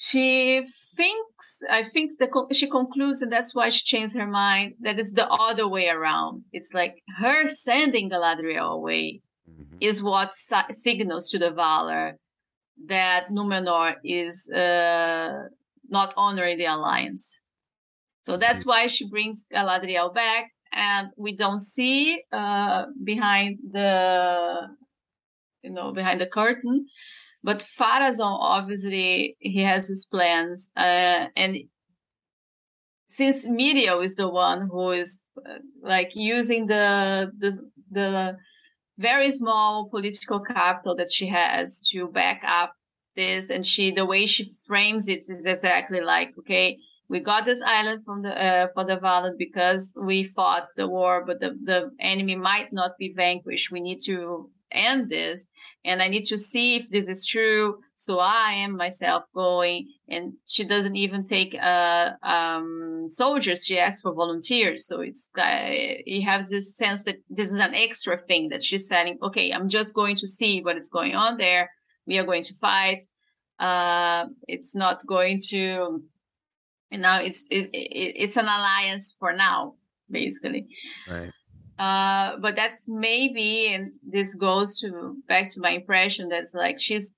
she 0.00 0.64
thinks 0.96 1.62
i 1.68 1.82
think 1.84 2.18
the 2.18 2.28
she 2.52 2.66
concludes 2.66 3.20
and 3.20 3.30
that's 3.30 3.54
why 3.54 3.68
she 3.68 3.84
changed 3.84 4.14
her 4.16 4.26
mind 4.26 4.72
that 4.80 4.98
it's 4.98 5.12
the 5.12 5.28
other 5.28 5.68
way 5.68 5.90
around. 5.90 6.42
It's 6.52 6.72
like 6.72 7.02
her 7.18 7.46
sending 7.46 8.08
galadriel 8.08 8.72
away 8.72 9.20
mm-hmm. 9.48 9.76
is 9.80 10.02
what 10.02 10.34
si- 10.34 10.72
signals 10.72 11.28
to 11.30 11.38
the 11.38 11.50
Valar 11.50 12.14
that 12.86 13.28
numenor 13.28 13.96
is 14.02 14.48
uh, 14.50 15.48
not 15.90 16.14
honoring 16.16 16.56
the 16.56 16.64
alliance. 16.64 17.42
So 18.22 18.38
that's 18.38 18.64
why 18.64 18.86
she 18.86 19.06
brings 19.06 19.44
galadriel 19.52 20.14
back 20.14 20.50
and 20.72 21.08
we 21.18 21.36
don't 21.36 21.60
see 21.60 22.22
uh, 22.32 22.86
behind 23.04 23.58
the 23.70 24.66
you 25.62 25.70
know 25.70 25.92
behind 25.92 26.22
the 26.22 26.26
curtain 26.26 26.86
but 27.42 27.60
Pharazôn, 27.60 28.38
obviously, 28.40 29.36
he 29.38 29.62
has 29.62 29.88
his 29.88 30.06
plans. 30.06 30.70
Uh, 30.76 31.26
and 31.36 31.58
since 33.08 33.46
Míriel 33.46 34.04
is 34.04 34.14
the 34.14 34.28
one 34.28 34.68
who 34.70 34.92
is 34.92 35.22
uh, 35.48 35.58
like 35.82 36.14
using 36.14 36.66
the, 36.66 37.30
the, 37.38 37.58
the 37.90 38.36
very 38.98 39.30
small 39.30 39.88
political 39.88 40.40
capital 40.40 40.94
that 40.96 41.10
she 41.10 41.26
has 41.26 41.80
to 41.90 42.08
back 42.08 42.42
up 42.46 42.72
this, 43.16 43.50
and 43.50 43.66
she, 43.66 43.90
the 43.90 44.04
way 44.04 44.26
she 44.26 44.50
frames 44.66 45.08
it 45.08 45.24
is 45.28 45.46
exactly 45.46 46.00
like, 46.00 46.32
okay, 46.38 46.78
we 47.08 47.18
got 47.18 47.44
this 47.44 47.60
island 47.62 48.04
from 48.04 48.22
the 48.22 48.40
uh, 48.40 48.68
for 48.72 48.84
the 48.84 48.96
valid 48.96 49.36
because 49.36 49.92
we 50.00 50.22
fought 50.22 50.68
the 50.76 50.86
war, 50.86 51.24
but 51.26 51.40
the, 51.40 51.58
the 51.64 51.90
enemy 51.98 52.36
might 52.36 52.72
not 52.72 52.92
be 52.98 53.12
vanquished. 53.16 53.72
We 53.72 53.80
need 53.80 54.00
to 54.02 54.48
end 54.72 55.08
this 55.08 55.46
and 55.84 56.02
i 56.02 56.08
need 56.08 56.24
to 56.26 56.38
see 56.38 56.76
if 56.76 56.88
this 56.90 57.08
is 57.08 57.26
true. 57.26 57.80
So 57.94 58.18
i 58.18 58.52
am 58.52 58.76
myself 58.76 59.24
going 59.34 59.88
and 60.08 60.32
she 60.46 60.64
doesn't 60.64 60.96
even 60.96 61.24
take 61.24 61.54
uh, 61.54 62.12
um, 62.22 63.06
soldiers 63.08 63.64
she 63.66 63.78
asks 63.78 64.00
for 64.02 64.12
volunteers. 64.12 64.86
So 64.86 65.00
it's 65.00 65.28
uh, 65.38 65.70
you 66.06 66.22
have 66.22 66.48
this 66.48 66.76
sense 66.76 67.04
that 67.04 67.18
this 67.28 67.52
is 67.52 67.58
an 67.58 67.74
extra 67.74 68.16
thing 68.16 68.48
that 68.50 68.62
she's 68.62 68.88
saying 68.88 69.18
okay 69.22 69.52
i'm 69.52 69.68
just 69.68 69.94
going 69.94 70.16
to 70.16 70.28
see 70.28 70.62
what 70.62 70.76
is 70.76 70.88
going 70.88 71.14
on 71.14 71.36
there. 71.36 71.70
We 72.06 72.18
are 72.18 72.24
going 72.24 72.42
to 72.44 72.54
fight. 72.54 73.06
Uh, 73.58 74.26
it's 74.48 74.74
not 74.74 75.06
going 75.06 75.40
to 75.50 76.02
you 76.90 76.98
know 76.98 77.18
it's 77.22 77.46
it, 77.50 77.70
it, 77.72 78.14
it's 78.22 78.36
an 78.36 78.46
alliance 78.46 79.14
for 79.18 79.32
now 79.32 79.74
basically. 80.10 80.66
Right 81.08 81.32
uh, 81.80 82.36
but 82.36 82.56
that 82.56 82.72
maybe, 82.86 83.72
and 83.72 83.92
this 84.06 84.34
goes 84.34 84.78
to 84.80 85.16
back 85.26 85.48
to 85.48 85.60
my 85.60 85.70
impression 85.70 86.28
that's 86.28 86.52
like 86.52 86.78
she's 86.78 87.10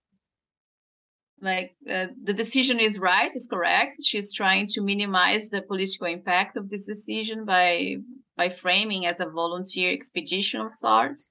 like 1.40 1.74
uh, 1.92 2.06
the 2.22 2.32
decision 2.32 2.78
is 2.78 3.00
right, 3.00 3.34
is 3.34 3.48
correct. 3.48 3.98
She's 4.04 4.32
trying 4.32 4.68
to 4.68 4.80
minimize 4.80 5.50
the 5.50 5.62
political 5.62 6.06
impact 6.06 6.56
of 6.56 6.68
this 6.68 6.86
decision 6.86 7.44
by 7.44 7.96
by 8.36 8.48
framing 8.50 9.04
as 9.04 9.18
a 9.18 9.26
volunteer 9.26 9.92
expedition 9.92 10.60
of 10.60 10.72
sorts, 10.72 11.28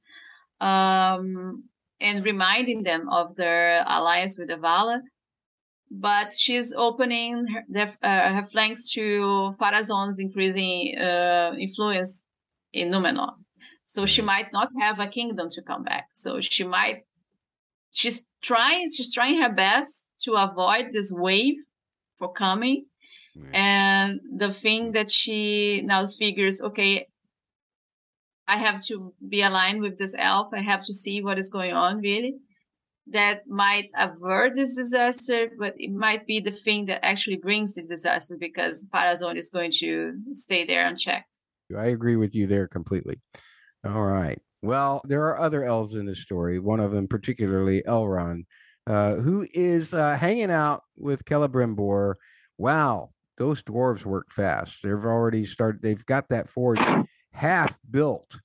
um, 0.60 1.64
and 2.02 2.26
reminding 2.26 2.84
them 2.84 3.08
of 3.08 3.38
their 3.38 3.86
alliance 3.88 4.38
with 4.38 4.50
the 4.50 4.58
Valar. 4.58 5.00
But 5.90 6.34
she's 6.38 6.74
opening 6.74 7.48
her, 7.48 7.96
uh, 8.04 8.34
her 8.34 8.44
flanks 8.44 8.92
to 8.92 9.56
Pharazôn's 9.58 10.20
increasing 10.20 10.98
uh, 10.98 11.54
influence 11.58 12.26
in 12.74 12.92
Numenor. 12.92 13.34
So 13.86 14.06
she 14.06 14.22
mm. 14.22 14.26
might 14.26 14.54
not 14.54 14.70
have 14.80 15.00
a 15.00 15.08
kingdom 15.08 15.50
to 15.52 15.62
come 15.62 15.84
back. 15.84 16.08
So 16.14 16.42
she 16.42 16.64
might, 16.64 17.04
she's 17.92 18.24
trying, 18.42 18.90
she's 18.90 19.14
trying 19.14 19.42
her 19.42 19.52
best 19.52 20.08
to 20.24 20.34
avoid 20.34 20.94
this 20.94 21.12
wave 21.12 21.58
for 22.18 22.32
coming. 22.32 22.86
And 23.54 24.20
the 24.38 24.52
thing 24.52 24.90
mm. 24.90 24.94
that 24.94 25.10
she 25.10 25.82
now 25.84 26.06
figures, 26.06 26.62
okay, 26.62 27.08
I 28.48 28.58
have 28.58 28.84
to 28.86 29.14
be 29.30 29.42
aligned 29.42 29.82
with 29.82 29.98
this 29.98 30.16
elf. 30.18 30.50
I 30.54 30.62
have 30.62 30.86
to 30.86 30.94
see 30.94 31.22
what 31.24 31.40
is 31.40 31.50
going 31.50 31.74
on 31.74 32.00
really. 32.00 32.36
That 33.08 33.48
might 33.48 33.90
avert 33.98 34.56
this 34.56 34.76
disaster, 34.76 35.50
but 35.58 35.74
it 35.78 35.92
might 35.92 36.28
be 36.28 36.40
the 36.40 36.52
thing 36.52 36.86
that 36.86 37.06
actually 37.06 37.38
brings 37.38 37.76
this 37.76 37.88
disaster 37.88 38.38
because 38.38 38.88
Pharazôn 38.94 39.38
is 39.38 39.50
going 39.50 39.72
to 39.80 40.18
stay 40.34 40.66
there 40.66 40.86
unchecked. 40.86 41.41
I 41.78 41.88
agree 41.88 42.16
with 42.16 42.36
you 42.36 42.48
there 42.48 42.68
completely. 42.68 43.20
All 43.86 44.04
right. 44.04 44.40
Well, 44.62 45.02
there 45.06 45.24
are 45.28 45.40
other 45.40 45.64
elves 45.64 45.96
in 45.96 46.06
this 46.06 46.22
story. 46.22 46.60
One 46.60 46.80
of 46.80 46.92
them, 46.92 47.08
particularly 47.08 47.82
Elrond, 47.88 48.44
uh, 48.86 49.16
who 49.16 49.48
is 49.54 49.94
uh, 49.94 50.18
hanging 50.18 50.52
out 50.52 50.84
with 50.96 51.26
Celebrimbor. 51.26 52.16
Wow, 52.58 53.12
those 53.38 53.64
dwarves 53.64 54.06
work 54.06 54.30
fast. 54.30 54.84
They've 54.84 54.94
already 54.94 55.46
started. 55.46 55.82
They've 55.82 56.06
got 56.06 56.30
that 56.30 56.50
forge 56.50 56.80
half 57.34 57.80
built. 57.90 58.40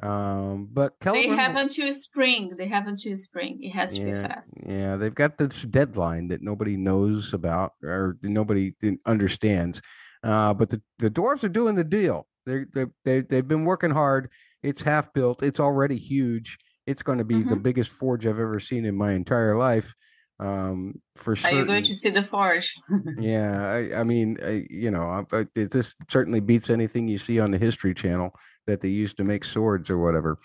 Um, 0.00 0.68
but 0.72 0.98
Celebrimbor, 1.00 1.12
they 1.12 1.28
have 1.28 1.56
until 1.56 1.92
spring. 1.92 2.54
They 2.56 2.68
have 2.68 2.86
until 2.86 3.16
spring. 3.16 3.58
It 3.62 3.70
has 3.70 3.94
to 3.94 4.00
yeah, 4.00 4.22
be 4.22 4.28
fast. 4.28 4.54
Yeah, 4.66 4.96
they've 4.96 5.14
got 5.14 5.36
this 5.36 5.62
deadline 5.62 6.28
that 6.28 6.42
nobody 6.42 6.76
knows 6.76 7.34
about 7.34 7.72
or 7.82 8.16
nobody 8.22 8.74
understands. 9.04 9.82
Uh, 10.22 10.54
but 10.54 10.68
the, 10.70 10.80
the 10.98 11.10
dwarves 11.10 11.44
are 11.44 11.48
doing 11.48 11.74
the 11.74 11.84
deal. 11.84 12.27
They 12.48 12.64
they 12.74 12.90
they 13.04 13.20
they've 13.20 13.46
been 13.46 13.64
working 13.64 13.90
hard. 13.90 14.30
It's 14.62 14.82
half 14.82 15.12
built. 15.12 15.42
It's 15.42 15.60
already 15.60 15.96
huge. 15.96 16.58
It's 16.86 17.02
going 17.02 17.18
to 17.18 17.24
be 17.24 17.36
mm-hmm. 17.36 17.50
the 17.50 17.56
biggest 17.56 17.90
forge 17.90 18.26
I've 18.26 18.40
ever 18.40 18.58
seen 18.58 18.84
in 18.84 18.96
my 18.96 19.12
entire 19.12 19.56
life. 19.56 19.94
Um, 20.40 21.00
for 21.16 21.34
sure. 21.34 21.50
Are 21.50 21.54
you 21.54 21.66
going 21.66 21.84
to 21.84 21.94
see 21.94 22.10
the 22.10 22.22
forge? 22.22 22.74
yeah, 23.18 23.66
I, 23.66 24.00
I 24.00 24.04
mean, 24.04 24.38
I, 24.44 24.66
you 24.70 24.90
know, 24.90 25.26
I, 25.32 25.46
this 25.54 25.94
certainly 26.08 26.40
beats 26.40 26.70
anything 26.70 27.08
you 27.08 27.18
see 27.18 27.40
on 27.40 27.50
the 27.50 27.58
History 27.58 27.92
Channel 27.92 28.32
that 28.66 28.80
they 28.80 28.88
used 28.88 29.16
to 29.16 29.24
make 29.24 29.44
swords 29.44 29.90
or 29.90 29.98
whatever. 29.98 30.38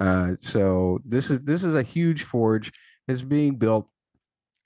Uh, 0.00 0.34
so 0.38 1.00
this 1.04 1.30
is 1.30 1.42
this 1.42 1.64
is 1.64 1.74
a 1.74 1.82
huge 1.82 2.22
forge 2.22 2.72
that's 3.08 3.22
being 3.22 3.56
built. 3.56 3.88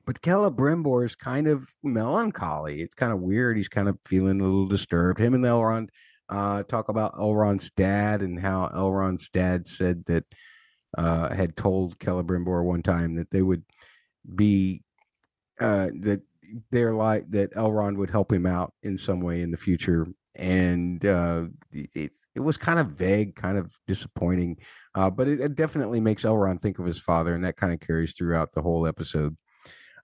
But 0.06 0.20
Celebrimbor 0.20 1.06
is 1.06 1.16
kind 1.16 1.46
of 1.46 1.66
melancholy. 1.82 2.82
It's 2.82 2.94
kind 2.94 3.12
of 3.12 3.20
weird. 3.20 3.56
He's 3.56 3.68
kind 3.68 3.88
of 3.88 3.98
feeling 4.04 4.40
a 4.40 4.44
little 4.44 4.68
disturbed. 4.68 5.18
Him 5.18 5.32
and 5.32 5.44
Elrond 5.44 5.88
uh, 6.28 6.62
talk 6.64 6.88
about 6.88 7.14
Elrond's 7.16 7.70
dad 7.76 8.22
and 8.22 8.40
how 8.40 8.68
Elrond's 8.74 9.28
dad 9.28 9.66
said 9.66 10.04
that 10.06 10.24
uh, 10.96 11.34
had 11.34 11.56
told 11.56 11.98
Celebrimbor 11.98 12.64
one 12.64 12.82
time 12.82 13.16
that 13.16 13.30
they 13.30 13.42
would 13.42 13.64
be 14.34 14.82
uh, 15.60 15.88
that 16.00 16.22
they're 16.70 16.94
like 16.94 17.30
that 17.30 17.52
Elrond 17.54 17.96
would 17.96 18.10
help 18.10 18.32
him 18.32 18.46
out 18.46 18.72
in 18.82 18.98
some 18.98 19.20
way 19.20 19.42
in 19.42 19.50
the 19.50 19.56
future, 19.56 20.06
and 20.34 21.04
uh, 21.04 21.44
it 21.72 22.12
it 22.34 22.40
was 22.40 22.56
kind 22.56 22.78
of 22.78 22.88
vague, 22.88 23.36
kind 23.36 23.58
of 23.58 23.72
disappointing, 23.86 24.58
uh, 24.94 25.10
but 25.10 25.28
it, 25.28 25.40
it, 25.40 25.54
definitely 25.54 26.00
makes 26.00 26.24
Elrond 26.24 26.60
think 26.60 26.78
of 26.78 26.86
his 26.86 27.00
father, 27.00 27.34
and 27.34 27.44
that 27.44 27.56
kind 27.56 27.72
of 27.72 27.80
carries 27.80 28.14
throughout 28.14 28.52
the 28.52 28.62
whole 28.62 28.86
episode. 28.86 29.36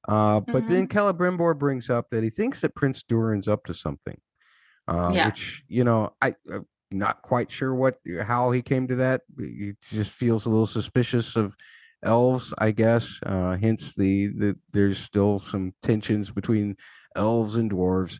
Uh, 0.08 0.40
mm-hmm. 0.40 0.52
But 0.52 0.68
then. 0.68 0.86
Celebrimbor 0.86 1.58
brings 1.58 1.90
up 1.90 2.10
that 2.10 2.22
he 2.22 2.30
thinks 2.30 2.60
that 2.60 2.74
Prince 2.74 3.02
Durin's 3.02 3.48
up 3.48 3.64
to 3.64 3.74
something 3.74 4.18
uh, 4.90 5.10
yeah. 5.14 5.26
which 5.26 5.62
you 5.68 5.84
know 5.84 6.12
I. 6.20 6.34
I'm 6.52 6.66
not 6.90 7.22
quite 7.22 7.50
sure 7.50 7.72
what 7.72 7.98
how 8.20 8.50
he 8.50 8.62
came 8.62 8.88
to 8.88 8.96
that. 8.96 9.22
He 9.38 9.74
just 9.90 10.12
feels 10.12 10.44
a 10.44 10.50
little 10.50 10.66
suspicious 10.66 11.36
of 11.36 11.54
elves, 12.02 12.52
I 12.58 12.72
guess. 12.72 13.20
Uh, 13.24 13.56
hence 13.56 13.94
the, 13.94 14.28
the 14.28 14.56
there's 14.72 14.98
still 14.98 15.38
some 15.38 15.74
tensions 15.82 16.30
between 16.30 16.76
elves 17.14 17.54
and 17.54 17.70
dwarves. 17.70 18.18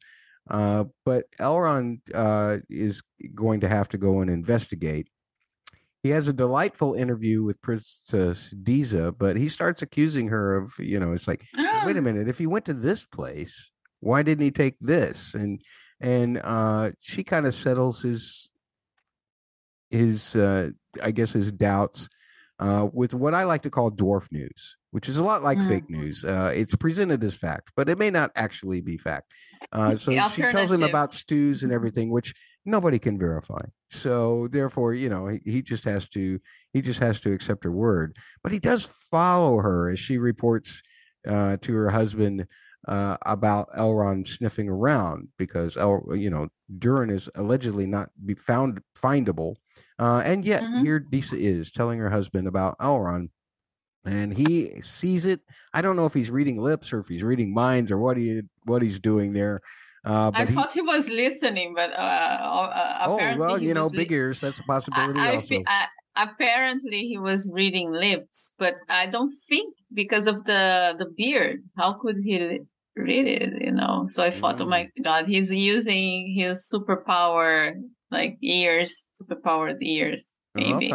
Uh, 0.48 0.84
but 1.04 1.26
Elrond 1.40 2.00
uh, 2.14 2.58
is 2.68 3.02
going 3.34 3.60
to 3.60 3.68
have 3.68 3.88
to 3.88 3.98
go 3.98 4.20
and 4.20 4.30
investigate. 4.30 5.08
He 6.02 6.10
has 6.10 6.28
a 6.28 6.32
delightful 6.32 6.94
interview 6.94 7.42
with 7.42 7.60
Princess 7.60 8.54
Disa, 8.62 9.12
but 9.12 9.36
he 9.36 9.48
starts 9.48 9.82
accusing 9.82 10.28
her 10.28 10.56
of, 10.56 10.72
you 10.78 10.98
know, 10.98 11.12
it's 11.12 11.28
like, 11.28 11.44
wait 11.84 11.96
a 11.96 12.02
minute, 12.02 12.26
if 12.26 12.38
he 12.38 12.46
went 12.46 12.64
to 12.64 12.74
this 12.74 13.04
place, 13.04 13.70
why 14.00 14.22
didn't 14.22 14.44
he 14.44 14.50
take 14.50 14.76
this? 14.80 15.34
And 15.34 15.60
and 16.00 16.40
uh, 16.42 16.90
she 17.00 17.24
kind 17.24 17.46
of 17.46 17.54
settles 17.54 18.02
his 18.02 18.50
his 19.90 20.34
uh, 20.36 20.70
I 21.02 21.10
guess 21.10 21.32
his 21.32 21.52
doubts 21.52 22.08
uh, 22.60 22.88
with 22.92 23.14
what 23.14 23.34
I 23.34 23.44
like 23.44 23.62
to 23.62 23.70
call 23.70 23.90
dwarf 23.90 24.30
news, 24.30 24.76
which 24.90 25.08
is 25.08 25.16
a 25.16 25.22
lot 25.22 25.42
like 25.42 25.58
mm. 25.58 25.68
fake 25.68 25.88
news. 25.88 26.24
Uh, 26.24 26.52
it's 26.54 26.74
presented 26.76 27.24
as 27.24 27.34
fact, 27.34 27.70
but 27.74 27.88
it 27.88 27.98
may 27.98 28.10
not 28.10 28.30
actually 28.36 28.82
be 28.82 28.98
fact. 28.98 29.32
Uh, 29.72 29.96
so 29.96 30.12
she 30.28 30.42
tells 30.42 30.70
him 30.70 30.82
about 30.82 31.14
stews 31.14 31.62
and 31.62 31.72
everything, 31.72 32.10
which 32.10 32.34
nobody 32.66 32.98
can 32.98 33.18
verify. 33.18 33.62
So 33.90 34.46
therefore, 34.48 34.92
you 34.94 35.08
know, 35.08 35.26
he, 35.26 35.40
he 35.44 35.62
just 35.62 35.84
has 35.84 36.08
to 36.10 36.38
he 36.72 36.82
just 36.82 37.00
has 37.00 37.20
to 37.22 37.32
accept 37.32 37.64
her 37.64 37.72
word. 37.72 38.16
But 38.42 38.52
he 38.52 38.58
does 38.58 38.84
follow 39.10 39.58
her 39.58 39.88
as 39.88 39.98
she 39.98 40.18
reports 40.18 40.82
uh, 41.26 41.56
to 41.62 41.74
her 41.74 41.90
husband 41.90 42.46
uh, 42.88 43.16
about 43.26 43.68
Elrond 43.76 44.26
sniffing 44.26 44.68
around 44.68 45.28
because 45.36 45.76
El, 45.76 46.02
you 46.14 46.30
know 46.30 46.48
Durin 46.78 47.10
is 47.10 47.28
allegedly 47.34 47.86
not 47.86 48.10
be 48.24 48.34
found 48.34 48.80
findable, 49.00 49.56
uh, 49.98 50.22
and 50.24 50.44
yet 50.44 50.62
mm-hmm. 50.62 50.84
here 50.84 50.98
Disa 50.98 51.36
is 51.36 51.72
telling 51.72 51.98
her 51.98 52.10
husband 52.10 52.46
about 52.46 52.78
Elrond, 52.78 53.28
and 54.04 54.32
he 54.32 54.80
sees 54.82 55.24
it. 55.24 55.40
I 55.74 55.82
don't 55.82 55.96
know 55.96 56.06
if 56.06 56.14
he's 56.14 56.30
reading 56.30 56.60
lips 56.60 56.92
or 56.92 57.00
if 57.00 57.08
he's 57.08 57.22
reading 57.22 57.52
minds 57.52 57.90
or 57.90 57.98
what 57.98 58.16
he 58.16 58.42
what 58.64 58.82
he's 58.82 58.98
doing 58.98 59.32
there. 59.32 59.60
Uh, 60.02 60.30
I 60.32 60.46
thought 60.46 60.72
he, 60.72 60.80
he, 60.80 60.86
was 60.86 61.10
listening, 61.10 61.74
but 61.74 61.92
uh, 61.92 61.96
uh, 61.96 63.04
oh 63.06 63.36
well, 63.36 63.58
you 63.60 63.74
know, 63.74 63.90
big 63.90 64.10
ears. 64.10 64.40
That's 64.40 64.58
a 64.58 64.62
possibility. 64.62 65.20
I, 65.20 65.32
I 65.32 65.34
also, 65.34 65.56
I, 65.66 65.86
apparently 66.16 67.06
he 67.06 67.18
was 67.18 67.52
reading 67.54 67.92
lips, 67.92 68.54
but 68.58 68.76
I 68.88 69.06
don't 69.06 69.32
think 69.46 69.74
because 69.92 70.26
of 70.26 70.44
the 70.44 70.94
the 70.98 71.06
beard. 71.16 71.60
How 71.76 71.94
could 72.00 72.16
he 72.24 72.60
read 72.96 73.26
it? 73.26 73.62
You 73.62 73.72
know. 73.72 74.06
So 74.08 74.22
I 74.22 74.30
thought, 74.30 74.58
mm. 74.58 74.62
oh 74.62 74.68
my 74.68 74.84
mm. 74.98 75.04
god, 75.04 75.26
he's 75.26 75.52
using 75.52 76.34
his 76.36 76.70
superpower 76.72 77.74
like 78.10 78.36
ears, 78.42 79.08
superpowered 79.20 79.76
ears, 79.80 80.32
maybe. 80.54 80.92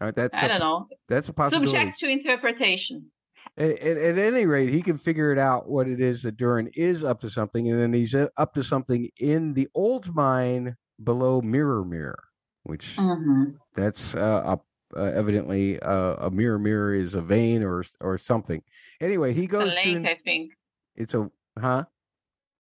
Right, 0.00 0.14
that's 0.14 0.34
I 0.34 0.46
a, 0.46 0.48
don't 0.48 0.60
know. 0.60 0.86
That's 1.08 1.28
a 1.28 1.32
possibility. 1.32 1.70
Subject 1.70 1.98
to 1.98 2.08
interpretation. 2.08 3.10
At, 3.56 3.70
at, 3.78 3.96
at, 3.96 4.18
any 4.18 4.46
rate, 4.46 4.68
he 4.68 4.82
can 4.82 4.96
figure 4.96 5.32
it 5.32 5.38
out 5.38 5.68
what 5.68 5.88
it 5.88 6.00
is 6.00 6.22
that 6.22 6.36
Durin 6.36 6.70
is 6.74 7.02
up 7.02 7.20
to 7.22 7.30
something, 7.30 7.70
and 7.70 7.80
then 7.80 7.92
he's 7.92 8.14
up 8.14 8.54
to 8.54 8.62
something 8.62 9.08
in 9.18 9.54
the 9.54 9.68
old 9.74 10.14
mine 10.14 10.76
below 11.02 11.40
Mirror 11.40 11.84
Mirror, 11.84 12.22
which 12.62 12.96
mm-hmm. 12.96 13.56
that's 13.74 14.14
uh, 14.14 14.56
a, 14.56 14.98
uh, 14.98 15.12
evidently 15.14 15.78
uh, 15.80 16.14
a 16.18 16.30
mirror 16.30 16.58
mirror 16.58 16.94
is 16.94 17.14
a 17.14 17.20
vein 17.20 17.62
or 17.62 17.84
or 18.00 18.18
something. 18.18 18.62
Anyway, 19.00 19.32
he 19.32 19.46
goes 19.46 19.72
a 19.72 19.76
lake. 19.76 20.02
To, 20.02 20.10
I 20.10 20.16
think 20.16 20.52
it's 20.98 21.14
a 21.14 21.30
huh. 21.58 21.84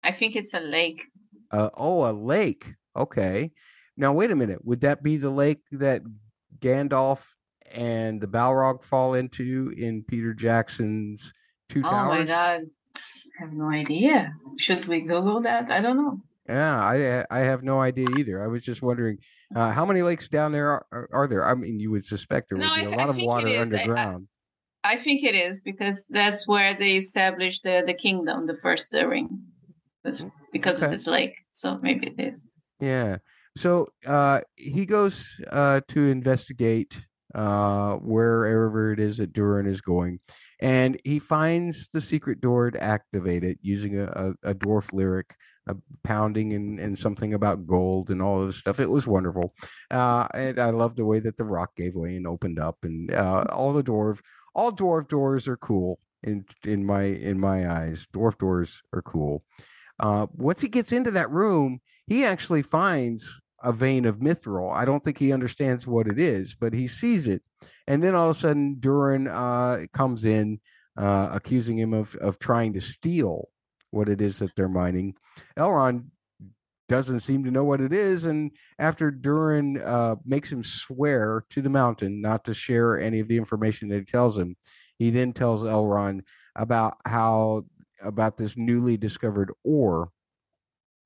I 0.04 0.12
think 0.12 0.36
it's 0.36 0.54
a 0.54 0.60
lake. 0.60 1.02
Uh, 1.50 1.70
oh, 1.74 2.08
a 2.08 2.12
lake. 2.12 2.74
Okay. 2.94 3.50
Now 3.96 4.12
wait 4.12 4.30
a 4.30 4.36
minute. 4.36 4.64
Would 4.64 4.82
that 4.82 5.02
be 5.02 5.16
the 5.16 5.30
lake 5.30 5.62
that 5.72 6.02
Gandalf 6.60 7.24
and 7.72 8.20
the 8.20 8.28
Balrog 8.28 8.84
fall 8.84 9.14
into 9.14 9.72
in 9.76 10.04
Peter 10.04 10.34
Jackson's 10.34 11.32
Two 11.68 11.82
Towers? 11.82 12.06
Oh 12.06 12.18
my 12.20 12.24
god, 12.24 12.60
I 12.94 13.40
have 13.40 13.52
no 13.52 13.70
idea. 13.70 14.32
Should 14.58 14.86
we 14.86 15.00
Google 15.00 15.40
that? 15.42 15.70
I 15.70 15.80
don't 15.80 15.96
know. 15.96 16.20
Yeah, 16.48 16.80
I 16.80 17.24
I 17.30 17.40
have 17.40 17.62
no 17.62 17.80
idea 17.80 18.08
either. 18.18 18.42
I 18.42 18.46
was 18.46 18.62
just 18.62 18.82
wondering 18.82 19.18
uh, 19.54 19.70
how 19.72 19.84
many 19.84 20.02
lakes 20.02 20.28
down 20.28 20.52
there 20.52 20.70
are, 20.70 20.86
are, 20.92 21.08
are, 21.12 21.26
there. 21.26 21.44
I 21.44 21.54
mean, 21.54 21.78
you 21.78 21.90
would 21.90 22.04
suspect 22.04 22.48
there 22.48 22.58
would 22.58 22.66
no, 22.66 22.74
be 22.74 22.84
a 22.84 22.96
lot 22.96 23.10
of 23.10 23.18
water 23.18 23.48
underground. 23.48 24.28
I, 24.84 24.96
think 24.96 25.24
it 25.24 25.34
is 25.34 25.60
because 25.60 26.04
that's 26.08 26.46
where 26.46 26.74
they 26.74 26.96
established 26.96 27.62
the 27.62 27.82
the 27.86 27.94
kingdom, 27.94 28.46
the 28.46 28.56
first 28.56 28.90
the 28.90 29.06
ring, 29.06 29.40
because 30.52 30.78
okay. 30.78 30.86
of 30.86 30.90
this 30.90 31.06
lake. 31.06 31.36
So 31.52 31.78
maybe 31.78 32.08
it 32.08 32.20
is. 32.20 32.46
Yeah. 32.80 33.18
So 33.56 33.88
uh, 34.06 34.40
he 34.56 34.86
goes 34.86 35.34
uh, 35.50 35.80
to 35.88 36.00
investigate 36.08 36.96
uh, 37.34 37.96
wherever 37.96 38.92
it 38.92 39.00
is 39.00 39.18
that 39.18 39.32
Durin 39.32 39.66
is 39.66 39.80
going, 39.80 40.20
and 40.60 41.00
he 41.04 41.18
finds 41.18 41.88
the 41.88 42.00
secret 42.00 42.40
door 42.40 42.70
to 42.70 42.82
activate 42.82 43.44
it 43.44 43.58
using 43.60 43.98
a, 43.98 44.04
a, 44.04 44.50
a 44.50 44.54
dwarf 44.54 44.92
lyric, 44.92 45.34
a 45.66 45.76
pounding 46.04 46.54
and, 46.54 46.78
and 46.78 46.98
something 46.98 47.34
about 47.34 47.66
gold 47.66 48.10
and 48.10 48.22
all 48.22 48.40
of 48.40 48.46
this 48.46 48.58
stuff. 48.58 48.80
It 48.80 48.88
was 48.88 49.06
wonderful, 49.06 49.54
uh, 49.90 50.28
and 50.34 50.58
I 50.58 50.70
love 50.70 50.96
the 50.96 51.04
way 51.04 51.18
that 51.20 51.36
the 51.36 51.44
rock 51.44 51.74
gave 51.76 51.96
way 51.96 52.16
and 52.16 52.26
opened 52.26 52.58
up, 52.58 52.78
and 52.82 53.12
uh, 53.12 53.44
all 53.50 53.72
the 53.72 53.82
dwarf, 53.82 54.20
all 54.58 54.72
dwarf 54.72 55.06
doors 55.06 55.46
are 55.46 55.56
cool 55.56 56.00
in 56.24 56.44
in 56.64 56.84
my 56.84 57.04
in 57.04 57.38
my 57.38 57.70
eyes. 57.70 58.08
Dwarf 58.12 58.36
doors 58.38 58.82
are 58.92 59.02
cool. 59.02 59.44
Uh, 60.00 60.26
once 60.32 60.60
he 60.60 60.68
gets 60.68 60.90
into 60.90 61.12
that 61.12 61.30
room, 61.30 61.80
he 62.08 62.24
actually 62.24 62.62
finds 62.62 63.40
a 63.62 63.72
vein 63.72 64.04
of 64.04 64.18
mithril. 64.18 64.72
I 64.72 64.84
don't 64.84 65.04
think 65.04 65.18
he 65.18 65.32
understands 65.32 65.86
what 65.86 66.08
it 66.08 66.18
is, 66.18 66.56
but 66.58 66.72
he 66.72 66.88
sees 66.88 67.28
it. 67.28 67.42
And 67.86 68.02
then 68.02 68.16
all 68.16 68.30
of 68.30 68.36
a 68.36 68.38
sudden, 68.38 68.76
Durin 68.80 69.28
uh, 69.28 69.86
comes 69.92 70.24
in, 70.24 70.60
uh, 70.96 71.28
accusing 71.32 71.78
him 71.78 71.94
of, 71.94 72.16
of 72.16 72.38
trying 72.38 72.72
to 72.74 72.80
steal 72.80 73.48
what 73.90 74.08
it 74.08 74.20
is 74.20 74.40
that 74.40 74.54
they're 74.56 74.68
mining. 74.68 75.14
Elrond 75.56 76.06
doesn't 76.88 77.20
seem 77.20 77.44
to 77.44 77.50
know 77.50 77.64
what 77.64 77.80
it 77.80 77.92
is. 77.92 78.24
And 78.24 78.50
after 78.78 79.10
Durin 79.10 79.80
uh, 79.80 80.16
makes 80.24 80.50
him 80.50 80.64
swear 80.64 81.44
to 81.50 81.62
the 81.62 81.70
mountain 81.70 82.20
not 82.20 82.44
to 82.46 82.54
share 82.54 82.98
any 82.98 83.20
of 83.20 83.28
the 83.28 83.36
information 83.36 83.88
that 83.88 83.98
he 83.98 84.04
tells 84.04 84.36
him, 84.36 84.56
he 84.98 85.10
then 85.10 85.32
tells 85.32 85.62
Elrond 85.62 86.22
about 86.56 86.96
how, 87.06 87.64
about 88.02 88.36
this 88.36 88.56
newly 88.56 88.96
discovered 88.96 89.52
ore. 89.64 90.10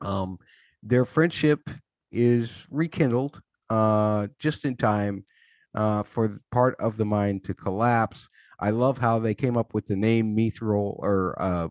Um, 0.00 0.38
their 0.82 1.04
friendship 1.04 1.68
is 2.10 2.66
rekindled 2.70 3.40
uh, 3.70 4.28
just 4.38 4.64
in 4.64 4.76
time 4.76 5.24
uh, 5.74 6.02
for 6.02 6.38
part 6.50 6.76
of 6.80 6.96
the 6.96 7.04
mine 7.04 7.40
to 7.40 7.54
collapse. 7.54 8.28
I 8.60 8.70
love 8.70 8.98
how 8.98 9.18
they 9.18 9.34
came 9.34 9.56
up 9.56 9.74
with 9.74 9.86
the 9.86 9.96
name 9.96 10.36
Mithril, 10.36 10.96
or 10.98 11.34
uh, 11.40 11.68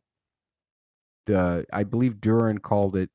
the 1.25 1.65
I 1.71 1.83
believe 1.83 2.19
Durin 2.19 2.57
called 2.57 2.95
it 2.95 3.09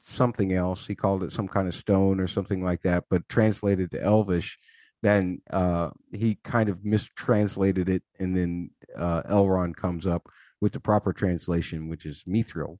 something 0.00 0.52
else. 0.52 0.86
He 0.86 0.94
called 0.94 1.22
it 1.22 1.32
some 1.32 1.48
kind 1.48 1.68
of 1.68 1.74
stone 1.74 2.20
or 2.20 2.26
something 2.26 2.62
like 2.64 2.82
that, 2.82 3.04
but 3.10 3.28
translated 3.28 3.90
to 3.92 4.02
Elvish. 4.02 4.58
Then 5.02 5.40
uh, 5.50 5.90
he 6.12 6.38
kind 6.44 6.68
of 6.68 6.84
mistranslated 6.84 7.88
it, 7.88 8.02
and 8.18 8.36
then 8.36 8.70
uh, 8.96 9.22
Elrond 9.22 9.76
comes 9.76 10.06
up 10.06 10.28
with 10.60 10.72
the 10.72 10.80
proper 10.80 11.12
translation, 11.12 11.88
which 11.88 12.04
is 12.04 12.24
Mithril. 12.28 12.78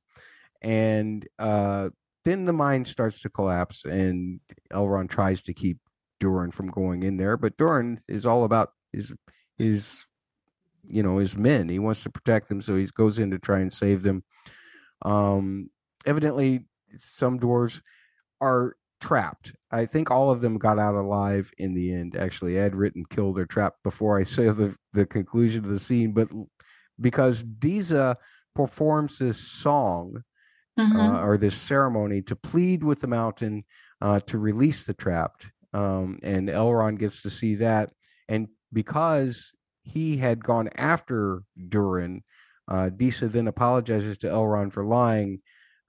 And 0.61 1.27
uh, 1.39 1.91
then 2.25 2.45
the 2.45 2.53
mine 2.53 2.85
starts 2.85 3.21
to 3.21 3.31
collapse, 3.31 3.85
and 3.85 4.41
Elrond 4.71 5.09
tries 5.09 5.43
to 5.45 5.55
keep 5.55 5.79
Durin 6.19 6.51
from 6.51 6.69
going 6.69 7.03
in 7.03 7.17
there. 7.17 7.37
But 7.37 7.57
Durin 7.57 8.01
is 8.07 8.27
all 8.27 8.45
about 8.45 8.73
his 8.93 9.13
his 9.57 10.05
you 10.87 11.03
know 11.03 11.19
his 11.19 11.37
men. 11.37 11.69
He 11.69 11.79
wants 11.79 12.03
to 12.03 12.11
protect 12.11 12.49
them, 12.49 12.61
so 12.61 12.77
he 12.77 12.87
goes 12.87 13.19
in 13.19 13.31
to 13.31 13.39
try 13.39 13.61
and 13.61 13.73
save 13.73 14.03
them. 14.03 14.25
Um, 15.03 15.71
evidently, 16.05 16.67
some 16.99 17.39
dwarves 17.39 17.81
are 18.41 18.77
trapped. 19.01 19.55
I 19.71 19.87
think 19.87 20.11
all 20.11 20.31
of 20.31 20.41
them 20.41 20.59
got 20.59 20.79
out 20.79 20.95
alive 20.95 21.51
in 21.59 21.75
the 21.75 21.93
end. 21.93 22.17
Actually, 22.17 22.59
Ed 22.59 22.75
written 22.75 23.05
killed 23.11 23.37
their 23.37 23.47
trap 23.47 23.75
before 23.83 24.19
I 24.19 24.25
say 24.25 24.49
the 24.51 24.77
the 24.93 25.07
conclusion 25.07 25.65
of 25.65 25.71
the 25.71 25.79
scene, 25.79 26.13
but 26.13 26.29
because 27.01 27.43
Disa 27.43 28.17
performs 28.55 29.19
this 29.19 29.39
song 29.39 30.23
mm-hmm. 30.79 30.99
uh, 30.99 31.23
or 31.23 31.37
this 31.37 31.57
ceremony 31.57 32.23
to 32.23 32.37
plead 32.37 32.83
with 32.85 33.01
the 33.01 33.07
mountain 33.07 33.65
uh, 34.01 34.21
to 34.21 34.39
release 34.39 34.87
the 34.87 34.95
trapped. 34.95 35.47
Um, 35.73 36.19
and 36.23 36.49
Elrond 36.49 36.99
gets 36.99 37.23
to 37.23 37.31
see 37.31 37.55
that. 37.57 37.93
And 38.29 38.49
because 38.73 39.55
he 39.83 40.17
had 40.17 40.43
gone 40.43 40.69
after 40.77 41.43
Durin, 41.69 42.23
uh, 42.69 42.91
Disa 42.91 43.29
then 43.29 43.49
apologizes 43.49 44.19
to 44.19 44.29
Elrond 44.29 44.73
for 44.73 44.85
lying 44.85 45.41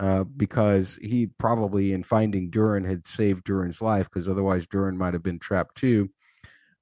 uh, 0.01 0.25
because 0.25 0.97
he 1.01 1.27
probably, 1.37 1.93
in 1.93 2.03
finding 2.03 2.49
Durin, 2.49 2.83
had 2.83 3.07
saved 3.07 3.45
Durin's 3.45 3.81
life 3.81 4.09
because 4.11 4.27
otherwise 4.27 4.67
Durin 4.67 4.97
might 4.97 5.13
have 5.13 5.23
been 5.23 5.39
trapped 5.39 5.75
too. 5.75 6.09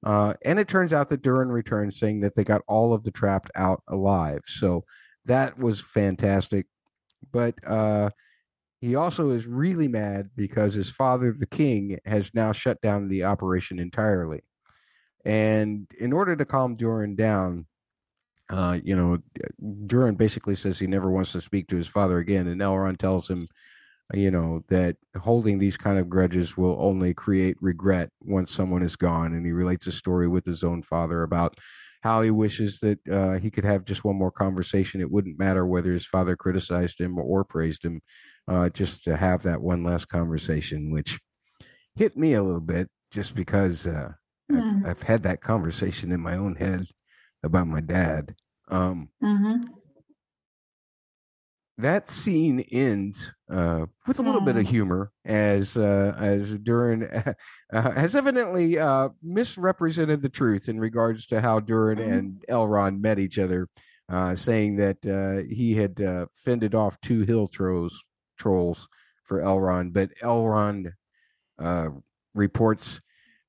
Uh, 0.03 0.33
and 0.43 0.57
it 0.57 0.67
turns 0.67 0.93
out 0.93 1.09
that 1.09 1.21
Durin 1.21 1.51
returns 1.51 1.99
saying 1.99 2.21
that 2.21 2.33
they 2.33 2.43
got 2.43 2.63
all 2.67 2.93
of 2.93 3.03
the 3.03 3.11
trapped 3.11 3.51
out 3.55 3.83
alive. 3.87 4.41
So 4.47 4.85
that 5.25 5.59
was 5.59 5.81
fantastic 5.81 6.65
but 7.31 7.55
uh, 7.65 8.09
he 8.81 8.95
also 8.95 9.31
is 9.31 9.45
really 9.45 9.87
mad 9.87 10.29
because 10.35 10.73
his 10.73 10.91
father, 10.91 11.31
the 11.31 11.45
king, 11.45 11.99
has 12.05 12.31
now 12.33 12.51
shut 12.51 12.81
down 12.81 13.07
the 13.07 13.23
operation 13.23 13.79
entirely. 13.79 14.41
And 15.25 15.87
in 15.99 16.13
order 16.13 16.35
to 16.35 16.45
calm 16.45 16.75
Durin 16.75 17.15
down, 17.15 17.65
uh, 18.49 18.79
you 18.83 18.95
know, 18.95 19.17
Durin 19.85 20.15
basically 20.15 20.55
says 20.55 20.79
he 20.79 20.87
never 20.87 21.11
wants 21.11 21.31
to 21.33 21.41
speak 21.41 21.67
to 21.67 21.77
his 21.77 21.87
father 21.87 22.17
again, 22.17 22.47
and 22.47 22.61
Elrond 22.61 22.97
tells 22.97 23.29
him, 23.29 23.47
you 24.13 24.31
know, 24.31 24.63
that 24.69 24.97
holding 25.21 25.59
these 25.59 25.77
kind 25.77 25.99
of 25.99 26.09
grudges 26.09 26.57
will 26.57 26.77
only 26.79 27.13
create 27.13 27.57
regret 27.61 28.09
once 28.21 28.51
someone 28.51 28.81
is 28.81 28.95
gone. 28.95 29.33
And 29.33 29.45
he 29.45 29.51
relates 29.51 29.85
a 29.85 29.91
story 29.91 30.27
with 30.27 30.45
his 30.45 30.63
own 30.63 30.81
father 30.81 31.21
about 31.21 31.55
how 32.01 32.21
he 32.21 32.31
wishes 32.31 32.79
that 32.79 32.99
uh, 33.07 33.37
he 33.37 33.51
could 33.51 33.65
have 33.65 33.85
just 33.85 34.03
one 34.03 34.15
more 34.15 34.31
conversation. 34.31 35.01
It 35.01 35.11
wouldn't 35.11 35.37
matter 35.37 35.65
whether 35.65 35.91
his 35.91 36.07
father 36.07 36.35
criticized 36.35 36.99
him 36.99 37.19
or 37.19 37.43
praised 37.43 37.83
him, 37.83 38.01
uh, 38.47 38.69
just 38.69 39.03
to 39.03 39.15
have 39.15 39.43
that 39.43 39.61
one 39.61 39.83
last 39.83 40.05
conversation, 40.05 40.91
which 40.91 41.19
hit 41.95 42.17
me 42.17 42.33
a 42.33 42.43
little 42.43 42.61
bit 42.61 42.89
just 43.11 43.35
because 43.35 43.85
uh, 43.85 44.13
I've, 44.51 44.57
hmm. 44.57 44.85
I've, 44.85 45.01
had 45.01 45.23
that 45.23 45.41
conversation 45.41 46.11
in 46.11 46.21
my 46.21 46.35
own 46.35 46.55
head 46.55 46.85
about 47.43 47.67
my 47.67 47.81
dad. 47.81 48.35
Um, 48.69 49.09
mm-hmm 49.23 49.73
that 51.79 52.09
scene 52.09 52.59
ends 52.71 53.33
uh, 53.49 53.85
with 54.05 54.19
a 54.19 54.21
little 54.21 54.41
mm. 54.41 54.45
bit 54.45 54.57
of 54.57 54.67
humor 54.67 55.11
as 55.23 55.77
uh, 55.77 56.13
as 56.19 56.57
Durin 56.59 57.03
uh, 57.03 57.33
has 57.71 58.15
evidently 58.15 58.77
uh, 58.77 59.09
misrepresented 59.23 60.21
the 60.21 60.29
truth 60.29 60.67
in 60.67 60.79
regards 60.79 61.25
to 61.27 61.39
how 61.39 61.61
Durin 61.61 61.99
mm. 61.99 62.13
and 62.13 62.45
Elrond 62.49 62.99
met 62.99 63.17
each 63.17 63.39
other, 63.39 63.69
uh, 64.09 64.35
saying 64.35 64.75
that 64.75 65.05
uh, 65.05 65.47
he 65.49 65.75
had 65.75 66.27
fended 66.35 66.75
off 66.75 66.99
two 66.99 67.21
hill 67.21 67.47
trolls 67.47 68.05
trolls 68.37 68.89
for 69.23 69.41
Elrond, 69.41 69.93
but 69.93 70.09
Elrond 70.21 70.91
reports 72.35 73.01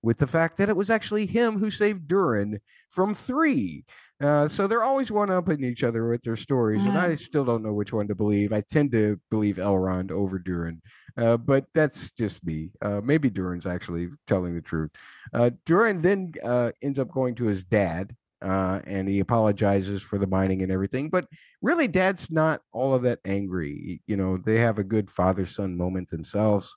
with 0.02 0.18
the 0.18 0.26
fact 0.26 0.56
that 0.56 0.68
it 0.68 0.76
was 0.76 0.90
actually 0.90 1.26
him 1.26 1.58
who 1.58 1.70
saved 1.70 2.08
Durin 2.08 2.60
from 2.90 3.14
three. 3.14 3.84
Uh, 4.20 4.46
so 4.48 4.66
they're 4.66 4.82
always 4.82 5.10
one 5.10 5.30
upping 5.30 5.64
each 5.64 5.82
other 5.82 6.08
with 6.08 6.22
their 6.22 6.36
stories, 6.36 6.82
mm-hmm. 6.82 6.90
and 6.90 6.98
I 6.98 7.16
still 7.16 7.44
don't 7.44 7.62
know 7.62 7.72
which 7.72 7.92
one 7.92 8.06
to 8.08 8.14
believe. 8.14 8.52
I 8.52 8.60
tend 8.60 8.92
to 8.92 9.18
believe 9.30 9.56
Elrond 9.56 10.10
over 10.10 10.38
Durin, 10.38 10.82
uh, 11.16 11.38
but 11.38 11.64
that's 11.74 12.10
just 12.10 12.44
me. 12.44 12.70
Uh, 12.82 13.00
maybe 13.02 13.30
Durin's 13.30 13.64
actually 13.64 14.08
telling 14.26 14.54
the 14.54 14.60
truth. 14.60 14.90
Uh, 15.32 15.50
Durin 15.64 16.02
then 16.02 16.32
uh, 16.44 16.72
ends 16.82 16.98
up 16.98 17.10
going 17.10 17.34
to 17.36 17.44
his 17.44 17.64
dad, 17.64 18.14
uh, 18.42 18.80
and 18.86 19.08
he 19.08 19.20
apologizes 19.20 20.02
for 20.02 20.18
the 20.18 20.26
mining 20.26 20.62
and 20.62 20.70
everything. 20.70 21.08
But 21.08 21.26
really, 21.62 21.88
Dad's 21.88 22.30
not 22.30 22.60
all 22.72 22.92
of 22.94 23.02
that 23.04 23.20
angry. 23.24 24.02
You 24.06 24.18
know, 24.18 24.36
they 24.36 24.56
have 24.56 24.78
a 24.78 24.84
good 24.84 25.10
father 25.10 25.46
son 25.46 25.78
moment 25.78 26.10
themselves, 26.10 26.76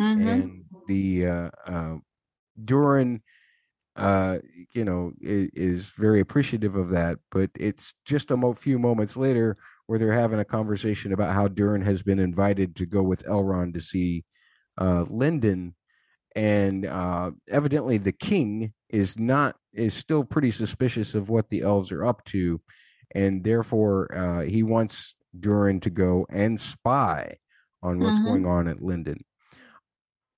mm-hmm. 0.00 0.26
and 0.26 0.64
the 0.86 1.26
uh, 1.26 1.96
Durin 2.62 3.22
uh, 3.98 4.38
you 4.72 4.84
know, 4.84 5.12
is, 5.20 5.50
is, 5.54 5.92
very 5.98 6.20
appreciative 6.20 6.76
of 6.76 6.90
that. 6.90 7.18
But 7.32 7.50
it's 7.58 7.92
just 8.04 8.30
a 8.30 8.36
mo- 8.36 8.54
few 8.54 8.78
moments 8.78 9.16
later 9.16 9.56
where 9.86 9.98
they're 9.98 10.12
having 10.12 10.38
a 10.38 10.44
conversation 10.44 11.12
about 11.12 11.34
how 11.34 11.48
Durin 11.48 11.82
has 11.82 12.02
been 12.02 12.20
invited 12.20 12.76
to 12.76 12.86
go 12.86 13.02
with 13.02 13.24
Elrond 13.24 13.74
to 13.74 13.80
see 13.80 14.24
uh, 14.80 15.04
Lindon, 15.08 15.74
and 16.36 16.86
uh, 16.86 17.32
evidently 17.48 17.98
the 17.98 18.12
king 18.12 18.72
is 18.88 19.18
not 19.18 19.56
is 19.72 19.94
still 19.94 20.22
pretty 20.22 20.52
suspicious 20.52 21.14
of 21.14 21.28
what 21.28 21.50
the 21.50 21.62
elves 21.62 21.90
are 21.90 22.06
up 22.06 22.24
to, 22.26 22.60
and 23.16 23.42
therefore 23.42 24.14
uh, 24.16 24.42
he 24.42 24.62
wants 24.62 25.16
Durin 25.38 25.80
to 25.80 25.90
go 25.90 26.24
and 26.30 26.60
spy 26.60 27.38
on 27.82 27.98
what's 27.98 28.20
mm-hmm. 28.20 28.28
going 28.28 28.46
on 28.46 28.68
at 28.68 28.80
Lindon. 28.80 29.24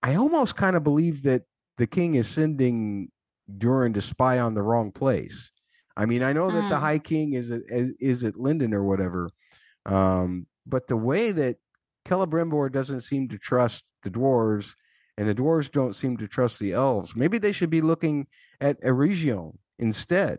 I 0.03 0.15
almost 0.15 0.57
kind 0.57 0.77
of 0.77 0.83
believe 0.83 1.25
that 1.25 1.43
the 1.79 1.87
king 1.87 2.15
is 2.15 2.29
sending 2.29 3.11
Durin 3.59 3.93
to 3.95 4.03
spy 4.03 4.39
on 4.39 4.55
the 4.55 4.63
wrong 4.63 4.93
place. 4.93 5.51
I 5.97 6.07
mean, 6.07 6.23
I 6.23 6.33
know 6.33 6.51
that 6.51 6.65
mm. 6.65 6.69
the 6.69 6.79
High 6.79 6.99
King 6.99 7.35
is 7.35 7.51
at, 7.51 7.63
is 7.69 8.25
at 8.25 8.37
Lindon 8.37 8.73
or 8.73 8.85
whatever, 8.85 9.31
um, 9.87 10.47
but 10.67 10.87
the 10.87 10.97
way 10.97 11.33
that 11.33 11.57
Celebrimbor 12.07 12.73
doesn't 12.73 13.03
seem 13.03 13.29
to 13.29 13.39
trust 13.39 13.85
the 14.03 14.11
dwarves, 14.11 14.75
and 15.19 15.29
the 15.29 15.35
dwarves 15.35 15.71
don't 15.71 15.95
seem 15.95 16.17
to 16.17 16.27
trust 16.27 16.59
the 16.59 16.73
elves. 16.73 17.15
Maybe 17.15 17.39
they 17.39 17.53
should 17.53 17.71
be 17.71 17.81
looking 17.81 18.27
at 18.61 18.81
Eregion 18.83 19.57
instead. 19.79 20.39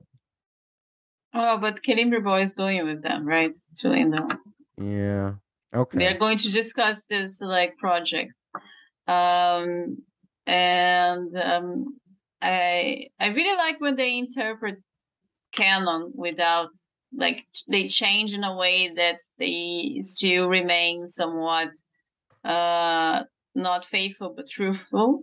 Oh, 1.34 1.58
but 1.58 1.84
Celebrimbor 1.84 2.42
is 2.42 2.54
going 2.54 2.86
with 2.86 3.04
them, 3.04 3.26
right? 3.26 3.56
To 3.78 3.90
Lindon. 3.90 4.40
Yeah. 4.78 5.34
Okay. 5.74 5.98
They're 5.98 6.18
going 6.18 6.38
to 6.40 6.52
discuss 6.52 7.04
this 7.06 7.40
like 7.40 7.78
project. 7.78 8.34
Um, 9.08 9.98
and 10.48 11.36
um, 11.38 11.86
I 12.42 13.08
I 13.20 13.28
really 13.28 13.58
like 13.58 13.80
when 13.80 13.96
they 13.96 14.18
interpret 14.18 14.80
canon 15.52 16.12
without 16.16 16.70
like 17.14 17.46
they 17.68 17.88
change 17.88 18.34
in 18.34 18.44
a 18.44 18.56
way 18.56 18.90
that 18.96 19.18
they 19.38 20.00
still 20.02 20.48
remain 20.48 21.08
somewhat 21.08 21.70
uh 22.46 23.24
not 23.54 23.86
faithful 23.86 24.34
but 24.36 24.50
truthful. 24.50 25.22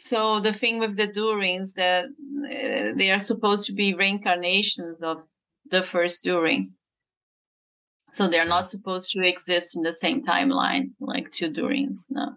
So 0.00 0.38
the 0.38 0.52
thing 0.52 0.78
with 0.78 0.96
the 0.96 1.08
Durins 1.08 1.72
that 1.74 2.04
uh, 2.04 2.92
they 2.96 3.10
are 3.10 3.18
supposed 3.18 3.66
to 3.66 3.72
be 3.72 3.94
reincarnations 3.94 5.02
of 5.02 5.24
the 5.70 5.82
first 5.82 6.22
Durin 6.22 6.72
so 8.12 8.28
they're 8.28 8.46
not 8.46 8.66
supposed 8.66 9.10
to 9.10 9.26
exist 9.26 9.76
in 9.76 9.82
the 9.82 9.92
same 9.92 10.22
timeline 10.22 10.90
like 11.00 11.30
two 11.30 11.50
Durins 11.50 12.06
no 12.10 12.32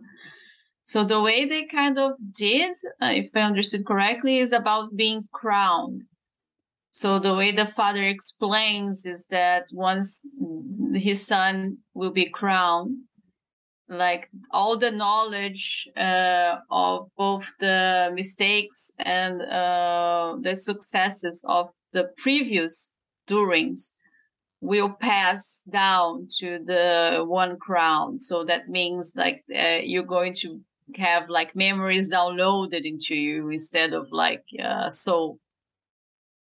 so 0.92 1.06
the 1.06 1.22
way 1.22 1.46
they 1.46 1.64
kind 1.64 1.98
of 1.98 2.12
did, 2.36 2.76
uh, 3.02 3.14
if 3.16 3.34
I 3.34 3.44
understood 3.44 3.86
correctly, 3.86 4.40
is 4.40 4.52
about 4.52 4.94
being 4.94 5.24
crowned. 5.32 6.04
So 6.90 7.18
the 7.18 7.34
way 7.34 7.52
the 7.52 7.66
father 7.66 8.04
explains 8.04 9.06
is 9.06 9.26
that 9.28 9.68
once 9.72 10.20
his 10.94 11.26
son 11.26 11.78
will 11.94 12.12
be 12.12 12.26
crowned, 12.26 12.98
like 13.88 14.28
all 14.52 14.76
the 14.76 14.92
knowledge 14.92 15.88
uh, 15.96 16.58
of 16.70 17.08
both 17.16 17.50
the 17.62 18.12
mistakes 18.14 18.92
and 19.00 19.44
uh, 19.44 20.36
the 20.42 20.58
successes 20.58 21.42
of 21.48 21.72
the 21.94 22.10
previous 22.18 22.94
Durins 23.30 23.92
will 24.60 24.90
pass 24.90 25.62
down 25.70 26.28
to 26.40 26.60
the 26.66 27.24
one 27.26 27.58
crown. 27.60 28.20
So 28.20 28.44
that 28.44 28.68
means 28.68 29.14
like 29.16 29.46
uh, 29.58 29.80
you're 29.84 30.04
going 30.04 30.34
to 30.42 30.60
have 30.98 31.30
like 31.30 31.56
memories 31.56 32.12
downloaded 32.12 32.86
into 32.86 33.16
you 33.16 33.50
instead 33.50 33.94
of 33.94 34.12
like 34.12 34.44
uh, 34.64 34.90
so 34.90 35.40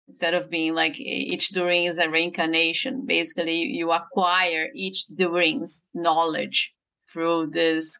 instead 0.07 0.33
of 0.33 0.49
being 0.49 0.75
like 0.75 0.99
each 0.99 1.49
Durin 1.49 1.85
is 1.85 1.97
a 1.97 2.09
reincarnation 2.09 3.05
basically 3.05 3.61
you 3.63 3.91
acquire 3.91 4.69
each 4.75 5.05
Durin's 5.07 5.87
knowledge 5.93 6.73
through 7.11 7.47
this 7.51 7.97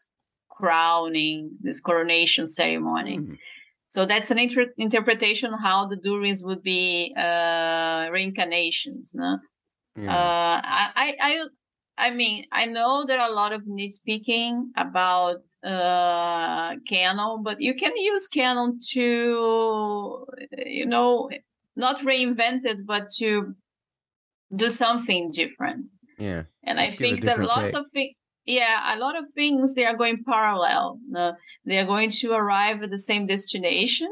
crowning 0.50 1.50
this 1.60 1.80
coronation 1.80 2.46
ceremony 2.46 3.18
mm-hmm. 3.18 3.34
so 3.88 4.06
that's 4.06 4.30
an 4.30 4.38
inter- 4.38 4.72
interpretation 4.78 5.52
of 5.52 5.60
how 5.60 5.86
the 5.86 5.96
Durins 5.96 6.44
would 6.44 6.62
be 6.62 7.14
uh, 7.16 8.08
reincarnations 8.12 9.12
no? 9.14 9.38
Yeah. 9.96 10.14
Uh, 10.14 10.60
I, 10.64 11.14
I 11.20 11.46
I 11.98 12.10
mean, 12.10 12.44
I 12.52 12.66
know 12.66 13.04
there 13.06 13.18
are 13.18 13.30
a 13.30 13.34
lot 13.34 13.52
of 13.52 13.64
nitpicking 13.64 14.66
about 14.76 15.42
uh, 15.64 16.76
Canon, 16.86 17.42
but 17.42 17.60
you 17.60 17.74
can 17.74 17.96
use 17.96 18.28
Canon 18.28 18.78
to, 18.92 20.26
you 20.58 20.86
know, 20.86 21.30
not 21.74 22.00
reinvent 22.00 22.64
it, 22.64 22.86
but 22.86 23.08
to 23.18 23.54
do 24.54 24.70
something 24.70 25.30
different. 25.30 25.88
Yeah. 26.18 26.44
And 26.64 26.78
I 26.78 26.90
think 26.90 27.22
that 27.22 27.40
lots 27.40 27.74
of 27.74 27.86
things, 27.90 28.14
yeah, 28.44 28.94
a 28.94 28.98
lot 28.98 29.18
of 29.18 29.28
things 29.34 29.74
they 29.74 29.84
are 29.84 29.96
going 29.96 30.22
parallel. 30.24 30.98
Uh, 31.16 31.32
they 31.64 31.78
are 31.78 31.84
going 31.84 32.10
to 32.10 32.32
arrive 32.32 32.82
at 32.82 32.90
the 32.90 32.98
same 32.98 33.26
destination, 33.26 34.10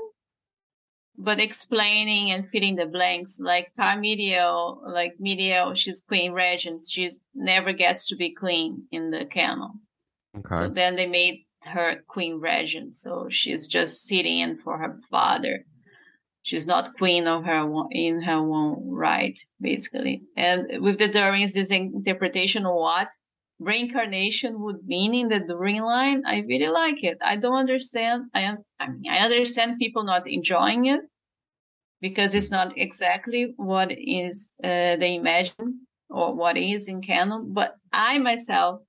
but 1.17 1.41
explaining 1.41 2.31
and 2.31 2.49
filling 2.49 2.77
the 2.77 2.87
blanks 2.87 3.39
like 3.39 3.73
Tar-Míriel, 3.75 4.93
like 4.93 5.15
Míriel, 5.19 5.77
she's 5.77 6.01
queen 6.01 6.33
regent. 6.33 6.83
She 6.89 7.11
never 7.35 7.73
gets 7.73 8.07
to 8.07 8.17
be 8.17 8.31
queen 8.31 8.85
in 8.91 9.11
the 9.11 9.25
canon. 9.25 9.81
Okay. 10.37 10.57
So 10.57 10.69
then 10.69 10.97
they 10.97 11.07
made 11.07 11.45
her 11.67 12.03
queen 12.09 12.41
regent. 12.41 12.97
So 12.97 13.29
she's 13.31 13.69
just 13.69 14.05
sitting 14.07 14.39
in 14.41 14.59
for 14.59 14.77
her 14.79 14.99
father. 15.11 15.65
She's 16.43 16.67
not 16.67 16.97
queen 16.99 17.27
of 17.27 17.45
her 17.45 17.65
in 17.91 18.21
her 18.21 18.33
own 18.33 18.83
right, 18.87 19.39
basically. 19.61 20.25
And 20.37 20.83
with 20.83 20.99
the 20.99 21.09
Durins, 21.09 21.55
this 21.55 21.71
interpretation 21.71 22.67
of 22.67 22.75
what 22.75 23.09
reincarnation 23.65 24.61
would 24.61 24.87
mean 24.87 25.15
in 25.15 25.29
the 25.29 25.41
Durin 25.41 25.83
line, 25.83 26.23
I 26.27 26.41
really 26.41 26.69
like 26.69 27.03
it. 27.03 27.19
I 27.23 27.37
don't 27.37 27.57
understand. 27.57 28.25
I, 28.35 28.57
I 28.79 28.89
mean, 28.89 29.11
I 29.11 29.19
understand 29.19 29.79
people 29.79 30.05
not 30.05 30.29
enjoying 30.29 30.87
it 30.87 31.01
because 32.01 32.35
it's 32.35 32.51
not 32.51 32.77
exactly 32.77 33.55
what 33.57 33.91
is 33.91 34.51
uh, 34.63 34.97
they 34.97 35.15
imagine 35.15 35.87
or 36.11 36.35
what 36.35 36.57
is 36.57 36.89
in 36.89 37.01
canon. 37.03 37.53
But 37.53 37.75
I 37.93 38.19
myself, 38.19 38.81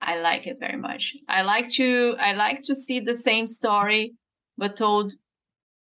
I 0.00 0.20
like 0.20 0.46
it 0.46 0.58
very 0.58 0.76
much. 0.78 1.14
I 1.28 1.42
like 1.42 1.68
to, 1.70 2.16
I 2.18 2.32
like 2.32 2.62
to 2.62 2.74
see 2.74 3.00
the 3.00 3.14
same 3.14 3.46
story, 3.46 4.14
but 4.56 4.76
told 4.76 5.12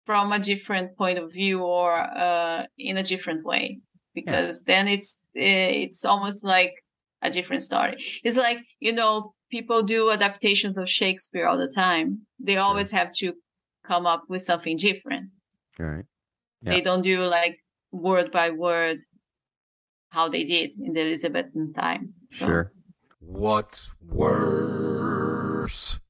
from 0.06 0.32
a 0.32 0.38
different 0.38 0.96
point 0.96 1.18
of 1.18 1.32
view 1.32 1.62
or 1.62 1.92
uh, 1.94 2.66
in 2.78 2.98
a 2.98 3.02
different 3.02 3.44
way 3.44 3.80
because 4.14 4.62
yeah. 4.66 4.74
then 4.74 4.88
it's 4.88 5.20
it's 5.34 6.04
almost 6.04 6.44
like 6.44 6.83
a 7.24 7.30
different 7.30 7.62
story. 7.62 7.96
It's 8.22 8.36
like, 8.36 8.58
you 8.78 8.92
know, 8.92 9.34
people 9.50 9.82
do 9.82 10.10
adaptations 10.10 10.78
of 10.78 10.88
Shakespeare 10.88 11.46
all 11.46 11.58
the 11.58 11.68
time. 11.68 12.20
They 12.38 12.58
always 12.58 12.90
have 12.92 13.10
to 13.16 13.32
come 13.82 14.06
up 14.06 14.24
with 14.28 14.42
something 14.42 14.76
different. 14.76 15.30
Right. 15.78 16.04
They 16.62 16.80
don't 16.80 17.02
do 17.02 17.24
like 17.24 17.58
word 17.92 18.30
by 18.30 18.50
word 18.50 18.98
how 20.10 20.28
they 20.28 20.44
did 20.44 20.74
in 20.80 20.92
the 20.92 21.00
Elizabethan 21.00 21.72
time. 21.72 22.14
So. 22.30 22.46
Sure. 22.46 22.72
What's 23.20 23.90
worse? 24.08 26.00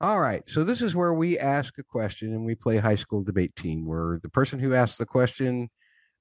All 0.00 0.20
right. 0.20 0.42
So 0.46 0.64
this 0.64 0.82
is 0.82 0.94
where 0.94 1.14
we 1.14 1.38
ask 1.38 1.78
a 1.78 1.82
question 1.82 2.32
and 2.32 2.44
we 2.44 2.54
play 2.54 2.78
high 2.78 2.96
school 2.96 3.22
debate 3.22 3.54
team 3.56 3.86
where 3.86 4.20
the 4.22 4.28
person 4.28 4.58
who 4.58 4.74
asks 4.74 4.98
the 4.98 5.06
question 5.06 5.68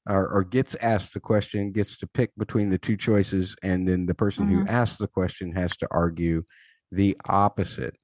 or, 0.07 0.27
or, 0.27 0.43
gets 0.43 0.75
asked 0.75 1.13
the 1.13 1.19
question 1.19 1.71
gets 1.71 1.97
to 1.97 2.07
pick 2.07 2.31
between 2.37 2.69
the 2.69 2.77
two 2.77 2.95
choices, 2.95 3.55
and 3.63 3.87
then 3.87 4.05
the 4.05 4.13
person 4.13 4.45
mm-hmm. 4.45 4.61
who 4.61 4.67
asks 4.67 4.97
the 4.97 5.07
question 5.07 5.51
has 5.53 5.75
to 5.77 5.87
argue 5.91 6.43
the 6.91 7.17
opposite. 7.27 7.95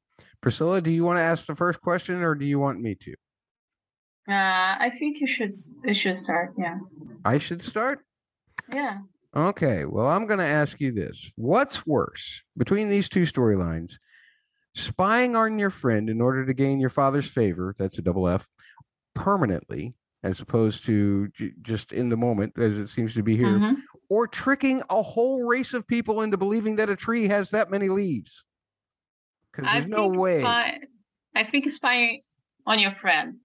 Priscilla, 0.42 0.82
do 0.82 0.90
you 0.90 1.04
want 1.04 1.18
to 1.18 1.24
ask 1.24 1.46
the 1.46 1.56
first 1.56 1.80
question, 1.82 2.24
or 2.24 2.34
do 2.34 2.46
you 2.46 2.60
want 2.60 2.82
me 2.82 2.96
to? 2.96 3.12
Uh, 4.30 4.78
I 4.80 4.92
think 4.98 5.20
you 5.20 5.28
should. 5.28 5.54
You 5.84 5.94
should 5.94 6.18
start. 6.18 6.54
Yeah. 6.58 6.80
I 7.24 7.38
should 7.38 7.62
start. 7.62 8.00
Yeah. 8.72 9.00
Okay. 9.36 9.86
Well, 9.86 10.08
I'm 10.08 10.26
going 10.26 10.40
to 10.40 10.46
ask 10.46 10.80
you 10.80 10.92
this: 10.92 11.32
What's 11.36 11.86
worse 11.86 12.42
between 12.58 12.90
these 12.90 13.10
two 13.10 13.24
storylines? 13.24 13.94
spying 14.76 15.36
on 15.36 15.60
your 15.60 15.70
friend 15.70 16.10
in 16.10 16.22
order 16.22 16.46
to 16.46 16.54
gain 16.54 16.80
your 16.80 16.90
father's 16.90 17.28
favor, 17.28 17.76
that's 17.78 17.98
a 17.98 18.02
double 18.02 18.28
F, 18.28 18.48
permanently, 19.14 19.94
as 20.24 20.40
opposed 20.40 20.86
to 20.86 21.28
j- 21.30 21.54
just 21.62 21.92
in 21.92 22.10
the 22.10 22.18
moment, 22.18 22.54
as 22.58 22.78
it 22.78 22.88
seems 22.88 23.14
to 23.14 23.24
be 23.24 23.36
here, 23.36 23.48
mm-hmm. 23.48 23.74
or 24.10 24.28
tricking 24.28 24.82
a 24.90 25.02
whole 25.02 25.48
race 25.48 25.74
of 25.74 25.88
people 25.88 26.22
into 26.22 26.38
believing 26.38 26.76
that 26.76 26.90
a 26.90 26.96
tree 26.96 27.28
has 27.28 27.50
that 27.52 27.72
many 27.72 27.90
leaves. 27.90 28.44
Because 29.52 29.72
there's 29.72 29.88
no 29.88 30.08
way. 30.08 30.40
Spy, 30.40 30.80
I 31.36 31.44
think 31.44 31.70
spying 31.70 32.22
on 32.66 32.80
your 32.80 32.92
friend 32.92 33.38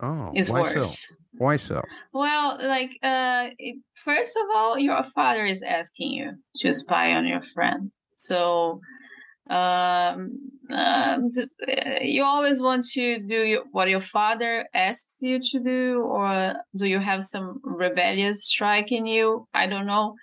oh, 0.00 0.32
is 0.34 0.50
worse. 0.50 1.06
So? 1.06 1.14
Why 1.36 1.56
so? 1.56 1.82
Well, 2.12 2.58
like, 2.62 2.96
uh, 3.02 3.48
first 3.94 4.36
of 4.36 4.46
all, 4.54 4.78
your 4.78 5.02
father 5.02 5.44
is 5.44 5.62
asking 5.62 6.12
you 6.12 6.32
to 6.58 6.74
spy 6.74 7.12
on 7.12 7.26
your 7.26 7.42
friend. 7.42 7.90
So 8.16 8.80
um, 9.50 10.38
uh, 10.70 11.18
you 12.00 12.24
always 12.24 12.60
want 12.60 12.86
to 12.92 13.20
do 13.20 13.64
what 13.72 13.88
your 13.88 14.00
father 14.00 14.66
asks 14.74 15.18
you 15.20 15.38
to 15.50 15.60
do, 15.60 16.00
or 16.00 16.54
do 16.74 16.86
you 16.86 16.98
have 16.98 17.24
some 17.24 17.60
rebellious 17.62 18.46
strike 18.46 18.90
in 18.90 19.04
you? 19.04 19.46
I 19.52 19.66
don't 19.66 19.86
know. 19.86 20.14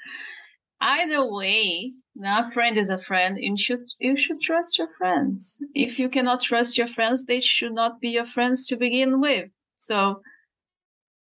Either 0.81 1.23
way, 1.31 1.93
a 2.26 2.52
friend 2.52 2.77
is 2.77 2.89
a 2.89 2.98
friend. 2.98 3.38
You 3.39 3.56
should 3.56 3.85
you 3.99 4.18
should 4.18 4.41
trust 4.41 4.80
your 4.80 4.89
friends. 4.98 5.61
If 5.76 5.99
you 5.99 6.10
cannot 6.10 6.41
trust 6.41 6.77
your 6.77 6.88
friends, 6.88 7.26
they 7.26 7.39
should 7.39 7.73
not 7.73 8.02
be 8.02 8.10
your 8.10 8.26
friends 8.26 8.65
to 8.68 8.77
begin 8.77 9.22
with. 9.22 9.49
So, 9.77 10.22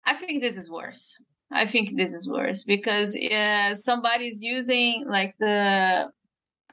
I 0.07 0.15
think 0.15 0.43
this 0.43 0.57
is 0.57 0.71
worse. 0.71 1.23
I 1.51 1.67
think 1.67 1.97
this 1.97 2.15
is 2.15 2.27
worse 2.27 2.65
because 2.65 3.15
uh, 3.15 3.75
somebody's 3.75 4.43
using 4.43 5.05
like 5.07 5.35
the 5.39 6.11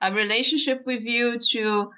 a 0.01 0.11
relationship 0.11 0.85
with 0.85 1.03
you 1.03 1.39
to 1.51 1.91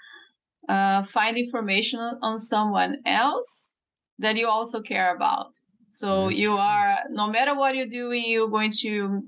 uh, 0.70 1.04
find 1.04 1.38
information 1.38 2.00
on 2.22 2.38
someone 2.38 2.98
else 3.06 3.78
that 4.20 4.38
you 4.38 4.48
also 4.48 4.82
care 4.82 5.16
about. 5.16 5.56
So 5.90 6.30
yes. 6.30 6.40
you 6.40 6.58
are, 6.58 6.98
no 7.10 7.28
matter 7.28 7.56
what 7.56 7.76
you're 7.76 7.86
doing, 7.86 8.24
you're 8.26 8.48
going 8.48 8.72
to, 8.82 9.24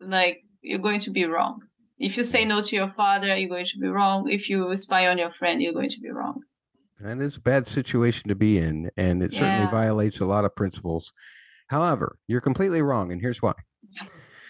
like, 0.00 0.44
you're 0.62 0.78
going 0.78 1.00
to 1.00 1.10
be 1.10 1.24
wrong. 1.24 1.60
If 1.98 2.16
you 2.16 2.24
say 2.24 2.44
no 2.44 2.60
to 2.62 2.76
your 2.76 2.92
father, 2.92 3.34
you're 3.36 3.48
going 3.48 3.66
to 3.66 3.78
be 3.78 3.88
wrong. 3.88 4.30
If 4.30 4.50
you 4.50 4.76
spy 4.76 5.08
on 5.08 5.18
your 5.18 5.30
friend, 5.30 5.60
you're 5.62 5.72
going 5.72 5.90
to 5.90 6.00
be 6.00 6.10
wrong. 6.10 6.42
And 7.00 7.20
it's 7.20 7.36
a 7.36 7.40
bad 7.40 7.66
situation 7.66 8.28
to 8.28 8.34
be 8.34 8.58
in, 8.58 8.90
and 8.96 9.22
it 9.22 9.34
certainly 9.34 9.70
violates 9.70 10.20
a 10.20 10.24
lot 10.24 10.44
of 10.44 10.54
principles. 10.54 11.12
However, 11.68 12.18
you're 12.28 12.40
completely 12.40 12.82
wrong, 12.82 13.10
and 13.10 13.20
here's 13.20 13.42
why. 13.42 13.54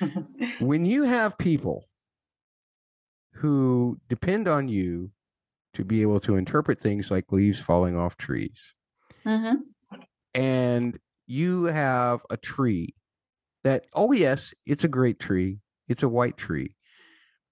when 0.61 0.85
you 0.85 1.05
have 1.05 1.39
people 1.39 1.87
who 3.35 3.99
depend 4.09 4.49
on 4.49 4.69
you 4.69 5.11
to 5.75 5.85
be 5.85 6.03
able 6.03 6.21
to 6.21 6.37
interpret 6.37 6.81
things 6.81 7.11
like 7.11 7.33
leaves 7.33 7.61
falling 7.61 7.97
off 7.97 8.17
trees. 8.17 8.75
Mm-hmm. 9.27 9.57
And 10.35 10.99
you 11.27 11.65
have 11.65 12.21
a 12.31 12.37
tree 12.37 12.95
that, 13.65 13.87
oh, 13.93 14.13
yes, 14.13 14.55
it's 14.67 14.85
a 14.85 14.89
great 14.89 15.19
tree, 15.19 15.59
it's 15.89 16.03
a 16.03 16.09
white 16.09 16.37
tree, 16.37 16.77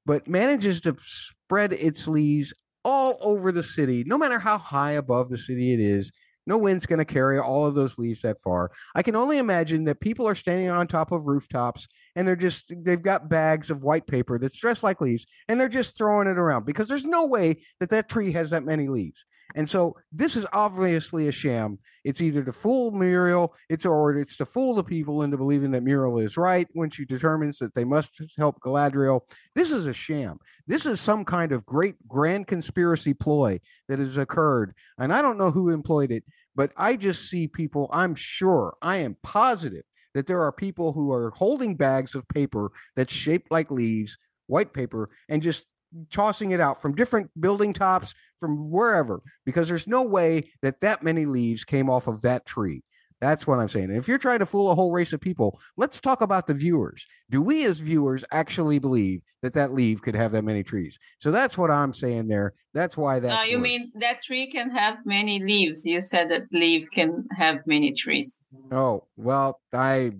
but 0.06 0.28
manages 0.28 0.80
to 0.82 0.96
spread 1.00 1.72
its 1.72 2.06
leaves 2.06 2.52
all 2.84 3.16
over 3.20 3.52
the 3.52 3.62
city, 3.62 4.04
no 4.06 4.18
matter 4.18 4.38
how 4.38 4.59
high 4.59 4.92
above 4.92 5.30
the 5.30 5.38
city 5.38 5.72
it 5.72 5.80
is. 5.80 6.12
No 6.47 6.59
wind's 6.59 6.86
going 6.86 6.98
to 6.98 7.05
carry 7.05 7.39
all 7.39 7.66
of 7.66 7.74
those 7.74 7.98
leaves 7.98 8.23
that 8.23 8.43
far. 8.43 8.70
I 8.94 9.02
can 9.02 9.16
only 9.16 9.39
imagine 9.39 9.85
that 9.85 10.01
people 10.01 10.27
are 10.28 10.35
standing 10.35 10.69
on 10.69 10.86
top 10.86 11.12
of 11.12 11.27
rooftops 11.27 11.89
and 12.16 12.27
they're 12.27 12.36
just 12.36 12.73
they've 12.85 13.02
got 13.02 13.28
bags 13.28 13.70
of 13.70 13.82
white 13.82 14.06
paper 14.06 14.39
that's 14.39 14.59
dressed 14.59 14.82
like 14.82 15.01
leaves 15.01 15.27
and 15.48 15.60
they're 15.60 15.69
just 15.69 15.97
throwing 15.97 16.28
it 16.28 16.39
around 16.39 16.66
because 16.66 16.89
there's 16.89 17.06
no 17.06 17.27
way 17.27 17.62
that 17.81 17.90
that 17.90 18.09
tree 18.09 18.32
has 18.32 18.51
that 18.51 18.64
many 18.64 18.89
leaves 18.89 19.24
and 19.54 19.68
so 19.68 19.96
this 20.10 20.36
is 20.36 20.46
obviously 20.52 21.28
a 21.28 21.32
sham. 21.32 21.78
It's 22.04 22.20
either 22.20 22.42
to 22.44 22.52
fool 22.52 22.92
Míriel 22.92 23.50
it's 23.68 23.86
or 23.86 24.16
it's 24.16 24.36
to 24.36 24.46
fool 24.46 24.74
the 24.74 24.84
people 24.84 25.22
into 25.22 25.36
believing 25.36 25.70
that 25.72 25.84
Míriel 25.84 26.22
is 26.22 26.36
right 26.36 26.66
when 26.72 26.90
she 26.90 27.04
determines 27.04 27.58
that 27.58 27.74
they 27.74 27.84
must 27.84 28.20
help 28.38 28.60
galadriel. 28.60 29.20
This 29.54 29.70
is 29.70 29.86
a 29.86 29.92
sham. 29.92 30.38
This 30.66 30.86
is 30.86 31.00
some 31.00 31.24
kind 31.24 31.52
of 31.52 31.66
great 31.66 31.96
grand 32.08 32.46
conspiracy 32.46 33.14
ploy 33.14 33.60
that 33.88 33.98
has 33.98 34.16
occurred 34.16 34.74
and 34.98 35.12
i 35.12 35.22
don't 35.22 35.38
know 35.38 35.50
who 35.50 35.68
employed 35.68 36.10
it 36.10 36.24
but 36.54 36.72
i 36.76 36.96
just 36.96 37.28
see 37.28 37.46
people 37.46 37.88
i'm 37.92 38.14
sure 38.14 38.74
i 38.82 38.96
am 38.96 39.16
positive 39.22 39.84
that 40.14 40.26
there 40.26 40.42
are 40.42 40.52
people 40.52 40.92
who 40.92 41.10
are 41.12 41.30
holding 41.30 41.76
bags 41.76 42.14
of 42.14 42.28
paper 42.28 42.70
that's 42.96 43.12
shaped 43.12 43.50
like 43.50 43.70
leaves, 43.70 44.18
white 44.46 44.72
paper, 44.72 45.10
and 45.28 45.42
just 45.42 45.66
tossing 46.10 46.51
it 46.51 46.60
out 46.60 46.81
from 46.81 46.94
different 46.94 47.31
building 47.40 47.73
tops 47.73 48.14
from 48.40 48.70
wherever 48.70 49.20
because 49.44 49.69
there's 49.69 49.86
no 49.86 50.02
way 50.02 50.51
that 50.62 50.81
that 50.81 51.02
many 51.02 51.27
leaves 51.27 51.64
came 51.64 51.89
off 51.90 52.06
of 52.06 52.23
that 52.23 52.47
tree 52.47 52.82
that's 53.23 53.47
what 53.47 53.60
I'm 53.60 53.69
saying. 53.69 53.85
And 53.85 53.97
if 53.97 54.09
you're 54.09 54.19
trying 54.19 54.40
to 54.40 54.47
fool 54.47 54.73
a 54.73 54.74
whole 54.74 54.90
race 54.90 55.12
of 55.12 55.20
people, 55.20 55.60
let's 55.77 56.01
talk 56.01 56.23
about 56.23 56.48
the 56.48 56.55
viewers. 56.55 57.06
Do 57.31 57.40
we 57.40 57.64
as 57.66 57.78
viewers 57.78 58.24
actually 58.32 58.81
believe 58.81 59.23
that 59.43 59.52
that 59.52 59.73
leaf 59.73 60.02
could 60.02 60.16
have 60.16 60.32
that 60.32 60.43
many 60.43 60.64
trees? 60.64 60.98
So 61.19 61.31
that's 61.31 61.56
what 61.56 61.70
I'm 61.70 61.94
saying 61.94 62.27
there. 62.27 62.52
That's 62.74 62.97
why 62.97 63.20
that. 63.20 63.28
No, 63.28 63.43
you 63.43 63.59
worse. 63.59 63.62
mean 63.62 63.93
that 64.01 64.24
tree 64.24 64.51
can 64.51 64.70
have 64.70 64.98
many 65.06 65.39
leaves? 65.39 65.86
You 65.86 66.01
said 66.01 66.32
that 66.32 66.52
leaf 66.52 66.90
can 66.90 67.24
have 67.36 67.64
many 67.64 67.93
trees. 67.93 68.43
Oh 68.73 69.05
well, 69.16 69.60
I 69.73 70.14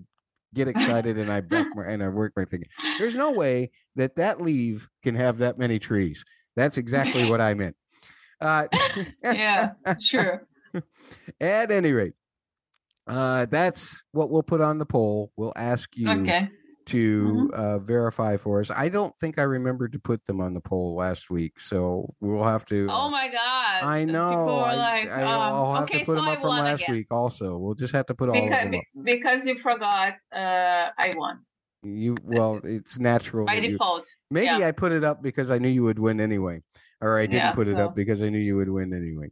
get 0.53 0.67
excited 0.67 1.17
and 1.17 1.31
I 1.31 1.41
back 1.41 1.67
my, 1.75 1.85
and 1.85 2.03
I 2.03 2.09
work 2.09 2.33
my 2.35 2.45
thinking. 2.45 2.69
There's 2.99 3.15
no 3.15 3.31
way 3.31 3.71
that 3.95 4.15
that 4.15 4.41
leaf 4.41 4.87
can 5.03 5.15
have 5.15 5.37
that 5.39 5.57
many 5.57 5.79
trees. 5.79 6.23
That's 6.55 6.77
exactly 6.77 7.29
what 7.29 7.41
I 7.41 7.53
meant. 7.53 7.75
Uh, 8.39 8.67
yeah, 9.23 9.71
sure. 9.99 10.47
At 11.41 11.71
any 11.71 11.91
rate, 11.91 12.13
uh, 13.07 13.45
that's 13.45 14.01
what 14.11 14.29
we'll 14.29 14.43
put 14.43 14.61
on 14.61 14.79
the 14.79 14.85
poll. 14.85 15.31
We'll 15.37 15.53
ask 15.55 15.95
you 15.95 16.09
okay. 16.21 16.49
To 16.85 17.23
mm-hmm. 17.23 17.53
uh, 17.53 17.79
verify 17.79 18.37
for 18.37 18.59
us. 18.59 18.69
I 18.69 18.89
don't 18.89 19.15
think 19.17 19.39
I 19.39 19.43
remembered 19.43 19.93
to 19.93 19.99
put 19.99 20.25
them 20.25 20.41
on 20.41 20.53
the 20.53 20.61
poll 20.61 20.95
last 20.95 21.29
week, 21.29 21.59
so 21.59 22.13
we'll 22.19 22.43
have 22.43 22.65
to. 22.65 22.87
Oh 22.89 23.09
my 23.09 23.27
god! 23.27 23.83
I 23.83 24.05
know. 24.05 24.59
I, 24.59 24.75
like, 24.75 25.09
I, 25.09 25.49
will 25.51 25.65
um, 25.67 25.75
have 25.75 25.83
okay, 25.83 25.99
to 25.99 26.05
put 26.05 26.11
so 26.11 26.15
them 26.15 26.27
up 26.27 26.37
I 26.37 26.41
from 26.41 26.49
last 26.49 26.83
again. 26.83 26.95
week. 26.95 27.07
Also, 27.11 27.57
we'll 27.57 27.75
just 27.75 27.93
have 27.93 28.05
to 28.07 28.15
put 28.15 28.29
all 28.29 28.35
because, 28.35 28.65
of 28.65 28.71
them 28.71 28.75
up. 28.75 29.03
Because 29.03 29.45
you 29.45 29.57
forgot, 29.57 30.13
uh, 30.33 30.89
I 30.97 31.13
won. 31.15 31.39
You 31.83 32.17
well, 32.23 32.57
it. 32.57 32.65
it's 32.65 32.99
natural 32.99 33.45
by 33.45 33.59
default. 33.59 34.05
You, 34.05 34.35
maybe 34.35 34.59
yeah. 34.59 34.67
I 34.67 34.71
put 34.71 34.91
it 34.91 35.03
up 35.03 35.21
because 35.21 35.51
I 35.51 35.57
knew 35.57 35.69
you 35.69 35.83
would 35.83 35.99
win 35.99 36.21
anyway, 36.21 36.61
or 37.01 37.17
I 37.17 37.23
didn't 37.23 37.35
yeah, 37.35 37.51
put 37.53 37.67
so. 37.67 37.73
it 37.73 37.79
up 37.79 37.95
because 37.95 38.21
I 38.21 38.29
knew 38.29 38.39
you 38.39 38.55
would 38.55 38.69
win 38.69 38.93
anyway. 38.93 39.31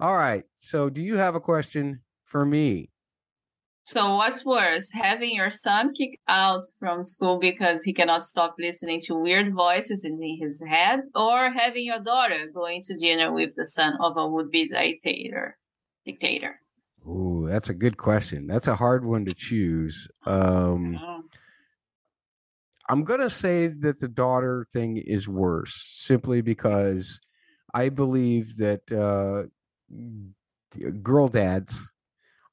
All 0.00 0.16
right. 0.16 0.44
So, 0.60 0.90
do 0.90 1.02
you 1.02 1.16
have 1.16 1.34
a 1.34 1.40
question 1.40 2.02
for 2.24 2.44
me? 2.44 2.90
So 3.88 4.16
what's 4.16 4.44
worse, 4.44 4.92
having 4.92 5.34
your 5.34 5.50
son 5.50 5.94
kicked 5.94 6.18
out 6.28 6.66
from 6.78 7.06
school 7.06 7.38
because 7.38 7.82
he 7.82 7.94
cannot 7.94 8.22
stop 8.22 8.54
listening 8.58 9.00
to 9.06 9.14
weird 9.14 9.54
voices 9.54 10.04
in 10.04 10.20
his 10.38 10.62
head, 10.62 11.00
or 11.14 11.50
having 11.50 11.86
your 11.86 11.98
daughter 11.98 12.50
going 12.52 12.82
to 12.82 12.94
dinner 12.98 13.32
with 13.32 13.56
the 13.56 13.64
son 13.64 13.96
of 14.02 14.18
a 14.18 14.28
would-be 14.28 14.68
dictator? 14.68 15.56
Dictator. 16.04 16.60
Ooh, 17.06 17.46
that's 17.48 17.70
a 17.70 17.74
good 17.74 17.96
question. 17.96 18.46
That's 18.46 18.68
a 18.68 18.76
hard 18.76 19.06
one 19.06 19.24
to 19.24 19.32
choose. 19.32 20.06
Um. 20.26 21.00
I'm 22.90 23.04
gonna 23.04 23.30
say 23.30 23.68
that 23.68 24.00
the 24.00 24.08
daughter 24.08 24.66
thing 24.70 24.98
is 24.98 25.26
worse, 25.26 25.82
simply 25.94 26.42
because 26.42 27.20
I 27.72 27.88
believe 27.88 28.58
that 28.58 28.82
uh, 28.92 29.48
girl 31.02 31.28
dads 31.28 31.90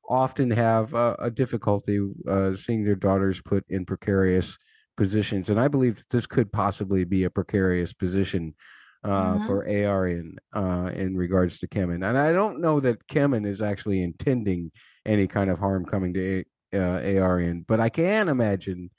often 0.10 0.52
have 0.52 0.94
a, 0.94 1.16
a 1.20 1.32
difficulty 1.32 2.00
uh, 2.28 2.56
seeing 2.56 2.84
their 2.84 2.96
daughters 2.96 3.42
put 3.42 3.66
in 3.70 3.86
precarious 3.86 4.58
positions, 4.98 5.50
and 5.50 5.60
I 5.60 5.68
believe 5.68 5.98
that 5.98 6.10
this 6.10 6.26
could 6.26 6.52
possibly 6.52 7.04
be 7.04 7.24
a 7.24 7.30
precarious 7.30 7.94
position 7.94 8.56
uh, 9.04 9.36
mm-hmm. 9.36 9.46
for 9.46 9.66
Eärien 9.68 10.38
uh, 10.54 10.90
in 10.96 11.16
regards 11.16 11.60
to 11.60 11.68
Kemen. 11.68 12.08
And 12.08 12.18
I 12.18 12.32
don't 12.32 12.60
know 12.60 12.80
that 12.80 13.08
Kemen 13.08 13.46
is 13.46 13.62
actually 13.62 14.02
intending 14.02 14.72
any 15.06 15.28
kind 15.28 15.50
of 15.50 15.60
harm 15.60 15.86
coming 15.86 16.14
to 16.14 16.40
a- 16.40 16.78
uh, 16.78 17.02
Eärien, 17.02 17.66
but 17.68 17.80
I 17.80 17.90
can 17.90 18.28
imagine 18.28 18.90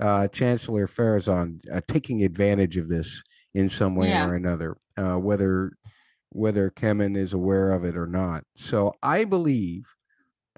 uh, 0.00 0.28
Chancellor 0.28 0.86
Pharazôn 0.86 1.60
uh, 1.70 1.80
taking 1.86 2.24
advantage 2.24 2.76
of 2.76 2.88
this 2.88 3.22
in 3.54 3.68
some 3.68 3.94
way 3.94 4.08
yeah. 4.08 4.26
or 4.26 4.34
another, 4.34 4.76
uh, 4.96 5.16
whether 5.16 5.72
whether 6.32 6.70
Kemen 6.70 7.16
is 7.16 7.32
aware 7.32 7.72
of 7.72 7.84
it 7.84 7.96
or 7.96 8.06
not. 8.06 8.44
So 8.54 8.94
I 9.02 9.24
believe 9.24 9.84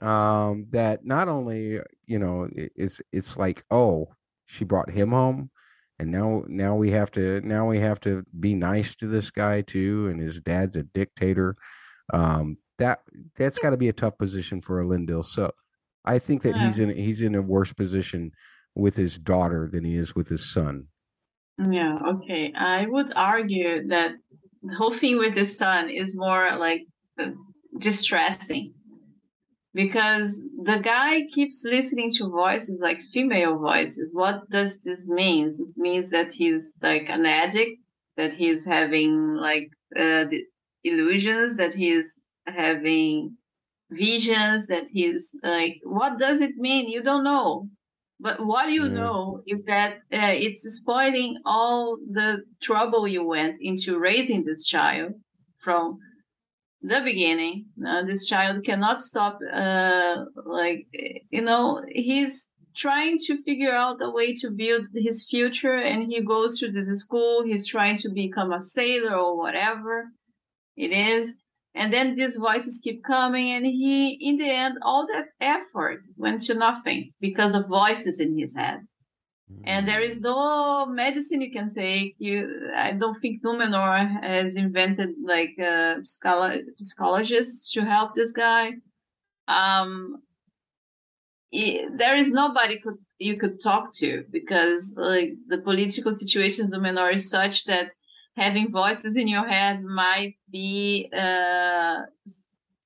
um, 0.03 0.67
that 0.71 1.05
not 1.05 1.29
only 1.29 1.79
you 2.07 2.19
know 2.19 2.49
it's 2.55 3.01
it's 3.13 3.37
like 3.37 3.65
oh 3.71 4.09
she 4.47 4.65
brought 4.65 4.91
him 4.91 5.11
home 5.11 5.51
and 5.99 6.11
now 6.11 6.43
now 6.49 6.75
we 6.75 6.91
have 6.91 7.11
to 7.13 7.41
now 7.43 7.69
we 7.69 7.79
have 7.79 8.01
to 8.01 8.25
be 8.41 8.55
nice 8.55 8.97
to 8.97 9.07
this 9.07 9.31
guy 9.31 9.61
too 9.63 10.09
and 10.09 10.21
his 10.21 10.41
dad's 10.41 10.75
a 10.75 10.83
dictator. 10.83 11.57
Um, 12.13 12.59
that 12.79 13.01
that's 13.37 13.59
got 13.59 13.71
to 13.71 13.77
be 13.77 13.89
a 13.89 13.93
tough 13.93 14.19
position 14.19 14.61
for 14.61 14.83
Elendil. 14.83 15.25
So 15.25 15.53
I 16.05 16.19
think 16.19 16.43
that 16.43 16.57
yeah. 16.57 16.67
he's 16.67 16.79
in 16.81 16.91
he's 16.91 17.21
in 17.21 17.37
a 17.37 17.43
worse 17.43 17.73
position 17.73 18.33
with 18.75 18.97
his 18.97 19.17
daughter 19.17 19.69
than 19.71 19.85
he 19.85 19.97
is 19.97 20.17
with 20.17 20.29
his 20.29 20.53
son. 20.53 20.89
Yeah 21.71 21.99
okay. 22.09 22.53
I 22.59 22.87
would 22.87 23.13
argue 23.15 23.87
that 23.89 24.13
the 24.65 24.75
whole 24.75 24.93
thing 24.93 25.19
with 25.19 25.37
the 25.37 25.45
son 25.45 25.89
is 25.89 26.17
more 26.17 26.57
like 26.57 26.83
uh, 27.21 27.31
distressing 27.79 28.75
because 29.75 30.41
the 30.63 30.77
guy 30.77 31.23
keeps 31.33 31.65
listening 31.65 32.11
to 32.13 32.29
voices 32.29 32.81
like 32.83 33.01
female 33.13 33.59
voices. 33.59 34.13
What 34.15 34.49
does 34.51 34.81
this 34.81 35.09
mean? 35.09 35.49
It 35.49 35.71
means 35.77 36.11
that 36.11 36.33
he's 36.33 36.75
like 36.83 37.09
an 37.09 37.27
addict, 37.27 37.81
that 38.17 38.35
he's 38.35 38.67
having 38.67 39.35
like 39.35 39.71
uh, 39.99 40.27
illusions, 40.85 41.57
that 41.57 41.75
he's 41.75 42.13
having 42.47 43.37
visions, 43.91 44.67
that 44.67 44.85
he's 44.91 45.31
like, 45.43 45.77
what 45.85 46.19
does 46.19 46.41
it 46.41 46.57
mean? 46.57 46.89
You 46.89 47.03
don't 47.03 47.25
know. 47.25 47.69
But 48.21 48.45
what 48.47 48.71
you 48.71 48.89
know 48.89 49.43
is 49.49 49.63
that 49.63 49.95
uh, 50.13 50.33
it's 50.47 50.63
spoiling 50.63 51.39
all 51.45 51.99
the 52.09 52.43
trouble 52.63 53.09
you 53.09 53.25
went 53.25 53.57
into 53.61 53.99
raising 53.99 54.45
this 54.45 54.65
child 54.65 55.15
from 55.65 55.99
the 56.83 57.01
beginning. 57.01 57.67
Uh, 57.87 58.03
this 58.03 58.27
child 58.27 58.65
cannot 58.65 59.01
stop, 59.01 59.39
uh, 59.53 60.25
like, 60.45 60.87
you 61.31 61.43
know, 61.43 61.83
he's 61.89 62.49
trying 62.75 63.19
to 63.19 63.37
figure 63.43 63.73
out 63.73 64.01
a 64.01 64.11
way 64.11 64.35
to 64.35 64.51
build 64.51 64.87
his 64.95 65.27
future 65.29 65.77
and 65.77 66.03
he 66.05 66.23
goes 66.23 66.59
to 66.59 66.71
this 66.71 66.89
school. 67.01 67.45
He's 67.45 67.67
trying 67.67 67.99
to 67.99 68.11
become 68.11 68.53
a 68.53 68.61
sailor 68.61 69.15
or 69.15 69.37
whatever 69.37 70.09
it 70.77 70.91
is. 70.91 71.37
And 71.75 71.93
then 71.93 72.17
these 72.17 72.37
voices 72.37 72.81
keep 72.83 73.03
coming 73.05 73.51
and 73.51 73.65
he, 73.65 74.13
in 74.21 74.37
the 74.39 74.51
end, 74.51 74.77
all 74.83 75.07
that 75.07 75.27
effort 75.41 76.03
went 76.17 76.43
to 76.43 76.55
nothing 76.55 77.13
because 77.21 77.55
of 77.55 77.69
voices 77.69 78.21
in 78.21 78.39
his 78.39 78.55
head 78.55 78.81
and 79.65 79.87
there 79.87 80.01
is 80.01 80.21
no 80.21 80.87
medicine 80.87 81.41
you 81.41 81.53
can 81.53 81.71
take. 81.71 82.17
You, 82.19 82.71
I 82.77 82.93
don't 82.93 83.19
think 83.21 83.43
Numenor 83.43 84.23
has 84.23 84.57
invented 84.57 85.11
like 85.25 85.59
uh, 85.59 85.97
psychologists 86.05 87.73
to 87.73 87.85
help 87.85 88.15
this 88.15 88.33
guy. 88.33 88.73
Um, 89.49 90.23
it, 91.53 91.97
there 91.97 92.17
is 92.17 92.33
nobody 92.33 92.81
could 92.81 92.99
you 93.19 93.39
could 93.39 93.63
talk 93.63 93.95
to 93.97 94.25
because 94.31 94.95
like 94.97 95.35
the 95.47 95.59
political 95.59 96.15
situation 96.15 96.65
in 96.65 96.71
Numenor 96.73 97.15
is 97.15 97.31
such 97.31 97.65
that 97.67 97.93
having 98.37 98.73
voices 98.73 99.17
in 99.17 99.29
your 99.29 99.47
head 99.47 99.85
might 99.85 100.37
be 100.51 101.11
uh, 101.17 102.01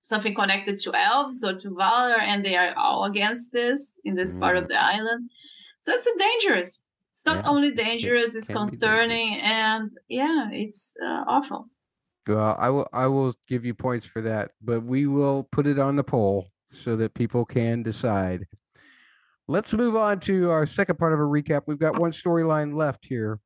something 0.02 0.34
connected 0.34 0.78
to 0.80 0.94
elves 0.94 1.44
or 1.44 1.54
to 1.54 1.70
Valar, 1.70 2.20
and 2.20 2.44
they 2.44 2.56
are 2.56 2.74
all 2.76 3.04
against 3.04 3.52
this 3.52 3.98
in 4.04 4.14
this 4.14 4.34
mm. 4.34 4.40
part 4.40 4.56
of 4.56 4.64
mm. 4.64 4.68
the 4.68 4.82
island. 4.82 5.30
So 5.86 5.92
it's 5.92 6.08
dangerous. 6.18 6.80
It's 7.12 7.24
not 7.24 7.44
yeah. 7.44 7.48
only 7.48 7.70
dangerous; 7.70 8.34
it 8.34 8.38
it's 8.38 8.48
concerning, 8.48 9.36
and 9.36 9.88
yeah, 10.08 10.48
it's 10.50 10.92
uh, 11.00 11.22
awful. 11.28 11.70
Well, 12.26 12.56
I 12.58 12.70
will 12.70 12.88
I 12.92 13.06
will 13.06 13.34
give 13.46 13.64
you 13.64 13.72
points 13.72 14.04
for 14.04 14.20
that, 14.22 14.50
but 14.60 14.82
we 14.82 15.06
will 15.06 15.48
put 15.52 15.68
it 15.68 15.78
on 15.78 15.94
the 15.94 16.02
poll 16.02 16.48
so 16.72 16.96
that 16.96 17.14
people 17.14 17.44
can 17.44 17.84
decide. 17.84 18.48
Let's 19.46 19.72
move 19.74 19.94
on 19.94 20.18
to 20.20 20.50
our 20.50 20.66
second 20.66 20.98
part 20.98 21.12
of 21.12 21.20
a 21.20 21.22
recap. 21.22 21.62
We've 21.68 21.78
got 21.78 22.00
one 22.00 22.10
storyline 22.10 22.74
left 22.74 23.06
here. 23.06 23.38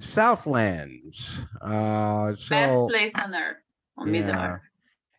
Southlands. 0.00 1.46
Uh, 1.62 2.34
so, 2.34 2.50
Best 2.50 2.88
place 2.90 3.12
on 3.24 3.34
earth. 3.34 3.56
On 3.96 4.12
yeah. 4.12 4.58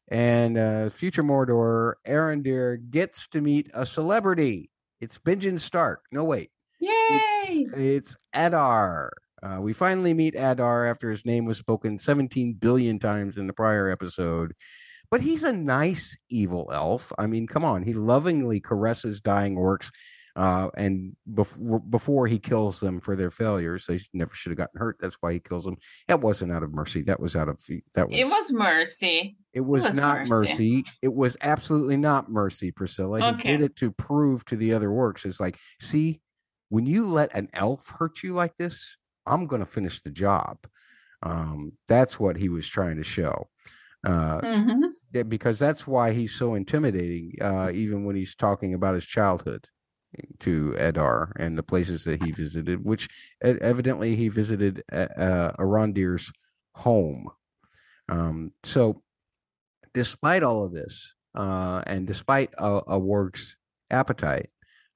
And 0.09 0.59
uh, 0.59 0.89
future 0.89 1.23
Mordor, 1.23 1.93
Arondir 2.07 2.87
gets 2.91 3.27
to 3.29 3.41
meet 3.41 3.71
a 3.73 3.83
celebrity. 3.83 4.69
It's 5.01 5.17
Benjen 5.17 5.59
Stark. 5.59 6.03
No, 6.11 6.23
wait. 6.23 6.51
Yay! 6.79 6.91
It's, 7.49 7.73
it's 7.73 8.17
Adar. 8.33 9.11
Uh, 9.43 9.57
we 9.59 9.73
finally 9.73 10.13
meet 10.13 10.35
Adar 10.35 10.85
after 10.85 11.09
his 11.09 11.25
name 11.25 11.45
was 11.45 11.57
spoken 11.57 11.97
17 11.97 12.53
billion 12.53 12.99
times 12.99 13.37
in 13.37 13.47
the 13.47 13.53
prior 13.53 13.89
episode. 13.89 14.53
But 15.09 15.21
he's 15.21 15.43
a 15.43 15.51
nice 15.51 16.17
evil 16.29 16.69
elf. 16.71 17.11
I 17.17 17.27
mean, 17.27 17.47
come 17.47 17.65
on. 17.65 17.83
He 17.83 17.93
lovingly 17.93 18.61
caresses 18.61 19.19
dying 19.19 19.57
orcs 19.57 19.89
uh, 20.35 20.69
and 20.77 21.15
before 21.33 21.79
before 21.79 22.27
he 22.27 22.39
kills 22.39 22.79
them 22.79 23.01
for 23.01 23.15
their 23.15 23.31
failures, 23.31 23.85
they 23.85 23.99
never 24.13 24.33
should 24.33 24.51
have 24.51 24.57
gotten 24.57 24.79
hurt. 24.79 24.97
That's 24.99 25.17
why 25.19 25.33
he 25.33 25.39
kills 25.39 25.65
them. 25.65 25.77
That 26.07 26.21
wasn't 26.21 26.51
out 26.51 26.63
of 26.63 26.73
mercy. 26.73 27.01
That 27.01 27.19
was 27.19 27.35
out 27.35 27.49
of 27.49 27.59
that 27.95 28.09
was. 28.09 28.19
It 28.19 28.27
was 28.27 28.51
mercy. 28.51 29.37
It 29.53 29.61
was, 29.61 29.83
it 29.83 29.89
was 29.89 29.97
not 29.97 30.27
mercy. 30.27 30.51
mercy. 30.51 30.85
It 31.01 31.13
was 31.13 31.37
absolutely 31.41 31.97
not 31.97 32.29
mercy, 32.29 32.71
Priscilla. 32.71 33.33
Okay. 33.33 33.51
He 33.51 33.57
did 33.57 33.65
it 33.65 33.75
to 33.77 33.91
prove 33.91 34.45
to 34.45 34.55
the 34.55 34.73
other 34.73 34.89
orcs. 34.89 35.25
It's 35.25 35.39
like, 35.39 35.57
see, 35.79 36.21
when 36.69 36.85
you 36.85 37.05
let 37.05 37.35
an 37.35 37.49
elf 37.53 37.87
hurt 37.99 38.23
you 38.23 38.33
like 38.33 38.55
this, 38.57 38.97
I'm 39.25 39.47
going 39.47 39.59
to 39.59 39.65
finish 39.65 40.01
the 40.01 40.09
job. 40.09 40.57
Um, 41.23 41.73
that's 41.87 42.19
what 42.19 42.37
he 42.37 42.49
was 42.49 42.67
trying 42.67 42.97
to 42.97 43.03
show. 43.03 43.49
Uh, 44.03 44.41
mm-hmm. 44.41 45.21
because 45.29 45.59
that's 45.59 45.85
why 45.85 46.11
he's 46.11 46.33
so 46.33 46.55
intimidating, 46.55 47.33
uh, 47.39 47.69
even 47.71 48.03
when 48.03 48.15
he's 48.15 48.35
talking 48.35 48.73
about 48.73 48.95
his 48.95 49.05
childhood 49.05 49.67
to 50.39 50.73
Edar 50.77 51.31
and 51.37 51.57
the 51.57 51.63
places 51.63 52.03
that 52.05 52.23
he 52.23 52.31
visited, 52.31 52.83
which 52.83 53.07
evidently 53.43 54.15
he 54.15 54.27
visited 54.27 54.83
uh, 54.91 55.07
uh, 55.15 55.51
Arondir's 55.57 56.31
home. 56.73 57.27
Um, 58.09 58.51
so, 58.63 59.03
despite 59.93 60.43
all 60.43 60.63
of 60.63 60.73
this, 60.73 61.13
uh, 61.35 61.81
and 61.87 62.07
despite 62.07 62.53
a, 62.57 62.81
a 62.87 62.99
Warg's 62.99 63.57
appetite, 63.89 64.49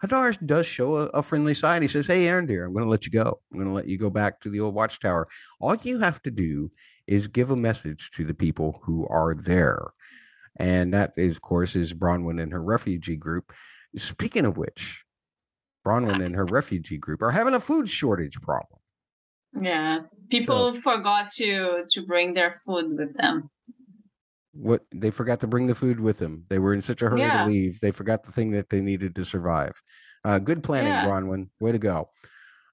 Adar 0.04 0.34
does 0.34 0.68
show 0.68 0.98
a, 0.98 1.06
a, 1.08 1.24
friendly 1.24 1.54
side. 1.54 1.82
He 1.82 1.88
says, 1.88 2.06
"Hey, 2.06 2.26
Arondir, 2.26 2.66
I'm 2.66 2.74
going 2.74 2.86
to 2.86 2.92
let 2.92 3.06
you 3.06 3.12
go. 3.12 3.40
I'm 3.52 3.58
going 3.58 3.70
to 3.70 3.74
let 3.74 3.88
you 3.88 3.98
go 3.98 4.10
back 4.10 4.42
to 4.42 4.50
the 4.50 4.60
old 4.60 4.76
watchtower. 4.76 5.28
All 5.60 5.76
you 5.76 6.00
have 6.00 6.22
to 6.24 6.32
do 6.32 6.72
is 7.08 7.28
give 7.28 7.50
a 7.50 7.56
message 7.56 8.12
to 8.12 8.26
the 8.26 8.34
people 8.34 8.80
who 8.84 9.08
are 9.08 9.34
there." 9.34 9.88
And 10.58 10.94
that, 10.94 11.14
is, 11.18 11.36
of 11.36 11.42
course, 11.42 11.76
is 11.76 11.94
Bronwyn 11.94 12.42
and 12.42 12.52
her 12.52 12.64
refugee 12.64 13.18
group. 13.18 13.52
Speaking 13.98 14.46
of 14.46 14.58
which, 14.58 15.04
Bronwyn 15.86 16.24
and 16.24 16.36
her 16.36 16.46
refugee 16.46 16.98
group 16.98 17.22
are 17.22 17.32
having 17.32 17.54
a 17.54 17.60
food 17.60 17.90
shortage 17.90 18.40
problem. 18.42 18.80
Yeah, 19.62 20.00
people 20.30 20.76
so, 20.76 20.82
forgot 20.82 21.30
to 21.38 21.84
to 21.90 22.06
bring 22.06 22.34
their 22.34 22.52
food 22.52 22.98
with 22.98 23.16
them. 23.16 23.50
What 24.56 24.84
they 24.92 25.12
forgot 25.12 25.40
to 25.42 25.48
bring 25.48 25.68
the 25.68 25.76
food 25.76 26.00
with 26.00 26.18
them. 26.18 26.46
They 26.50 26.60
were 26.60 26.74
in 26.74 26.82
such 26.82 27.02
a 27.02 27.10
hurry 27.10 27.22
yeah. 27.22 27.44
to 27.44 27.50
leave. 27.50 27.80
They 27.80 27.92
forgot 27.92 28.24
the 28.24 28.32
thing 28.32 28.52
that 28.52 28.70
they 28.70 28.82
needed 28.82 29.16
to 29.16 29.26
survive. 29.26 29.82
Uh, 30.24 30.40
good 30.40 30.64
planning, 30.64 30.94
yeah. 30.94 31.06
Bronwyn. 31.06 31.50
Way 31.60 31.74
to 31.74 31.78
go. 31.78 32.10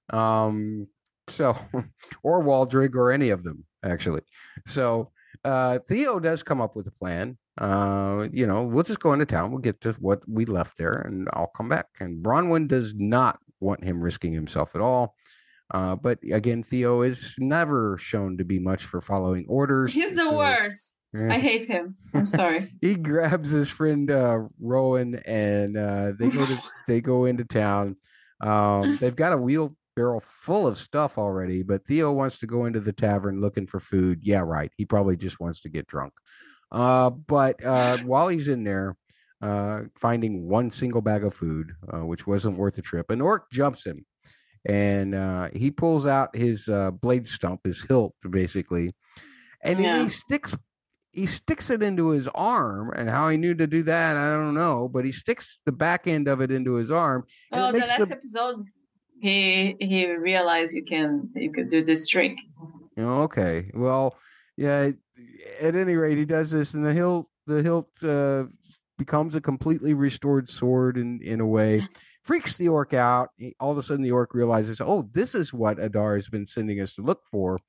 Um, 0.09 0.87
so, 1.27 1.55
or 2.23 2.43
Waldreg, 2.43 2.95
or 2.95 3.11
any 3.11 3.29
of 3.29 3.43
them 3.43 3.65
actually. 3.83 4.21
So 4.65 5.11
uh, 5.43 5.79
Theo 5.87 6.19
does 6.19 6.41
come 6.41 6.61
up 6.61 6.75
with 6.75 6.87
a 6.87 6.91
plan 6.91 7.37
uh, 7.59 8.27
you 8.31 8.47
know, 8.47 8.63
we'll 8.63 8.83
just 8.83 8.99
go 8.99 9.13
into 9.13 9.25
town. 9.25 9.51
We'll 9.51 9.59
get 9.59 9.81
to 9.81 9.93
what 9.99 10.27
we 10.27 10.45
left 10.45 10.77
there, 10.77 10.93
and 10.93 11.29
I'll 11.33 11.51
come 11.55 11.69
back. 11.69 11.87
And 11.99 12.23
Bronwyn 12.23 12.67
does 12.67 12.95
not 12.95 13.39
want 13.59 13.83
him 13.83 14.01
risking 14.01 14.33
himself 14.33 14.75
at 14.75 14.81
all. 14.81 15.15
Uh, 15.73 15.95
but 15.95 16.19
again, 16.31 16.63
Theo 16.63 17.01
is 17.01 17.35
never 17.39 17.97
shown 17.97 18.37
to 18.37 18.45
be 18.45 18.59
much 18.59 18.85
for 18.85 19.01
following 19.01 19.45
orders. 19.49 19.91
He's 19.91 20.13
the 20.13 20.23
so, 20.23 20.37
worst. 20.37 20.97
I 21.15 21.39
hate 21.39 21.67
him. 21.67 21.95
I'm 22.13 22.25
sorry. 22.25 22.71
he 22.81 22.95
grabs 22.95 23.49
his 23.49 23.69
friend 23.69 24.09
uh, 24.09 24.39
Rowan, 24.59 25.15
and 25.25 25.77
uh, 25.77 26.13
they 26.17 26.29
go 26.29 26.45
to 26.45 26.61
they 26.87 27.01
go 27.01 27.25
into 27.25 27.43
town. 27.43 27.97
Um, 28.41 28.97
they've 29.01 29.15
got 29.15 29.33
a 29.33 29.37
wheelbarrow 29.37 30.19
full 30.21 30.67
of 30.67 30.77
stuff 30.77 31.17
already, 31.17 31.61
but 31.63 31.85
Theo 31.85 32.11
wants 32.11 32.39
to 32.39 32.47
go 32.47 32.65
into 32.65 32.79
the 32.79 32.93
tavern 32.93 33.41
looking 33.41 33.67
for 33.67 33.79
food. 33.79 34.19
Yeah, 34.23 34.39
right. 34.39 34.71
He 34.77 34.85
probably 34.85 35.15
just 35.15 35.39
wants 35.39 35.61
to 35.61 35.69
get 35.69 35.87
drunk. 35.87 36.13
Uh, 36.71 37.11
but 37.11 37.63
uh, 37.63 37.97
while 37.99 38.27
he's 38.27 38.47
in 38.47 38.63
there, 38.63 38.97
uh, 39.41 39.81
finding 39.95 40.49
one 40.49 40.71
single 40.71 41.01
bag 41.01 41.23
of 41.23 41.35
food, 41.35 41.73
uh, 41.91 42.05
which 42.05 42.25
wasn't 42.25 42.57
worth 42.57 42.75
the 42.75 42.81
trip, 42.81 43.11
an 43.11 43.21
orc 43.21 43.51
jumps 43.51 43.85
him, 43.85 44.05
and 44.65 45.15
uh, 45.15 45.49
he 45.53 45.71
pulls 45.71 46.05
out 46.05 46.35
his 46.35 46.67
uh, 46.69 46.91
blade 46.91 47.27
stump, 47.27 47.61
his 47.65 47.83
hilt, 47.83 48.15
basically, 48.29 48.93
and 49.63 49.79
yeah. 49.79 50.03
he 50.03 50.09
sticks 50.09 50.55
he 51.13 51.27
sticks 51.27 51.69
it 51.69 51.83
into 51.83 52.09
his 52.09 52.27
arm. 52.29 52.91
And 52.95 53.09
how 53.09 53.29
he 53.29 53.37
knew 53.37 53.53
to 53.53 53.67
do 53.67 53.83
that, 53.83 54.17
I 54.17 54.31
don't 54.31 54.55
know, 54.55 54.89
but 54.89 55.05
he 55.05 55.11
sticks 55.11 55.61
the 55.65 55.71
back 55.71 56.07
end 56.07 56.27
of 56.27 56.41
it 56.41 56.51
into 56.51 56.73
his 56.73 56.91
arm. 56.91 57.25
Oh, 57.51 57.71
the 57.71 57.79
last 57.79 58.09
the... 58.09 58.15
episode, 58.15 58.61
he 59.21 59.75
he 59.79 60.11
realized 60.11 60.73
you 60.73 60.83
can 60.83 61.29
you 61.35 61.51
could 61.51 61.69
do 61.69 61.83
this 61.83 62.07
trick. 62.07 62.37
Okay, 62.97 63.71
well, 63.73 64.17
yeah, 64.57 64.91
at 65.61 65.75
any 65.75 65.95
rate, 65.95 66.17
he 66.17 66.25
does 66.25 66.51
this, 66.51 66.73
and 66.73 66.85
the 66.85 66.93
hilt 66.93 67.27
the 67.47 67.61
hilt 67.61 67.89
uh, 68.01 68.45
becomes 68.97 69.35
a 69.35 69.41
completely 69.41 69.93
restored 69.93 70.49
sword 70.49 70.97
in 70.97 71.21
in 71.21 71.39
a 71.39 71.47
way. 71.47 71.87
Freaks 72.23 72.57
the 72.57 72.69
orc 72.69 72.93
out. 72.93 73.29
All 73.59 73.71
of 73.71 73.77
a 73.77 73.83
sudden, 73.83 74.03
the 74.03 74.11
orc 74.11 74.33
realizes, 74.33 74.79
oh, 74.81 75.09
this 75.13 75.35
is 75.35 75.53
what 75.53 75.81
Adar 75.81 76.15
has 76.15 76.29
been 76.29 76.47
sending 76.47 76.79
us 76.79 76.95
to 76.95 77.01
look 77.01 77.21
for. 77.29 77.59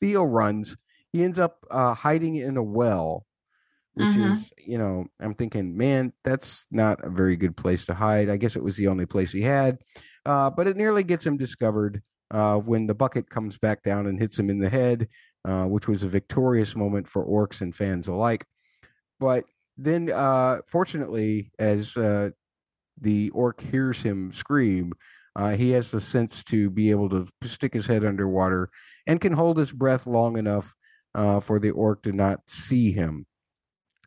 Theo 0.00 0.24
runs. 0.24 0.76
He 1.12 1.22
ends 1.22 1.38
up 1.38 1.58
uh, 1.70 1.94
hiding 1.94 2.36
in 2.36 2.56
a 2.56 2.62
well, 2.62 3.26
which 3.92 4.08
mm-hmm. 4.08 4.32
is, 4.32 4.52
you 4.58 4.78
know, 4.78 5.04
I'm 5.20 5.34
thinking, 5.34 5.76
man, 5.76 6.12
that's 6.24 6.66
not 6.70 7.04
a 7.04 7.10
very 7.10 7.36
good 7.36 7.56
place 7.56 7.84
to 7.86 7.94
hide. 7.94 8.28
I 8.28 8.36
guess 8.36 8.56
it 8.56 8.64
was 8.64 8.76
the 8.76 8.88
only 8.88 9.06
place 9.06 9.30
he 9.30 9.42
had, 9.42 9.78
uh, 10.26 10.50
but 10.50 10.66
it 10.66 10.76
nearly 10.76 11.04
gets 11.04 11.24
him 11.24 11.36
discovered 11.36 12.02
uh, 12.32 12.56
when 12.56 12.86
the 12.86 12.94
bucket 12.94 13.30
comes 13.30 13.58
back 13.58 13.84
down 13.84 14.06
and 14.06 14.18
hits 14.18 14.38
him 14.38 14.50
in 14.50 14.58
the 14.58 14.68
head 14.68 15.08
uh, 15.44 15.66
which 15.66 15.88
was 15.88 16.02
a 16.02 16.08
victorious 16.08 16.74
moment 16.74 17.06
for 17.06 17.24
orcs 17.26 17.60
and 17.60 17.74
fans 17.74 18.08
alike. 18.08 18.46
But 19.20 19.44
then, 19.76 20.10
uh, 20.10 20.58
fortunately, 20.66 21.52
as 21.58 21.96
uh, 21.96 22.30
the 23.00 23.30
orc 23.30 23.60
hears 23.60 24.02
him 24.02 24.32
scream, 24.32 24.92
uh, 25.36 25.56
he 25.56 25.70
has 25.70 25.90
the 25.90 26.00
sense 26.00 26.44
to 26.44 26.70
be 26.70 26.90
able 26.90 27.08
to 27.08 27.26
stick 27.44 27.74
his 27.74 27.86
head 27.86 28.04
underwater 28.04 28.70
and 29.06 29.20
can 29.20 29.32
hold 29.32 29.58
his 29.58 29.72
breath 29.72 30.06
long 30.06 30.38
enough 30.38 30.74
uh, 31.14 31.40
for 31.40 31.58
the 31.58 31.70
orc 31.70 32.02
to 32.02 32.12
not 32.12 32.40
see 32.46 32.92
him. 32.92 33.26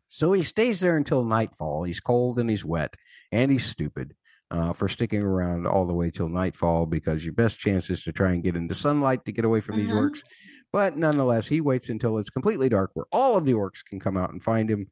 So 0.08 0.32
he 0.32 0.42
stays 0.42 0.80
there 0.80 0.96
until 0.96 1.24
nightfall. 1.24 1.84
He's 1.84 2.00
cold 2.00 2.38
and 2.38 2.48
he's 2.48 2.64
wet 2.64 2.94
and 3.30 3.50
he's 3.50 3.66
stupid 3.66 4.14
uh, 4.50 4.72
for 4.72 4.88
sticking 4.88 5.22
around 5.22 5.66
all 5.66 5.86
the 5.86 5.94
way 5.94 6.10
till 6.10 6.28
nightfall 6.28 6.86
because 6.86 7.24
your 7.24 7.34
best 7.34 7.58
chance 7.58 7.90
is 7.90 8.02
to 8.04 8.12
try 8.12 8.32
and 8.32 8.42
get 8.42 8.56
into 8.56 8.74
sunlight 8.74 9.24
to 9.24 9.32
get 9.32 9.44
away 9.44 9.60
from 9.60 9.76
mm-hmm. 9.76 9.86
these 9.86 9.94
orcs. 9.94 10.22
But 10.72 10.96
nonetheless, 10.96 11.46
he 11.46 11.60
waits 11.60 11.88
until 11.88 12.18
it's 12.18 12.30
completely 12.30 12.68
dark 12.68 12.90
where 12.94 13.06
all 13.12 13.36
of 13.36 13.44
the 13.44 13.54
orcs 13.54 13.84
can 13.84 14.00
come 14.00 14.16
out 14.16 14.32
and 14.32 14.42
find 14.42 14.70
him. 14.70 14.88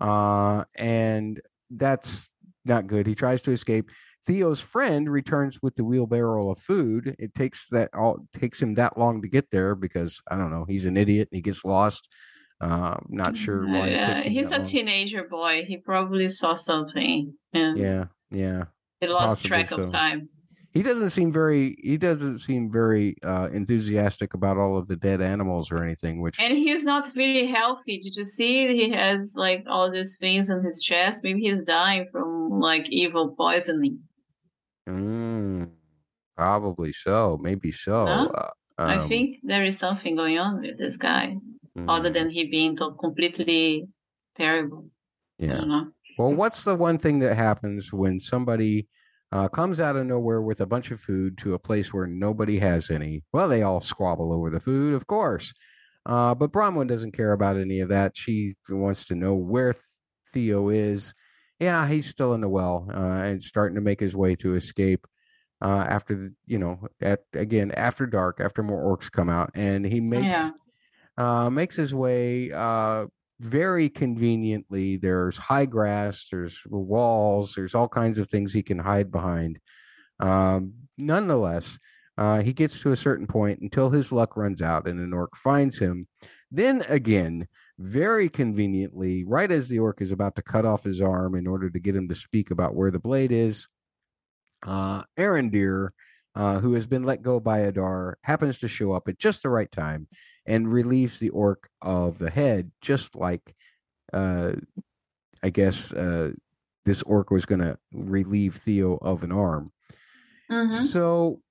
Uh, 0.00 0.64
and 0.76 1.40
that's 1.70 2.30
not 2.68 2.86
good. 2.86 3.06
He 3.06 3.14
tries 3.14 3.42
to 3.42 3.52
escape. 3.52 3.90
Theo's 4.26 4.60
friend 4.60 5.10
returns 5.10 5.58
with 5.62 5.74
the 5.76 5.84
wheelbarrow 5.84 6.50
of 6.50 6.58
food. 6.58 7.16
It 7.18 7.34
takes 7.34 7.66
that 7.70 7.90
all 7.94 8.26
takes 8.38 8.60
him 8.60 8.74
that 8.74 8.98
long 8.98 9.22
to 9.22 9.28
get 9.28 9.50
there 9.50 9.74
because 9.74 10.20
I 10.30 10.36
don't 10.36 10.50
know. 10.50 10.66
He's 10.68 10.86
an 10.86 10.96
idiot 10.96 11.28
and 11.32 11.38
he 11.38 11.42
gets 11.42 11.64
lost. 11.64 12.08
Uh, 12.60 12.96
not 13.08 13.36
sure 13.36 13.66
why. 13.66 13.94
Uh, 13.94 14.22
he's 14.22 14.48
a 14.48 14.56
long. 14.56 14.64
teenager 14.64 15.24
boy. 15.24 15.64
He 15.66 15.78
probably 15.78 16.28
saw 16.28 16.54
something. 16.54 17.32
And 17.54 17.78
yeah, 17.78 18.04
yeah. 18.30 18.64
He 19.00 19.06
lost 19.06 19.44
track 19.44 19.68
so. 19.68 19.82
of 19.82 19.92
time. 19.92 20.28
He 20.78 20.84
doesn't 20.84 21.10
seem 21.10 21.32
very. 21.32 21.74
He 21.82 21.96
doesn't 21.96 22.38
seem 22.38 22.70
very 22.70 23.16
uh, 23.24 23.48
enthusiastic 23.52 24.34
about 24.34 24.58
all 24.58 24.78
of 24.78 24.86
the 24.86 24.94
dead 24.94 25.20
animals 25.20 25.72
or 25.72 25.82
anything. 25.82 26.20
Which 26.20 26.38
and 26.38 26.56
he's 26.56 26.84
not 26.84 27.10
really 27.16 27.46
healthy. 27.46 27.98
Did 27.98 28.14
you 28.14 28.22
see? 28.22 28.76
He 28.76 28.88
has 28.90 29.32
like 29.34 29.64
all 29.66 29.90
these 29.90 30.18
things 30.18 30.52
on 30.52 30.62
his 30.62 30.80
chest. 30.80 31.24
Maybe 31.24 31.40
he's 31.40 31.64
dying 31.64 32.06
from 32.12 32.60
like 32.60 32.88
evil 32.90 33.30
poisoning. 33.30 33.98
Mm, 34.88 35.72
probably 36.36 36.92
so. 36.92 37.40
Maybe 37.42 37.72
so. 37.72 38.06
Huh? 38.06 38.28
Uh, 38.32 38.50
um, 38.78 38.88
I 38.88 39.08
think 39.08 39.38
there 39.42 39.64
is 39.64 39.76
something 39.76 40.14
going 40.14 40.38
on 40.38 40.60
with 40.60 40.78
this 40.78 40.96
guy, 40.96 41.36
mm. 41.76 41.86
other 41.88 42.08
than 42.08 42.30
he 42.30 42.44
being 42.44 42.76
completely 42.76 43.88
terrible. 44.36 44.86
Yeah. 45.40 45.86
Well, 46.18 46.34
what's 46.34 46.62
the 46.62 46.76
one 46.76 46.98
thing 46.98 47.18
that 47.18 47.34
happens 47.34 47.92
when 47.92 48.20
somebody 48.20 48.86
uh, 49.32 49.48
comes 49.48 49.80
out 49.80 49.96
of 49.96 50.06
nowhere 50.06 50.40
with 50.40 50.60
a 50.60 50.66
bunch 50.66 50.90
of 50.90 51.00
food 51.00 51.36
to 51.38 51.54
a 51.54 51.58
place 51.58 51.92
where 51.92 52.06
nobody 52.06 52.58
has 52.58 52.90
any? 52.90 53.24
Well, 53.32 53.48
they 53.48 53.62
all 53.62 53.80
squabble 53.80 54.32
over 54.32 54.50
the 54.50 54.60
food, 54.60 54.94
of 54.94 55.06
course. 55.06 55.52
Uh, 56.06 56.34
but 56.34 56.52
Bronwyn 56.52 56.88
doesn't 56.88 57.12
care 57.12 57.32
about 57.32 57.56
any 57.56 57.80
of 57.80 57.90
that. 57.90 58.16
She 58.16 58.54
wants 58.70 59.04
to 59.06 59.14
know 59.14 59.34
where 59.34 59.74
Theo 60.32 60.70
is 60.70 61.14
yeah, 61.58 61.88
he's 61.88 62.08
still 62.08 62.34
in 62.34 62.40
the 62.40 62.48
well 62.48 62.88
uh, 62.92 63.22
and 63.24 63.42
starting 63.42 63.74
to 63.74 63.80
make 63.80 64.00
his 64.00 64.14
way 64.14 64.36
to 64.36 64.54
escape 64.54 65.06
uh, 65.60 65.84
after 65.88 66.14
the, 66.14 66.34
you 66.46 66.58
know, 66.58 66.78
at 67.00 67.20
again 67.32 67.72
after 67.72 68.06
dark, 68.06 68.40
after 68.40 68.62
more 68.62 68.96
orcs 68.96 69.10
come 69.10 69.28
out, 69.28 69.50
and 69.54 69.84
he 69.84 70.00
makes 70.00 70.26
yeah. 70.26 70.50
uh, 71.16 71.50
makes 71.50 71.74
his 71.74 71.92
way 71.92 72.52
uh, 72.52 73.06
very 73.40 73.88
conveniently. 73.88 74.96
There's 74.96 75.36
high 75.36 75.66
grass, 75.66 76.26
there's 76.30 76.60
walls, 76.66 77.54
there's 77.54 77.74
all 77.74 77.88
kinds 77.88 78.18
of 78.18 78.28
things 78.28 78.52
he 78.52 78.62
can 78.62 78.78
hide 78.78 79.10
behind. 79.10 79.58
Um, 80.20 80.74
nonetheless, 80.96 81.78
uh, 82.16 82.40
he 82.40 82.52
gets 82.52 82.80
to 82.80 82.92
a 82.92 82.96
certain 82.96 83.26
point 83.26 83.60
until 83.60 83.90
his 83.90 84.10
luck 84.10 84.36
runs 84.36 84.60
out, 84.60 84.88
and 84.88 84.98
an 84.98 85.12
orc 85.12 85.36
finds 85.36 85.78
him. 85.78 86.08
Then 86.50 86.82
again, 86.88 87.46
very 87.78 88.28
conveniently, 88.28 89.24
right 89.24 89.50
as 89.50 89.68
the 89.68 89.78
orc 89.78 90.00
is 90.00 90.10
about 90.10 90.34
to 90.36 90.42
cut 90.42 90.64
off 90.64 90.82
his 90.82 91.00
arm 91.00 91.36
in 91.36 91.46
order 91.46 91.70
to 91.70 91.78
get 91.78 91.94
him 91.94 92.08
to 92.08 92.14
speak 92.16 92.50
about 92.50 92.74
where 92.74 92.90
the 92.90 92.98
blade 92.98 93.30
is, 93.30 93.68
uh, 94.66 95.02
Arondir, 95.16 95.90
uh, 96.34 96.58
who 96.58 96.74
has 96.74 96.86
been 96.86 97.04
let 97.04 97.22
go 97.22 97.38
by 97.38 97.60
Adar, 97.60 98.18
happens 98.22 98.58
to 98.58 98.68
show 98.68 98.92
up 98.92 99.06
at 99.08 99.18
just 99.18 99.44
the 99.44 99.48
right 99.48 99.70
time 99.70 100.08
and 100.48 100.72
relieves 100.72 101.18
the 101.18 101.28
orc 101.28 101.68
of 101.82 102.18
the 102.18 102.30
head, 102.30 102.72
just 102.80 103.14
like 103.14 103.54
uh, 104.12 104.52
I 105.42 105.50
guess 105.50 105.92
uh, 105.92 106.32
this 106.84 107.02
orc 107.02 107.30
was 107.30 107.44
going 107.44 107.60
to 107.60 107.78
relieve 107.92 108.56
Theo 108.56 108.96
of 108.96 109.22
an 109.22 109.30
arm. 109.30 109.70
Mm-hmm. 110.50 110.86
So, 110.86 111.42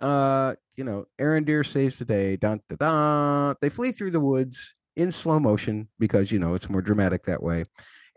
uh, 0.00 0.54
you 0.76 0.84
know, 0.84 1.06
Arondir 1.18 1.66
saves 1.66 1.98
the 1.98 2.04
day. 2.04 2.36
Dun, 2.36 2.60
dun, 2.68 2.76
dun. 2.78 3.56
They 3.62 3.70
flee 3.70 3.92
through 3.92 4.10
the 4.10 4.20
woods 4.20 4.74
in 4.96 5.10
slow 5.10 5.40
motion 5.40 5.88
because 5.98 6.30
you 6.30 6.38
know 6.38 6.54
it's 6.54 6.68
more 6.68 6.82
dramatic 6.82 7.24
that 7.24 7.42
way. 7.42 7.64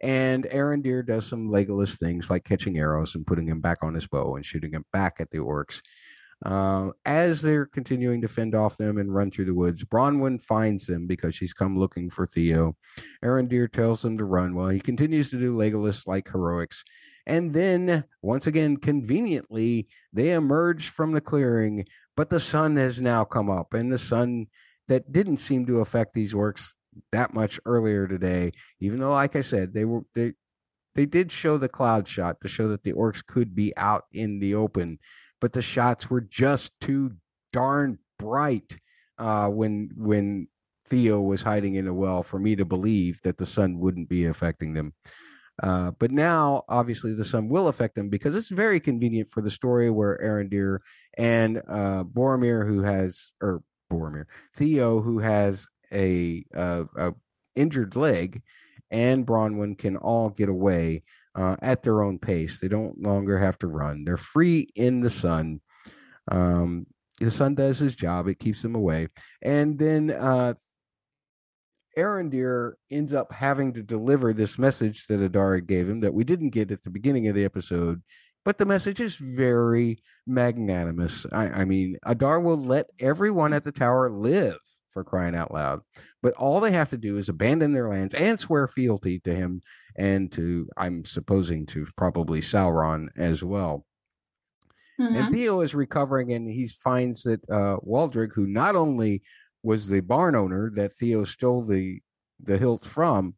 And 0.01 0.45
Arondir 0.45 1.05
does 1.05 1.27
some 1.27 1.49
Legolas 1.49 1.97
things 1.97 2.29
like 2.29 2.43
catching 2.43 2.77
arrows 2.77 3.15
and 3.15 3.25
putting 3.25 3.47
him 3.47 3.61
back 3.61 3.79
on 3.81 3.93
his 3.93 4.07
bow 4.07 4.35
and 4.35 4.45
shooting 4.45 4.71
him 4.71 4.85
back 4.91 5.15
at 5.19 5.29
the 5.31 5.39
orcs. 5.39 5.81
Uh, 6.45 6.91
as 7.05 7.41
they're 7.41 7.65
continuing 7.65 8.21
to 8.21 8.27
fend 8.27 8.55
off 8.55 8.77
them 8.77 8.97
and 8.97 9.13
run 9.13 9.29
through 9.29 9.45
the 9.45 9.53
woods, 9.53 9.83
Bronwyn 9.83 10.41
finds 10.41 10.85
them 10.85 11.05
because 11.05 11.35
she's 11.35 11.53
come 11.53 11.77
looking 11.77 12.09
for 12.09 12.25
Theo. 12.25 12.75
Arondir 13.23 13.71
tells 13.71 14.01
them 14.01 14.17
to 14.17 14.25
run 14.25 14.55
while 14.55 14.69
he 14.69 14.79
continues 14.79 15.29
to 15.31 15.39
do 15.39 15.55
Legolas 15.55 16.07
like 16.07 16.29
heroics. 16.29 16.83
And 17.27 17.53
then, 17.53 18.05
once 18.21 18.47
again, 18.47 18.77
conveniently, 18.77 19.87
they 20.13 20.31
emerge 20.31 20.89
from 20.89 21.11
the 21.11 21.21
clearing, 21.21 21.85
but 22.15 22.29
the 22.29 22.39
sun 22.39 22.77
has 22.77 23.01
now 23.01 23.23
come 23.23 23.49
up, 23.49 23.73
and 23.73 23.91
the 23.91 23.99
sun 23.99 24.47
that 24.87 25.11
didn't 25.11 25.37
seem 25.37 25.65
to 25.67 25.81
affect 25.81 26.13
these 26.13 26.33
orcs 26.33 26.71
that 27.11 27.33
much 27.33 27.59
earlier 27.65 28.07
today. 28.07 28.51
Even 28.79 28.99
though, 28.99 29.11
like 29.11 29.35
I 29.35 29.41
said, 29.41 29.73
they 29.73 29.85
were 29.85 30.01
they 30.15 30.33
they 30.95 31.05
did 31.05 31.31
show 31.31 31.57
the 31.57 31.69
cloud 31.69 32.07
shot 32.07 32.41
to 32.41 32.47
show 32.47 32.67
that 32.69 32.83
the 32.83 32.93
orcs 32.93 33.23
could 33.25 33.53
be 33.53 33.75
out 33.77 34.05
in 34.11 34.39
the 34.39 34.55
open, 34.55 34.99
but 35.41 35.53
the 35.53 35.61
shots 35.61 36.09
were 36.09 36.21
just 36.21 36.71
too 36.81 37.11
darn 37.53 37.99
bright 38.17 38.77
uh, 39.17 39.47
when 39.47 39.89
when 39.95 40.47
Theo 40.89 41.21
was 41.21 41.43
hiding 41.43 41.75
in 41.75 41.87
a 41.87 41.93
well 41.93 42.23
for 42.23 42.39
me 42.39 42.55
to 42.55 42.65
believe 42.65 43.21
that 43.23 43.37
the 43.37 43.45
sun 43.45 43.79
wouldn't 43.79 44.09
be 44.09 44.25
affecting 44.25 44.73
them. 44.73 44.93
Uh, 45.61 45.91
but 45.99 46.11
now, 46.11 46.63
obviously, 46.69 47.13
the 47.13 47.25
sun 47.25 47.49
will 47.49 47.67
affect 47.67 47.95
them 47.95 48.09
because 48.09 48.33
it's 48.33 48.49
very 48.49 48.79
convenient 48.79 49.29
for 49.29 49.41
the 49.41 49.51
story 49.51 49.89
where 49.89 50.17
Arondir 50.23 50.79
and 51.17 51.61
uh, 51.67 52.03
Boromir, 52.05 52.65
who 52.65 52.81
has, 52.81 53.33
or 53.41 53.61
Boromir. 53.91 54.25
Theo, 54.55 55.01
who 55.01 55.19
has 55.19 55.67
a, 55.91 56.45
a, 56.53 56.85
a 56.95 57.13
injured 57.55 57.95
leg, 57.95 58.41
and 58.89 59.27
Bronwyn 59.27 59.77
can 59.77 59.97
all 59.97 60.29
get 60.29 60.49
away 60.49 61.03
uh, 61.39 61.55
at 61.61 61.83
their 61.83 62.03
own 62.03 62.19
pace. 62.19 62.59
They 62.59 62.67
don't 62.67 63.01
longer 63.01 63.39
have 63.39 63.57
to 63.59 63.67
run. 63.67 64.03
They're 64.03 64.17
free 64.17 64.69
in 64.75 65.01
the 65.01 65.09
sun. 65.09 65.61
Um, 66.29 66.85
the 67.19 67.31
sun 67.31 67.55
does 67.55 67.79
his 67.79 67.95
job; 67.95 68.27
it 68.27 68.39
keeps 68.39 68.61
them 68.61 68.75
away. 68.75 69.07
And 69.41 69.79
then 69.79 70.11
uh, 70.11 70.55
ends 71.97 73.13
up 73.13 73.31
having 73.33 73.73
to 73.73 73.83
deliver 73.83 74.31
this 74.31 74.57
message 74.57 75.07
that 75.07 75.19
Adara 75.19 75.65
gave 75.65 75.89
him 75.89 75.99
that 76.01 76.13
we 76.13 76.23
didn't 76.23 76.51
get 76.51 76.71
at 76.71 76.83
the 76.83 76.89
beginning 76.89 77.27
of 77.27 77.35
the 77.35 77.43
episode 77.43 78.01
but 78.45 78.57
the 78.57 78.65
message 78.65 78.99
is 78.99 79.15
very 79.15 80.01
magnanimous. 80.25 81.25
I, 81.31 81.49
I 81.49 81.65
mean, 81.65 81.97
Adar 82.03 82.39
will 82.39 82.57
let 82.57 82.87
everyone 82.99 83.53
at 83.53 83.63
the 83.63 83.71
tower 83.71 84.09
live 84.09 84.57
for 84.91 85.03
crying 85.03 85.35
out 85.35 85.53
loud. 85.53 85.81
But 86.21 86.33
all 86.33 86.59
they 86.59 86.71
have 86.71 86.89
to 86.89 86.97
do 86.97 87.17
is 87.17 87.29
abandon 87.29 87.73
their 87.73 87.89
lands 87.89 88.13
and 88.13 88.39
swear 88.39 88.67
fealty 88.67 89.19
to 89.19 89.33
him 89.33 89.61
and 89.95 90.31
to, 90.33 90.67
I'm 90.77 91.05
supposing, 91.05 91.65
to 91.67 91.87
probably 91.95 92.41
Sauron 92.41 93.07
as 93.17 93.43
well. 93.43 93.85
Mm-hmm. 94.99 95.15
And 95.15 95.33
Theo 95.33 95.61
is 95.61 95.75
recovering 95.75 96.33
and 96.33 96.49
he 96.49 96.67
finds 96.67 97.23
that 97.23 97.41
uh, 97.49 97.77
Waldreg, 97.77 98.33
who 98.33 98.47
not 98.47 98.75
only 98.75 99.21
was 99.63 99.87
the 99.87 100.01
barn 100.01 100.35
owner 100.35 100.71
that 100.75 100.93
Theo 100.93 101.23
stole 101.23 101.63
the, 101.63 102.01
the 102.43 102.57
hilt 102.57 102.85
from, 102.85 103.35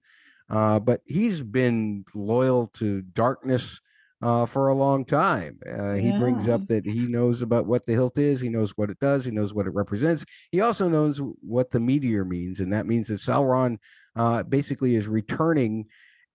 uh, 0.49 0.79
but 0.79 1.01
he's 1.05 1.41
been 1.41 2.03
loyal 2.13 2.67
to 2.67 3.01
darkness 3.01 3.79
uh, 4.21 4.45
for 4.45 4.67
a 4.67 4.73
long 4.73 5.03
time. 5.03 5.59
Uh, 5.67 5.93
he 5.93 6.09
yeah. 6.09 6.19
brings 6.19 6.47
up 6.47 6.67
that 6.67 6.85
he 6.85 7.07
knows 7.07 7.41
about 7.41 7.65
what 7.65 7.85
the 7.85 7.93
hilt 7.93 8.17
is, 8.17 8.39
he 8.39 8.49
knows 8.49 8.71
what 8.77 8.89
it 8.89 8.99
does, 8.99 9.25
he 9.25 9.31
knows 9.31 9.53
what 9.53 9.65
it 9.65 9.73
represents. 9.73 10.25
He 10.51 10.61
also 10.61 10.87
knows 10.87 11.21
what 11.41 11.71
the 11.71 11.79
meteor 11.79 12.25
means, 12.25 12.59
and 12.59 12.71
that 12.73 12.85
means 12.85 13.07
that 13.07 13.19
Sauron 13.19 13.77
uh, 14.15 14.43
basically 14.43 14.95
is 14.95 15.07
returning. 15.07 15.87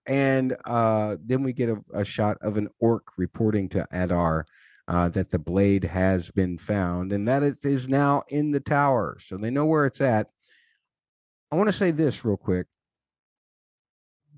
And 0.05 0.55
uh, 0.65 1.17
then 1.23 1.43
we 1.43 1.53
get 1.53 1.69
a, 1.69 1.77
a, 1.93 2.05
shot 2.05 2.37
of 2.41 2.57
an 2.57 2.69
orc 2.79 3.03
reporting 3.17 3.67
to 3.69 3.85
Adar 3.91 4.45
uh, 4.87 5.09
that 5.09 5.31
the 5.31 5.39
blade 5.39 5.83
has 5.83 6.31
been 6.31 6.57
found 6.57 7.11
and 7.11 7.27
that 7.27 7.43
it 7.43 7.57
is 7.65 7.89
now 7.89 8.23
in 8.29 8.51
the 8.51 8.61
tower. 8.61 9.17
So 9.19 9.35
they 9.35 9.49
know 9.49 9.65
where 9.65 9.85
it's 9.85 9.99
at. 9.99 10.27
I 11.51 11.57
want 11.57 11.67
to 11.67 11.73
say 11.73 11.91
this 11.91 12.23
real 12.23 12.37
quick. 12.37 12.67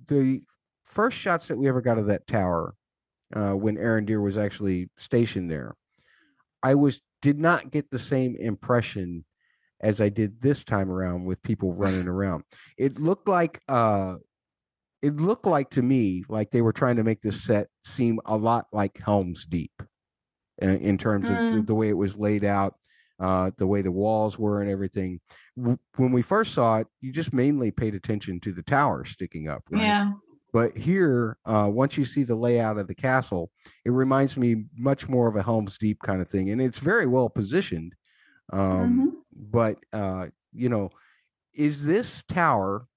The 0.08 0.42
first 0.84 1.18
shots 1.18 1.48
that 1.50 1.58
we 1.58 1.68
ever 1.68 1.82
got 1.82 2.00
of 2.00 2.08
that 2.08 2.26
tower 2.26 2.74
uh, 3.36 3.54
when 3.54 3.78
Arondir 3.78 4.22
was 4.22 4.38
actually 4.38 4.90
stationed 4.98 5.50
there. 5.50 5.76
I 6.62 6.76
was 6.76 7.02
did 7.22 7.40
not 7.40 7.72
get 7.72 7.90
the 7.90 8.00
same 8.00 8.36
impression 8.36 9.26
as 9.82 10.02
I 10.02 10.10
did 10.10 10.42
this 10.42 10.64
time 10.64 10.92
around 10.92 11.26
with 11.26 11.42
people 11.42 11.74
running 11.74 12.08
around. 12.08 12.44
It 12.78 13.00
looked 13.00 13.28
like 13.28 13.62
uh 13.68 14.16
it 15.02 15.16
looked 15.16 15.46
like 15.46 15.70
to 15.72 15.82
me 15.82 16.24
like 16.28 16.52
they 16.52 16.62
were 16.62 16.74
trying 16.74 16.98
to 16.98 17.04
make 17.04 17.22
this 17.22 17.44
set 17.44 17.68
seem 17.86 18.20
a 18.26 18.36
lot 18.36 18.68
like 18.74 18.98
Helm's 18.98 19.46
Deep 19.46 19.72
in, 20.58 20.78
in 20.80 20.98
terms 20.98 21.30
mm. 21.30 21.48
of 21.48 21.54
the, 21.54 21.62
the, 21.62 21.76
way 21.76 21.88
it 21.88 21.98
was 21.98 22.18
laid 22.18 22.44
out, 22.44 22.76
uh, 23.18 23.52
the 23.58 23.68
way 23.68 23.82
the 23.82 23.94
walls 23.94 24.38
were 24.38 24.62
and 24.62 24.70
everything. 24.70 25.22
W- 25.58 25.80
when 25.96 26.12
we 26.12 26.22
first 26.22 26.54
saw 26.54 26.80
it, 26.80 26.88
you 27.00 27.14
just 27.14 27.32
mainly 27.32 27.72
paid 27.72 27.96
attention 27.96 28.42
to 28.42 28.52
the 28.52 28.62
tower 28.62 29.06
sticking 29.06 29.48
up. 29.48 29.64
Right? 29.70 29.84
Yeah. 29.84 30.12
But 30.52 30.78
here, 30.78 31.38
uh, 31.46 31.70
once 31.72 31.98
you 31.98 32.06
see 32.06 32.24
the 32.24 32.36
layout 32.36 32.78
of 32.80 32.88
the 32.88 32.96
castle, 32.96 33.52
it 33.86 33.92
reminds 33.92 34.36
me 34.36 34.66
much 34.76 35.08
more 35.08 35.28
of 35.28 35.36
a 35.36 35.44
Helm's 35.44 35.78
Deep 35.78 36.02
kind 36.02 36.22
of 36.22 36.30
thing, 36.30 36.50
and 36.50 36.62
it's 36.62 36.80
very 36.80 37.06
well 37.06 37.30
positioned. 37.30 37.94
Um, 38.52 38.60
mm-hmm. 38.62 39.08
But 39.32 39.78
uh, 39.94 40.28
you 40.52 40.70
know, 40.70 40.90
is 41.54 41.86
this 41.86 42.24
tower 42.28 42.88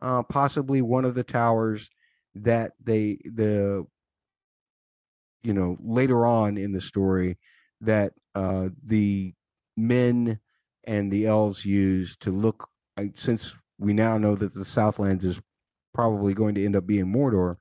uh, 0.00 0.22
possibly 0.22 0.82
one 0.82 1.04
of 1.04 1.14
the 1.14 1.24
towers 1.24 1.90
that 2.34 2.72
they 2.82 3.18
the 3.24 3.86
you 5.42 5.52
know 5.52 5.76
later 5.80 6.26
on 6.26 6.56
in 6.58 6.72
the 6.72 6.80
story 6.80 7.38
that 7.80 8.12
uh, 8.34 8.68
the 8.84 9.34
men 9.76 10.38
and 10.84 11.10
the 11.10 11.26
elves 11.26 11.64
use 11.64 12.16
to 12.16 12.30
look 12.30 12.68
since 13.14 13.56
we 13.78 13.92
now 13.92 14.16
know 14.16 14.34
that 14.34 14.54
the 14.54 14.64
Southlands 14.64 15.24
is 15.24 15.40
probably 15.96 16.34
going 16.34 16.54
to 16.54 16.64
end 16.64 16.76
up 16.76 16.86
being 16.86 17.06
Mordor. 17.06 17.56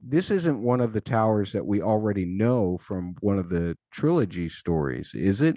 This 0.00 0.30
isn't 0.30 0.62
one 0.62 0.80
of 0.80 0.92
the 0.92 1.00
towers 1.00 1.52
that 1.52 1.66
we 1.66 1.80
already 1.80 2.24
know 2.26 2.78
from 2.78 3.14
one 3.20 3.38
of 3.38 3.48
the 3.48 3.76
trilogy 3.92 4.48
stories, 4.48 5.12
is 5.14 5.40
it? 5.40 5.56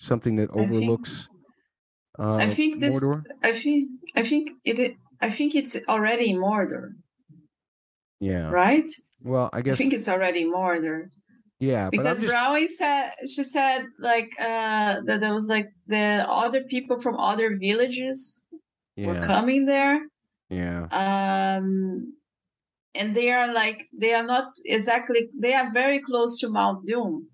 Something 0.00 0.36
that 0.36 0.50
overlooks. 0.50 1.28
I 2.18 2.22
think, 2.22 2.28
uh, 2.28 2.36
I 2.36 2.48
think 2.48 2.80
this. 2.80 2.94
Mordor? 3.02 3.22
I 3.42 3.52
think. 3.52 3.88
I 4.16 4.22
think 4.22 4.50
it. 4.64 4.96
I 5.20 5.30
think 5.30 5.54
it's 5.54 5.76
already 5.88 6.32
Mordor. 6.32 6.90
Yeah. 8.20 8.50
Right? 8.50 8.88
Well, 9.20 9.50
I 9.52 9.60
guess 9.62 9.74
I 9.74 9.76
think 9.76 9.92
it's 9.92 10.08
already 10.08 10.44
Mordor. 10.44 11.08
Yeah, 11.60 11.90
because 11.90 12.20
just... 12.20 12.78
Said 12.78 13.10
she 13.26 13.42
said 13.42 13.86
like 13.98 14.30
uh 14.40 15.00
that 15.06 15.18
there 15.20 15.34
was 15.34 15.46
like 15.46 15.66
the 15.88 16.24
other 16.28 16.62
people 16.62 17.00
from 17.00 17.16
other 17.16 17.56
villages 17.56 18.40
yeah. 18.96 19.08
were 19.08 19.26
coming 19.26 19.66
there. 19.66 20.00
Yeah. 20.50 20.88
Um 20.90 22.14
and 22.94 23.14
they 23.14 23.30
are 23.30 23.52
like 23.52 23.88
they 23.92 24.14
are 24.14 24.24
not 24.24 24.52
exactly 24.64 25.28
they 25.38 25.54
are 25.54 25.72
very 25.72 26.00
close 26.00 26.38
to 26.40 26.48
Mount 26.48 26.86
Doom. 26.86 27.28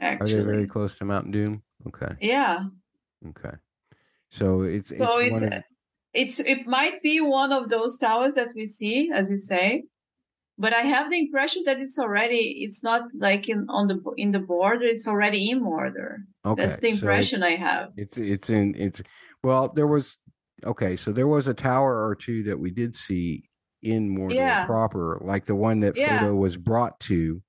Actually. 0.00 0.32
Are 0.32 0.36
they 0.38 0.44
very 0.44 0.66
close 0.66 0.96
to 0.96 1.04
Mount 1.04 1.30
Doom? 1.30 1.62
Okay. 1.86 2.16
Yeah. 2.20 2.64
Okay. 3.28 3.56
So 4.30 4.62
it's 4.62 4.88
so 4.88 5.18
it's, 5.18 5.42
it's 5.42 5.66
it's 6.14 6.40
it 6.40 6.66
might 6.66 7.02
be 7.02 7.20
one 7.20 7.52
of 7.52 7.68
those 7.68 7.98
towers 7.98 8.34
that 8.34 8.48
we 8.54 8.66
see, 8.66 9.10
as 9.12 9.30
you 9.30 9.38
say, 9.38 9.84
but 10.58 10.74
I 10.74 10.80
have 10.80 11.10
the 11.10 11.18
impression 11.18 11.62
that 11.66 11.78
it's 11.80 11.98
already 11.98 12.62
it's 12.64 12.82
not 12.82 13.02
like 13.18 13.48
in 13.48 13.66
on 13.68 13.88
the 13.88 14.00
in 14.16 14.32
the 14.32 14.38
border; 14.38 14.84
it's 14.84 15.06
already 15.08 15.50
in 15.50 15.62
Mordor. 15.62 16.18
Okay, 16.44 16.62
that's 16.62 16.80
the 16.80 16.88
impression 16.88 17.40
so 17.40 17.46
I 17.46 17.56
have. 17.56 17.90
It's 17.96 18.18
it's 18.18 18.50
in 18.50 18.74
it's 18.76 19.02
well, 19.42 19.68
there 19.68 19.86
was 19.86 20.18
okay, 20.64 20.96
so 20.96 21.12
there 21.12 21.26
was 21.26 21.46
a 21.46 21.54
tower 21.54 22.06
or 22.06 22.14
two 22.14 22.42
that 22.44 22.58
we 22.58 22.70
did 22.70 22.94
see 22.94 23.44
in 23.82 24.16
Mordor 24.16 24.34
yeah. 24.34 24.64
proper, 24.64 25.18
like 25.20 25.44
the 25.44 25.54
one 25.54 25.80
that 25.80 25.96
yeah. 25.96 26.20
Frodo 26.20 26.36
was 26.36 26.56
brought 26.56 27.00
to. 27.00 27.42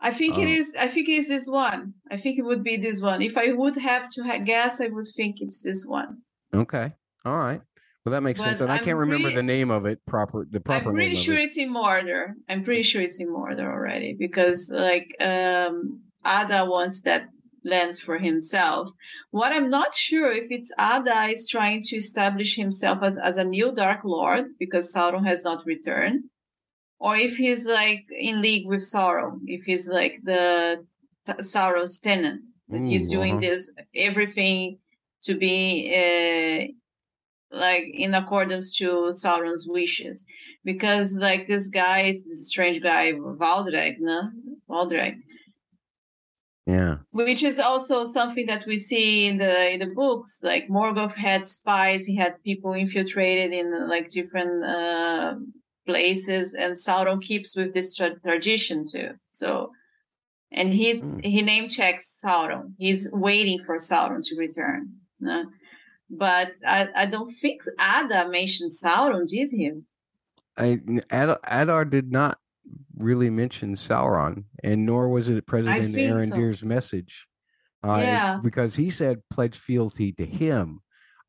I 0.00 0.12
think 0.12 0.38
it 0.38 0.42
um, 0.42 0.48
is. 0.48 0.72
I 0.78 0.86
think 0.86 1.08
it 1.08 1.12
is 1.12 1.28
this 1.28 1.48
one. 1.48 1.94
I 2.10 2.16
think 2.16 2.38
it 2.38 2.42
would 2.42 2.62
be 2.62 2.76
this 2.76 3.00
one. 3.00 3.20
If 3.20 3.36
I 3.36 3.52
would 3.52 3.76
have 3.76 4.08
to 4.10 4.38
guess, 4.44 4.80
I 4.80 4.86
would 4.86 5.08
think 5.16 5.36
it's 5.40 5.60
this 5.60 5.84
one. 5.84 6.18
Okay. 6.54 6.92
All 7.24 7.36
right. 7.36 7.60
Well, 8.04 8.12
that 8.12 8.22
makes 8.22 8.40
but 8.40 8.46
sense, 8.46 8.60
and 8.60 8.70
I'm 8.70 8.76
I 8.76 8.78
can 8.78 8.94
not 8.94 9.00
remember 9.00 9.32
the 9.32 9.42
name 9.42 9.70
of 9.70 9.84
it 9.86 9.98
proper. 10.06 10.46
The 10.48 10.60
proper. 10.60 10.90
I'm 10.90 10.94
pretty 10.94 11.16
sure 11.16 11.36
it. 11.36 11.44
it's 11.44 11.58
in 11.58 11.74
Mordor. 11.74 12.34
I'm 12.48 12.62
pretty 12.62 12.82
sure 12.82 13.02
it's 13.02 13.20
in 13.20 13.28
Mordor 13.28 13.70
already 13.70 14.14
because, 14.18 14.70
like, 14.72 15.14
um 15.20 16.00
Adar 16.24 16.68
wants 16.68 17.02
that 17.02 17.28
lens 17.64 18.00
for 18.00 18.18
himself. 18.18 18.88
What 19.30 19.52
I'm 19.52 19.70
not 19.70 19.94
sure 19.94 20.30
if 20.30 20.46
it's 20.50 20.72
Adar 20.78 21.30
is 21.30 21.48
trying 21.48 21.82
to 21.82 21.96
establish 21.96 22.56
himself 22.56 22.98
as 23.02 23.18
as 23.18 23.36
a 23.36 23.44
new 23.44 23.72
Dark 23.72 24.04
Lord 24.04 24.46
because 24.58 24.92
Sauron 24.94 25.26
has 25.26 25.44
not 25.44 25.66
returned, 25.66 26.24
or 26.98 27.16
if 27.16 27.36
he's 27.36 27.66
like 27.66 28.06
in 28.10 28.42
league 28.42 28.66
with 28.66 28.80
Sauron. 28.80 29.40
If 29.46 29.64
he's 29.64 29.88
like 29.88 30.20
the 30.24 30.84
Sauron's 31.28 31.98
tenant, 31.98 32.42
that 32.68 32.82
he's 32.82 33.10
doing 33.10 33.34
uh-huh. 33.34 33.40
this 33.40 33.70
everything 33.94 34.78
to 35.22 35.34
be. 35.34 35.58
Uh, 35.94 36.72
like 37.50 37.84
in 37.92 38.14
accordance 38.14 38.76
to 38.76 39.10
Sauron's 39.12 39.66
wishes. 39.66 40.24
Because 40.64 41.16
like 41.16 41.46
this 41.46 41.68
guy, 41.68 42.20
this 42.26 42.48
strange 42.48 42.82
guy, 42.82 43.12
Valdreg, 43.12 43.96
no? 44.00 44.30
Valdreg. 44.68 45.22
Yeah. 46.68 46.96
Which 47.12 47.42
is 47.42 47.58
also 47.58 48.04
something 48.04 48.44
that 48.46 48.66
we 48.66 48.76
see 48.76 49.26
in 49.26 49.38
the 49.38 49.70
in 49.70 49.80
the 49.80 49.86
books. 49.86 50.40
Like 50.42 50.68
Morgoth 50.68 51.14
had 51.14 51.46
spies, 51.46 52.04
he 52.04 52.14
had 52.14 52.42
people 52.44 52.74
infiltrated 52.74 53.54
in 53.54 53.88
like 53.88 54.10
different 54.10 54.64
uh, 54.64 55.36
places, 55.86 56.52
and 56.52 56.74
Sauron 56.74 57.22
keeps 57.22 57.56
with 57.56 57.72
this 57.72 57.96
tra- 57.96 58.20
tradition 58.20 58.84
too. 58.86 59.12
So, 59.30 59.72
and 60.52 60.74
he 60.74 61.00
mm. 61.00 61.24
he 61.24 61.40
name 61.40 61.68
checks 61.68 62.20
Sauron. 62.22 62.74
He's 62.76 63.08
waiting 63.12 63.64
for 63.64 63.78
Sauron 63.78 64.22
to 64.24 64.36
return. 64.36 64.90
No? 65.20 65.46
but 66.10 66.52
I, 66.66 66.88
I 66.94 67.06
don't 67.06 67.30
think 67.30 67.62
Adar 67.78 68.28
mentioned 68.28 68.70
Sauron, 68.70 69.28
did 69.28 69.50
he? 69.50 69.72
I 70.56 70.80
Adar, 71.10 71.40
Adar 71.44 71.84
did 71.84 72.10
not 72.10 72.38
really 72.98 73.30
mention 73.30 73.74
Sauron, 73.74 74.44
and 74.62 74.84
nor 74.84 75.08
was 75.08 75.28
it 75.28 75.46
President 75.46 75.94
Arondir's 75.94 76.60
so. 76.60 76.66
message. 76.66 77.26
Uh, 77.84 78.00
yeah, 78.02 78.40
because 78.42 78.74
he 78.74 78.90
said 78.90 79.22
pledge 79.30 79.56
fealty 79.56 80.12
to 80.12 80.26
him. 80.26 80.80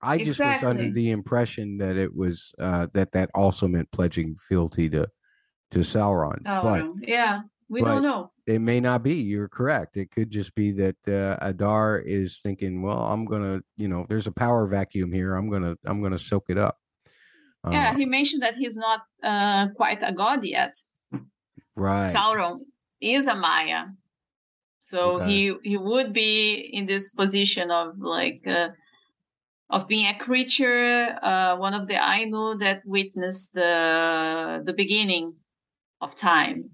I 0.01 0.17
just 0.17 0.39
exactly. 0.39 0.67
was 0.67 0.69
under 0.69 0.91
the 0.91 1.11
impression 1.11 1.77
that 1.77 1.97
it 1.97 2.15
was 2.15 2.53
uh, 2.59 2.87
that 2.93 3.11
that 3.11 3.29
also 3.35 3.67
meant 3.67 3.91
pledging 3.91 4.35
fealty 4.35 4.89
to 4.89 5.07
to 5.71 5.79
Sauron. 5.79 6.43
Sauron. 6.43 6.95
But 6.99 7.09
yeah, 7.09 7.41
we 7.69 7.81
don't 7.81 8.01
know. 8.01 8.31
It 8.47 8.59
may 8.59 8.79
not 8.79 9.03
be. 9.03 9.15
You're 9.15 9.47
correct. 9.47 9.95
It 9.95 10.09
could 10.09 10.31
just 10.31 10.55
be 10.55 10.71
that 10.71 10.95
uh, 11.07 11.37
Adar 11.41 11.99
is 11.99 12.39
thinking, 12.41 12.81
"Well, 12.81 12.99
I'm 12.99 13.25
gonna, 13.25 13.61
you 13.77 13.87
know, 13.87 14.05
there's 14.09 14.27
a 14.27 14.31
power 14.31 14.65
vacuum 14.65 15.11
here. 15.11 15.35
I'm 15.35 15.49
gonna, 15.49 15.75
I'm 15.85 16.01
gonna 16.01 16.19
soak 16.19 16.45
it 16.49 16.57
up." 16.57 16.77
Yeah, 17.69 17.91
uh, 17.91 17.95
he 17.95 18.05
mentioned 18.05 18.41
that 18.41 18.55
he's 18.55 18.77
not 18.77 19.01
uh, 19.21 19.67
quite 19.75 20.01
a 20.01 20.11
god 20.11 20.43
yet. 20.43 20.75
Right. 21.79 22.13
Sauron 22.13 22.59
is 23.01 23.27
a 23.27 23.35
Maia. 23.35 23.85
so 24.79 25.21
okay. 25.21 25.31
he 25.31 25.55
he 25.63 25.77
would 25.77 26.13
be 26.13 26.55
in 26.73 26.85
this 26.85 27.09
position 27.09 27.71
of 27.71 27.97
like 27.99 28.45
uh, 28.45 28.69
of 29.69 29.87
being 29.87 30.07
a 30.07 30.17
creature, 30.17 31.17
uh, 31.21 31.55
one 31.55 31.73
of 31.73 31.87
the 31.87 31.93
Ainur 31.93 32.59
that 32.59 32.81
witnessed 32.85 33.53
the 33.53 34.61
the 34.65 34.73
beginning 34.73 35.35
of 36.01 36.15
time. 36.15 36.69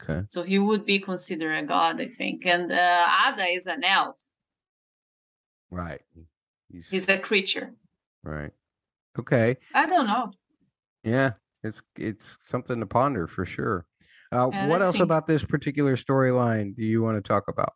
Okay. 0.00 0.22
So 0.28 0.42
he 0.42 0.58
would 0.58 0.84
be 0.84 0.98
considered 0.98 1.54
a 1.56 1.66
god, 1.66 2.00
I 2.00 2.06
think. 2.06 2.46
And 2.46 2.70
uh, 2.70 3.08
Adar 3.26 3.48
is 3.48 3.66
an 3.66 3.82
elf. 3.82 4.18
Right. 5.70 6.00
He's, 6.70 6.88
He's 6.88 7.08
a 7.08 7.18
creature. 7.18 7.74
Right. 8.22 8.52
Okay. 9.18 9.56
I 9.74 9.86
don't 9.86 10.06
know. 10.06 10.30
Yeah, 11.02 11.32
it's 11.62 11.82
it's 11.96 12.38
something 12.40 12.78
to 12.80 12.86
ponder 12.86 13.26
for 13.26 13.44
sure. 13.44 13.87
Uh, 14.30 14.50
yeah, 14.52 14.66
what 14.68 14.82
else 14.82 15.00
about 15.00 15.26
this 15.26 15.44
particular 15.44 15.96
storyline 15.96 16.74
do 16.76 16.82
you 16.82 17.02
want 17.02 17.16
to 17.16 17.26
talk 17.26 17.44
about? 17.48 17.74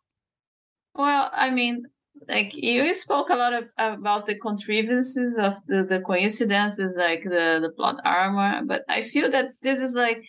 Well, 0.95 1.31
I 1.33 1.49
mean, 1.49 1.85
like 2.27 2.55
you 2.55 2.93
spoke 2.93 3.29
a 3.29 3.35
lot 3.35 3.53
of, 3.53 3.65
about 3.77 4.25
the 4.25 4.35
contrivances 4.35 5.37
of 5.37 5.55
the, 5.67 5.83
the 5.83 5.99
coincidences, 6.01 6.95
like 6.97 7.23
the 7.23 7.59
the 7.61 7.71
plot 7.75 7.99
armor, 8.05 8.61
but 8.65 8.83
I 8.87 9.01
feel 9.01 9.29
that 9.31 9.53
this 9.61 9.79
is 9.79 9.95
like 9.95 10.23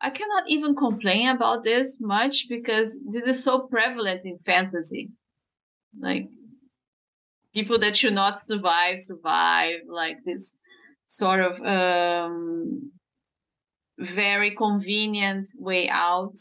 I 0.00 0.10
cannot 0.10 0.44
even 0.48 0.76
complain 0.76 1.28
about 1.28 1.64
this 1.64 1.98
much 2.00 2.48
because 2.48 2.98
this 3.10 3.26
is 3.26 3.42
so 3.42 3.60
prevalent 3.60 4.24
in 4.24 4.38
fantasy. 4.44 5.10
Like 5.98 6.28
people 7.54 7.78
that 7.78 7.96
should 7.96 8.14
not 8.14 8.40
survive 8.40 9.00
survive 9.00 9.80
like 9.88 10.18
this 10.24 10.58
sort 11.06 11.40
of 11.40 11.60
um, 11.62 12.92
very 13.98 14.52
convenient 14.52 15.50
way 15.58 15.88
out. 15.88 16.36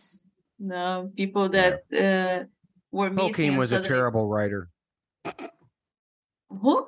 You 0.60 0.68
know, 0.68 1.11
people 1.15 1.49
that 1.49 1.82
uh, 1.94 2.45
were 2.91 3.10
Tolkien 3.10 3.57
was 3.57 3.72
a 3.72 3.82
terrible 3.82 4.27
writer. 4.27 4.69
Who? 6.49 6.88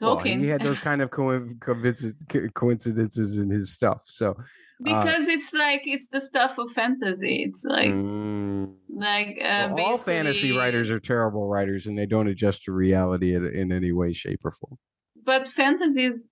Well, 0.00 0.18
he 0.18 0.48
had 0.48 0.62
those 0.62 0.78
kind 0.80 1.02
of 1.02 1.10
coincidences 1.10 3.38
in 3.38 3.50
his 3.50 3.72
stuff. 3.72 4.02
So 4.04 4.36
uh, 4.80 4.82
because 4.82 5.28
uh, 5.28 5.32
it's 5.32 5.54
like 5.54 5.82
it's 5.84 6.08
the 6.08 6.20
stuff 6.20 6.58
of 6.58 6.70
fantasy. 6.72 7.44
It's 7.44 7.64
like 7.64 7.90
mm, 7.90 8.74
Like 8.88 9.38
uh, 9.40 9.70
well, 9.72 9.86
all 9.86 9.98
fantasy 9.98 10.56
writers 10.56 10.90
are 10.90 11.00
terrible 11.00 11.46
writers, 11.46 11.86
and 11.86 11.96
they 11.96 12.06
don't 12.06 12.28
adjust 12.28 12.64
to 12.64 12.72
reality 12.72 13.34
in, 13.34 13.46
in 13.46 13.72
any 13.72 13.92
way, 13.92 14.12
shape, 14.12 14.40
or 14.44 14.52
form. 14.52 14.78
But 15.24 15.48
fantasy 15.48 16.04
is 16.04 16.26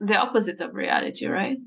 the 0.00 0.16
opposite 0.16 0.60
of 0.60 0.74
reality, 0.74 1.26
right? 1.26 1.58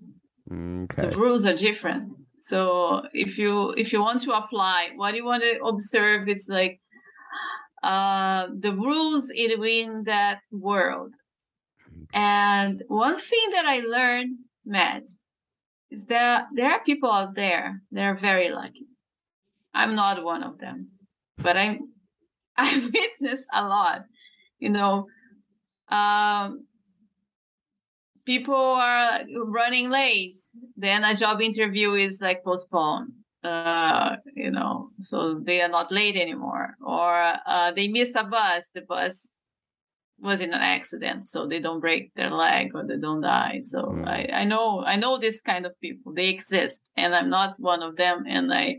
Okay. 0.52 1.10
The 1.10 1.18
rules 1.18 1.46
are 1.46 1.54
different. 1.54 2.14
So 2.40 3.04
if 3.14 3.38
you 3.38 3.72
if 3.78 3.92
you 3.92 4.02
want 4.02 4.22
to 4.22 4.32
apply 4.34 4.92
what 4.96 5.16
you 5.16 5.26
want 5.26 5.44
to 5.44 5.64
observe, 5.64 6.30
it's 6.30 6.48
like 6.48 6.80
uh, 7.84 8.48
the 8.58 8.74
rules 8.74 9.32
in 9.32 10.04
that 10.06 10.42
world. 10.52 11.14
And 12.14 12.84
one 12.88 13.18
thing 13.18 13.50
that 13.54 13.66
I 13.66 13.80
learned, 13.80 14.38
Matt, 14.66 15.04
is 15.90 16.06
that 16.06 16.48
there 16.54 16.72
are 16.72 16.84
people 16.84 17.12
out 17.12 17.36
there 17.36 17.82
that 17.92 18.04
are 18.04 18.16
very 18.16 18.50
lucky. 18.50 18.88
I'm 19.74 19.96
not 19.96 20.24
one 20.24 20.44
of 20.44 20.58
them, 20.60 20.90
but 21.38 21.58
I'm 21.58 21.92
I 22.58 22.90
witness 22.94 23.46
a 23.54 23.68
lot. 23.68 24.06
You 24.60 24.70
know, 24.70 25.08
um, 25.90 26.67
people 28.28 28.54
are 28.56 29.22
running 29.46 29.90
late. 29.90 30.36
Then 30.76 31.04
a 31.04 31.16
job 31.16 31.42
interview 31.42 31.94
is 31.94 32.20
like 32.22 32.44
postponed. 32.44 33.14
Uh, 33.44 34.18
you 34.36 34.52
know, 34.52 34.90
so 35.00 35.40
they 35.46 35.62
are 35.62 35.70
not 35.70 35.92
late 35.92 36.18
anymore, 36.18 36.76
or 36.86 37.34
uh, 37.46 37.72
they 37.72 37.88
miss 37.88 38.14
a 38.16 38.24
bus. 38.24 38.70
The 38.74 38.82
bus 38.82 39.32
was 40.20 40.42
in 40.42 40.54
an 40.54 40.62
accident, 40.62 41.24
so 41.26 41.48
they 41.48 41.60
don't 41.60 41.80
break 41.80 42.12
their 42.16 42.32
leg 42.32 42.72
or 42.76 42.84
they 42.86 42.98
don't 42.98 43.22
die. 43.22 43.60
So 43.62 43.84
mm. 43.84 44.08
I, 44.08 44.42
I 44.42 44.44
know, 44.44 44.84
I 44.84 44.96
know 44.98 45.18
this 45.18 45.40
kind 45.40 45.66
of 45.66 45.80
people. 45.80 46.14
They 46.14 46.30
exist, 46.30 46.92
and 46.98 47.16
I'm 47.16 47.30
not 47.30 47.56
one 47.60 47.84
of 47.84 47.96
them. 47.96 48.26
And 48.28 48.54
I, 48.54 48.78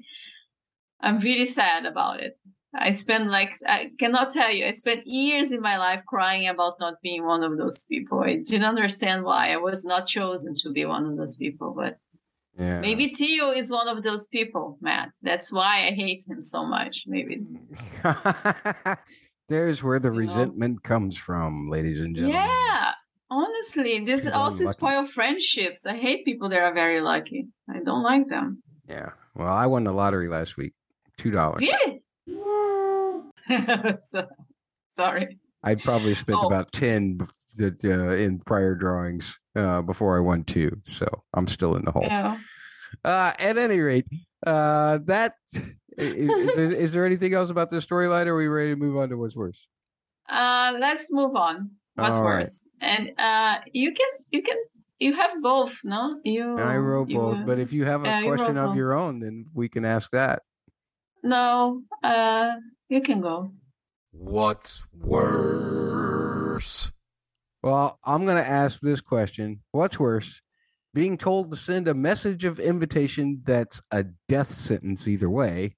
I'm 1.01 1.19
really 1.21 1.47
sad 1.47 1.87
about 1.87 2.21
it. 2.21 2.37
I 2.75 2.91
spent 2.91 3.31
like 3.31 3.53
I 3.67 3.91
cannot 3.99 4.31
tell 4.31 4.53
you. 4.53 4.67
I 4.67 4.73
spent 4.73 5.07
years 5.07 5.53
in 5.53 5.61
my 5.61 5.79
life 5.79 6.03
crying 6.07 6.49
about 6.49 6.79
not 6.79 7.01
being 7.03 7.25
one 7.25 7.43
of 7.43 7.57
those 7.57 7.83
people. 7.83 8.21
I 8.21 8.37
didn't 8.37 8.65
understand 8.65 9.25
why 9.25 9.53
I 9.53 9.57
was 9.57 9.85
not 9.85 10.07
chosen 10.07 10.55
to 10.57 10.71
be 10.71 10.85
one 10.85 11.07
of 11.07 11.17
those 11.17 11.37
people, 11.37 11.73
but 11.75 11.99
yeah. 12.59 12.81
maybe 12.81 13.09
Theo 13.15 13.51
is 13.51 13.71
one 13.71 13.89
of 13.89 14.03
those 14.03 14.27
people, 14.27 14.77
Matt. 14.81 15.11
That's 15.23 15.51
why 15.51 15.87
I 15.87 15.93
hate 15.93 16.25
him 16.29 16.43
so 16.43 16.65
much. 16.65 17.05
Maybe 17.07 17.41
There's 19.49 19.83
where 19.83 19.99
the 19.99 20.13
you 20.13 20.19
resentment 20.19 20.75
know? 20.75 20.81
comes 20.89 21.17
from, 21.17 21.71
ladies 21.71 22.01
and 22.01 22.15
gentlemen. 22.15 22.43
Yeah. 22.43 22.93
Honestly, 23.31 24.01
this 24.01 24.25
people 24.27 24.41
also 24.41 24.67
spoil 24.67 25.07
friendships. 25.07 25.87
I 25.87 25.97
hate 25.97 26.25
people 26.25 26.49
that 26.51 26.61
are 26.61 26.75
very 26.75 27.01
lucky. 27.01 27.49
I 27.71 27.81
don't 27.81 28.03
like 28.03 28.29
them. 28.29 28.63
Yeah. 28.87 29.11
Well, 29.35 29.53
I 29.53 29.67
won 29.67 29.85
the 29.85 29.93
lottery 29.93 30.29
last 30.29 30.57
week. 30.57 30.75
Two 31.17 31.31
dollars. 31.31 31.61
Really? 31.61 32.03
so, 34.03 34.27
sorry. 34.89 35.39
I 35.63 35.75
probably 35.75 36.15
spent 36.15 36.39
oh. 36.41 36.47
about 36.47 36.73
ten 36.73 37.19
that 37.57 37.85
uh, 37.85 38.13
in 38.13 38.39
prior 38.41 38.75
drawings 38.75 39.39
uh, 39.57 39.83
before 39.83 40.17
I 40.17 40.21
won 40.21 40.45
two, 40.45 40.81
so 40.85 41.07
I'm 41.35 41.49
still 41.49 41.77
in 41.77 41.85
the 41.85 41.91
hole. 41.91 42.05
Yeah. 42.05 42.39
Uh, 43.05 43.33
at 43.39 43.59
any 43.59 43.81
rate, 43.81 44.07
uh, 44.47 44.99
that 45.05 45.35
is, 45.99 46.31
is, 46.57 46.93
there 46.93 47.05
anything 47.05 47.35
else 47.35 47.51
about 47.51 47.71
this 47.71 47.85
storyline? 47.85 48.27
Are 48.27 48.37
we 48.37 48.49
ready 48.49 48.71
to 48.71 48.77
move 48.77 48.97
on 48.97 49.11
to 49.11 49.17
what's 49.17 49.37
worse? 49.37 49.67
Uh, 50.29 50.75
let's 50.79 51.13
move 51.13 51.37
on. 51.37 51.71
What's 51.97 52.17
All 52.17 52.25
worse? 52.25 52.67
Right. 52.81 52.91
And 52.91 53.11
uh, 53.19 53.61
you 53.73 53.93
can 53.93 54.09
you 54.31 54.43
can 54.43 54.57
you 55.01 55.15
have 55.15 55.43
both, 55.43 55.81
no? 55.85 56.21
You 56.25 56.57
I 56.57 56.77
wrote 56.77 57.09
both, 57.09 57.45
but 57.47 57.59
if 57.59 57.73
you 57.73 57.85
have 57.85 58.05
a 58.05 58.23
question 58.23 58.57
of 58.57 58.69
both. 58.69 58.77
your 58.77 58.95
own, 58.95 59.21
then 59.21 59.47
we 59.53 59.69
can 59.69 59.85
ask 59.85 60.11
that. 60.13 60.43
No, 61.23 61.83
uh, 62.03 62.53
you 62.89 63.01
can 63.01 63.21
go. 63.21 63.53
What's 64.13 64.85
worse? 64.93 66.93
Well, 67.63 67.99
I'm 68.05 68.25
going 68.25 68.43
to 68.43 68.49
ask 68.49 68.81
this 68.81 69.01
question. 69.01 69.61
What's 69.73 69.99
worse? 69.99 70.41
Being 70.95 71.19
told 71.19 71.51
to 71.51 71.57
send 71.57 71.89
a 71.89 71.95
message 71.95 72.45
of 72.45 72.59
invitation 72.59 73.43
that's 73.45 73.81
a 73.91 74.05
death 74.29 74.53
sentence 74.53 75.07
either 75.07 75.29
way, 75.29 75.77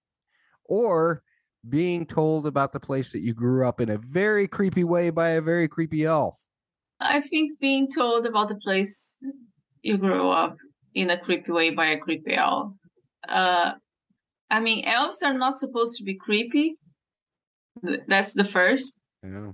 or 0.64 1.22
being 1.68 2.06
told 2.06 2.46
about 2.46 2.72
the 2.72 2.80
place 2.80 3.12
that 3.12 3.20
you 3.20 3.34
grew 3.34 3.66
up 3.66 3.80
in 3.80 3.90
a 3.90 3.98
very 3.98 4.46
creepy 4.46 4.84
way 4.84 5.10
by 5.10 5.30
a 5.30 5.40
very 5.40 5.68
creepy 5.68 6.04
elf? 6.04 6.36
I 7.00 7.20
think 7.20 7.58
being 7.60 7.90
told 7.90 8.26
about 8.26 8.48
the 8.48 8.56
place 8.56 9.22
you 9.82 9.98
grew 9.98 10.30
up 10.30 10.56
in 10.94 11.10
a 11.10 11.18
creepy 11.18 11.50
way 11.50 11.70
by 11.70 11.86
a 11.86 11.98
creepy 11.98 12.34
elf. 12.34 12.72
Uh, 13.28 13.72
I 14.50 14.60
mean, 14.60 14.84
elves 14.84 15.22
are 15.22 15.34
not 15.34 15.56
supposed 15.56 15.96
to 15.98 16.04
be 16.04 16.14
creepy. 16.14 16.76
That's 18.08 18.32
the 18.32 18.44
first. 18.44 19.00
Yeah. 19.22 19.52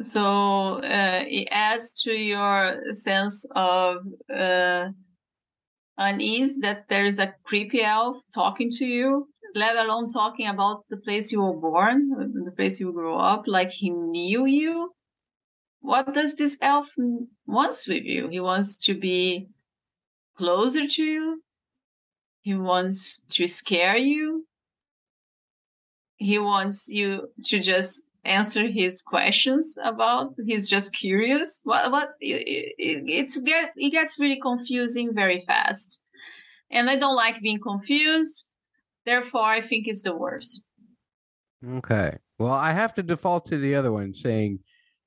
So 0.00 0.82
uh, 0.82 1.24
it 1.26 1.48
adds 1.50 2.02
to 2.02 2.12
your 2.12 2.80
sense 2.92 3.46
of 3.54 3.98
uh, 4.34 4.88
unease 5.98 6.58
that 6.60 6.88
there's 6.88 7.18
a 7.18 7.34
creepy 7.44 7.82
elf 7.82 8.16
talking 8.34 8.70
to 8.78 8.86
you, 8.86 9.28
let 9.54 9.76
alone 9.76 10.08
talking 10.08 10.48
about 10.48 10.84
the 10.88 10.96
place 10.96 11.30
you 11.30 11.42
were 11.42 11.56
born, 11.56 12.08
the 12.44 12.52
place 12.52 12.80
you 12.80 12.92
grew 12.92 13.14
up, 13.14 13.44
like 13.46 13.70
he 13.70 13.90
knew 13.90 14.46
you. 14.46 14.90
What 15.80 16.14
does 16.14 16.34
this 16.34 16.56
elf 16.62 16.88
wants 17.46 17.86
with 17.86 18.04
you? 18.04 18.28
He 18.28 18.40
wants 18.40 18.78
to 18.78 18.94
be 18.94 19.48
closer 20.36 20.86
to 20.86 21.02
you. 21.02 21.42
He 22.42 22.54
wants 22.54 23.20
to 23.30 23.46
scare 23.46 23.96
you. 23.96 24.46
He 26.16 26.38
wants 26.38 26.88
you 26.88 27.28
to 27.46 27.60
just 27.60 28.02
answer 28.24 28.66
his 28.66 29.00
questions 29.02 29.76
about. 29.82 30.34
He's 30.44 30.68
just 30.68 30.94
curious. 30.94 31.60
What? 31.64 31.90
What? 31.90 32.10
It, 32.20 32.74
it, 32.78 33.04
it's 33.06 33.36
get 33.38 33.72
it 33.76 33.90
gets 33.90 34.18
really 34.18 34.40
confusing 34.40 35.14
very 35.14 35.40
fast, 35.40 36.02
and 36.70 36.90
I 36.90 36.96
don't 36.96 37.16
like 37.16 37.40
being 37.40 37.60
confused. 37.60 38.46
Therefore, 39.06 39.46
I 39.46 39.60
think 39.60 39.86
it's 39.88 40.02
the 40.02 40.16
worst. 40.16 40.62
Okay. 41.66 42.16
Well, 42.38 42.52
I 42.52 42.72
have 42.72 42.94
to 42.94 43.02
default 43.02 43.46
to 43.46 43.58
the 43.58 43.74
other 43.74 43.92
one, 43.92 44.14
saying 44.14 44.60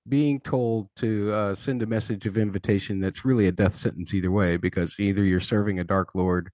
being 0.08 0.40
told 0.40 0.90
to 0.98 1.32
uh, 1.32 1.56
send 1.56 1.82
a 1.82 1.88
message 1.88 2.26
of 2.26 2.38
invitation 2.38 3.00
that's 3.00 3.24
really 3.24 3.48
a 3.48 3.52
death 3.52 3.74
sentence 3.74 4.14
either 4.14 4.32
way, 4.32 4.58
because 4.58 4.96
either 5.00 5.24
you're 5.24 5.40
serving 5.40 5.80
a 5.80 5.84
dark 5.84 6.10
lord 6.14 6.50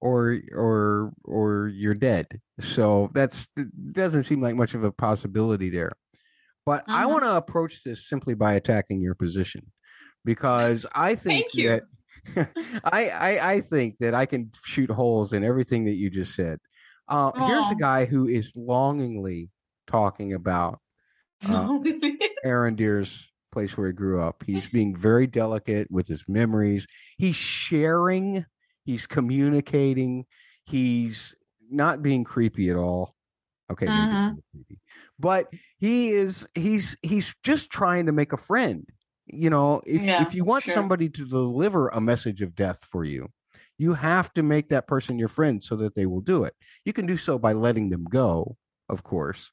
or 0.00 0.38
or 0.52 1.12
or 1.24 1.68
you're 1.68 1.94
dead. 1.94 2.40
So 2.60 3.10
that's 3.14 3.48
doesn't 3.92 4.24
seem 4.24 4.40
like 4.40 4.54
much 4.54 4.74
of 4.74 4.84
a 4.84 4.92
possibility 4.92 5.70
there. 5.70 5.92
But 6.64 6.84
I 6.86 7.04
uh-huh. 7.04 7.08
want 7.08 7.24
to 7.24 7.36
approach 7.36 7.82
this 7.82 8.08
simply 8.08 8.34
by 8.34 8.54
attacking 8.54 9.00
your 9.00 9.14
position 9.14 9.72
because 10.24 10.86
I 10.94 11.14
think 11.14 11.50
that 11.52 11.82
I, 12.84 13.08
I 13.08 13.52
I 13.52 13.60
think 13.60 13.98
that 14.00 14.14
I 14.14 14.26
can 14.26 14.50
shoot 14.64 14.90
holes 14.90 15.32
in 15.32 15.44
everything 15.44 15.86
that 15.86 15.94
you 15.94 16.10
just 16.10 16.34
said. 16.34 16.58
Uh, 17.08 17.32
here's 17.46 17.70
a 17.70 17.74
guy 17.74 18.04
who 18.04 18.28
is 18.28 18.52
longingly 18.54 19.48
talking 19.86 20.34
about 20.34 20.78
uh, 21.42 21.78
Arondir's 22.44 23.30
place 23.50 23.76
where 23.78 23.86
he 23.86 23.92
grew 23.94 24.20
up. 24.20 24.44
He's 24.46 24.68
being 24.68 24.94
very 24.94 25.26
delicate 25.26 25.90
with 25.90 26.06
his 26.06 26.24
memories. 26.28 26.86
He's 27.16 27.36
sharing 27.36 28.44
He's 28.88 29.06
communicating. 29.06 30.24
He's 30.64 31.36
not 31.70 32.02
being 32.02 32.24
creepy 32.24 32.70
at 32.70 32.76
all. 32.76 33.14
Okay, 33.70 33.86
uh-huh. 33.86 34.32
but 35.18 35.52
he 35.76 36.08
is. 36.08 36.48
He's 36.54 36.96
he's 37.02 37.34
just 37.42 37.68
trying 37.68 38.06
to 38.06 38.12
make 38.12 38.32
a 38.32 38.38
friend. 38.38 38.88
You 39.26 39.50
know, 39.50 39.82
if 39.84 40.00
yeah, 40.00 40.22
if 40.22 40.34
you 40.34 40.42
want 40.42 40.64
sure. 40.64 40.72
somebody 40.72 41.10
to 41.10 41.28
deliver 41.28 41.88
a 41.88 42.00
message 42.00 42.40
of 42.40 42.54
death 42.54 42.82
for 42.90 43.04
you, 43.04 43.28
you 43.76 43.92
have 43.92 44.32
to 44.32 44.42
make 44.42 44.70
that 44.70 44.86
person 44.86 45.18
your 45.18 45.28
friend 45.28 45.62
so 45.62 45.76
that 45.76 45.94
they 45.94 46.06
will 46.06 46.22
do 46.22 46.44
it. 46.44 46.54
You 46.86 46.94
can 46.94 47.04
do 47.04 47.18
so 47.18 47.38
by 47.38 47.52
letting 47.52 47.90
them 47.90 48.06
go, 48.08 48.56
of 48.88 49.02
course. 49.02 49.52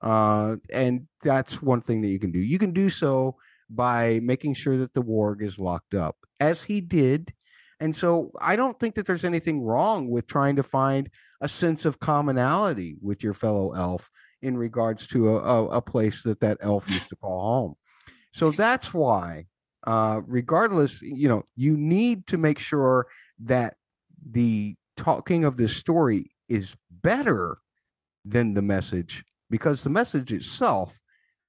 Uh, 0.00 0.56
and 0.72 1.06
that's 1.22 1.62
one 1.62 1.82
thing 1.82 2.02
that 2.02 2.08
you 2.08 2.18
can 2.18 2.32
do. 2.32 2.40
You 2.40 2.58
can 2.58 2.72
do 2.72 2.90
so 2.90 3.36
by 3.70 4.18
making 4.24 4.54
sure 4.54 4.76
that 4.78 4.92
the 4.92 5.04
warg 5.04 5.40
is 5.40 5.60
locked 5.60 5.94
up, 5.94 6.16
as 6.40 6.64
he 6.64 6.80
did 6.80 7.32
and 7.82 7.96
so 7.96 8.30
I 8.40 8.54
don't 8.54 8.78
think 8.78 8.94
that 8.94 9.06
there's 9.06 9.24
anything 9.24 9.60
wrong 9.60 10.08
with 10.08 10.28
trying 10.28 10.54
to 10.54 10.62
find 10.62 11.10
a 11.40 11.48
sense 11.48 11.84
of 11.84 11.98
commonality 11.98 12.96
with 13.02 13.24
your 13.24 13.34
fellow 13.34 13.72
elf 13.72 14.08
in 14.40 14.56
regards 14.56 15.08
to 15.08 15.30
a, 15.30 15.40
a, 15.40 15.66
a 15.66 15.82
place 15.82 16.22
that 16.22 16.38
that 16.40 16.58
elf 16.60 16.88
used 16.88 17.08
to 17.08 17.16
call 17.16 17.40
home. 17.40 17.74
So 18.32 18.52
that's 18.52 18.94
why, 18.94 19.46
uh, 19.84 20.20
regardless, 20.24 21.02
you 21.02 21.28
know, 21.28 21.42
you 21.56 21.76
need 21.76 22.28
to 22.28 22.38
make 22.38 22.60
sure 22.60 23.08
that 23.40 23.74
the 24.24 24.76
talking 24.96 25.44
of 25.44 25.56
this 25.56 25.76
story 25.76 26.30
is 26.48 26.76
better 26.88 27.58
than 28.24 28.54
the 28.54 28.62
message 28.62 29.24
because 29.50 29.82
the 29.82 29.90
message 29.90 30.30
itself 30.30 31.00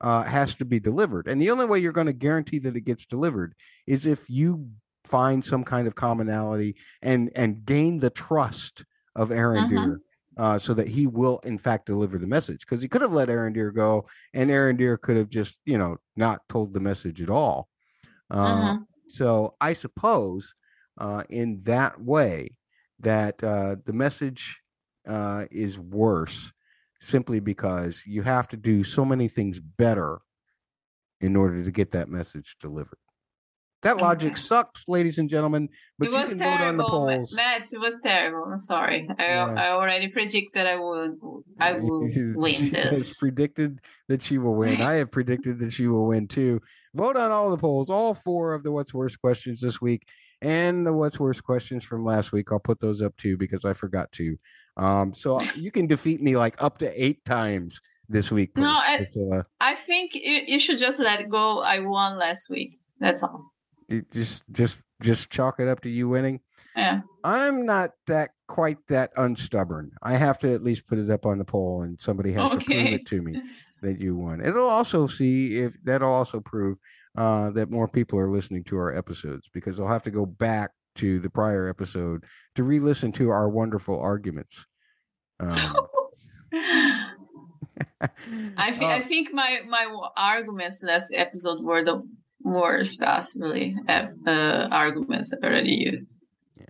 uh, 0.02 0.24
has 0.24 0.56
to 0.56 0.66
be 0.66 0.80
delivered. 0.80 1.28
And 1.28 1.40
the 1.40 1.52
only 1.52 1.66
way 1.66 1.78
you're 1.78 1.92
going 1.92 2.08
to 2.08 2.14
guarantee 2.14 2.58
that 2.60 2.76
it 2.76 2.86
gets 2.86 3.06
delivered 3.06 3.54
is 3.86 4.08
if 4.08 4.28
you 4.28 4.72
find 5.06 5.44
some 5.44 5.64
kind 5.64 5.88
of 5.88 5.96
commonality 5.96 6.76
and 7.02 7.32
and 7.36 7.66
gain 7.66 8.00
the 8.00 8.10
trust 8.10 8.86
of 9.16 9.30
Arondir 9.30 9.96
uh-huh. 10.38 10.44
uh, 10.44 10.60
so 10.60 10.74
that 10.74 10.88
he 10.88 11.08
will 11.08 11.40
in 11.44 11.58
fact 11.58 11.86
deliver 11.86 12.18
the 12.18 12.28
message 12.28 12.62
because 12.62 12.82
he 12.82 12.88
could 12.88 13.02
have 13.02 13.12
let 13.12 13.30
Arondir 13.30 13.74
go 13.74 14.06
and 14.34 14.50
Arondir 14.50 15.00
could 15.00 15.18
have 15.18 15.30
just 15.30 15.60
you 15.66 15.78
know 15.78 15.98
not 16.16 16.42
told 16.48 16.74
the 16.74 16.80
message 16.80 17.22
at 17.22 17.30
all. 17.30 17.68
Uh, 18.30 18.56
mm-hmm. 18.56 18.84
So 19.10 19.56
I 19.62 19.74
suppose 19.74 20.54
uh, 20.98 21.24
in 21.30 21.62
that 21.64 22.02
way 22.02 22.58
that 23.00 23.44
uh, 23.44 23.76
the 23.86 23.94
message 23.94 24.62
uh, 25.08 25.46
is 25.52 25.78
worse 25.78 26.52
simply 27.02 27.40
because 27.40 28.04
you 28.06 28.22
have 28.24 28.48
to 28.48 28.58
do 28.58 28.84
so 28.84 29.04
many 29.04 29.28
things 29.28 29.60
better 29.60 30.20
in 31.20 31.36
order 31.36 31.64
to 31.64 31.72
get 31.72 31.92
that 31.92 32.10
message 32.10 32.56
delivered. 32.60 32.98
That 33.84 33.98
logic 33.98 34.32
okay. 34.32 34.40
sucks, 34.40 34.88
ladies 34.88 35.18
and 35.18 35.30
gentlemen. 35.30 35.68
But 36.00 36.08
it 36.08 36.14
was 36.14 36.32
you 36.32 36.38
can 36.38 36.40
terrible, 36.40 36.58
vote 36.58 36.68
on 36.68 36.78
the 36.78 36.84
polls. 36.86 37.34
Matt, 37.36 37.72
it 37.72 37.80
was 37.80 38.00
terrible. 38.02 38.46
I'm 38.46 38.58
sorry. 38.58 39.08
I, 39.20 39.24
yeah. 39.24 39.54
I 39.58 39.70
already 39.72 40.08
predicted 40.08 40.66
I 40.66 40.78
would 40.78 41.18
I 41.60 41.74
will 41.74 42.00
win 42.36 42.54
she 42.54 42.70
this. 42.70 42.90
Has 42.90 43.18
predicted 43.18 43.82
that 44.08 44.22
she 44.22 44.38
will 44.38 44.56
win. 44.56 44.82
I 44.82 44.94
have 44.94 45.12
predicted 45.12 45.60
that 45.60 45.74
she 45.74 45.88
will 45.88 46.08
win 46.08 46.28
too. 46.28 46.62
Vote 46.96 47.18
on 47.18 47.32
all 47.32 47.52
the 47.52 47.58
polls, 47.58 47.90
all 47.90 48.14
four 48.14 48.54
of 48.54 48.64
the 48.64 48.72
what's 48.72 48.94
worse 48.94 49.16
questions 49.16 49.60
this 49.60 49.82
week, 49.82 50.08
and 50.42 50.88
the 50.88 50.94
what's 50.94 51.20
worse 51.20 51.42
questions 51.42 51.84
from 51.84 52.06
last 52.06 52.32
week. 52.32 52.52
I'll 52.52 52.60
put 52.60 52.80
those 52.80 53.02
up 53.02 53.18
too 53.18 53.36
because 53.36 53.66
I 53.66 53.74
forgot 53.74 54.12
to. 54.14 54.38
Um, 54.78 55.14
so 55.14 55.40
you 55.56 55.72
can 55.72 55.88
defeat 55.88 56.22
me 56.22 56.38
like 56.38 56.56
up 56.60 56.78
to 56.80 57.04
eight 57.04 57.26
times 57.26 57.82
this 58.08 58.32
week. 58.32 58.56
No, 58.56 58.70
I, 58.70 59.08
uh, 59.34 59.44
I 59.60 59.76
think 59.76 60.16
you, 60.16 60.42
you 60.48 60.60
should 60.60 60.78
just 60.78 61.00
let 61.00 61.20
it 61.20 61.30
go. 61.30 61.62
I 61.62 61.80
won 61.80 62.18
last 62.18 62.50
week. 62.50 62.80
That's 63.00 63.24
all. 63.24 63.53
Just, 64.02 64.44
just, 64.52 64.78
just 65.02 65.30
chalk 65.30 65.60
it 65.60 65.68
up 65.68 65.82
to 65.82 65.90
you 65.90 66.10
winning. 66.10 66.40
Yeah. 66.76 67.02
I'm 67.24 67.66
not 67.66 67.92
that 68.08 68.32
quite 68.48 68.78
that 68.90 69.12
unstubborn. 69.16 69.92
I 70.02 70.14
have 70.14 70.40
to 70.40 70.54
at 70.54 70.64
least 70.64 70.88
put 70.88 70.98
it 70.98 71.10
up 71.10 71.26
on 71.26 71.38
the 71.38 71.46
poll, 71.46 71.84
and 71.84 72.00
somebody 72.00 72.34
has 72.34 72.52
okay. 72.52 72.58
to 72.58 72.66
prove 72.66 72.88
it 72.88 73.06
to 73.08 73.22
me 73.22 73.42
that 73.82 74.00
you 74.00 74.16
won. 74.16 74.42
It'll 74.42 74.68
also 74.68 75.08
see 75.08 75.60
if 75.60 75.78
that'll 75.84 76.12
also 76.12 76.40
prove 76.40 76.78
uh, 77.16 77.52
that 77.52 77.70
more 77.70 77.88
people 77.88 78.18
are 78.20 78.30
listening 78.30 78.64
to 78.66 78.78
our 78.78 78.96
episodes 78.96 79.50
because 79.54 79.78
they'll 79.78 79.88
have 79.88 80.04
to 80.04 80.12
go 80.12 80.26
back 80.26 80.72
to 80.96 81.20
the 81.20 81.30
prior 81.30 81.70
episode 81.70 82.24
to 82.56 82.64
re-listen 82.64 83.12
to 83.14 83.30
our 83.30 83.50
wonderful 83.50 84.00
arguments. 84.00 84.66
Um, 85.40 85.76
I, 88.58 88.70
th- 88.72 88.82
uh, 88.82 88.88
I 88.88 89.02
think 89.02 89.34
my 89.34 89.62
my 89.68 89.88
arguments 90.16 90.84
last 90.84 91.14
episode 91.14 91.64
were 91.64 91.84
the 91.84 92.08
worst 92.44 93.00
possibly 93.00 93.76
uh, 93.88 94.08
arguments 94.28 95.34
I've 95.34 95.44
already 95.44 95.92
used. 95.92 96.28
Yeah. 96.58 96.66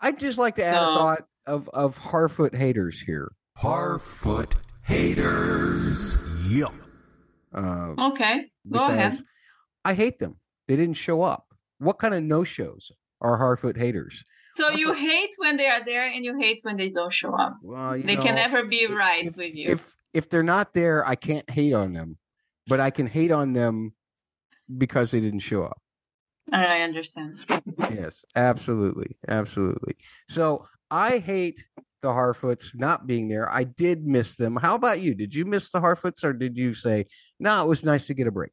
I'd 0.00 0.18
just 0.18 0.38
like 0.38 0.56
to 0.56 0.62
so, 0.62 0.68
add 0.68 0.74
a 0.74 0.94
thought 0.94 1.22
of 1.46 1.68
of 1.74 1.98
Harfoot 1.98 2.54
haters 2.54 3.00
here. 3.00 3.32
Harfoot 3.58 4.54
haters. 4.82 6.18
Yeah. 6.48 6.68
Uh, 7.52 7.94
okay, 7.98 8.50
go 8.70 8.86
ahead. 8.86 9.18
I 9.84 9.94
hate 9.94 10.18
them. 10.18 10.36
They 10.66 10.76
didn't 10.76 10.96
show 10.96 11.22
up. 11.22 11.46
What 11.78 11.98
kind 11.98 12.14
of 12.14 12.22
no 12.22 12.42
shows 12.42 12.90
are 13.20 13.38
Harfoot 13.38 13.76
haters? 13.76 14.24
So 14.54 14.70
you 14.70 14.92
hate 14.92 15.30
when 15.38 15.56
they 15.56 15.66
are 15.66 15.84
there, 15.84 16.06
and 16.06 16.24
you 16.24 16.38
hate 16.38 16.60
when 16.62 16.76
they 16.76 16.88
don't 16.88 17.12
show 17.12 17.34
up. 17.34 17.58
Well, 17.62 17.98
they 17.98 18.16
know, 18.16 18.22
can 18.22 18.36
never 18.36 18.64
be 18.64 18.86
right 18.86 19.26
if, 19.26 19.36
with 19.36 19.54
you. 19.54 19.70
If 19.70 19.94
if 20.12 20.30
they're 20.30 20.42
not 20.42 20.74
there, 20.74 21.06
I 21.06 21.16
can't 21.16 21.48
hate 21.50 21.72
on 21.72 21.92
them, 21.92 22.18
but 22.66 22.80
I 22.80 22.90
can 22.90 23.06
hate 23.06 23.32
on 23.32 23.52
them 23.52 23.94
because 24.78 25.10
they 25.10 25.20
didn't 25.20 25.40
show 25.40 25.64
up. 25.64 25.80
I 26.52 26.82
understand. 26.82 27.38
yes, 27.90 28.24
absolutely, 28.36 29.16
absolutely. 29.28 29.96
So 30.28 30.66
I 30.90 31.18
hate 31.18 31.64
the 32.02 32.08
Harfoots 32.08 32.74
not 32.74 33.06
being 33.06 33.28
there. 33.28 33.48
I 33.50 33.64
did 33.64 34.06
miss 34.06 34.36
them. 34.36 34.56
How 34.56 34.74
about 34.74 35.00
you? 35.00 35.14
Did 35.14 35.34
you 35.34 35.44
miss 35.44 35.70
the 35.70 35.80
Harfoots, 35.80 36.22
or 36.22 36.32
did 36.32 36.56
you 36.56 36.74
say, 36.74 37.06
"No, 37.40 37.64
it 37.64 37.68
was 37.68 37.82
nice 37.82 38.06
to 38.06 38.14
get 38.14 38.26
a 38.26 38.30
break"? 38.30 38.52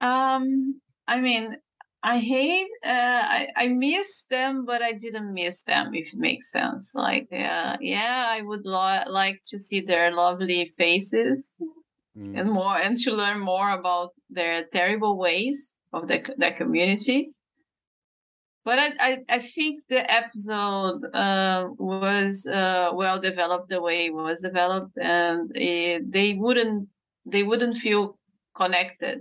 Um, 0.00 0.80
I 1.08 1.20
mean, 1.20 1.56
I 2.02 2.18
hate, 2.18 2.68
uh, 2.84 2.88
I, 2.88 3.48
I 3.56 3.68
miss 3.68 4.26
them, 4.30 4.64
but 4.64 4.82
I 4.82 4.92
didn't 4.92 5.32
miss 5.32 5.62
them, 5.64 5.94
if 5.94 6.12
it 6.12 6.18
makes 6.20 6.52
sense. 6.52 6.94
Like, 6.94 7.26
uh, 7.32 7.78
yeah, 7.80 8.26
I 8.28 8.42
would 8.42 8.64
lo- 8.64 9.02
like 9.08 9.40
to 9.48 9.58
see 9.58 9.80
their 9.80 10.14
lovely 10.14 10.70
faces 10.76 11.60
mm. 12.16 12.38
and 12.38 12.50
more, 12.50 12.76
and 12.76 12.98
to 12.98 13.12
learn 13.12 13.40
more 13.40 13.70
about 13.70 14.10
their 14.30 14.64
terrible 14.64 15.18
ways 15.18 15.74
of 15.92 16.08
the, 16.08 16.18
the 16.38 16.52
community. 16.52 17.32
But 18.64 18.78
I, 18.80 18.92
I, 18.98 19.18
I 19.28 19.38
think 19.38 19.84
the 19.88 20.10
episode 20.10 21.04
uh, 21.14 21.68
was 21.78 22.46
uh, 22.46 22.90
well 22.92 23.20
developed 23.20 23.68
the 23.68 23.80
way 23.80 24.06
it 24.06 24.14
was 24.14 24.42
developed, 24.42 24.98
and 24.98 25.50
it, 25.54 26.10
they 26.10 26.34
wouldn't 26.34 26.88
they 27.26 27.42
wouldn't 27.42 27.76
feel 27.76 28.18
connected 28.56 29.20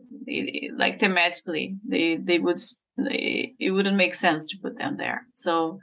like 0.78 1.00
thematically 1.00 1.78
they 1.88 2.16
they 2.16 2.40
would 2.40 2.58
they, 2.98 3.54
it 3.60 3.72
wouldn't 3.72 3.98
make 3.98 4.16
sense 4.16 4.48
to 4.48 4.58
put 4.62 4.78
them 4.78 4.96
there 4.98 5.26
so 5.34 5.78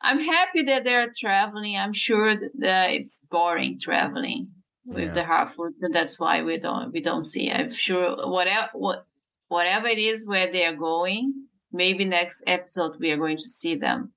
i'm 0.00 0.20
happy 0.20 0.62
that 0.62 0.84
they're 0.84 1.10
traveling 1.18 1.76
i'm 1.76 1.92
sure 1.92 2.36
that 2.58 2.90
it's 2.90 3.26
boring 3.30 3.78
traveling 3.80 4.48
with 4.86 5.04
yeah. 5.04 5.12
the 5.12 5.22
Harfoot 5.22 5.74
and 5.82 5.94
that's 5.94 6.18
why 6.18 6.42
we 6.42 6.58
don't 6.58 6.92
we 6.92 7.00
don't 7.00 7.24
see 7.24 7.50
i'm 7.50 7.70
sure 7.70 8.28
whatever 8.28 8.68
what 8.72 9.06
whatever 9.48 9.86
it 9.86 9.98
is 9.98 10.26
where 10.26 10.50
they 10.50 10.64
are 10.64 10.76
going 10.76 11.32
maybe 11.72 12.04
next 12.04 12.42
episode 12.46 12.96
we 13.00 13.10
are 13.10 13.16
going 13.16 13.36
to 13.36 13.48
see 13.48 13.74
them 13.74 14.12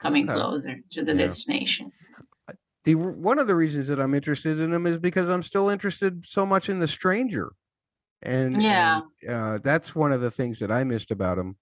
coming 0.00 0.28
okay. 0.28 0.38
closer 0.38 0.80
to 0.90 1.04
the 1.04 1.12
yeah. 1.12 1.18
destination 1.18 1.92
the 2.84 2.94
one 2.94 3.38
of 3.38 3.48
the 3.48 3.54
reasons 3.54 3.88
that 3.88 4.00
I'm 4.00 4.14
interested 4.14 4.60
in 4.60 4.70
them 4.70 4.86
is 4.86 4.96
because 4.96 5.28
I'm 5.28 5.42
still 5.42 5.68
interested 5.70 6.24
so 6.24 6.46
much 6.46 6.68
in 6.68 6.78
the 6.78 6.86
stranger 6.86 7.52
and 8.22 8.62
yeah, 8.62 9.02
and, 9.22 9.30
uh, 9.30 9.58
that's 9.62 9.94
one 9.94 10.12
of 10.12 10.20
the 10.20 10.30
things 10.30 10.58
that 10.58 10.70
I 10.70 10.84
missed 10.84 11.10
about 11.10 11.38
him. 11.38 11.56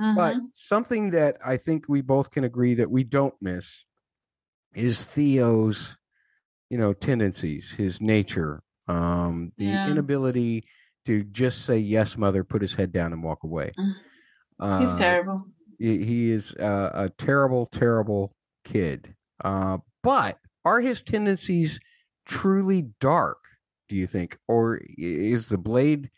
Mm-hmm. 0.00 0.16
But 0.16 0.36
something 0.54 1.10
that 1.10 1.36
I 1.44 1.56
think 1.56 1.86
we 1.88 2.00
both 2.00 2.30
can 2.30 2.44
agree 2.44 2.74
that 2.74 2.90
we 2.90 3.04
don't 3.04 3.34
miss 3.40 3.84
is 4.74 5.04
Theo's, 5.04 5.96
you 6.70 6.78
know, 6.78 6.92
tendencies, 6.92 7.70
his 7.70 8.00
nature, 8.00 8.62
um, 8.88 9.52
the 9.58 9.66
yeah. 9.66 9.90
inability 9.90 10.64
to 11.06 11.24
just 11.24 11.64
say 11.64 11.78
yes, 11.78 12.16
mother, 12.16 12.44
put 12.44 12.62
his 12.62 12.74
head 12.74 12.92
down 12.92 13.12
and 13.12 13.22
walk 13.22 13.42
away. 13.44 13.72
Mm. 13.78 13.92
He's 14.80 14.94
uh, 14.94 14.98
terrible. 14.98 15.46
He, 15.78 16.04
he 16.04 16.30
is 16.30 16.52
a, 16.52 16.90
a, 16.94 17.10
terrible, 17.18 17.66
terrible 17.66 18.34
kid. 18.64 19.14
Uh, 19.42 19.78
but 20.02 20.38
are 20.64 20.80
his 20.80 21.02
tendencies 21.02 21.80
truly 22.26 22.88
dark? 23.00 23.38
do 23.90 23.96
you 23.96 24.06
think 24.06 24.38
or 24.48 24.80
is 24.96 25.48
the 25.48 25.58
blade 25.58 26.08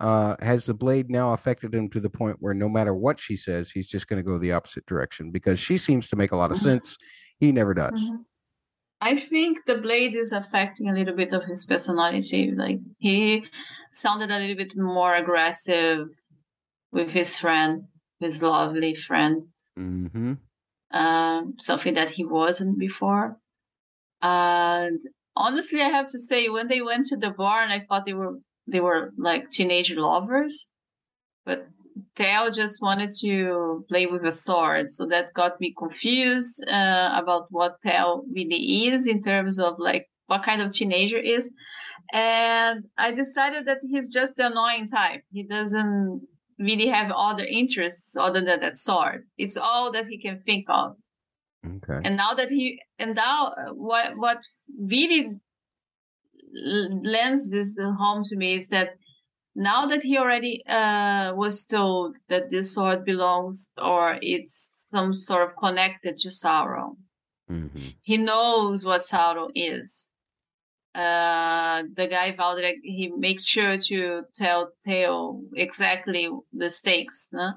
uh 0.00 0.36
has 0.40 0.64
the 0.64 0.72
blade 0.72 1.10
now 1.10 1.34
affected 1.34 1.74
him 1.74 1.90
to 1.90 2.00
the 2.00 2.08
point 2.08 2.36
where 2.38 2.54
no 2.54 2.68
matter 2.68 2.94
what 2.94 3.18
she 3.18 3.36
says 3.36 3.70
he's 3.70 3.88
just 3.88 4.06
going 4.06 4.22
to 4.22 4.26
go 4.26 4.38
the 4.38 4.52
opposite 4.52 4.86
direction 4.86 5.30
because 5.30 5.58
she 5.58 5.76
seems 5.76 6.08
to 6.08 6.16
make 6.16 6.30
a 6.30 6.36
lot 6.36 6.52
of 6.52 6.56
mm-hmm. 6.56 6.68
sense 6.68 6.96
he 7.40 7.52
never 7.52 7.74
does 7.74 8.00
mm-hmm. 8.00 8.22
I 9.00 9.16
think 9.16 9.58
the 9.66 9.76
blade 9.76 10.14
is 10.14 10.32
affecting 10.32 10.88
a 10.88 10.94
little 10.94 11.14
bit 11.14 11.32
of 11.32 11.44
his 11.44 11.64
personality 11.64 12.52
like 12.52 12.78
he 12.98 13.44
sounded 13.92 14.30
a 14.30 14.38
little 14.38 14.56
bit 14.56 14.76
more 14.76 15.14
aggressive 15.14 16.08
with 16.92 17.08
his 17.10 17.36
friend 17.36 17.84
his 18.20 18.42
lovely 18.42 18.94
friend. 18.94 19.44
Mm-hmm. 19.78 20.32
um, 20.90 21.54
something 21.58 21.94
that 21.94 22.10
he 22.10 22.24
wasn't 22.24 22.80
before. 22.80 23.36
And 24.20 25.00
honestly, 25.36 25.80
I 25.80 25.88
have 25.88 26.08
to 26.08 26.18
say, 26.18 26.48
when 26.48 26.66
they 26.66 26.82
went 26.82 27.06
to 27.06 27.16
the 27.16 27.30
barn, 27.30 27.70
I 27.70 27.78
thought 27.78 28.04
they 28.04 28.14
were 28.14 28.38
they 28.66 28.80
were 28.80 29.12
like 29.16 29.50
teenage 29.50 29.94
lovers, 29.94 30.66
but 31.46 31.68
Theo 32.18 32.50
just 32.50 32.82
wanted 32.82 33.12
to 33.20 33.84
play 33.88 34.06
with 34.06 34.24
a 34.24 34.32
sword, 34.32 34.90
so 34.90 35.06
that 35.06 35.32
got 35.34 35.60
me 35.60 35.72
confused 35.78 36.62
uh, 36.68 37.10
about 37.14 37.46
what 37.50 37.76
Theo 37.82 38.24
really 38.30 38.88
is 38.88 39.06
in 39.06 39.22
terms 39.22 39.58
of 39.58 39.78
like 39.78 40.10
what 40.26 40.42
kind 40.42 40.60
of 40.60 40.72
teenager 40.72 41.16
is. 41.16 41.50
And 42.12 42.84
I 42.98 43.12
decided 43.12 43.66
that 43.66 43.78
he's 43.88 44.10
just 44.12 44.36
the 44.36 44.46
annoying 44.46 44.88
type. 44.88 45.22
He 45.30 45.44
doesn't 45.44 46.26
really 46.58 46.88
have 46.88 47.12
other 47.12 47.44
interests 47.44 48.16
other 48.16 48.40
than 48.40 48.60
that 48.60 48.78
sword. 48.78 49.24
It's 49.38 49.56
all 49.56 49.92
that 49.92 50.06
he 50.06 50.18
can 50.18 50.40
think 50.40 50.66
of. 50.68 50.96
Okay. 51.64 52.00
And 52.04 52.16
now 52.16 52.34
that 52.34 52.50
he 52.50 52.80
and 52.98 53.14
now 53.14 53.52
uh, 53.56 53.70
what 53.74 54.16
what 54.16 54.42
really 54.76 55.36
lends 56.52 57.50
this 57.50 57.78
home 57.78 58.24
to 58.24 58.36
me 58.36 58.54
is 58.54 58.68
that 58.68 58.90
now 59.58 59.86
that 59.86 60.02
he 60.02 60.16
already 60.16 60.64
uh, 60.66 61.32
was 61.34 61.64
told 61.64 62.16
that 62.28 62.48
this 62.48 62.74
sword 62.74 63.04
belongs 63.04 63.70
or 63.76 64.18
it's 64.22 64.86
some 64.88 65.14
sort 65.14 65.42
of 65.48 65.56
connected 65.56 66.16
to 66.18 66.28
Sauron, 66.28 66.96
mm-hmm. 67.50 67.88
he 68.02 68.16
knows 68.16 68.84
what 68.84 69.02
Sauron 69.02 69.50
is. 69.54 70.10
Uh, 70.94 71.82
the 71.94 72.06
guy 72.06 72.32
Waldreg, 72.32 72.76
he 72.82 73.12
makes 73.16 73.44
sure 73.44 73.76
to 73.76 74.22
tell 74.34 74.70
Theo 74.84 75.42
exactly 75.54 76.28
the 76.52 76.70
stakes 76.70 77.28
no? 77.32 77.52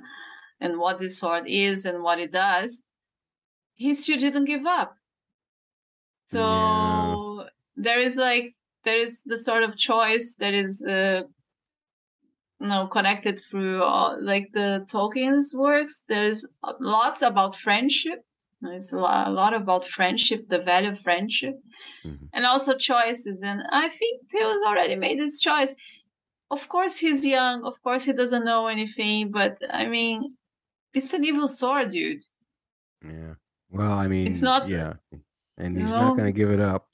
and 0.60 0.78
what 0.78 1.00
this 1.00 1.18
sword 1.18 1.46
is 1.48 1.86
and 1.86 2.04
what 2.04 2.20
it 2.20 2.32
does 2.32 2.84
he 3.82 3.96
still 3.96 4.20
didn't 4.20 4.46
give 4.46 4.66
up. 4.66 4.96
So 6.26 6.40
yeah. 6.40 7.44
there 7.76 8.00
is 8.00 8.16
like 8.16 8.56
there 8.86 9.00
is 9.00 9.24
the 9.26 9.38
sort 9.38 9.64
of 9.64 9.76
choice 9.76 10.36
that 10.36 10.54
is 10.54 10.86
uh, 10.86 11.24
you 12.62 12.68
know 12.68 12.88
connected 12.88 13.40
through 13.40 13.84
all, 13.84 14.18
like 14.22 14.52
the 14.54 14.86
Tolkien's 14.92 15.54
works. 15.54 16.04
There's 16.08 16.46
lots 16.80 17.22
about 17.22 17.56
friendship. 17.56 18.20
It's 18.64 18.94
a 18.94 19.00
lot, 19.00 19.28
a 19.28 19.32
lot 19.32 19.54
about 19.56 19.88
friendship, 19.88 20.48
the 20.48 20.60
value 20.60 20.92
of 20.92 21.00
friendship, 21.00 21.56
mm-hmm. 22.06 22.26
and 22.34 22.46
also 22.46 22.78
choices. 22.78 23.42
And 23.42 23.64
I 23.72 23.90
think 23.90 24.30
Theo's 24.30 24.62
already 24.64 24.96
made 24.96 25.18
his 25.20 25.42
choice. 25.42 25.74
Of 26.52 26.70
course, 26.70 26.98
he's 26.98 27.26
young. 27.26 27.64
Of 27.64 27.82
course, 27.82 28.04
he 28.04 28.14
doesn't 28.14 28.46
know 28.46 28.68
anything. 28.68 29.32
But 29.32 29.58
I 29.72 29.88
mean, 29.88 30.36
it's 30.94 31.14
an 31.14 31.26
evil 31.26 31.48
sword, 31.48 31.90
dude. 31.90 32.24
Yeah. 33.04 33.34
Well, 33.72 33.92
I 33.92 34.08
mean, 34.08 34.28
it's 34.28 34.44
not. 34.44 34.70
Yeah, 34.70 34.94
and 35.58 35.78
he's 35.78 35.90
not 35.90 36.18
going 36.18 36.32
to 36.32 36.38
give 36.38 36.52
it 36.52 36.60
up. 36.60 36.88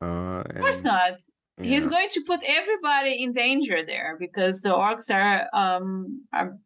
Uh, 0.00 0.40
of 0.40 0.58
course 0.58 0.84
not. 0.84 1.18
Yeah. 1.58 1.66
He's 1.66 1.86
going 1.86 2.08
to 2.10 2.20
put 2.26 2.40
everybody 2.44 3.22
in 3.22 3.32
danger 3.32 3.84
there 3.84 4.16
because 4.18 4.60
the 4.60 4.70
orcs 4.70 5.08
are 5.14 5.46
um 5.54 6.24
are 6.32 6.56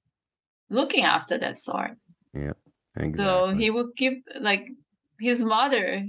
looking 0.70 1.04
after 1.04 1.36
that 1.38 1.58
sword. 1.58 1.96
Yeah, 2.32 2.52
exactly. 2.96 3.14
So 3.24 3.48
he 3.50 3.70
will 3.70 3.90
keep 3.96 4.24
like 4.40 4.66
his 5.20 5.42
mother 5.42 6.06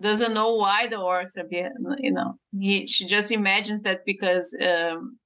doesn't 0.00 0.34
know 0.34 0.54
why 0.54 0.86
the 0.86 0.96
orcs 0.96 1.36
are 1.38 1.44
being, 1.44 1.72
you 1.98 2.12
know, 2.12 2.34
he 2.58 2.86
she 2.86 3.06
just 3.06 3.32
imagines 3.32 3.82
that 3.82 4.04
because 4.04 4.56
um 4.60 5.18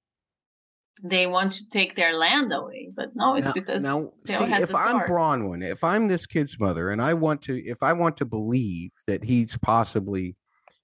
they 1.03 1.27
want 1.27 1.53
to 1.53 1.69
take 1.69 1.95
their 1.95 2.17
land 2.17 2.53
away, 2.55 2.89
but 2.95 3.11
no, 3.15 3.37
it's 3.37 3.49
now, 3.49 3.53
because 3.53 3.85
now 3.85 4.11
see, 4.25 4.45
if 4.45 4.75
I'm 4.75 5.01
Bronwyn, 5.01 5.63
if 5.63 5.85
I'm 5.85 6.09
this 6.09 6.25
kid's 6.25 6.59
mother, 6.59 6.89
and 6.91 7.03
I 7.03 7.13
want 7.13 7.43
to, 7.43 7.63
if 7.63 7.83
I 7.83 7.93
want 7.93 8.17
to 8.17 8.25
believe 8.25 8.93
that 9.07 9.25
he's 9.25 9.59
possibly 9.59 10.37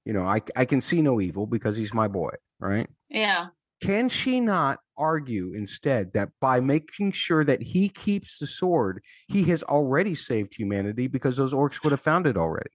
you 0.04 0.12
know, 0.12 0.24
I 0.24 0.40
I 0.56 0.64
can 0.64 0.80
see 0.80 1.02
no 1.02 1.20
evil 1.20 1.46
because 1.46 1.76
he's 1.76 1.94
my 1.94 2.08
boy, 2.08 2.30
right? 2.60 2.88
Yeah. 3.08 3.46
Can 3.80 4.08
she 4.08 4.40
not 4.40 4.78
argue 4.96 5.52
instead 5.54 6.12
that 6.12 6.30
by 6.40 6.60
making 6.60 7.12
sure 7.12 7.44
that 7.44 7.62
he 7.62 7.88
keeps 7.88 8.38
the 8.38 8.46
sword, 8.46 9.02
he 9.26 9.42
has 9.44 9.62
already 9.64 10.14
saved 10.14 10.54
humanity 10.54 11.08
because 11.08 11.36
those 11.36 11.52
orcs 11.52 11.82
would 11.82 11.90
have 11.90 12.00
found 12.00 12.26
it 12.26 12.36
already? 12.36 12.70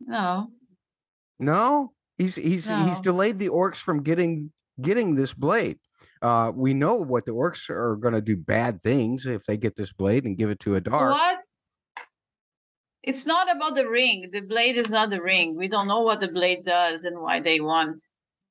No. 0.00 0.48
No? 1.38 1.92
He's 2.18 2.34
he's 2.34 2.68
no. 2.68 2.84
he's 2.84 3.00
delayed 3.00 3.38
the 3.38 3.48
orcs 3.48 3.78
from 3.78 4.02
getting 4.02 4.52
getting 4.80 5.14
this 5.14 5.32
blade. 5.32 5.78
Uh, 6.22 6.52
we 6.54 6.74
know 6.74 6.94
what 6.96 7.24
the 7.24 7.32
orcs 7.32 7.70
are 7.70 7.96
going 7.96 8.14
to 8.14 8.20
do 8.20 8.36
bad 8.36 8.82
things 8.82 9.26
if 9.26 9.44
they 9.44 9.56
get 9.56 9.76
this 9.76 9.92
blade 9.92 10.24
and 10.24 10.36
give 10.36 10.50
it 10.50 10.60
to 10.60 10.74
Adar. 10.74 11.12
What? 11.12 11.38
It's 13.02 13.26
not 13.26 13.54
about 13.54 13.76
the 13.76 13.88
ring. 13.88 14.30
The 14.32 14.40
blade 14.40 14.76
is 14.76 14.90
not 14.90 15.10
the 15.10 15.22
ring. 15.22 15.56
We 15.56 15.68
don't 15.68 15.88
know 15.88 16.00
what 16.00 16.20
the 16.20 16.28
blade 16.28 16.64
does 16.64 17.04
and 17.04 17.20
why 17.20 17.40
they 17.40 17.60
want. 17.60 18.00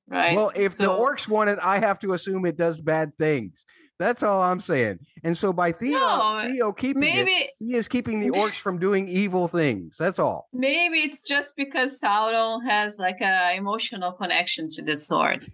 Right. 0.08 0.34
Well, 0.34 0.50
if 0.56 0.72
so, 0.72 0.82
the 0.82 1.02
orcs 1.02 1.28
want 1.28 1.50
it, 1.50 1.58
I 1.62 1.78
have 1.78 2.00
to 2.00 2.14
assume 2.14 2.44
it 2.44 2.56
does 2.56 2.80
bad 2.80 3.16
things. 3.16 3.64
That's 4.00 4.22
all 4.22 4.42
I'm 4.42 4.60
saying. 4.60 4.98
And 5.22 5.36
so 5.36 5.52
by 5.52 5.72
Theo, 5.72 5.98
no, 5.98 6.40
Theo 6.42 6.72
keeping 6.72 7.00
maybe, 7.00 7.30
it, 7.30 7.50
he 7.58 7.74
is 7.74 7.86
keeping 7.86 8.18
the 8.18 8.30
orcs 8.30 8.56
from 8.56 8.78
doing 8.78 9.06
evil 9.06 9.46
things. 9.46 9.96
That's 9.98 10.18
all. 10.18 10.48
Maybe 10.52 11.00
it's 11.00 11.22
just 11.22 11.54
because 11.54 12.00
Sauron 12.00 12.68
has 12.68 12.98
like 12.98 13.20
a 13.20 13.54
emotional 13.54 14.12
connection 14.12 14.68
to 14.70 14.82
the 14.82 14.96
sword. 14.96 15.46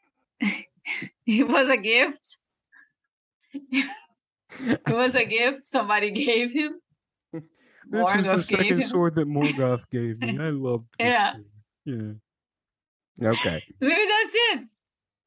it 0.40 1.48
was 1.48 1.70
a 1.70 1.76
gift. 1.78 2.38
it 3.54 3.88
was 4.88 5.14
a 5.14 5.24
gift 5.24 5.64
somebody 5.64 6.10
gave 6.10 6.50
him 6.50 6.80
this 7.90 8.02
Morgoth 8.02 8.34
was 8.36 8.46
the 8.48 8.56
second 8.56 8.84
sword 8.84 9.14
that 9.16 9.28
Morgoth 9.28 9.88
gave 9.90 10.20
me. 10.20 10.38
I 10.38 10.50
loved 10.50 10.86
Yeah. 10.98 11.34
Yeah. 11.84 12.12
Okay. 13.22 13.62
Maybe 13.80 13.94
that's 13.94 14.34
it. 14.34 14.60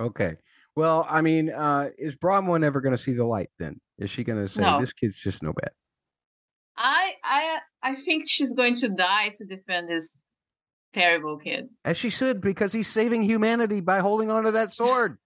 Okay. 0.01 0.35
Well, 0.75 1.07
I 1.09 1.21
mean, 1.21 1.49
uh, 1.49 1.89
is 1.97 2.15
Bronwyn 2.15 2.63
ever 2.63 2.81
going 2.81 2.95
to 2.95 3.01
see 3.01 3.13
the 3.13 3.25
light 3.25 3.49
then? 3.57 3.79
Is 3.97 4.11
she 4.11 4.23
going 4.23 4.39
to 4.39 4.47
say, 4.47 4.61
no. 4.61 4.79
this 4.79 4.93
kid's 4.93 5.19
just 5.19 5.41
no 5.41 5.53
bad? 5.53 5.71
I, 6.77 7.13
I, 7.23 7.57
I 7.81 7.95
think 7.95 8.25
she's 8.27 8.53
going 8.53 8.75
to 8.75 8.89
die 8.89 9.29
to 9.33 9.45
defend 9.45 9.89
this 9.89 10.21
terrible 10.93 11.37
kid. 11.37 11.69
As 11.83 11.97
she 11.97 12.09
should, 12.09 12.41
because 12.41 12.73
he's 12.73 12.87
saving 12.87 13.23
humanity 13.23 13.81
by 13.81 13.99
holding 13.99 14.29
onto 14.29 14.51
that 14.51 14.73
sword. 14.73 15.17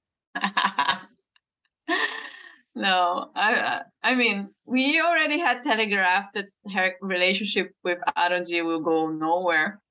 No, 2.74 3.32
I 3.36 3.82
I 4.02 4.16
mean 4.16 4.50
we 4.66 5.02
already 5.02 5.40
had 5.40 5.64
telegraphed 5.64 6.34
that 6.36 6.48
her 6.74 6.94
relationship 7.02 7.74
with 7.84 8.00
Arondir 8.18 8.66
will 8.66 8.80
go 8.80 9.10
nowhere, 9.10 9.82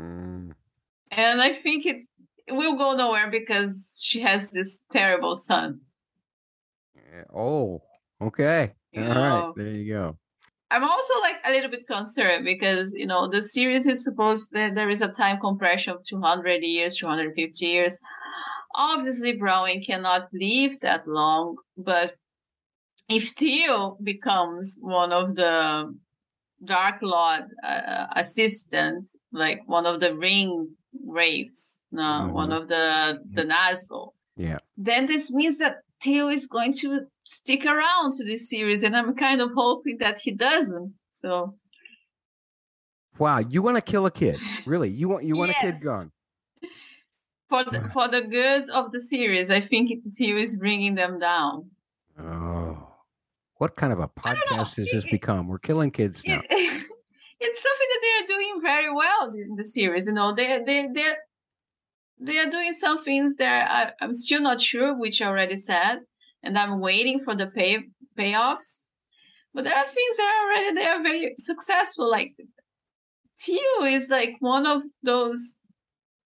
mm. 0.00 0.52
and 1.10 1.40
I 1.42 1.52
think 1.52 1.84
it, 1.84 2.06
it 2.46 2.52
will 2.52 2.76
go 2.76 2.94
nowhere 2.94 3.30
because 3.30 4.00
she 4.02 4.20
has 4.20 4.50
this 4.50 4.80
terrible 4.90 5.36
son. 5.36 5.80
Oh, 7.34 7.82
okay, 8.22 8.72
you 8.92 9.02
all 9.02 9.14
know, 9.14 9.46
right, 9.46 9.52
there 9.56 9.72
you 9.72 9.92
go. 9.92 10.16
I'm 10.70 10.84
also 10.84 11.20
like 11.20 11.36
a 11.44 11.50
little 11.50 11.70
bit 11.70 11.86
concerned 11.86 12.46
because 12.46 12.94
you 12.94 13.06
know 13.06 13.28
the 13.28 13.42
series 13.42 13.86
is 13.86 14.02
supposed 14.02 14.52
that 14.52 14.74
there 14.74 14.88
is 14.88 15.02
a 15.02 15.08
time 15.08 15.38
compression 15.40 15.92
of 15.92 16.04
200 16.04 16.62
years, 16.62 16.96
250 16.96 17.66
years. 17.66 17.98
Obviously, 18.74 19.38
Bronwyn 19.38 19.84
cannot 19.84 20.28
live 20.32 20.80
that 20.80 21.06
long, 21.06 21.56
but 21.76 22.14
if 23.10 23.30
Theo 23.30 23.98
becomes 24.02 24.78
one 24.80 25.12
of 25.12 25.34
the 25.34 25.94
Dark 26.64 26.96
Lord 27.02 27.44
uh, 27.64 28.06
assistants, 28.16 29.16
like 29.32 29.62
one 29.66 29.86
of 29.86 30.00
the 30.00 30.14
ring 30.14 30.68
wraiths, 31.06 31.82
no, 31.90 32.02
mm-hmm. 32.02 32.32
one 32.32 32.52
of 32.52 32.68
the 32.68 33.20
the 33.32 33.42
Nazgul, 33.42 34.12
yeah, 34.36 34.58
then 34.76 35.06
this 35.06 35.32
means 35.32 35.58
that 35.58 35.76
Theo 36.02 36.28
is 36.28 36.46
going 36.46 36.72
to 36.74 37.00
stick 37.24 37.66
around 37.66 38.12
to 38.14 38.24
this 38.24 38.48
series, 38.48 38.82
and 38.82 38.96
I'm 38.96 39.14
kind 39.14 39.40
of 39.40 39.50
hoping 39.54 39.98
that 39.98 40.18
he 40.18 40.32
doesn't. 40.32 40.92
So, 41.10 41.54
wow, 43.18 43.38
you 43.38 43.62
want 43.62 43.76
to 43.76 43.82
kill 43.82 44.06
a 44.06 44.10
kid? 44.10 44.38
Really? 44.66 44.90
You 44.90 45.08
want 45.08 45.24
you 45.24 45.36
want 45.36 45.52
yes. 45.52 45.62
a 45.62 45.72
kid 45.72 45.84
gone? 45.84 46.12
For 47.48 47.64
the, 47.64 47.80
for 47.92 48.06
the 48.06 48.22
good 48.22 48.70
of 48.70 48.92
the 48.92 49.00
series, 49.00 49.50
I 49.50 49.58
think 49.58 49.90
Theo 50.14 50.36
is 50.36 50.56
bringing 50.56 50.94
them 50.94 51.18
down. 51.18 51.68
What 53.60 53.76
kind 53.76 53.92
of 53.92 54.00
a 54.00 54.08
podcast 54.08 54.76
has 54.76 54.88
this 54.90 55.04
become? 55.10 55.46
We're 55.46 55.58
killing 55.58 55.90
kids 55.90 56.22
now. 56.24 56.40
It, 56.40 56.46
it's 57.40 57.62
something 57.62 57.88
that 57.90 58.00
they 58.00 58.24
are 58.24 58.38
doing 58.38 58.62
very 58.62 58.90
well 58.90 59.34
in 59.34 59.54
the 59.54 59.64
series. 59.64 60.06
You 60.06 60.14
know, 60.14 60.34
they 60.34 60.62
they 60.64 60.88
they 60.94 61.12
they 62.18 62.38
are 62.38 62.48
doing 62.48 62.72
some 62.72 63.04
things 63.04 63.34
that 63.34 63.70
I, 63.70 63.92
I'm 64.02 64.14
still 64.14 64.40
not 64.40 64.62
sure, 64.62 64.98
which 64.98 65.20
I 65.20 65.26
already 65.26 65.56
said, 65.56 65.98
and 66.42 66.58
I'm 66.58 66.80
waiting 66.80 67.20
for 67.20 67.34
the 67.34 67.48
pay 67.48 67.80
payoffs. 68.18 68.80
But 69.52 69.64
there 69.64 69.76
are 69.76 69.84
things 69.84 70.16
that 70.16 70.32
are 70.32 70.46
already 70.46 70.74
they 70.76 70.86
are 70.86 71.02
very 71.02 71.34
successful. 71.36 72.10
Like 72.10 72.32
Theo 73.38 73.84
is 73.84 74.08
like 74.08 74.36
one 74.40 74.66
of 74.66 74.84
those 75.02 75.58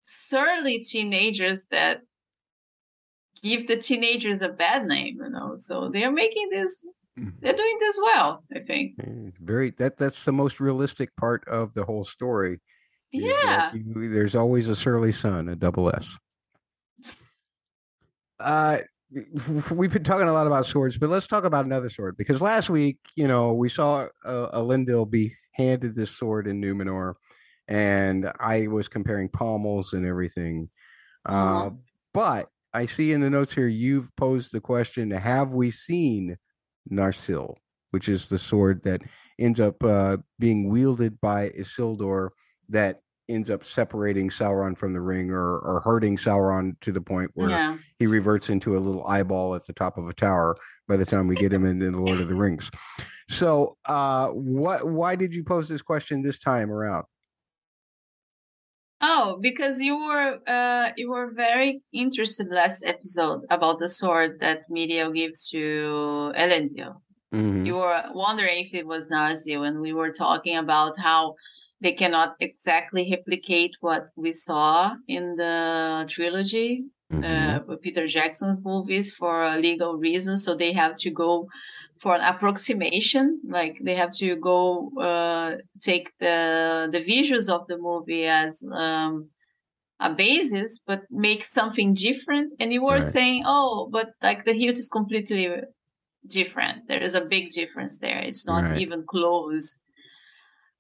surly 0.02 0.84
teenagers 0.84 1.66
that 1.72 2.02
give 3.42 3.66
the 3.66 3.78
teenagers 3.78 4.44
a 4.44 4.50
bad 4.50 4.86
name, 4.86 5.18
you 5.20 5.30
know. 5.32 5.56
So 5.58 5.90
they're 5.92 6.12
making 6.12 6.50
this. 6.52 6.78
They're 7.16 7.54
doing 7.54 7.78
this 7.80 7.98
well 8.02 8.44
i 8.56 8.60
think. 8.60 8.96
Very 9.40 9.72
that 9.78 9.98
that's 9.98 10.26
the 10.26 10.32
most 10.32 10.60
realistic 10.60 11.16
part 11.16 11.48
of 11.48 11.74
the 11.74 11.86
whole 11.86 12.06
story 12.06 12.60
yeah. 13.14 13.72
you, 13.74 14.10
there's 14.10 14.36
always 14.36 14.68
a 14.68 14.76
surly 14.76 15.12
son 15.12 15.48
a 15.50 15.56
double 15.56 15.90
s. 15.96 16.18
Uh 18.40 18.80
we've 19.72 19.94
been 19.94 20.04
talking 20.04 20.28
a 20.28 20.34
lot 20.34 20.48
about 20.48 20.66
swords 20.66 20.98
but 20.98 21.10
let's 21.10 21.28
talk 21.28 21.46
about 21.46 21.66
another 21.66 21.90
sword 21.90 22.18
because 22.18 22.42
last 22.42 22.70
week 22.70 22.98
you 23.16 23.28
know 23.28 23.54
we 23.54 23.70
saw 23.70 24.08
uh, 24.26 24.48
Elendil 24.60 25.08
be 25.08 25.36
handed 25.52 25.96
this 25.96 26.10
sword 26.10 26.48
in 26.48 26.60
Númenor 26.60 27.14
and 27.68 28.32
i 28.40 28.68
was 28.68 28.88
comparing 28.88 29.30
pommels 29.30 29.94
and 29.94 30.06
everything. 30.06 30.70
Uh-huh. 31.26 31.68
uh, 31.68 31.70
but 32.14 32.50
i 32.74 32.88
see 32.88 33.12
in 33.12 33.22
the 33.22 33.30
notes 33.30 33.54
here 33.54 33.68
you've 33.68 34.14
posed 34.16 34.52
the 34.52 34.60
question 34.60 35.12
have 35.12 35.54
we 35.54 35.70
seen 35.70 36.38
Narsil, 36.92 37.56
which 37.92 38.10
is 38.10 38.30
the 38.30 38.40
sword 38.40 38.84
that 38.84 39.02
ends 39.40 39.60
up 39.60 39.84
uh, 39.84 40.18
being 40.40 40.70
wielded 40.70 41.20
by 41.22 41.50
Isildur 41.50 42.30
that 42.70 43.02
ends 43.30 43.50
up 43.50 43.64
separating 43.64 44.30
Sauron 44.30 44.78
from 44.78 44.94
the 44.94 45.02
ring 45.02 45.32
or, 45.32 45.60
or 45.60 45.80
hurting 45.80 46.18
Sauron 46.18 46.80
to 46.82 46.92
the 46.92 47.02
point 47.02 47.32
where 47.34 47.50
yeah. 47.50 47.78
he 47.98 48.06
reverts 48.06 48.50
into 48.50 48.78
a 48.78 48.80
little 48.80 49.06
eyeball 49.08 49.56
at 49.56 49.66
the 49.66 49.74
top 49.74 49.98
of 49.98 50.08
a 50.08 50.14
tower 50.14 50.58
by 50.88 50.98
the 50.98 51.06
time 51.06 51.28
we 51.28 51.36
get 51.36 51.54
him 51.54 51.66
into 51.66 51.92
the 51.92 52.02
Lord 52.02 52.20
of 52.20 52.28
the 52.28 52.36
Rings. 52.36 52.70
So, 53.30 53.78
uh, 53.86 54.28
what? 54.28 54.88
Why 54.88 55.16
did 55.16 55.34
you 55.34 55.44
pose 55.44 55.70
this 55.70 55.82
question 55.82 56.22
this 56.22 56.40
time 56.40 56.70
around? 56.70 57.06
Oh, 59.06 59.38
because 59.42 59.82
you 59.82 59.98
were 59.98 60.40
uh, 60.48 60.92
you 60.96 61.10
were 61.10 61.30
very 61.30 61.82
interested 61.92 62.48
last 62.48 62.86
episode 62.86 63.42
about 63.50 63.80
the 63.80 63.90
sword 63.90 64.40
that 64.40 64.64
Míriel 64.72 65.14
gives 65.14 65.50
to 65.50 66.32
Elendil. 66.38 66.96
Mm-hmm. 67.36 67.66
You 67.66 67.76
were 67.76 68.02
wondering 68.14 68.60
if 68.60 68.74
it 68.74 68.88
was 68.88 69.10
Narsil, 69.10 69.68
and 69.68 69.82
we 69.82 69.92
were 69.92 70.14
talking 70.14 70.56
about 70.56 70.98
how 70.98 71.36
they 71.82 71.92
cannot 71.92 72.36
exactly 72.40 73.10
replicate 73.12 73.74
what 73.82 74.10
we 74.16 74.32
saw 74.32 74.96
in 75.10 75.36
the 75.36 76.06
trilogy 76.08 76.86
mm-hmm. 77.12 77.72
uh, 77.72 77.76
Peter 77.82 78.08
Jackson's 78.08 78.64
movies 78.64 79.12
for 79.12 79.58
legal 79.58 79.96
reasons. 79.96 80.46
So 80.46 80.56
they 80.56 80.72
have 80.72 80.96
to 80.98 81.12
go 81.12 81.50
for 82.04 82.16
an 82.16 82.22
approximation. 82.22 83.40
Like 83.48 83.80
they 83.82 83.96
have 83.96 84.14
to 84.18 84.36
go 84.36 84.92
uh, 85.00 85.56
take 85.82 86.12
the 86.20 86.90
the 86.92 87.02
visuals 87.02 87.48
of 87.50 87.66
the 87.68 87.78
movie 87.78 88.26
as 88.28 88.64
um, 88.72 89.30
a 90.00 90.10
basis, 90.14 90.84
but 90.86 91.02
make 91.10 91.46
something 91.46 91.94
different. 91.94 92.54
And 92.60 92.74
you 92.74 92.84
were 92.84 93.02
right. 93.02 93.16
saying, 93.16 93.44
oh, 93.48 93.90
but 93.90 94.10
like 94.22 94.44
the 94.44 94.54
hilt 94.54 94.78
is 94.78 94.90
completely 94.90 95.50
different. 96.28 96.88
There 96.90 97.02
is 97.02 97.16
a 97.16 97.26
big 97.36 97.52
difference 97.52 97.98
there. 98.00 98.20
It's 98.20 98.46
not 98.46 98.64
right. 98.64 98.80
even 98.80 99.06
close. 99.08 99.80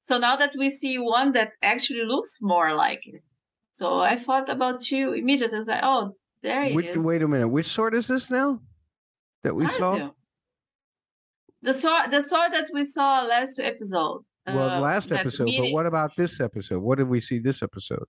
So 0.02 0.18
now 0.18 0.36
that 0.36 0.54
we 0.60 0.70
see 0.70 0.98
one 1.00 1.32
that 1.32 1.54
actually 1.62 2.04
looks 2.06 2.40
more 2.42 2.76
like 2.76 3.08
it. 3.08 3.24
So 3.72 4.02
I 4.02 4.18
thought 4.18 4.50
about 4.50 4.92
you 4.92 5.14
immediately. 5.14 5.56
I 5.56 5.60
was 5.60 5.68
like, 5.70 5.84
oh, 5.84 6.16
there 6.44 6.64
it 6.66 6.76
Which, 6.76 6.88
is. 6.88 6.98
Wait 6.98 7.24
a 7.24 7.28
minute. 7.28 7.48
Which 7.48 7.68
sword 7.68 7.96
is 7.96 8.08
this 8.08 8.30
now 8.30 8.60
that 9.44 9.56
we 9.56 9.68
saw? 9.70 10.12
The 11.64 11.74
sword, 11.74 12.12
the 12.12 12.22
sword 12.22 12.52
that 12.52 12.70
we 12.74 12.84
saw 12.84 13.24
last 13.24 13.60
episode. 13.60 14.22
Well, 14.46 14.70
uh, 14.70 14.80
last 14.80 15.12
episode, 15.12 15.46
meeting. 15.46 15.72
but 15.72 15.74
what 15.74 15.86
about 15.86 16.12
this 16.18 16.42
episode? 16.42 16.82
What 16.82 16.98
did 16.98 17.08
we 17.08 17.22
see 17.22 17.40
this 17.40 17.64
episode? 17.64 18.06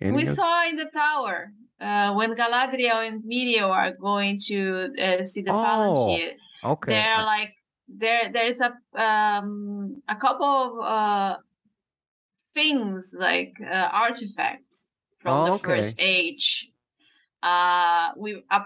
Any 0.00 0.16
we 0.16 0.24
saw 0.24 0.66
in 0.66 0.76
the 0.76 0.90
tower 0.92 1.52
uh, 1.80 2.14
when 2.14 2.34
Galadriel 2.34 3.06
and 3.06 3.22
Míriel 3.22 3.68
are 3.68 3.92
going 3.92 4.38
to 4.46 4.94
uh, 4.98 5.22
see 5.22 5.42
the 5.42 5.50
oh, 5.52 6.18
Okay. 6.64 6.92
They're 6.92 7.22
like 7.22 7.54
there. 7.86 8.30
There's 8.32 8.60
a 8.60 8.72
um, 8.94 10.02
a 10.08 10.16
couple 10.16 10.46
of 10.46 10.70
uh, 10.80 11.36
things 12.54 13.14
like 13.16 13.52
uh, 13.70 13.88
artifacts 13.92 14.88
from 15.18 15.32
oh, 15.36 15.44
the 15.44 15.52
okay. 15.52 15.76
first 15.76 15.96
age 15.98 16.70
uh, 17.42 18.10
we 18.16 18.42
uh, 18.50 18.64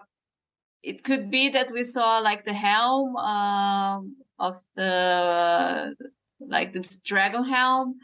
it 0.83 1.05
could 1.05 1.31
be 1.31 1.51
that 1.51 1.71
we 1.71 1.85
saw 1.85 2.19
like 2.19 2.45
the 2.45 2.55
helm 2.55 3.17
um, 3.17 4.17
of 4.41 4.59
the 4.75 5.95
like 6.41 6.73
this 6.73 6.97
dragon 6.97 7.45
helm. 7.45 7.97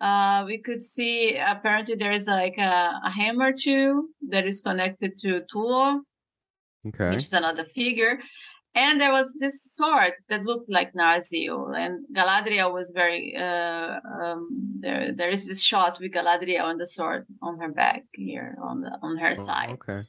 Uh, 0.00 0.44
we 0.46 0.58
could 0.58 0.82
see 0.82 1.36
apparently 1.36 1.94
there 1.94 2.12
is 2.12 2.26
like 2.26 2.58
a, 2.58 3.00
a 3.04 3.10
hammer 3.10 3.52
too 3.52 4.10
that 4.28 4.46
is 4.46 4.60
connected 4.60 5.16
to 5.16 5.42
Tuor, 5.42 6.00
okay. 6.88 7.10
which 7.10 7.24
is 7.24 7.32
another 7.32 7.64
figure. 7.64 8.18
And 8.74 9.00
there 9.00 9.12
was 9.12 9.34
this 9.38 9.74
sword 9.74 10.14
that 10.30 10.44
looked 10.44 10.70
like 10.70 10.94
Narsil, 10.94 11.76
and 11.76 12.06
Galadriel 12.16 12.72
was 12.72 12.90
very. 12.92 13.36
Uh, 13.36 14.00
um, 14.22 14.48
there, 14.80 15.12
there 15.12 15.28
is 15.28 15.46
this 15.46 15.62
shot 15.62 16.00
with 16.00 16.12
Galadriel 16.12 16.70
and 16.70 16.80
the 16.80 16.86
sword 16.86 17.26
on 17.42 17.58
her 17.58 17.68
back 17.68 18.04
here 18.14 18.56
on 18.62 18.80
the 18.80 18.98
on 19.02 19.18
her 19.18 19.32
oh, 19.32 19.34
side. 19.34 19.70
Okay, 19.70 20.02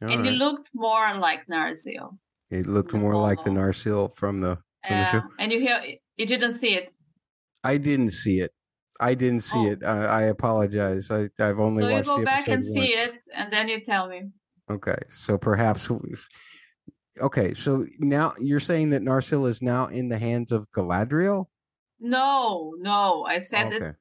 All 0.00 0.08
and 0.08 0.22
right. 0.22 0.32
it 0.32 0.36
looked 0.36 0.70
more 0.74 1.14
like 1.18 1.46
Narsil. 1.46 2.16
It 2.48 2.66
looked 2.66 2.94
more 2.94 3.16
like 3.16 3.44
the 3.44 3.50
Narsil 3.50 4.14
from 4.14 4.40
the. 4.40 4.58
Yeah, 4.88 5.12
the 5.12 5.20
show. 5.20 5.26
and 5.38 5.52
you 5.52 5.60
hear 5.60 5.82
you 6.16 6.26
didn't 6.26 6.52
see 6.52 6.74
it. 6.74 6.92
I 7.64 7.78
didn't 7.78 8.12
see 8.12 8.40
it. 8.40 8.52
I 9.00 9.14
didn't 9.14 9.42
see 9.42 9.68
oh. 9.68 9.72
it. 9.72 9.84
I, 9.84 10.04
I, 10.04 10.22
apologize. 10.22 11.10
I, 11.10 11.28
I've 11.38 11.60
only 11.60 11.82
so 11.82 11.92
watched. 11.92 12.06
So 12.06 12.12
you 12.12 12.18
go 12.20 12.24
back 12.24 12.48
and 12.48 12.56
once. 12.56 12.72
see 12.72 12.88
it, 12.88 13.14
and 13.34 13.52
then 13.52 13.68
you 13.68 13.80
tell 13.80 14.08
me. 14.08 14.30
Okay, 14.70 14.96
so 15.10 15.36
perhaps 15.36 15.88
Okay, 17.20 17.54
so 17.54 17.86
now 17.98 18.32
you're 18.38 18.60
saying 18.60 18.90
that 18.90 19.02
Narsil 19.02 19.48
is 19.48 19.62
now 19.62 19.86
in 19.86 20.08
the 20.08 20.18
hands 20.18 20.52
of 20.52 20.66
Galadriel? 20.70 21.46
No, 21.98 22.74
no. 22.78 23.24
I 23.24 23.38
said 23.38 23.68
okay. 23.68 23.78
that 23.78 23.96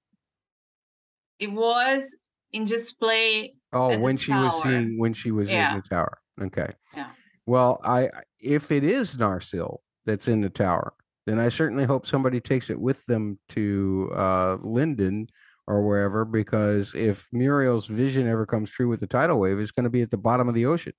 it 1.39 1.51
was 1.51 2.17
in 2.51 2.65
display. 2.65 3.55
Oh, 3.71 3.97
when 3.97 4.17
she 4.17 4.31
tower. 4.31 4.45
was 4.45 4.63
seeing 4.63 4.99
when 4.99 5.13
she 5.13 5.31
was 5.31 5.49
yeah. 5.49 5.75
in 5.75 5.81
the 5.81 5.95
tower. 5.95 6.17
Okay. 6.41 6.71
Yeah. 6.95 7.09
Well, 7.45 7.79
I 7.83 8.09
if 8.39 8.71
it 8.71 8.83
is 8.83 9.15
Narsil 9.15 9.79
that's 10.05 10.27
in 10.27 10.41
the 10.41 10.49
tower, 10.49 10.93
then 11.25 11.39
I 11.39 11.49
certainly 11.49 11.85
hope 11.85 12.05
somebody 12.05 12.39
takes 12.39 12.69
it 12.69 12.79
with 12.79 13.05
them 13.05 13.39
to 13.49 14.11
uh 14.15 14.57
Lindon 14.61 15.27
or 15.67 15.85
wherever, 15.85 16.25
because 16.25 16.93
if 16.93 17.27
Míriel's 17.33 17.87
vision 17.87 18.27
ever 18.27 18.45
comes 18.45 18.69
true 18.69 18.87
with 18.87 18.99
the 18.99 19.07
tidal 19.07 19.39
wave, 19.39 19.59
it's 19.59 19.71
going 19.71 19.85
to 19.85 19.89
be 19.89 20.01
at 20.01 20.11
the 20.11 20.17
bottom 20.17 20.47
of 20.47 20.55
the 20.55 20.65
ocean. 20.65 20.93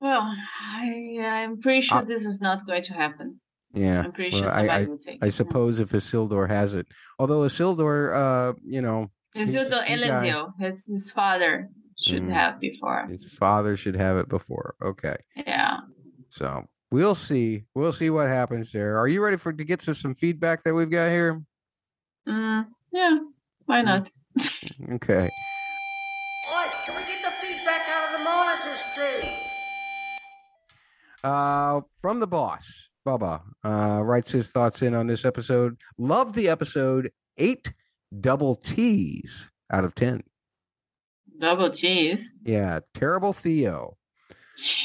Well, 0.00 0.34
I, 0.72 1.18
I'm 1.20 1.60
pretty 1.60 1.82
sure 1.82 1.98
uh, 1.98 2.02
this 2.02 2.24
is 2.24 2.40
not 2.40 2.66
going 2.66 2.82
to 2.84 2.94
happen. 2.94 3.40
Yeah, 3.72 4.02
I'm 4.04 4.12
pretty 4.12 4.30
well, 4.32 4.42
sure 4.42 4.50
somebody 4.50 4.68
I, 4.70 4.80
I, 4.80 4.84
will 4.84 4.98
take. 4.98 5.24
I 5.24 5.30
suppose 5.30 5.80
if 5.80 5.90
Isildur 5.90 6.48
has 6.48 6.74
it, 6.74 6.86
although 7.18 7.40
Isildur, 7.40 8.14
uh, 8.14 8.54
you 8.64 8.80
know, 8.80 9.10
Isildur 9.36 9.84
Elendil, 9.84 10.52
his 10.58 10.86
his 10.86 11.10
father 11.10 11.68
should 11.98 12.22
mm, 12.22 12.32
have 12.32 12.60
before. 12.60 13.06
His 13.06 13.32
father 13.34 13.76
should 13.76 13.96
have 13.96 14.16
it 14.16 14.28
before. 14.28 14.74
Okay. 14.82 15.16
Yeah. 15.36 15.78
So 16.30 16.66
we'll 16.90 17.14
see. 17.14 17.64
We'll 17.74 17.92
see 17.92 18.10
what 18.10 18.28
happens 18.28 18.72
there. 18.72 18.98
Are 18.98 19.08
you 19.08 19.22
ready 19.22 19.36
for 19.36 19.52
to 19.52 19.64
get 19.64 19.80
to 19.80 19.94
some 19.94 20.14
feedback 20.14 20.64
that 20.64 20.74
we've 20.74 20.90
got 20.90 21.10
here? 21.10 21.42
Mm, 22.28 22.66
yeah. 22.92 23.18
Why 23.66 23.82
mm. 23.82 23.84
not? 23.84 24.10
okay. 24.94 25.28
Oi, 26.48 26.66
can 26.84 26.96
we 26.96 27.02
get 27.02 27.22
the 27.22 27.30
feedback 27.42 27.88
out 27.88 28.06
of 28.06 28.18
the 28.18 28.24
monitors, 28.24 28.82
please? 28.94 29.46
Uh, 31.24 31.80
from 32.00 32.20
the 32.20 32.26
boss, 32.26 32.88
Bubba 33.06 33.42
uh, 33.64 34.00
writes 34.04 34.30
his 34.30 34.50
thoughts 34.52 34.82
in 34.82 34.94
on 34.94 35.06
this 35.06 35.24
episode. 35.24 35.76
Love 35.98 36.34
the 36.34 36.48
episode. 36.48 37.10
Eight 37.36 37.72
double 38.20 38.54
T's 38.54 39.50
out 39.72 39.84
of 39.84 39.94
ten. 39.94 40.22
Double 41.40 41.70
T's. 41.70 42.32
Yeah, 42.44 42.80
terrible 42.94 43.32
Theo. 43.32 43.96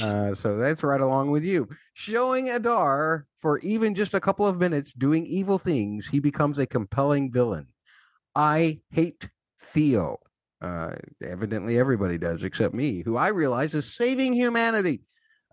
Uh, 0.04 0.34
so 0.34 0.58
that's 0.58 0.84
right 0.84 1.02
along 1.02 1.32
with 1.32 1.44
you. 1.44 1.68
Showing 1.94 2.50
Adar 2.50 3.26
for 3.40 3.60
even 3.60 3.96
just 3.96 4.14
a 4.14 4.20
couple 4.20 4.46
of 4.46 4.60
minutes 4.60 4.94
doing 4.94 5.26
evil 5.26 5.58
things, 5.58 6.08
he 6.08 6.20
becomes 6.20 6.58
a 6.58 6.66
compelling 6.66 7.32
villain. 7.32 7.68
I 8.36 8.80
hate 8.90 9.30
Theo. 9.62 10.18
Uh, 10.62 10.94
evidently, 11.24 11.80
everybody 11.80 12.18
does 12.18 12.44
except 12.44 12.74
me, 12.76 13.02
who 13.04 13.18
I 13.18 13.30
realize 13.30 13.74
is 13.74 13.92
saving 13.92 14.34
humanity. 14.34 15.02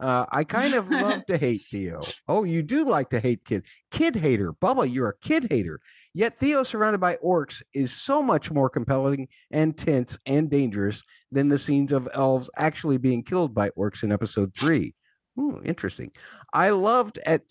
Uh, 0.00 0.26
I 0.30 0.44
kind 0.44 0.74
of 0.74 0.90
love 0.90 1.26
to 1.26 1.36
hate 1.36 1.62
Theo. 1.70 2.00
Oh, 2.28 2.44
you 2.44 2.62
do 2.62 2.84
like 2.84 3.10
to 3.10 3.20
hate 3.20 3.44
kid. 3.44 3.64
Kid 3.90 4.14
hater. 4.14 4.52
Bubba, 4.52 4.92
you're 4.92 5.08
a 5.08 5.18
kid 5.18 5.48
hater. 5.50 5.80
Yet 6.14 6.36
Theo 6.36 6.62
surrounded 6.62 7.00
by 7.00 7.16
orcs 7.16 7.62
is 7.74 7.92
so 7.92 8.22
much 8.22 8.50
more 8.50 8.70
compelling 8.70 9.28
and 9.50 9.76
tense 9.76 10.18
and 10.24 10.48
dangerous 10.48 11.02
than 11.32 11.48
the 11.48 11.58
scenes 11.58 11.90
of 11.90 12.08
elves 12.14 12.48
actually 12.56 12.98
being 12.98 13.22
killed 13.22 13.54
by 13.54 13.70
orcs 13.70 14.02
in 14.02 14.12
episode 14.12 14.54
three. 14.54 14.94
Ooh, 15.38 15.60
interesting. 15.64 16.12
I 16.52 16.70
loved 16.70 17.18
at 17.26 17.42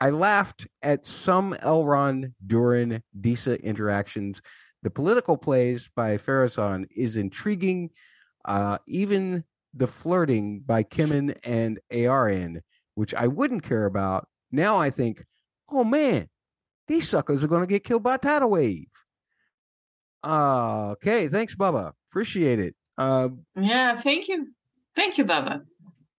I 0.00 0.10
laughed 0.10 0.66
at 0.82 1.06
some 1.06 1.56
Elrond 1.62 2.32
Durin 2.46 3.02
Disa 3.18 3.60
interactions. 3.64 4.42
The 4.82 4.90
political 4.90 5.36
plays 5.36 5.88
by 5.96 6.18
Pharazôn 6.18 6.86
is 6.94 7.16
intriguing. 7.16 7.90
Uh, 8.44 8.78
even 8.86 9.42
the 9.74 9.86
flirting 9.86 10.60
by 10.64 10.82
Kemen 10.82 11.36
and 11.44 11.78
ARN, 11.92 12.62
which 12.94 13.14
I 13.14 13.26
wouldn't 13.26 13.62
care 13.62 13.86
about. 13.86 14.26
Now 14.50 14.76
I 14.76 14.90
think, 14.90 15.24
oh 15.68 15.84
man, 15.84 16.28
these 16.88 17.08
suckers 17.08 17.42
are 17.42 17.48
going 17.48 17.62
to 17.62 17.66
get 17.66 17.84
killed 17.84 18.02
by 18.02 18.16
tidal 18.16 18.50
wave. 18.50 18.86
Uh, 20.22 20.90
okay, 20.92 21.28
thanks, 21.28 21.54
Bubba. 21.54 21.92
Appreciate 22.10 22.58
it. 22.58 22.74
Uh, 22.98 23.28
yeah, 23.54 23.94
thank 23.94 24.28
you, 24.28 24.48
thank 24.94 25.18
you, 25.18 25.24
Bubba. 25.24 25.62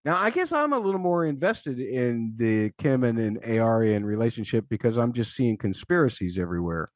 Now, 0.04 0.16
I 0.16 0.30
guess 0.30 0.52
I'm 0.52 0.72
a 0.72 0.78
little 0.78 1.00
more 1.00 1.26
invested 1.26 1.78
in 1.78 2.32
the 2.36 2.70
Kemen 2.80 3.20
and 3.20 3.42
Eärien 3.42 4.04
relationship 4.04 4.64
because 4.70 4.96
I'm 4.96 5.12
just 5.12 5.34
seeing 5.34 5.58
conspiracies 5.58 6.38
everywhere. 6.38 6.88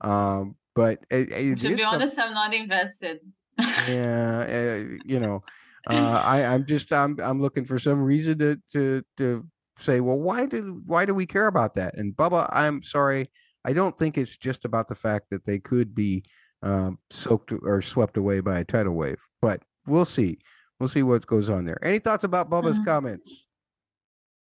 Um, 0.00 0.56
but 0.74 1.00
it, 1.10 1.30
it, 1.30 1.58
to 1.58 1.76
be 1.76 1.82
honest, 1.82 2.18
I'm 2.18 2.32
not 2.32 2.54
invested. 2.54 3.18
yeah, 3.88 4.78
uh, 4.80 4.96
you 5.04 5.20
know, 5.20 5.42
uh, 5.88 6.22
I, 6.24 6.44
I'm 6.44 6.66
just 6.66 6.92
I'm 6.92 7.18
I'm 7.20 7.40
looking 7.40 7.64
for 7.64 7.78
some 7.78 8.02
reason 8.02 8.38
to 8.38 8.60
to 8.72 9.02
to 9.18 9.46
say, 9.78 10.00
well, 10.00 10.18
why 10.18 10.46
do 10.46 10.82
why 10.86 11.04
do 11.04 11.14
we 11.14 11.26
care 11.26 11.46
about 11.46 11.74
that? 11.74 11.96
And 11.96 12.14
Bubba, 12.14 12.48
I'm 12.52 12.82
sorry, 12.82 13.30
I 13.64 13.72
don't 13.72 13.96
think 13.98 14.18
it's 14.18 14.36
just 14.36 14.64
about 14.64 14.88
the 14.88 14.94
fact 14.94 15.26
that 15.30 15.44
they 15.44 15.58
could 15.58 15.94
be 15.94 16.24
um, 16.62 16.98
soaked 17.10 17.52
or 17.52 17.82
swept 17.82 18.16
away 18.16 18.40
by 18.40 18.60
a 18.60 18.64
tidal 18.64 18.94
wave, 18.94 19.20
but 19.42 19.62
we'll 19.86 20.04
see. 20.04 20.38
We'll 20.80 20.88
see 20.88 21.02
what 21.02 21.26
goes 21.26 21.48
on 21.48 21.64
there. 21.64 21.78
Any 21.84 21.98
thoughts 21.98 22.24
about 22.24 22.50
Bubba's 22.50 22.76
mm-hmm. 22.76 22.84
comments? 22.84 23.46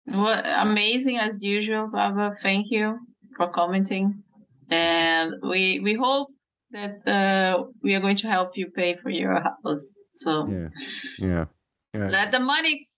Well, 0.07 0.41
amazing 0.45 1.19
as 1.19 1.43
usual, 1.43 1.89
Bubba. 1.89 2.35
Thank 2.39 2.71
you 2.71 2.97
for 3.35 3.49
commenting, 3.49 4.23
and 4.69 5.33
we 5.43 5.79
we 5.81 5.93
hope 5.93 6.29
that 6.71 7.05
uh, 7.07 7.65
we 7.83 7.93
are 7.95 7.99
going 7.99 8.15
to 8.17 8.27
help 8.27 8.57
you 8.57 8.67
pay 8.71 8.95
for 8.95 9.09
your 9.09 9.41
house. 9.41 9.93
So 10.17 10.47
yeah, 10.47 10.69
yeah, 11.19 11.45
yeah. 11.93 12.09
Let 12.09 12.31
the 12.31 12.39
money, 12.39 12.89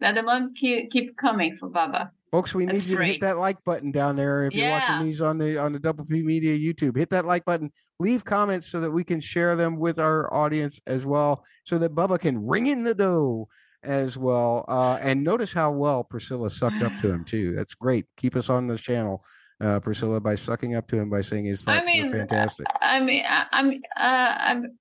let 0.00 0.14
the 0.14 0.22
money 0.22 0.48
keep, 0.54 0.90
keep 0.90 1.16
coming 1.16 1.56
for 1.56 1.70
Bubba. 1.70 2.10
Folks, 2.30 2.54
we 2.54 2.66
need 2.66 2.84
you 2.84 2.98
to 2.98 3.04
hit 3.04 3.20
that 3.22 3.38
like 3.38 3.62
button 3.64 3.90
down 3.90 4.16
there. 4.16 4.44
If 4.44 4.54
you're 4.54 4.70
watching 4.70 5.06
these 5.06 5.22
on 5.22 5.38
the 5.38 5.56
on 5.56 5.72
the 5.72 5.78
Double 5.78 6.04
P 6.04 6.22
Media 6.22 6.58
YouTube, 6.58 6.96
hit 6.96 7.08
that 7.10 7.24
like 7.24 7.44
button. 7.46 7.72
Leave 8.00 8.24
comments 8.24 8.70
so 8.70 8.80
that 8.80 8.90
we 8.90 9.02
can 9.02 9.20
share 9.20 9.56
them 9.56 9.78
with 9.78 9.98
our 9.98 10.32
audience 10.32 10.78
as 10.86 11.06
well, 11.06 11.42
so 11.64 11.78
that 11.78 11.94
Bubba 11.94 12.18
can 12.18 12.46
ring 12.46 12.66
in 12.66 12.84
the 12.84 12.94
dough 12.94 13.48
as 13.82 14.18
well. 14.18 14.64
Uh, 14.68 14.98
and 15.00 15.24
notice 15.24 15.52
how 15.52 15.70
well 15.70 16.04
Priscilla 16.04 16.50
sucked 16.50 16.82
up 16.82 16.92
to 17.00 17.10
him 17.10 17.24
too. 17.24 17.54
That's 17.54 17.74
great. 17.74 18.04
Keep 18.16 18.36
us 18.36 18.50
on 18.50 18.66
this 18.66 18.82
channel, 18.82 19.24
uh, 19.62 19.80
Priscilla, 19.80 20.20
by 20.20 20.34
sucking 20.34 20.74
up 20.74 20.86
to 20.88 20.96
him 20.96 21.08
by 21.08 21.22
saying 21.22 21.46
his 21.46 21.62
thoughts 21.62 21.80
I 21.80 21.84
mean, 21.84 22.10
were 22.10 22.18
fantastic. 22.18 22.66
I 22.82 23.00
mean, 23.00 23.24
I'm, 23.28 23.70
uh, 23.96 24.34
I'm, 24.38 24.78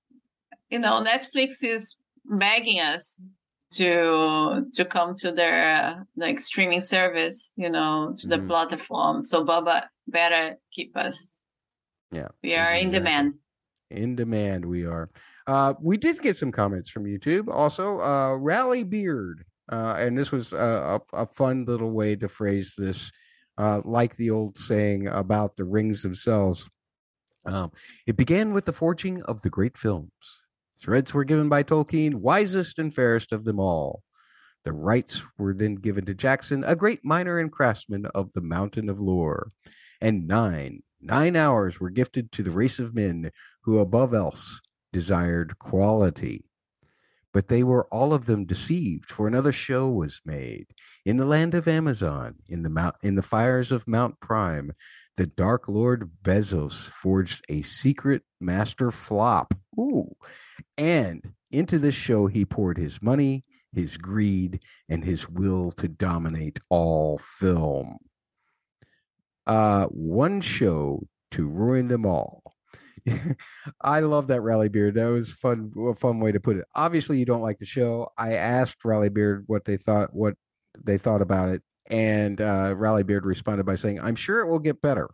you 0.69 0.80
know, 0.80 1.03
Netflix 1.03 1.64
is 1.64 1.95
begging 2.26 2.80
us 2.80 3.19
to 3.72 4.65
to 4.73 4.85
come 4.85 5.15
to 5.15 5.31
their 5.31 6.06
like 6.15 6.39
streaming 6.39 6.81
service, 6.81 7.53
you 7.56 7.69
know, 7.69 8.14
to 8.18 8.27
the 8.27 8.38
mm. 8.38 8.48
platform. 8.48 9.22
So 9.22 9.45
Bubba 9.45 9.84
better 10.07 10.56
keep 10.72 10.95
us. 10.95 11.30
Yeah, 12.11 12.30
we 12.44 12.56
are 12.56 12.72
exactly. 12.72 12.81
in 12.81 12.91
demand. 12.91 13.34
In 13.89 14.15
demand, 14.15 14.65
we 14.65 14.85
are. 14.85 15.10
Uh, 15.48 15.73
we 15.81 15.98
did 15.98 16.22
get 16.22 16.38
some 16.38 16.52
comments 16.52 16.89
from 16.89 17.06
YouTube. 17.06 17.48
Also, 17.49 17.99
uh, 17.99 18.35
Rally 18.35 18.84
Beard, 18.84 19.45
uh, 19.72 19.95
and 19.98 20.18
this 20.18 20.31
was 20.31 20.52
a, 20.52 21.02
a, 21.14 21.26
fun 21.26 21.64
little 21.65 21.91
way 21.91 22.18
to 22.18 22.27
phrase 22.27 22.73
this, 22.77 23.10
uh, 23.57 23.81
like 23.85 24.14
the 24.18 24.30
old 24.30 24.57
saying 24.57 25.07
about 25.07 25.56
the 25.56 25.64
rings 25.64 26.02
themselves. 26.02 26.69
Um, 27.45 27.72
it 28.06 28.18
began 28.18 28.52
with 28.52 28.65
the 28.65 28.73
forging 28.73 29.22
of 29.23 29.41
the 29.41 29.49
great 29.49 29.77
films. 29.77 30.11
Threads 30.81 31.13
were 31.13 31.23
given 31.23 31.49
by 31.49 31.63
Tolkien, 31.63 32.15
wisest 32.15 32.79
and 32.79 32.93
fairest 32.93 33.31
of 33.31 33.43
them 33.43 33.59
all. 33.59 34.03
The 34.63 34.73
rights 34.73 35.23
were 35.37 35.53
then 35.53 35.75
given 35.75 36.05
to 36.05 36.13
Jackson, 36.13 36.63
a 36.65 36.75
great 36.75 37.03
miner 37.03 37.39
and 37.39 37.51
craftsman 37.51 38.05
of 38.07 38.31
the 38.33 38.41
Mountain 38.41 38.89
of 38.89 38.99
Lore. 38.99 39.51
And 40.01 40.27
nine, 40.27 40.83
nine 41.01 41.35
hours 41.35 41.79
were 41.79 41.89
gifted 41.89 42.31
to 42.33 42.43
the 42.43 42.51
race 42.51 42.77
of 42.79 42.93
men 42.93 43.31
who 43.61 43.79
above 43.79 44.13
else 44.13 44.61
desired 44.93 45.57
quality. 45.57 46.45
But 47.33 47.47
they 47.47 47.63
were 47.63 47.87
all 47.91 48.13
of 48.13 48.25
them 48.25 48.45
deceived, 48.45 49.09
for 49.09 49.27
another 49.27 49.51
show 49.51 49.89
was 49.89 50.21
made. 50.25 50.67
In 51.05 51.17
the 51.17 51.25
land 51.25 51.55
of 51.55 51.67
Amazon, 51.67 52.35
in 52.47 52.63
the 52.63 52.69
mount, 52.69 52.95
in 53.01 53.15
the 53.15 53.21
fires 53.21 53.71
of 53.71 53.87
Mount 53.87 54.19
Prime, 54.19 54.73
the 55.17 55.27
Dark 55.27 55.67
Lord 55.67 56.11
Bezos 56.23 56.73
forged 56.73 57.43
a 57.49 57.61
secret 57.63 58.23
master 58.39 58.91
flop. 58.91 59.53
Ooh. 59.79 60.15
And 60.77 61.34
into 61.51 61.79
this 61.79 61.95
show, 61.95 62.27
he 62.27 62.45
poured 62.45 62.77
his 62.77 63.01
money, 63.01 63.43
his 63.73 63.97
greed, 63.97 64.59
and 64.89 65.03
his 65.03 65.29
will 65.29 65.71
to 65.71 65.88
dominate 65.88 66.59
all 66.69 67.17
film. 67.17 67.97
Uh, 69.45 69.85
one 69.85 70.41
show 70.41 71.07
to 71.31 71.47
ruin 71.47 71.88
them 71.88 72.05
all. 72.05 72.43
I 73.81 74.01
love 74.01 74.27
that 74.27 74.41
Rally 74.41 74.69
Beard. 74.69 74.95
That 74.95 75.07
was 75.07 75.31
fun. 75.31 75.71
A 75.77 75.95
fun 75.95 76.19
way 76.19 76.31
to 76.31 76.39
put 76.39 76.57
it. 76.57 76.65
Obviously, 76.75 77.17
you 77.17 77.25
don't 77.25 77.41
like 77.41 77.57
the 77.57 77.65
show. 77.65 78.09
I 78.17 78.34
asked 78.34 78.84
Rally 78.84 79.09
Beard 79.09 79.45
what 79.47 79.63
they 79.63 79.77
thought, 79.77 80.13
what 80.13 80.35
they 80.84 80.97
thought 80.97 81.21
about 81.21 81.49
it, 81.49 81.63
and 81.89 82.41
uh, 82.41 82.73
Rally 82.77 83.03
Beard 83.03 83.25
responded 83.25 83.65
by 83.65 83.75
saying, 83.75 83.99
"I'm 83.99 84.15
sure 84.15 84.41
it 84.41 84.49
will 84.49 84.59
get 84.59 84.81
better. 84.81 85.09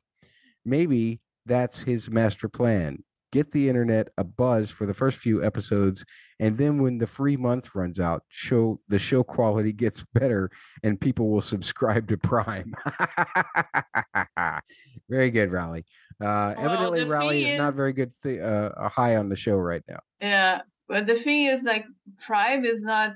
Maybe 0.66 1.22
that's 1.46 1.82
his 1.82 2.10
master 2.10 2.50
plan 2.50 3.04
get 3.34 3.50
the 3.50 3.68
internet 3.68 4.10
a 4.20 4.24
buzz 4.24 4.70
for 4.70 4.86
the 4.86 4.94
first 4.94 5.18
few 5.18 5.44
episodes 5.44 6.06
and 6.40 6.56
then 6.56 6.80
when 6.80 7.00
the 7.00 7.08
free 7.08 7.36
month 7.36 7.74
runs 7.74 8.00
out 8.00 8.22
show 8.30 8.80
the 8.90 9.00
show 9.00 9.24
quality 9.24 9.74
gets 9.74 10.06
better 10.14 10.52
and 10.84 11.02
people 11.02 11.32
will 11.32 11.42
subscribe 11.42 12.08
to 12.08 12.16
prime. 12.16 12.76
Very 15.10 15.32
good 15.32 15.52
rally 15.52 15.84
uh 16.22 16.54
well, 16.56 16.58
evidently 16.60 17.04
rally 17.06 17.44
is, 17.44 17.54
is, 17.54 17.58
not 17.58 17.74
very 17.74 17.92
good 17.92 18.12
th- 18.22 18.40
uh, 18.40 18.70
high 18.88 19.16
on 19.16 19.30
the 19.30 19.36
show 19.36 19.58
right 19.58 19.82
now. 19.90 20.00
Yeah 20.22 20.62
but 20.88 21.08
the 21.08 21.16
thing 21.16 21.48
is 21.48 21.64
like 21.64 21.86
prime 22.22 22.66
is 22.66 22.84
not 22.84 23.16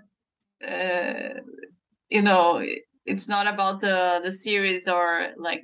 uh 0.67 1.29
you 2.09 2.23
know 2.23 2.65
it's 3.05 3.27
not 3.27 3.45
about 3.45 3.81
the 3.81 4.19
the 4.23 4.31
series 4.31 4.87
or 4.87 5.27
like 5.37 5.61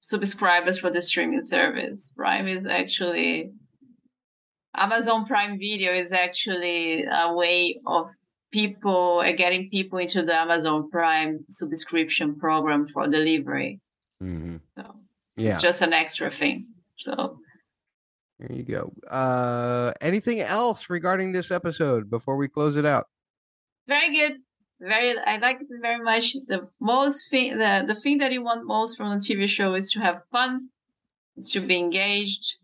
subscribers 0.00 0.78
for 0.78 0.90
the 0.90 1.02
streaming 1.02 1.42
service. 1.42 2.12
Prime 2.16 2.48
is 2.48 2.66
actually 2.66 3.52
Amazon 4.78 5.26
Prime 5.26 5.58
Video 5.58 5.92
is 5.92 6.12
actually 6.12 7.04
a 7.04 7.32
way 7.32 7.80
of 7.86 8.08
people 8.50 9.22
uh, 9.24 9.32
getting 9.32 9.68
people 9.70 9.98
into 9.98 10.22
the 10.22 10.34
Amazon 10.34 10.90
Prime 10.90 11.44
subscription 11.48 12.36
program 12.38 12.88
for 12.88 13.06
delivery. 13.06 13.80
Mm-hmm. 14.22 14.56
So 14.76 14.94
yeah. 15.36 15.48
it's 15.48 15.62
just 15.62 15.82
an 15.82 15.92
extra 15.92 16.30
thing. 16.30 16.66
So 16.96 17.38
there 18.38 18.56
you 18.56 18.62
go. 18.62 18.92
Uh, 19.10 19.92
anything 20.00 20.40
else 20.40 20.88
regarding 20.88 21.32
this 21.32 21.50
episode 21.50 22.08
before 22.08 22.36
we 22.36 22.48
close 22.48 22.76
it 22.76 22.86
out? 22.86 23.06
Very 23.86 24.14
good. 24.14 24.38
Very, 24.80 25.18
I 25.18 25.38
like 25.38 25.60
it 25.60 25.66
very 25.82 26.02
much. 26.02 26.34
The 26.46 26.68
most 26.80 27.30
thing, 27.30 27.58
the 27.58 27.84
the 27.84 27.96
thing 27.96 28.18
that 28.18 28.30
you 28.30 28.44
want 28.44 28.64
most 28.64 28.96
from 28.96 29.10
a 29.10 29.16
TV 29.16 29.48
show 29.48 29.74
is 29.74 29.90
to 29.92 30.00
have 30.00 30.22
fun, 30.30 30.68
is 31.36 31.50
to 31.50 31.60
be 31.60 31.76
engaged, 31.78 32.58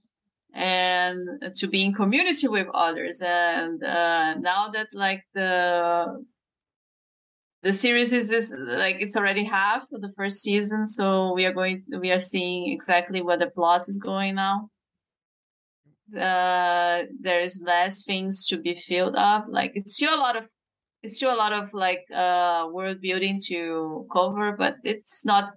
and 0.55 1.26
to 1.56 1.66
be 1.66 1.85
in 1.85 1.93
community 1.93 2.48
with 2.48 2.68
others. 2.72 3.20
And 3.20 3.82
uh, 3.82 4.35
now 4.35 4.68
that 4.70 4.89
like 4.93 5.22
the 5.35 6.24
the 7.62 7.72
series 7.72 8.12
is 8.12 8.28
this 8.28 8.55
like 8.59 8.97
it's 9.01 9.16
already 9.16 9.43
half 9.43 9.90
of 9.93 10.01
the 10.01 10.12
first 10.16 10.43
season, 10.43 10.86
so 10.86 11.32
we 11.32 11.44
are 11.47 11.52
going 11.52 11.82
we 11.98 12.12
are 12.12 12.20
seeing 12.20 12.72
exactly 12.72 13.20
where 13.20 13.39
the 13.39 13.51
plot 13.51 13.89
is 13.89 13.98
going 13.98 14.36
now. 14.36 14.68
Uh, 16.14 17.05
there 17.20 17.40
is 17.40 17.60
less 17.64 18.05
things 18.05 18.47
to 18.47 18.59
be 18.59 18.74
filled 18.74 19.16
up. 19.16 19.47
Like 19.48 19.72
it's 19.74 19.94
still 19.94 20.14
a 20.14 20.20
lot 20.20 20.36
of 20.36 20.48
it's 21.02 21.16
still 21.16 21.35
a 21.35 21.36
lot 21.36 21.52
of 21.52 21.74
like 21.74 22.05
uh 22.14 22.68
world 22.70 23.01
building 23.01 23.40
to 23.47 24.06
cover, 24.12 24.52
but 24.56 24.76
it's 24.85 25.24
not 25.24 25.55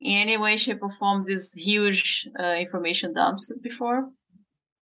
in 0.00 0.18
any 0.18 0.36
way, 0.36 0.56
shape, 0.56 0.82
or 0.82 0.90
form 0.90 1.24
these 1.24 1.52
huge 1.52 2.28
uh, 2.38 2.54
information 2.54 3.14
dumps 3.14 3.56
before. 3.62 4.10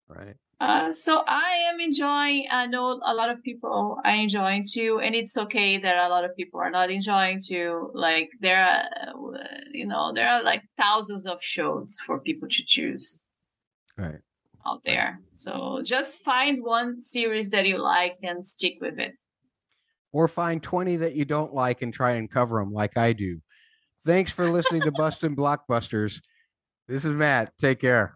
Right. 0.08 0.36
Uh, 0.60 0.92
so 0.92 1.24
I 1.26 1.70
am 1.72 1.80
enjoying. 1.80 2.46
I 2.50 2.66
know 2.66 3.00
a 3.04 3.14
lot 3.14 3.30
of 3.30 3.42
people 3.42 3.98
are 4.04 4.14
enjoying 4.14 4.64
too, 4.70 5.00
and 5.02 5.14
it's 5.14 5.36
okay 5.36 5.78
that 5.78 6.06
a 6.06 6.08
lot 6.08 6.24
of 6.24 6.36
people 6.36 6.60
are 6.60 6.70
not 6.70 6.88
enjoying 6.88 7.40
too. 7.44 7.90
Like 7.94 8.30
there 8.40 8.64
are, 8.64 8.84
uh, 9.34 9.38
you 9.72 9.86
know, 9.86 10.12
there 10.12 10.28
are 10.28 10.42
like 10.42 10.62
thousands 10.76 11.26
of 11.26 11.42
shows 11.42 11.98
for 12.06 12.20
people 12.20 12.48
to 12.48 12.62
choose. 12.64 13.20
Right. 13.98 14.20
Out 14.64 14.82
there, 14.84 15.18
so 15.32 15.80
just 15.82 16.20
find 16.20 16.62
one 16.62 17.00
series 17.00 17.50
that 17.50 17.66
you 17.66 17.78
like 17.78 18.18
and 18.22 18.44
stick 18.44 18.74
with 18.80 19.00
it. 19.00 19.14
Or 20.12 20.28
find 20.28 20.62
twenty 20.62 20.94
that 20.98 21.14
you 21.14 21.24
don't 21.24 21.52
like 21.52 21.82
and 21.82 21.92
try 21.92 22.12
and 22.12 22.30
cover 22.30 22.60
them, 22.60 22.72
like 22.72 22.96
I 22.96 23.12
do. 23.12 23.40
Thanks 24.04 24.32
for 24.32 24.50
listening 24.50 24.82
to 24.82 24.90
Bustin' 24.90 25.36
Blockbusters. 25.36 26.20
This 26.88 27.04
is 27.04 27.14
Matt. 27.14 27.52
Take 27.58 27.80
care. 27.80 28.14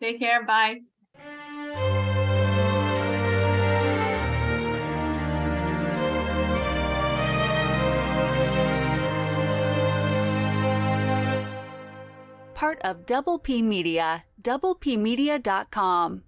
Take 0.00 0.20
care. 0.20 0.44
Bye. 0.44 0.80
Part 12.54 12.80
of 12.82 13.06
Double 13.06 13.40
P 13.40 13.60
Media, 13.60 14.22
doublepmedia.com. 14.40 16.22